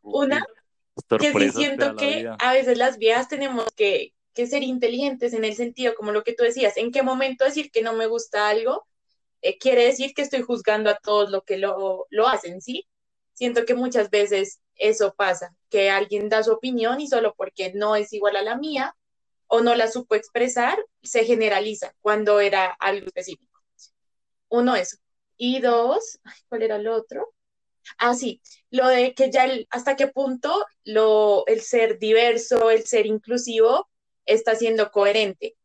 Una, 0.02 0.46
que 1.20 1.34
sí 1.34 1.52
siento 1.52 1.96
que 1.96 2.30
a 2.40 2.54
veces 2.54 2.78
las 2.78 2.98
viejas 2.98 3.28
tenemos 3.28 3.66
que, 3.76 4.14
que 4.34 4.48
ser 4.48 4.64
inteligentes 4.64 5.34
en 5.34 5.44
el 5.44 5.56
sentido, 5.56 5.94
como 5.96 6.12
lo 6.12 6.24
que 6.24 6.34
tú 6.34 6.44
decías, 6.44 6.78
en 6.78 6.92
qué 6.92 7.04
momento 7.04 7.44
decir 7.44 7.72
que 7.72 7.82
no 7.82 7.94
me 7.94 8.08
gusta 8.08 8.48
algo 8.48 8.88
eh, 9.42 9.58
quiere 9.58 9.86
decir 9.86 10.14
que 10.14 10.24
estoy 10.24 10.42
juzgando 10.42 10.90
a 10.90 10.98
todos 10.98 11.30
lo 11.30 11.44
que 11.44 11.58
lo, 11.58 12.08
lo 12.10 12.28
hacen, 12.28 12.62
¿sí? 12.62 12.88
Siento 13.34 13.66
que 13.66 13.76
muchas 13.76 14.10
veces 14.10 14.60
eso 14.78 15.14
pasa, 15.16 15.56
que 15.70 15.90
alguien 15.90 16.30
da 16.30 16.44
su 16.44 16.52
opinión 16.54 17.02
y 17.02 17.08
solo 17.08 17.34
porque 17.36 17.74
no 17.74 17.96
es 17.96 18.14
igual 18.14 18.36
a 18.38 18.42
la 18.44 18.58
mía 18.58 18.96
o 19.48 19.62
no 19.62 19.76
la 19.76 19.90
supo 19.92 20.16
expresar, 20.16 20.78
se 21.04 21.26
generaliza 21.26 21.94
cuando 22.02 22.40
era 22.42 22.68
algo 22.80 23.08
específico. 23.08 23.62
Uno, 24.50 24.76
eso. 24.76 24.98
Y 25.38 25.60
dos, 25.62 26.20
¿cuál 26.50 26.64
era 26.64 26.78
el 26.78 26.88
otro? 26.88 27.34
Ah, 28.00 28.16
sí, 28.16 28.42
lo 28.72 28.88
de 28.90 29.14
que 29.16 29.32
ya 29.32 29.46
el- 29.46 29.68
hasta 29.72 29.96
qué 29.96 30.08
punto 30.08 30.66
lo, 30.86 31.46
el 31.48 31.62
ser 31.62 32.00
diverso, 32.00 32.72
el 32.72 32.86
ser 32.88 33.06
inclusivo 33.08 33.90
está 34.26 34.56
siendo 34.56 34.92
coherente. 34.92 35.58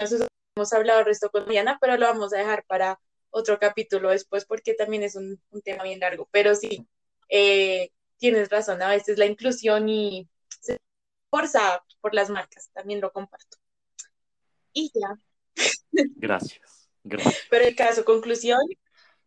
Nosotros 0.00 0.28
hemos 0.56 0.72
hablado 0.72 1.00
el 1.00 1.06
resto 1.06 1.30
con 1.30 1.48
Diana, 1.48 1.78
pero 1.80 1.96
lo 1.98 2.06
vamos 2.06 2.32
a 2.34 2.38
dejar 2.38 2.64
para 2.66 3.00
otro 3.30 3.58
capítulo 3.58 4.10
después 4.10 4.44
porque 4.46 4.74
también 4.74 5.02
es 5.02 5.16
un, 5.16 5.40
un 5.50 5.62
tema 5.62 5.84
bien 5.84 6.00
largo. 6.00 6.28
Pero 6.32 6.54
sí, 6.54 6.86
eh, 7.28 7.90
tienes 8.18 8.48
razón, 8.48 8.82
a 8.82 8.88
veces 8.88 9.18
la 9.18 9.26
inclusión 9.26 9.88
y 9.88 10.28
se 10.60 10.78
forza 11.30 11.82
por 12.00 12.14
las 12.14 12.30
marcas, 12.30 12.70
también 12.72 13.00
lo 13.00 13.12
comparto. 13.12 13.58
Y 14.72 14.90
ya, 14.94 15.14
Gracias. 16.16 16.88
Gracias. 17.04 17.44
pero 17.50 17.64
el 17.64 17.76
caso, 17.76 18.04
conclusión, 18.04 18.58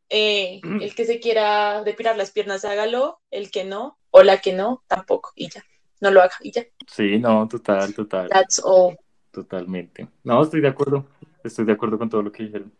eh, 0.09 0.59
el 0.81 0.93
que 0.95 1.05
se 1.05 1.19
quiera 1.19 1.83
depilar 1.83 2.17
las 2.17 2.31
piernas, 2.31 2.65
hágalo, 2.65 3.21
el 3.31 3.51
que 3.51 3.63
no, 3.63 3.97
o 4.11 4.21
la 4.23 4.41
que 4.41 4.53
no, 4.53 4.83
tampoco, 4.87 5.31
y 5.35 5.49
ya, 5.49 5.63
no 6.01 6.11
lo 6.11 6.21
haga, 6.21 6.35
y 6.41 6.51
ya, 6.51 6.65
Sí, 6.87 7.19
no, 7.19 7.47
total, 7.47 7.93
total. 7.93 8.27
that's 8.29 8.61
all. 8.63 8.97
Totalmente. 9.31 10.07
No, 10.23 10.41
estoy 10.41 10.59
de 10.59 10.67
acuerdo. 10.67 11.05
Estoy 11.43 11.63
de 11.65 11.73
acuerdo 11.73 11.97
con 11.99 12.09
todo 12.09 12.23
lo 12.23 12.31
que 12.31 12.43
dijeron. 12.43 12.73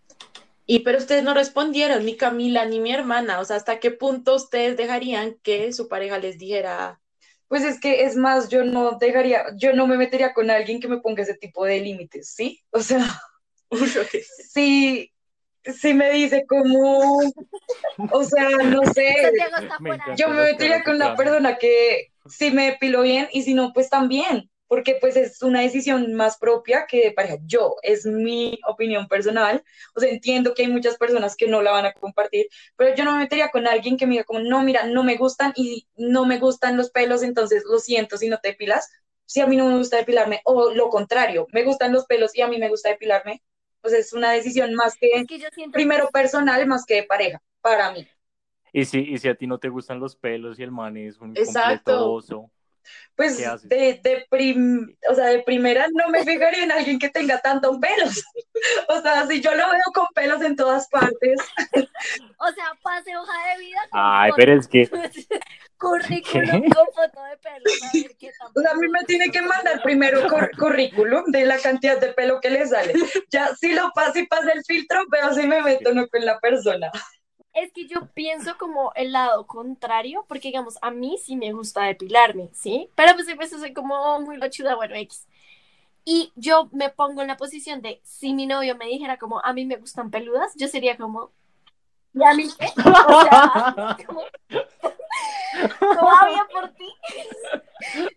Y 0.71 0.81
pero 0.81 0.99
ustedes 0.99 1.23
no 1.23 1.33
respondieron, 1.33 2.05
ni 2.05 2.15
Camila 2.15 2.63
ni 2.63 2.79
mi 2.79 2.91
hermana, 2.91 3.39
o 3.39 3.43
sea, 3.43 3.55
¿hasta 3.55 3.79
qué 3.79 3.89
punto 3.89 4.35
ustedes 4.35 4.77
dejarían 4.77 5.35
que 5.41 5.73
su 5.73 5.87
pareja 5.87 6.19
les 6.19 6.37
dijera, 6.37 7.01
Pues 7.47 7.63
es 7.63 7.79
que 7.79 8.03
es 8.03 8.15
más, 8.15 8.49
yo 8.49 8.63
no 8.63 8.91
dejaría, 8.99 9.45
yo 9.57 9.73
no 9.73 9.87
me 9.87 9.97
metería 9.97 10.31
con 10.31 10.51
alguien 10.51 10.79
que 10.79 10.87
me 10.87 10.99
ponga 10.99 11.23
ese 11.23 11.33
tipo 11.33 11.65
de 11.65 11.79
límites, 11.79 12.35
¿sí? 12.35 12.61
O 12.69 12.81
sea, 12.81 13.03
si, 14.53 15.11
si 15.63 15.93
me 15.95 16.11
dice 16.11 16.45
como, 16.47 17.19
o 18.11 18.23
sea, 18.23 18.49
no 18.63 18.83
sé, 18.93 19.15
Me 19.79 19.97
yo 20.15 20.29
me 20.29 20.43
metería 20.43 20.83
con 20.83 20.97
una 20.97 21.15
persona 21.15 21.57
que 21.57 22.11
si 22.27 22.51
me 22.51 22.65
depilo 22.65 23.01
bien 23.01 23.27
y 23.33 23.41
si 23.41 23.55
no, 23.55 23.73
pues 23.73 23.89
también, 23.89 24.51
porque 24.69 24.97
pues 25.01 25.17
es 25.17 25.41
una 25.41 25.61
decisión 25.61 26.13
más 26.13 26.37
propia 26.37 26.85
que 26.87 27.03
de 27.05 27.11
pareja. 27.11 27.37
Yo, 27.43 27.75
es 27.81 28.05
mi 28.05 28.59
opinión 28.67 29.07
personal, 29.07 29.63
o 29.95 29.99
sea, 29.99 30.09
entiendo 30.09 30.53
que 30.53 30.61
hay 30.61 30.69
muchas 30.69 30.95
personas 30.97 31.35
que 31.35 31.47
no 31.47 31.61
la 31.63 31.71
van 31.71 31.87
a 31.87 31.93
compartir, 31.93 32.47
pero 32.77 32.95
yo 32.95 33.03
no 33.03 33.13
me 33.13 33.19
metería 33.19 33.49
con 33.49 33.67
alguien 33.67 33.97
que 33.97 34.05
me 34.05 34.13
diga 34.13 34.23
como, 34.25 34.41
no, 34.41 34.61
mira, 34.63 34.85
no 34.85 35.03
me 35.03 35.17
gustan 35.17 35.53
y 35.55 35.87
no 35.97 36.25
me 36.25 36.37
gustan 36.37 36.77
los 36.77 36.91
pelos, 36.91 37.23
entonces 37.23 37.63
lo 37.69 37.79
siento 37.79 38.17
si 38.17 38.29
no 38.29 38.37
te 38.37 38.49
depilas, 38.49 38.89
si 39.25 39.41
a 39.41 39.47
mí 39.47 39.57
no 39.57 39.65
me 39.65 39.77
gusta 39.77 39.97
depilarme, 39.97 40.41
o 40.45 40.71
lo 40.71 40.89
contrario, 40.89 41.47
me 41.51 41.63
gustan 41.63 41.91
los 41.91 42.05
pelos 42.05 42.35
y 42.35 42.41
a 42.41 42.47
mí 42.47 42.59
me 42.59 42.69
gusta 42.69 42.89
depilarme, 42.89 43.41
pues 43.81 43.95
es 43.95 44.13
una 44.13 44.31
decisión 44.31 44.75
más 44.75 44.95
que, 44.95 45.09
Es 45.13 45.27
que 45.27 45.39
yo 45.39 45.47
siento 45.51 45.73
primero 45.73 46.09
personal, 46.09 46.65
más 46.67 46.85
que 46.85 46.95
de 46.95 47.03
pareja, 47.03 47.41
para 47.61 47.91
mí. 47.91 48.07
Y 48.71 48.85
si, 48.85 48.99
y 48.99 49.17
si 49.17 49.27
a 49.27 49.35
ti 49.35 49.47
no 49.47 49.57
te 49.57 49.69
gustan 49.69 49.99
los 49.99 50.15
pelos 50.15 50.59
y 50.59 50.63
el 50.63 50.71
man 50.71 50.95
es 50.95 51.19
un 51.19 51.31
Exacto. 51.35 51.91
completo 51.91 52.13
oso. 52.13 52.51
Pues 53.15 53.37
de, 53.63 53.99
de, 54.01 54.25
prim- 54.29 54.95
o 55.09 55.15
sea, 55.15 55.25
de 55.25 55.43
primera 55.43 55.87
no 55.93 56.07
me 56.09 56.23
fijaría 56.23 56.63
en 56.63 56.71
alguien 56.71 56.97
que 56.99 57.09
tenga 57.09 57.39
tantos 57.39 57.77
pelos. 57.79 58.23
O 58.89 59.01
sea, 59.01 59.25
si 59.25 59.39
yo 59.39 59.51
lo 59.55 59.69
veo 59.71 59.81
con 59.93 60.05
pelos 60.13 60.41
en 60.41 60.55
todas 60.57 60.89
partes, 60.89 61.39
O 62.37 62.51
sea, 62.51 62.65
pase 62.83 63.15
hoja 63.15 63.53
de 63.53 63.59
vida 63.63 63.79
con 63.89 64.01
Ay, 64.03 64.31
foto. 64.31 64.37
pero 64.37 64.59
es 64.59 64.67
que. 64.67 64.89
Currículum 65.77 66.61
¿Qué? 66.63 66.69
con 66.69 66.87
foto 66.87 67.23
de 67.23 67.37
pelo. 67.37 67.63
A 67.83 67.91
ver 67.93 68.15
qué 68.19 68.31
tan 68.37 68.47
o 68.55 68.61
sea, 68.61 68.71
a 68.71 68.75
mí 68.75 68.87
me 68.89 69.03
tiene 69.05 69.31
que 69.31 69.41
mandar 69.41 69.81
primero 69.81 70.27
cur- 70.27 70.49
currículum 70.57 71.25
de 71.31 71.45
la 71.45 71.57
cantidad 71.59 71.97
de 72.01 72.11
pelo 72.13 72.41
que 72.41 72.49
le 72.49 72.65
sale. 72.67 72.93
Ya 73.29 73.55
si 73.55 73.71
lo 73.73 73.91
pasa 73.95 74.19
y 74.19 74.27
pasa 74.27 74.51
el 74.51 74.63
filtro, 74.65 74.99
pero 75.09 75.33
si 75.33 75.47
me 75.47 75.61
meto 75.61 75.93
no 75.93 76.07
con 76.09 76.25
la 76.25 76.37
persona. 76.39 76.91
Es 77.61 77.73
que 77.73 77.87
yo 77.87 78.07
pienso 78.13 78.57
como 78.57 78.93
el 78.95 79.11
lado 79.11 79.45
contrario, 79.45 80.25
porque 80.27 80.47
digamos, 80.47 80.77
a 80.81 80.91
mí 80.91 81.17
sí 81.21 81.35
me 81.35 81.51
gusta 81.51 81.83
depilarme, 81.83 82.49
¿sí? 82.53 82.89
Pero 82.95 83.13
pues 83.15 83.27
a 83.27 83.35
veces 83.35 83.59
soy 83.59 83.73
como 83.73 84.19
muy 84.21 84.37
lochuda, 84.37 84.75
bueno, 84.75 84.95
X. 84.95 85.27
Y 86.05 86.31
yo 86.35 86.69
me 86.71 86.89
pongo 86.89 87.21
en 87.21 87.27
la 87.27 87.37
posición 87.37 87.81
de, 87.81 87.99
si 88.03 88.33
mi 88.33 88.45
novio 88.45 88.75
me 88.77 88.85
dijera 88.85 89.17
como, 89.17 89.39
a 89.43 89.51
mí 89.53 89.65
me 89.65 89.75
gustan 89.75 90.09
peludas, 90.09 90.53
yo 90.55 90.67
sería 90.67 90.95
como, 90.95 91.31
¿y 92.13 92.23
a 92.23 92.33
mí 92.33 92.47
qué? 92.57 92.67
O 93.07 93.21
sea, 93.23 93.97
como, 94.07 94.23
todavía 95.79 96.47
por 96.51 96.69
ti. 96.71 96.87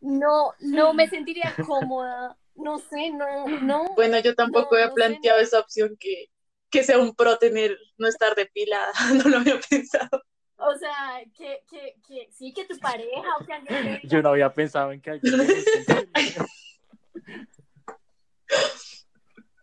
No, 0.01 0.53
no 0.61 0.95
me 0.95 1.09
sentiría 1.09 1.55
cómoda, 1.67 2.37
no 2.55 2.79
sé, 2.79 3.11
no, 3.11 3.47
no. 3.47 3.87
Bueno, 3.95 4.19
yo 4.21 4.35
tampoco 4.35 4.71
No, 4.71 4.77
había 4.77 4.87
no 4.87 4.93
sé, 4.93 4.95
planteado 4.95 5.41
esa 5.41 5.59
opción 5.59 5.97
que, 5.99 6.31
que 6.73 6.83
sea 6.83 6.99
un 6.99 7.15
pro 7.15 7.39
tener, 7.39 7.79
no 7.99 8.09
estar 8.09 8.35
depilada, 8.35 8.91
no 9.23 9.29
lo 9.29 9.37
había 9.37 9.61
pensado. 9.61 10.25
O 10.57 10.75
sea, 10.77 11.21
que, 11.37 11.63
que, 11.69 11.97
que 12.07 12.29
sí, 12.33 12.53
que 12.53 12.65
tu 12.65 12.79
pareja, 12.79 13.37
o 13.39 13.45
sea, 13.45 13.61
que 13.61 14.01
Yo 14.09 14.23
no 14.23 14.31
había 14.31 14.53
pensado 14.53 14.91
en 14.93 15.01
que 15.01 15.11
alguien 15.11 15.35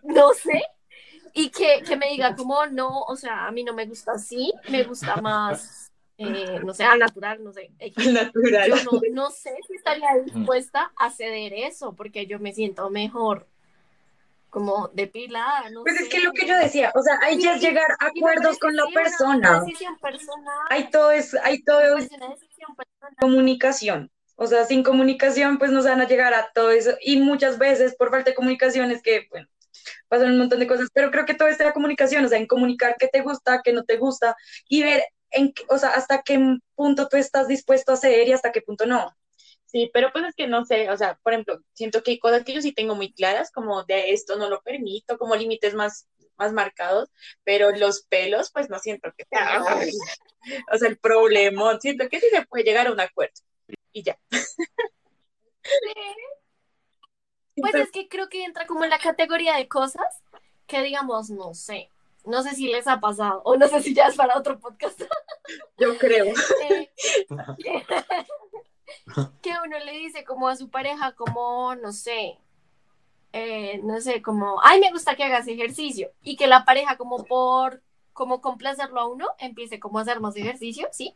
no 0.03 0.33
sé, 0.33 0.63
y 1.33 1.49
que, 1.49 1.83
que 1.85 1.95
me 1.95 2.09
diga 2.09 2.35
como, 2.35 2.65
no, 2.67 3.01
o 3.01 3.15
sea, 3.15 3.47
a 3.47 3.51
mí 3.51 3.63
no 3.63 3.73
me 3.73 3.85
gusta 3.85 4.13
así, 4.13 4.51
me 4.69 4.83
gusta 4.83 5.17
más, 5.17 5.91
eh, 6.17 6.59
no 6.63 6.73
sé, 6.73 6.83
al 6.83 6.99
natural, 6.99 7.43
no 7.43 7.53
sé. 7.53 7.71
Natural. 7.79 8.69
Yo 8.69 8.75
no, 8.91 8.99
no 9.11 9.31
sé 9.31 9.55
si 9.67 9.75
estaría 9.75 10.15
dispuesta 10.25 10.91
a 10.97 11.11
ceder 11.11 11.53
eso, 11.53 11.95
porque 11.95 12.25
yo 12.25 12.39
me 12.39 12.51
siento 12.51 12.89
mejor 12.89 13.47
como 14.49 14.89
depilada, 14.93 15.69
no 15.69 15.83
Pues 15.83 15.97
sé. 15.97 16.03
es 16.03 16.09
que 16.09 16.19
lo 16.21 16.31
que 16.33 16.45
yo 16.47 16.57
decía, 16.57 16.91
o 16.95 17.01
sea, 17.01 17.19
hay 17.21 17.39
ya 17.41 17.55
es 17.55 17.61
llegar 17.61 17.87
a 17.99 18.07
acuerdos 18.07 18.57
con 18.59 18.75
la 18.75 18.85
que 18.87 18.93
persona. 18.93 19.61
Hay 20.69 20.89
todo 20.89 21.11
es, 21.11 21.35
hay 21.43 21.63
todo 21.63 21.97
es 21.97 22.07
comunicación. 23.19 24.11
O 24.35 24.47
sea, 24.47 24.65
sin 24.65 24.83
comunicación, 24.83 25.57
pues 25.57 25.71
no 25.71 25.81
se 25.81 25.89
van 25.89 26.01
a 26.01 26.07
llegar 26.07 26.33
a 26.33 26.49
todo 26.53 26.71
eso. 26.71 26.91
Y 27.01 27.17
muchas 27.19 27.57
veces, 27.57 27.95
por 27.95 28.09
falta 28.09 28.31
de 28.31 28.35
comunicación, 28.35 28.89
es 28.91 29.01
que, 29.01 29.27
bueno, 29.29 29.47
pasan 30.07 30.31
un 30.31 30.39
montón 30.39 30.59
de 30.59 30.67
cosas. 30.67 30.89
Pero 30.93 31.11
creo 31.11 31.25
que 31.25 31.33
todo 31.35 31.47
está 31.49 31.65
la 31.65 31.73
comunicación, 31.73 32.25
o 32.25 32.29
sea, 32.29 32.37
en 32.39 32.47
comunicar 32.47 32.95
qué 32.99 33.07
te 33.09 33.21
gusta, 33.21 33.61
qué 33.63 33.73
no 33.73 33.83
te 33.83 33.97
gusta, 33.97 34.35
y 34.69 34.83
ver, 34.83 35.03
en, 35.31 35.53
o 35.69 35.77
sea, 35.77 35.89
hasta 35.91 36.21
qué 36.23 36.39
punto 36.75 37.07
tú 37.09 37.17
estás 37.17 37.47
dispuesto 37.47 37.93
a 37.93 37.97
ceder 37.97 38.27
y 38.29 38.33
hasta 38.33 38.51
qué 38.51 38.61
punto 38.61 38.85
no. 38.85 39.13
Sí, 39.71 39.91
pero 39.93 40.11
pues 40.11 40.25
es 40.25 40.33
que 40.33 40.47
no 40.47 40.65
sé, 40.65 40.89
o 40.89 40.97
sea, 40.97 41.19
por 41.21 41.33
ejemplo, 41.33 41.59
siento 41.73 42.01
que 42.01 42.11
hay 42.11 42.19
cosas 42.19 42.43
que 42.43 42.53
yo 42.53 42.61
sí 42.61 42.71
tengo 42.71 42.95
muy 42.95 43.13
claras, 43.13 43.51
como 43.51 43.83
de 43.83 44.13
esto 44.13 44.35
no 44.35 44.49
lo 44.49 44.61
permito, 44.63 45.19
como 45.19 45.35
límites 45.35 45.75
más, 45.75 46.07
más 46.37 46.53
marcados, 46.53 47.09
pero 47.43 47.69
los 47.69 48.01
pelos, 48.07 48.49
pues 48.51 48.67
no 48.71 48.79
siento 48.79 49.13
que 49.15 49.25
sea, 49.29 49.61
o 50.73 50.77
sea, 50.77 50.89
el 50.89 50.97
problema, 50.97 51.79
siento 51.79 52.09
que 52.09 52.19
sí 52.19 52.25
se 52.31 52.47
puede 52.47 52.63
llegar 52.63 52.87
a 52.87 52.91
un 52.91 52.99
acuerdo. 52.99 53.35
Y 53.91 54.03
ya. 54.03 54.19
Pues 57.61 57.75
es 57.75 57.91
que 57.91 58.07
creo 58.07 58.29
que 58.29 58.45
entra 58.45 58.65
como 58.65 58.85
en 58.85 58.89
la 58.89 58.99
categoría 58.99 59.57
de 59.57 59.67
cosas 59.67 60.23
que 60.65 60.81
digamos, 60.81 61.29
no 61.29 61.53
sé, 61.53 61.89
no 62.25 62.41
sé 62.41 62.55
si 62.55 62.67
les 62.67 62.87
ha 62.87 63.01
pasado 63.01 63.41
o 63.43 63.57
no 63.57 63.67
sé 63.67 63.81
si 63.81 63.93
ya 63.93 64.07
es 64.07 64.15
para 64.15 64.37
otro 64.37 64.59
podcast. 64.59 65.01
Yo 65.77 65.97
creo. 65.97 66.25
eh, 66.69 66.89
que, 69.41 69.51
uno 69.65 69.79
le 69.79 69.91
dice 69.93 70.23
como 70.23 70.47
a 70.47 70.55
su 70.55 70.69
pareja 70.69 71.13
como, 71.13 71.75
no 71.75 71.91
sé, 71.91 72.37
eh, 73.33 73.79
no 73.83 73.99
sé, 74.01 74.21
como, 74.21 74.59
ay, 74.63 74.79
me 74.79 74.91
gusta 74.91 75.15
que 75.15 75.23
hagas 75.23 75.47
ejercicio 75.47 76.11
y 76.23 76.35
que 76.35 76.47
la 76.47 76.65
pareja 76.65 76.97
como 76.97 77.25
por 77.25 77.81
como 78.19 78.41
complacerlo 78.41 78.99
a 78.99 79.07
uno, 79.07 79.27
empiece 79.39 79.79
como 79.79 79.99
a 79.99 80.01
hacer 80.03 80.19
más 80.19 80.35
ejercicio, 80.35 80.89
¿sí? 80.91 81.15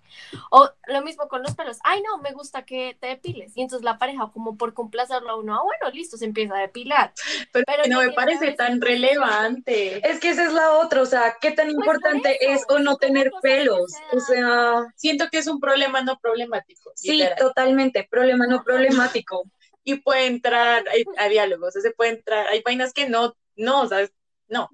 O 0.50 0.70
lo 0.88 1.02
mismo 1.04 1.28
con 1.28 1.44
los 1.44 1.54
pelos, 1.56 1.80
ay, 1.84 2.02
no, 2.02 2.18
me 2.22 2.32
gusta 2.32 2.64
que 2.66 2.98
te 3.00 3.08
depiles. 3.08 3.52
Y 3.58 3.62
entonces 3.62 3.84
la 3.84 3.98
pareja 4.00 4.32
como 4.34 4.58
por 4.58 4.74
complacerlo 4.74 5.32
a 5.32 5.36
uno, 5.38 5.56
ah, 5.56 5.64
bueno, 5.64 5.94
listo, 5.94 6.18
se 6.18 6.26
empieza 6.26 6.56
a 6.56 6.62
depilar. 6.62 7.14
Pero, 7.52 7.66
Pero 7.66 7.88
no 7.88 8.00
me 8.00 8.12
parece 8.12 8.54
tan 8.54 8.82
relevante. 8.82 10.08
Es 10.10 10.20
que 10.20 10.30
esa 10.30 10.46
es 10.46 10.54
la 10.54 10.72
otra, 10.78 11.02
o 11.02 11.06
sea, 11.06 11.38
qué 11.42 11.52
tan 11.52 11.68
Pues 11.76 11.92
por 12.02 12.16
importante 12.16 12.38
eso, 12.48 12.50
es 12.56 12.66
o 12.68 12.80
no 12.80 12.98
tener 12.98 13.38
pelos. 13.42 13.92
se 13.92 14.04
O 14.10 14.20
sea, 14.20 14.86
Siento 14.96 15.28
que 15.32 15.40
es 15.40 15.48
un 15.48 15.60
problema 15.60 16.02
no 16.04 16.20
problemático. 16.20 16.92
sí, 16.96 17.12
literal. 17.12 17.38
totalmente, 17.38 18.08
problema 18.10 18.48
no 18.48 18.64
problemático. 18.64 19.44
y 19.84 19.96
puede 20.02 20.28
entrar 20.28 20.84
a, 20.88 21.24
a 21.26 21.30
diálogos, 21.30 21.70
o 21.70 21.72
sea, 21.72 21.82
se 21.82 21.92
puede 21.92 22.12
entrar, 22.12 22.48
hay 22.48 22.62
vainas 22.64 22.94
que 22.94 23.10
no, 23.10 23.36
no, 23.56 23.82
o 23.82 23.88
sea, 23.88 24.08
no, 24.48 24.74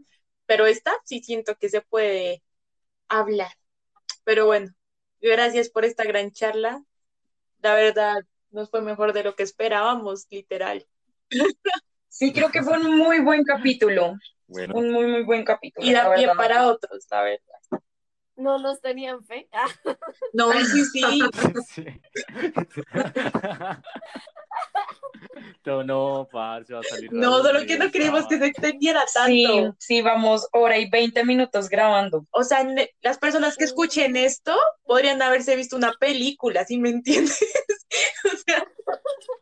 pero 0.49 0.65
esta 0.65 0.91
sí 1.05 1.21
siento 1.21 1.55
que 1.57 1.69
se 1.69 1.81
puede 1.81 2.41
hablar. 3.07 3.51
Pero 4.23 4.47
bueno, 4.47 4.73
gracias 5.21 5.69
por 5.69 5.85
esta 5.85 6.03
gran 6.05 6.31
charla. 6.31 6.83
La 7.61 7.75
verdad, 7.75 8.23
nos 8.49 8.71
fue 8.71 8.81
mejor 8.81 9.13
de 9.13 9.23
lo 9.23 9.35
que 9.35 9.43
esperábamos, 9.43 10.25
literal. 10.31 10.87
Sí, 12.11 12.33
creo 12.33 12.49
que 12.49 12.63
fue 12.63 12.79
un 12.79 12.97
muy 12.97 13.19
buen 13.19 13.43
capítulo, 13.43 14.15
Bueno, 14.47 14.73
un 14.75 14.91
muy, 14.91 15.05
muy 15.05 15.23
buen 15.23 15.45
capítulo. 15.45 15.85
Y 15.87 15.93
da 15.93 16.09
la 16.09 16.15
pie 16.15 16.25
verdad. 16.25 16.41
para 16.41 16.67
otros, 16.67 17.05
la 17.11 17.21
verdad. 17.21 17.59
No 18.35 18.57
nos 18.57 18.81
tenían 18.81 19.23
fe. 19.23 19.47
Ah, 19.53 19.67
No, 20.33 20.51
sí, 20.51 20.83
sí. 20.85 21.01
sí. 21.69 21.85
No, 25.65 25.83
no, 25.83 26.27
parce, 26.31 26.73
va 26.73 26.79
a 26.79 26.83
salir. 26.83 27.11
No, 27.11 27.43
solo 27.43 27.65
que 27.65 27.77
no 27.77 27.85
sí, 27.85 27.91
queríamos 27.91 28.27
que 28.27 28.37
se 28.37 28.45
extendiera 28.47 29.05
tanto. 29.13 29.31
Sí, 29.31 29.69
sí, 29.77 30.01
vamos 30.01 30.47
hora 30.51 30.77
y 30.77 30.89
20 30.89 31.23
minutos 31.25 31.69
grabando. 31.69 32.25
O 32.31 32.43
sea, 32.43 32.67
las 33.01 33.17
personas 33.17 33.55
que 33.55 33.65
escuchen 33.65 34.15
esto 34.15 34.57
podrían 34.83 35.21
haberse 35.21 35.55
visto 35.55 35.75
una 35.75 35.93
película, 35.99 36.65
¿sí 36.65 36.77
me 36.77 36.89
entiendes? 36.89 37.39
O 38.23 38.37
sea, 38.45 38.63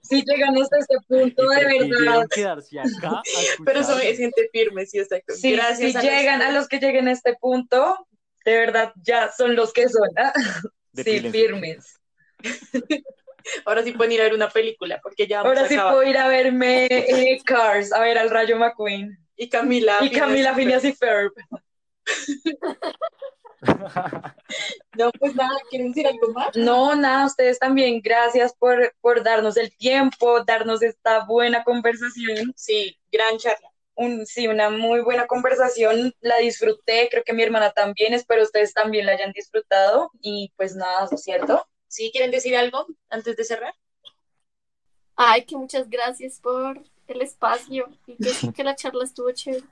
Si 0.01 0.23
llegan 0.23 0.57
hasta 0.57 0.77
este 0.77 0.95
punto, 1.07 1.49
de 1.49 1.65
verdad. 1.65 2.27
quedarse 2.33 2.79
acá 2.79 3.21
Pero 3.65 3.81
me 3.81 4.15
siente 4.15 4.49
firme, 4.53 4.85
sí, 4.85 4.99
exacto. 4.99 5.33
Si, 5.33 5.51
Gracias 5.51 5.91
si 5.91 5.97
a 5.97 6.01
llegan 6.01 6.41
a 6.41 6.51
los 6.51 6.67
que 6.67 6.79
lleguen 6.79 7.07
a 7.07 7.11
este 7.11 7.35
punto, 7.35 8.07
de 8.45 8.57
verdad 8.57 8.93
ya 9.03 9.31
son 9.31 9.55
los 9.55 9.73
que 9.73 9.89
son. 9.89 10.09
¿ah? 10.17 10.33
Sí, 10.93 11.19
firmes. 11.29 11.99
Ahora 13.65 13.83
sí 13.83 13.91
pueden 13.91 14.13
ir 14.13 14.21
a 14.21 14.25
ver 14.25 14.33
una 14.33 14.49
película, 14.49 14.99
porque 15.01 15.27
ya 15.27 15.37
vamos 15.37 15.49
Ahora 15.49 15.65
a 15.65 15.67
sí 15.69 15.75
acabar. 15.75 15.93
puedo 15.93 16.09
ir 16.09 16.17
a 16.17 16.27
verme 16.27 16.85
eh, 16.89 17.41
Cars, 17.45 17.93
a 17.93 18.01
ver 18.01 18.17
al 18.17 18.29
Rayo 18.29 18.57
McQueen. 18.57 19.17
Y 19.35 19.49
Camila. 19.49 19.97
Y 20.01 20.11
Camila 20.11 20.53
Phineas 20.53 20.83
y 20.83 20.93
Ferb. 20.93 21.31
No, 24.97 25.11
pues 25.11 25.35
nada, 25.35 25.57
¿quieren 25.69 25.89
decir 25.89 26.07
algo 26.07 26.31
más? 26.31 26.55
No, 26.55 26.95
nada, 26.95 27.25
ustedes 27.25 27.59
también, 27.59 28.01
gracias 28.01 28.53
por, 28.57 28.93
por 29.01 29.23
darnos 29.23 29.57
el 29.57 29.75
tiempo, 29.77 30.43
darnos 30.43 30.81
esta 30.81 31.25
buena 31.25 31.63
conversación. 31.63 32.53
Sí, 32.55 32.97
gran 33.11 33.37
charla. 33.37 33.69
Un, 33.95 34.25
sí, 34.27 34.47
una 34.47 34.69
muy 34.69 35.01
buena 35.01 35.25
conversación, 35.25 36.13
la 36.21 36.37
disfruté, 36.37 37.07
creo 37.09 37.23
que 37.23 37.33
mi 37.33 37.41
hermana 37.41 37.71
también, 37.71 38.13
espero 38.13 38.43
ustedes 38.43 38.73
también 38.73 39.07
la 39.07 39.13
hayan 39.13 39.31
disfrutado 39.31 40.11
y 40.21 40.53
pues 40.55 40.75
nada, 40.75 41.07
¿cierto? 41.17 41.65
¿Sí 41.87 42.09
quieren 42.11 42.31
decir 42.31 42.55
algo 42.55 42.87
antes 43.09 43.35
de 43.35 43.43
cerrar? 43.43 43.73
Ay, 45.15 45.45
que 45.45 45.55
muchas 45.57 45.89
gracias 45.89 46.39
por 46.39 46.81
el 47.07 47.21
espacio 47.21 47.89
y 48.05 48.15
que, 48.17 48.31
que 48.55 48.63
la 48.63 48.75
charla 48.75 49.03
estuvo 49.03 49.31
chévere. 49.31 49.63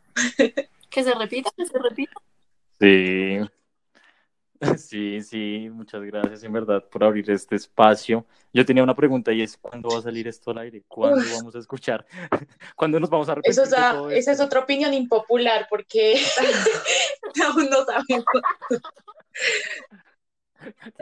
Que 0.89 1.03
se 1.03 1.13
repita, 1.13 1.51
que 1.55 1.65
se 1.65 1.77
repita. 1.77 2.13
Sí. 2.79 3.39
Sí, 4.77 5.21
sí, 5.21 5.69
muchas 5.69 6.01
gracias 6.03 6.41
en 6.43 6.53
verdad 6.53 6.83
por 6.89 7.03
abrir 7.03 7.29
este 7.29 7.57
espacio. 7.57 8.25
Yo 8.53 8.65
tenía 8.65 8.81
una 8.83 8.95
pregunta 8.95 9.33
y 9.33 9.41
es 9.41 9.57
¿cuándo 9.57 9.89
va 9.89 9.99
a 9.99 10.01
salir 10.01 10.27
esto 10.29 10.51
al 10.51 10.59
aire? 10.59 10.81
¿Cuándo 10.87 11.17
Uf. 11.19 11.33
vamos 11.33 11.55
a 11.55 11.59
escuchar? 11.59 12.05
¿Cuándo 12.75 12.99
nos 12.99 13.09
vamos 13.09 13.27
a 13.27 13.33
arrepentir 13.33 13.51
Eso 13.51 13.63
es, 13.63 13.69
de 13.71 13.77
a- 13.77 13.91
todo 13.91 14.09
esa 14.11 14.31
esto? 14.31 14.43
es 14.43 14.47
otra 14.47 14.61
opinión 14.61 14.93
impopular, 14.93 15.67
porque 15.69 16.15
aún 17.45 17.69
no 17.69 17.83
sabemos. 17.83 18.25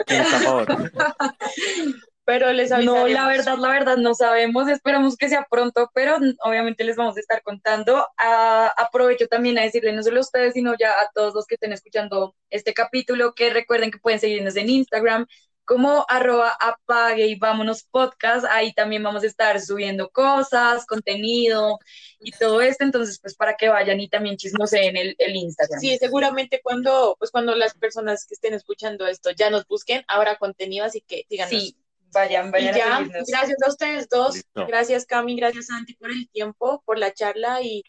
Pero 2.25 2.51
les 2.53 2.71
No, 2.71 2.71
avisaremos. 2.71 3.07
la 3.07 3.27
verdad, 3.27 3.57
la 3.59 3.69
verdad, 3.69 3.97
no 3.97 4.15
sabemos, 4.15 4.67
esperamos 4.67 5.15
que 5.15 5.29
sea 5.29 5.45
pronto, 5.49 5.91
pero 5.93 6.17
obviamente 6.43 6.83
les 6.83 6.95
vamos 6.95 7.17
a 7.17 7.19
estar 7.19 7.43
contando. 7.43 8.07
Ah, 8.17 8.73
aprovecho 8.77 9.27
también 9.27 9.59
a 9.59 9.63
decirle 9.63 9.93
no 9.93 10.01
solo 10.01 10.17
a 10.17 10.21
ustedes, 10.21 10.53
sino 10.53 10.73
ya 10.79 10.89
a 10.91 11.09
todos 11.13 11.35
los 11.35 11.45
que 11.45 11.55
estén 11.55 11.73
escuchando 11.73 12.35
este 12.49 12.73
capítulo, 12.73 13.33
que 13.35 13.51
recuerden 13.53 13.91
que 13.91 13.99
pueden 13.99 14.19
seguirnos 14.19 14.55
en 14.55 14.69
Instagram 14.69 15.27
como 15.65 16.05
arroba 16.09 16.57
apague 16.59 17.27
y 17.27 17.35
vámonos 17.35 17.83
podcast, 17.83 18.45
ahí 18.49 18.73
también 18.73 19.03
vamos 19.03 19.23
a 19.23 19.27
estar 19.27 19.59
subiendo 19.61 20.09
cosas, 20.09 20.85
contenido 20.85 21.79
y 22.19 22.31
todo 22.31 22.61
esto, 22.61 22.83
entonces 22.83 23.19
pues 23.19 23.35
para 23.35 23.55
que 23.55 23.69
vayan 23.69 23.99
y 23.99 24.09
también 24.09 24.37
chismoseen 24.37 24.97
el, 24.97 25.15
el 25.17 25.35
Instagram. 25.35 25.79
Sí, 25.79 25.97
seguramente 25.97 26.59
cuando, 26.61 27.15
pues 27.17 27.31
cuando 27.31 27.55
las 27.55 27.73
personas 27.75 28.25
que 28.25 28.33
estén 28.33 28.53
escuchando 28.53 29.07
esto 29.07 29.31
ya 29.31 29.49
nos 29.49 29.65
busquen, 29.65 30.03
habrá 30.07 30.37
contenido, 30.37 30.85
así 30.85 31.01
que 31.01 31.25
díganos. 31.29 31.49
Sí, 31.49 31.77
vayan, 32.11 32.51
vayan 32.51 32.75
ya, 32.75 33.07
gracias 33.27 33.57
a 33.65 33.69
ustedes 33.69 34.09
dos, 34.09 34.35
Listo. 34.35 34.67
gracias 34.67 35.05
Cami, 35.05 35.35
gracias 35.35 35.67
Santi 35.67 35.93
por 35.95 36.11
el 36.11 36.29
tiempo, 36.29 36.83
por 36.85 36.99
la 36.99 37.13
charla 37.13 37.61
y, 37.61 37.83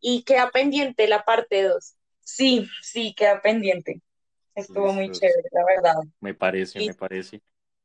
y 0.00 0.24
queda 0.24 0.50
pendiente 0.50 1.06
la 1.08 1.24
parte 1.24 1.62
2. 1.62 1.94
Sí, 2.24 2.68
sí, 2.82 3.14
queda 3.14 3.40
pendiente. 3.40 4.00
Estuvo 4.54 4.92
muy 4.92 5.10
chévere, 5.10 5.48
la 5.52 5.64
verdad. 5.64 5.94
Me 6.20 6.34
parece, 6.34 6.84
me 6.86 6.94
parece. 6.94 7.40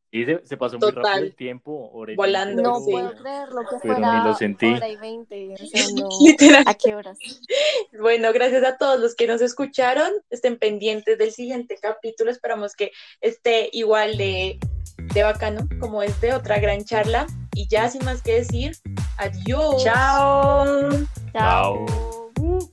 Y 0.09 0.23
se, 0.23 0.39
se 0.45 0.55
pasó 0.55 0.77
muy 0.79 0.87
Total. 0.89 1.03
rápido 1.03 1.25
el 1.25 1.35
tiempo. 1.35 1.89
hora 1.91 2.13
y 2.13 2.15
Volando, 2.15 2.61
No 2.63 2.79
sí. 2.79 2.91
puedo 2.91 3.11
creer 3.13 3.49
lo 3.49 3.61
que 3.63 3.75
Pero 3.81 3.93
ni 3.95 3.99
fuera 4.01 4.23
lo 4.23 4.33
sentí. 4.35 4.65
hora 4.73 4.87
y 4.87 4.95
veinte. 4.95 5.53
O 5.53 5.57
sea, 5.67 5.83
no. 5.95 6.07
Literal. 6.25 6.63
¿A 6.65 6.73
qué 6.73 6.95
horas? 6.95 7.17
Bueno, 7.99 8.31
gracias 8.31 8.63
a 8.63 8.77
todos 8.77 8.99
los 8.99 9.15
que 9.15 9.27
nos 9.27 9.41
escucharon. 9.41 10.11
Estén 10.29 10.57
pendientes 10.57 11.17
del 11.17 11.31
siguiente 11.31 11.77
capítulo. 11.81 12.29
Esperamos 12.31 12.73
que 12.75 12.91
esté 13.21 13.69
igual 13.73 14.17
de, 14.17 14.59
de 15.13 15.23
bacano 15.23 15.67
como 15.79 16.03
este, 16.03 16.33
otra 16.33 16.59
gran 16.59 16.83
charla. 16.85 17.25
Y 17.55 17.67
ya 17.67 17.89
sin 17.89 18.05
más 18.05 18.21
que 18.21 18.35
decir, 18.35 18.77
adiós. 19.17 19.83
Chao. 19.83 20.89
Chao. 21.33 21.85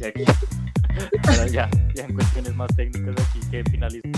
Y 0.00 0.04
aquí, 0.04 0.24
ahora 1.28 1.46
ya, 1.46 1.70
ya 1.94 2.04
en 2.04 2.14
cuestiones 2.14 2.54
más 2.54 2.74
técnicas 2.76 3.14
aquí 3.28 3.40
que 3.50 3.64
finalizo. 3.70 4.08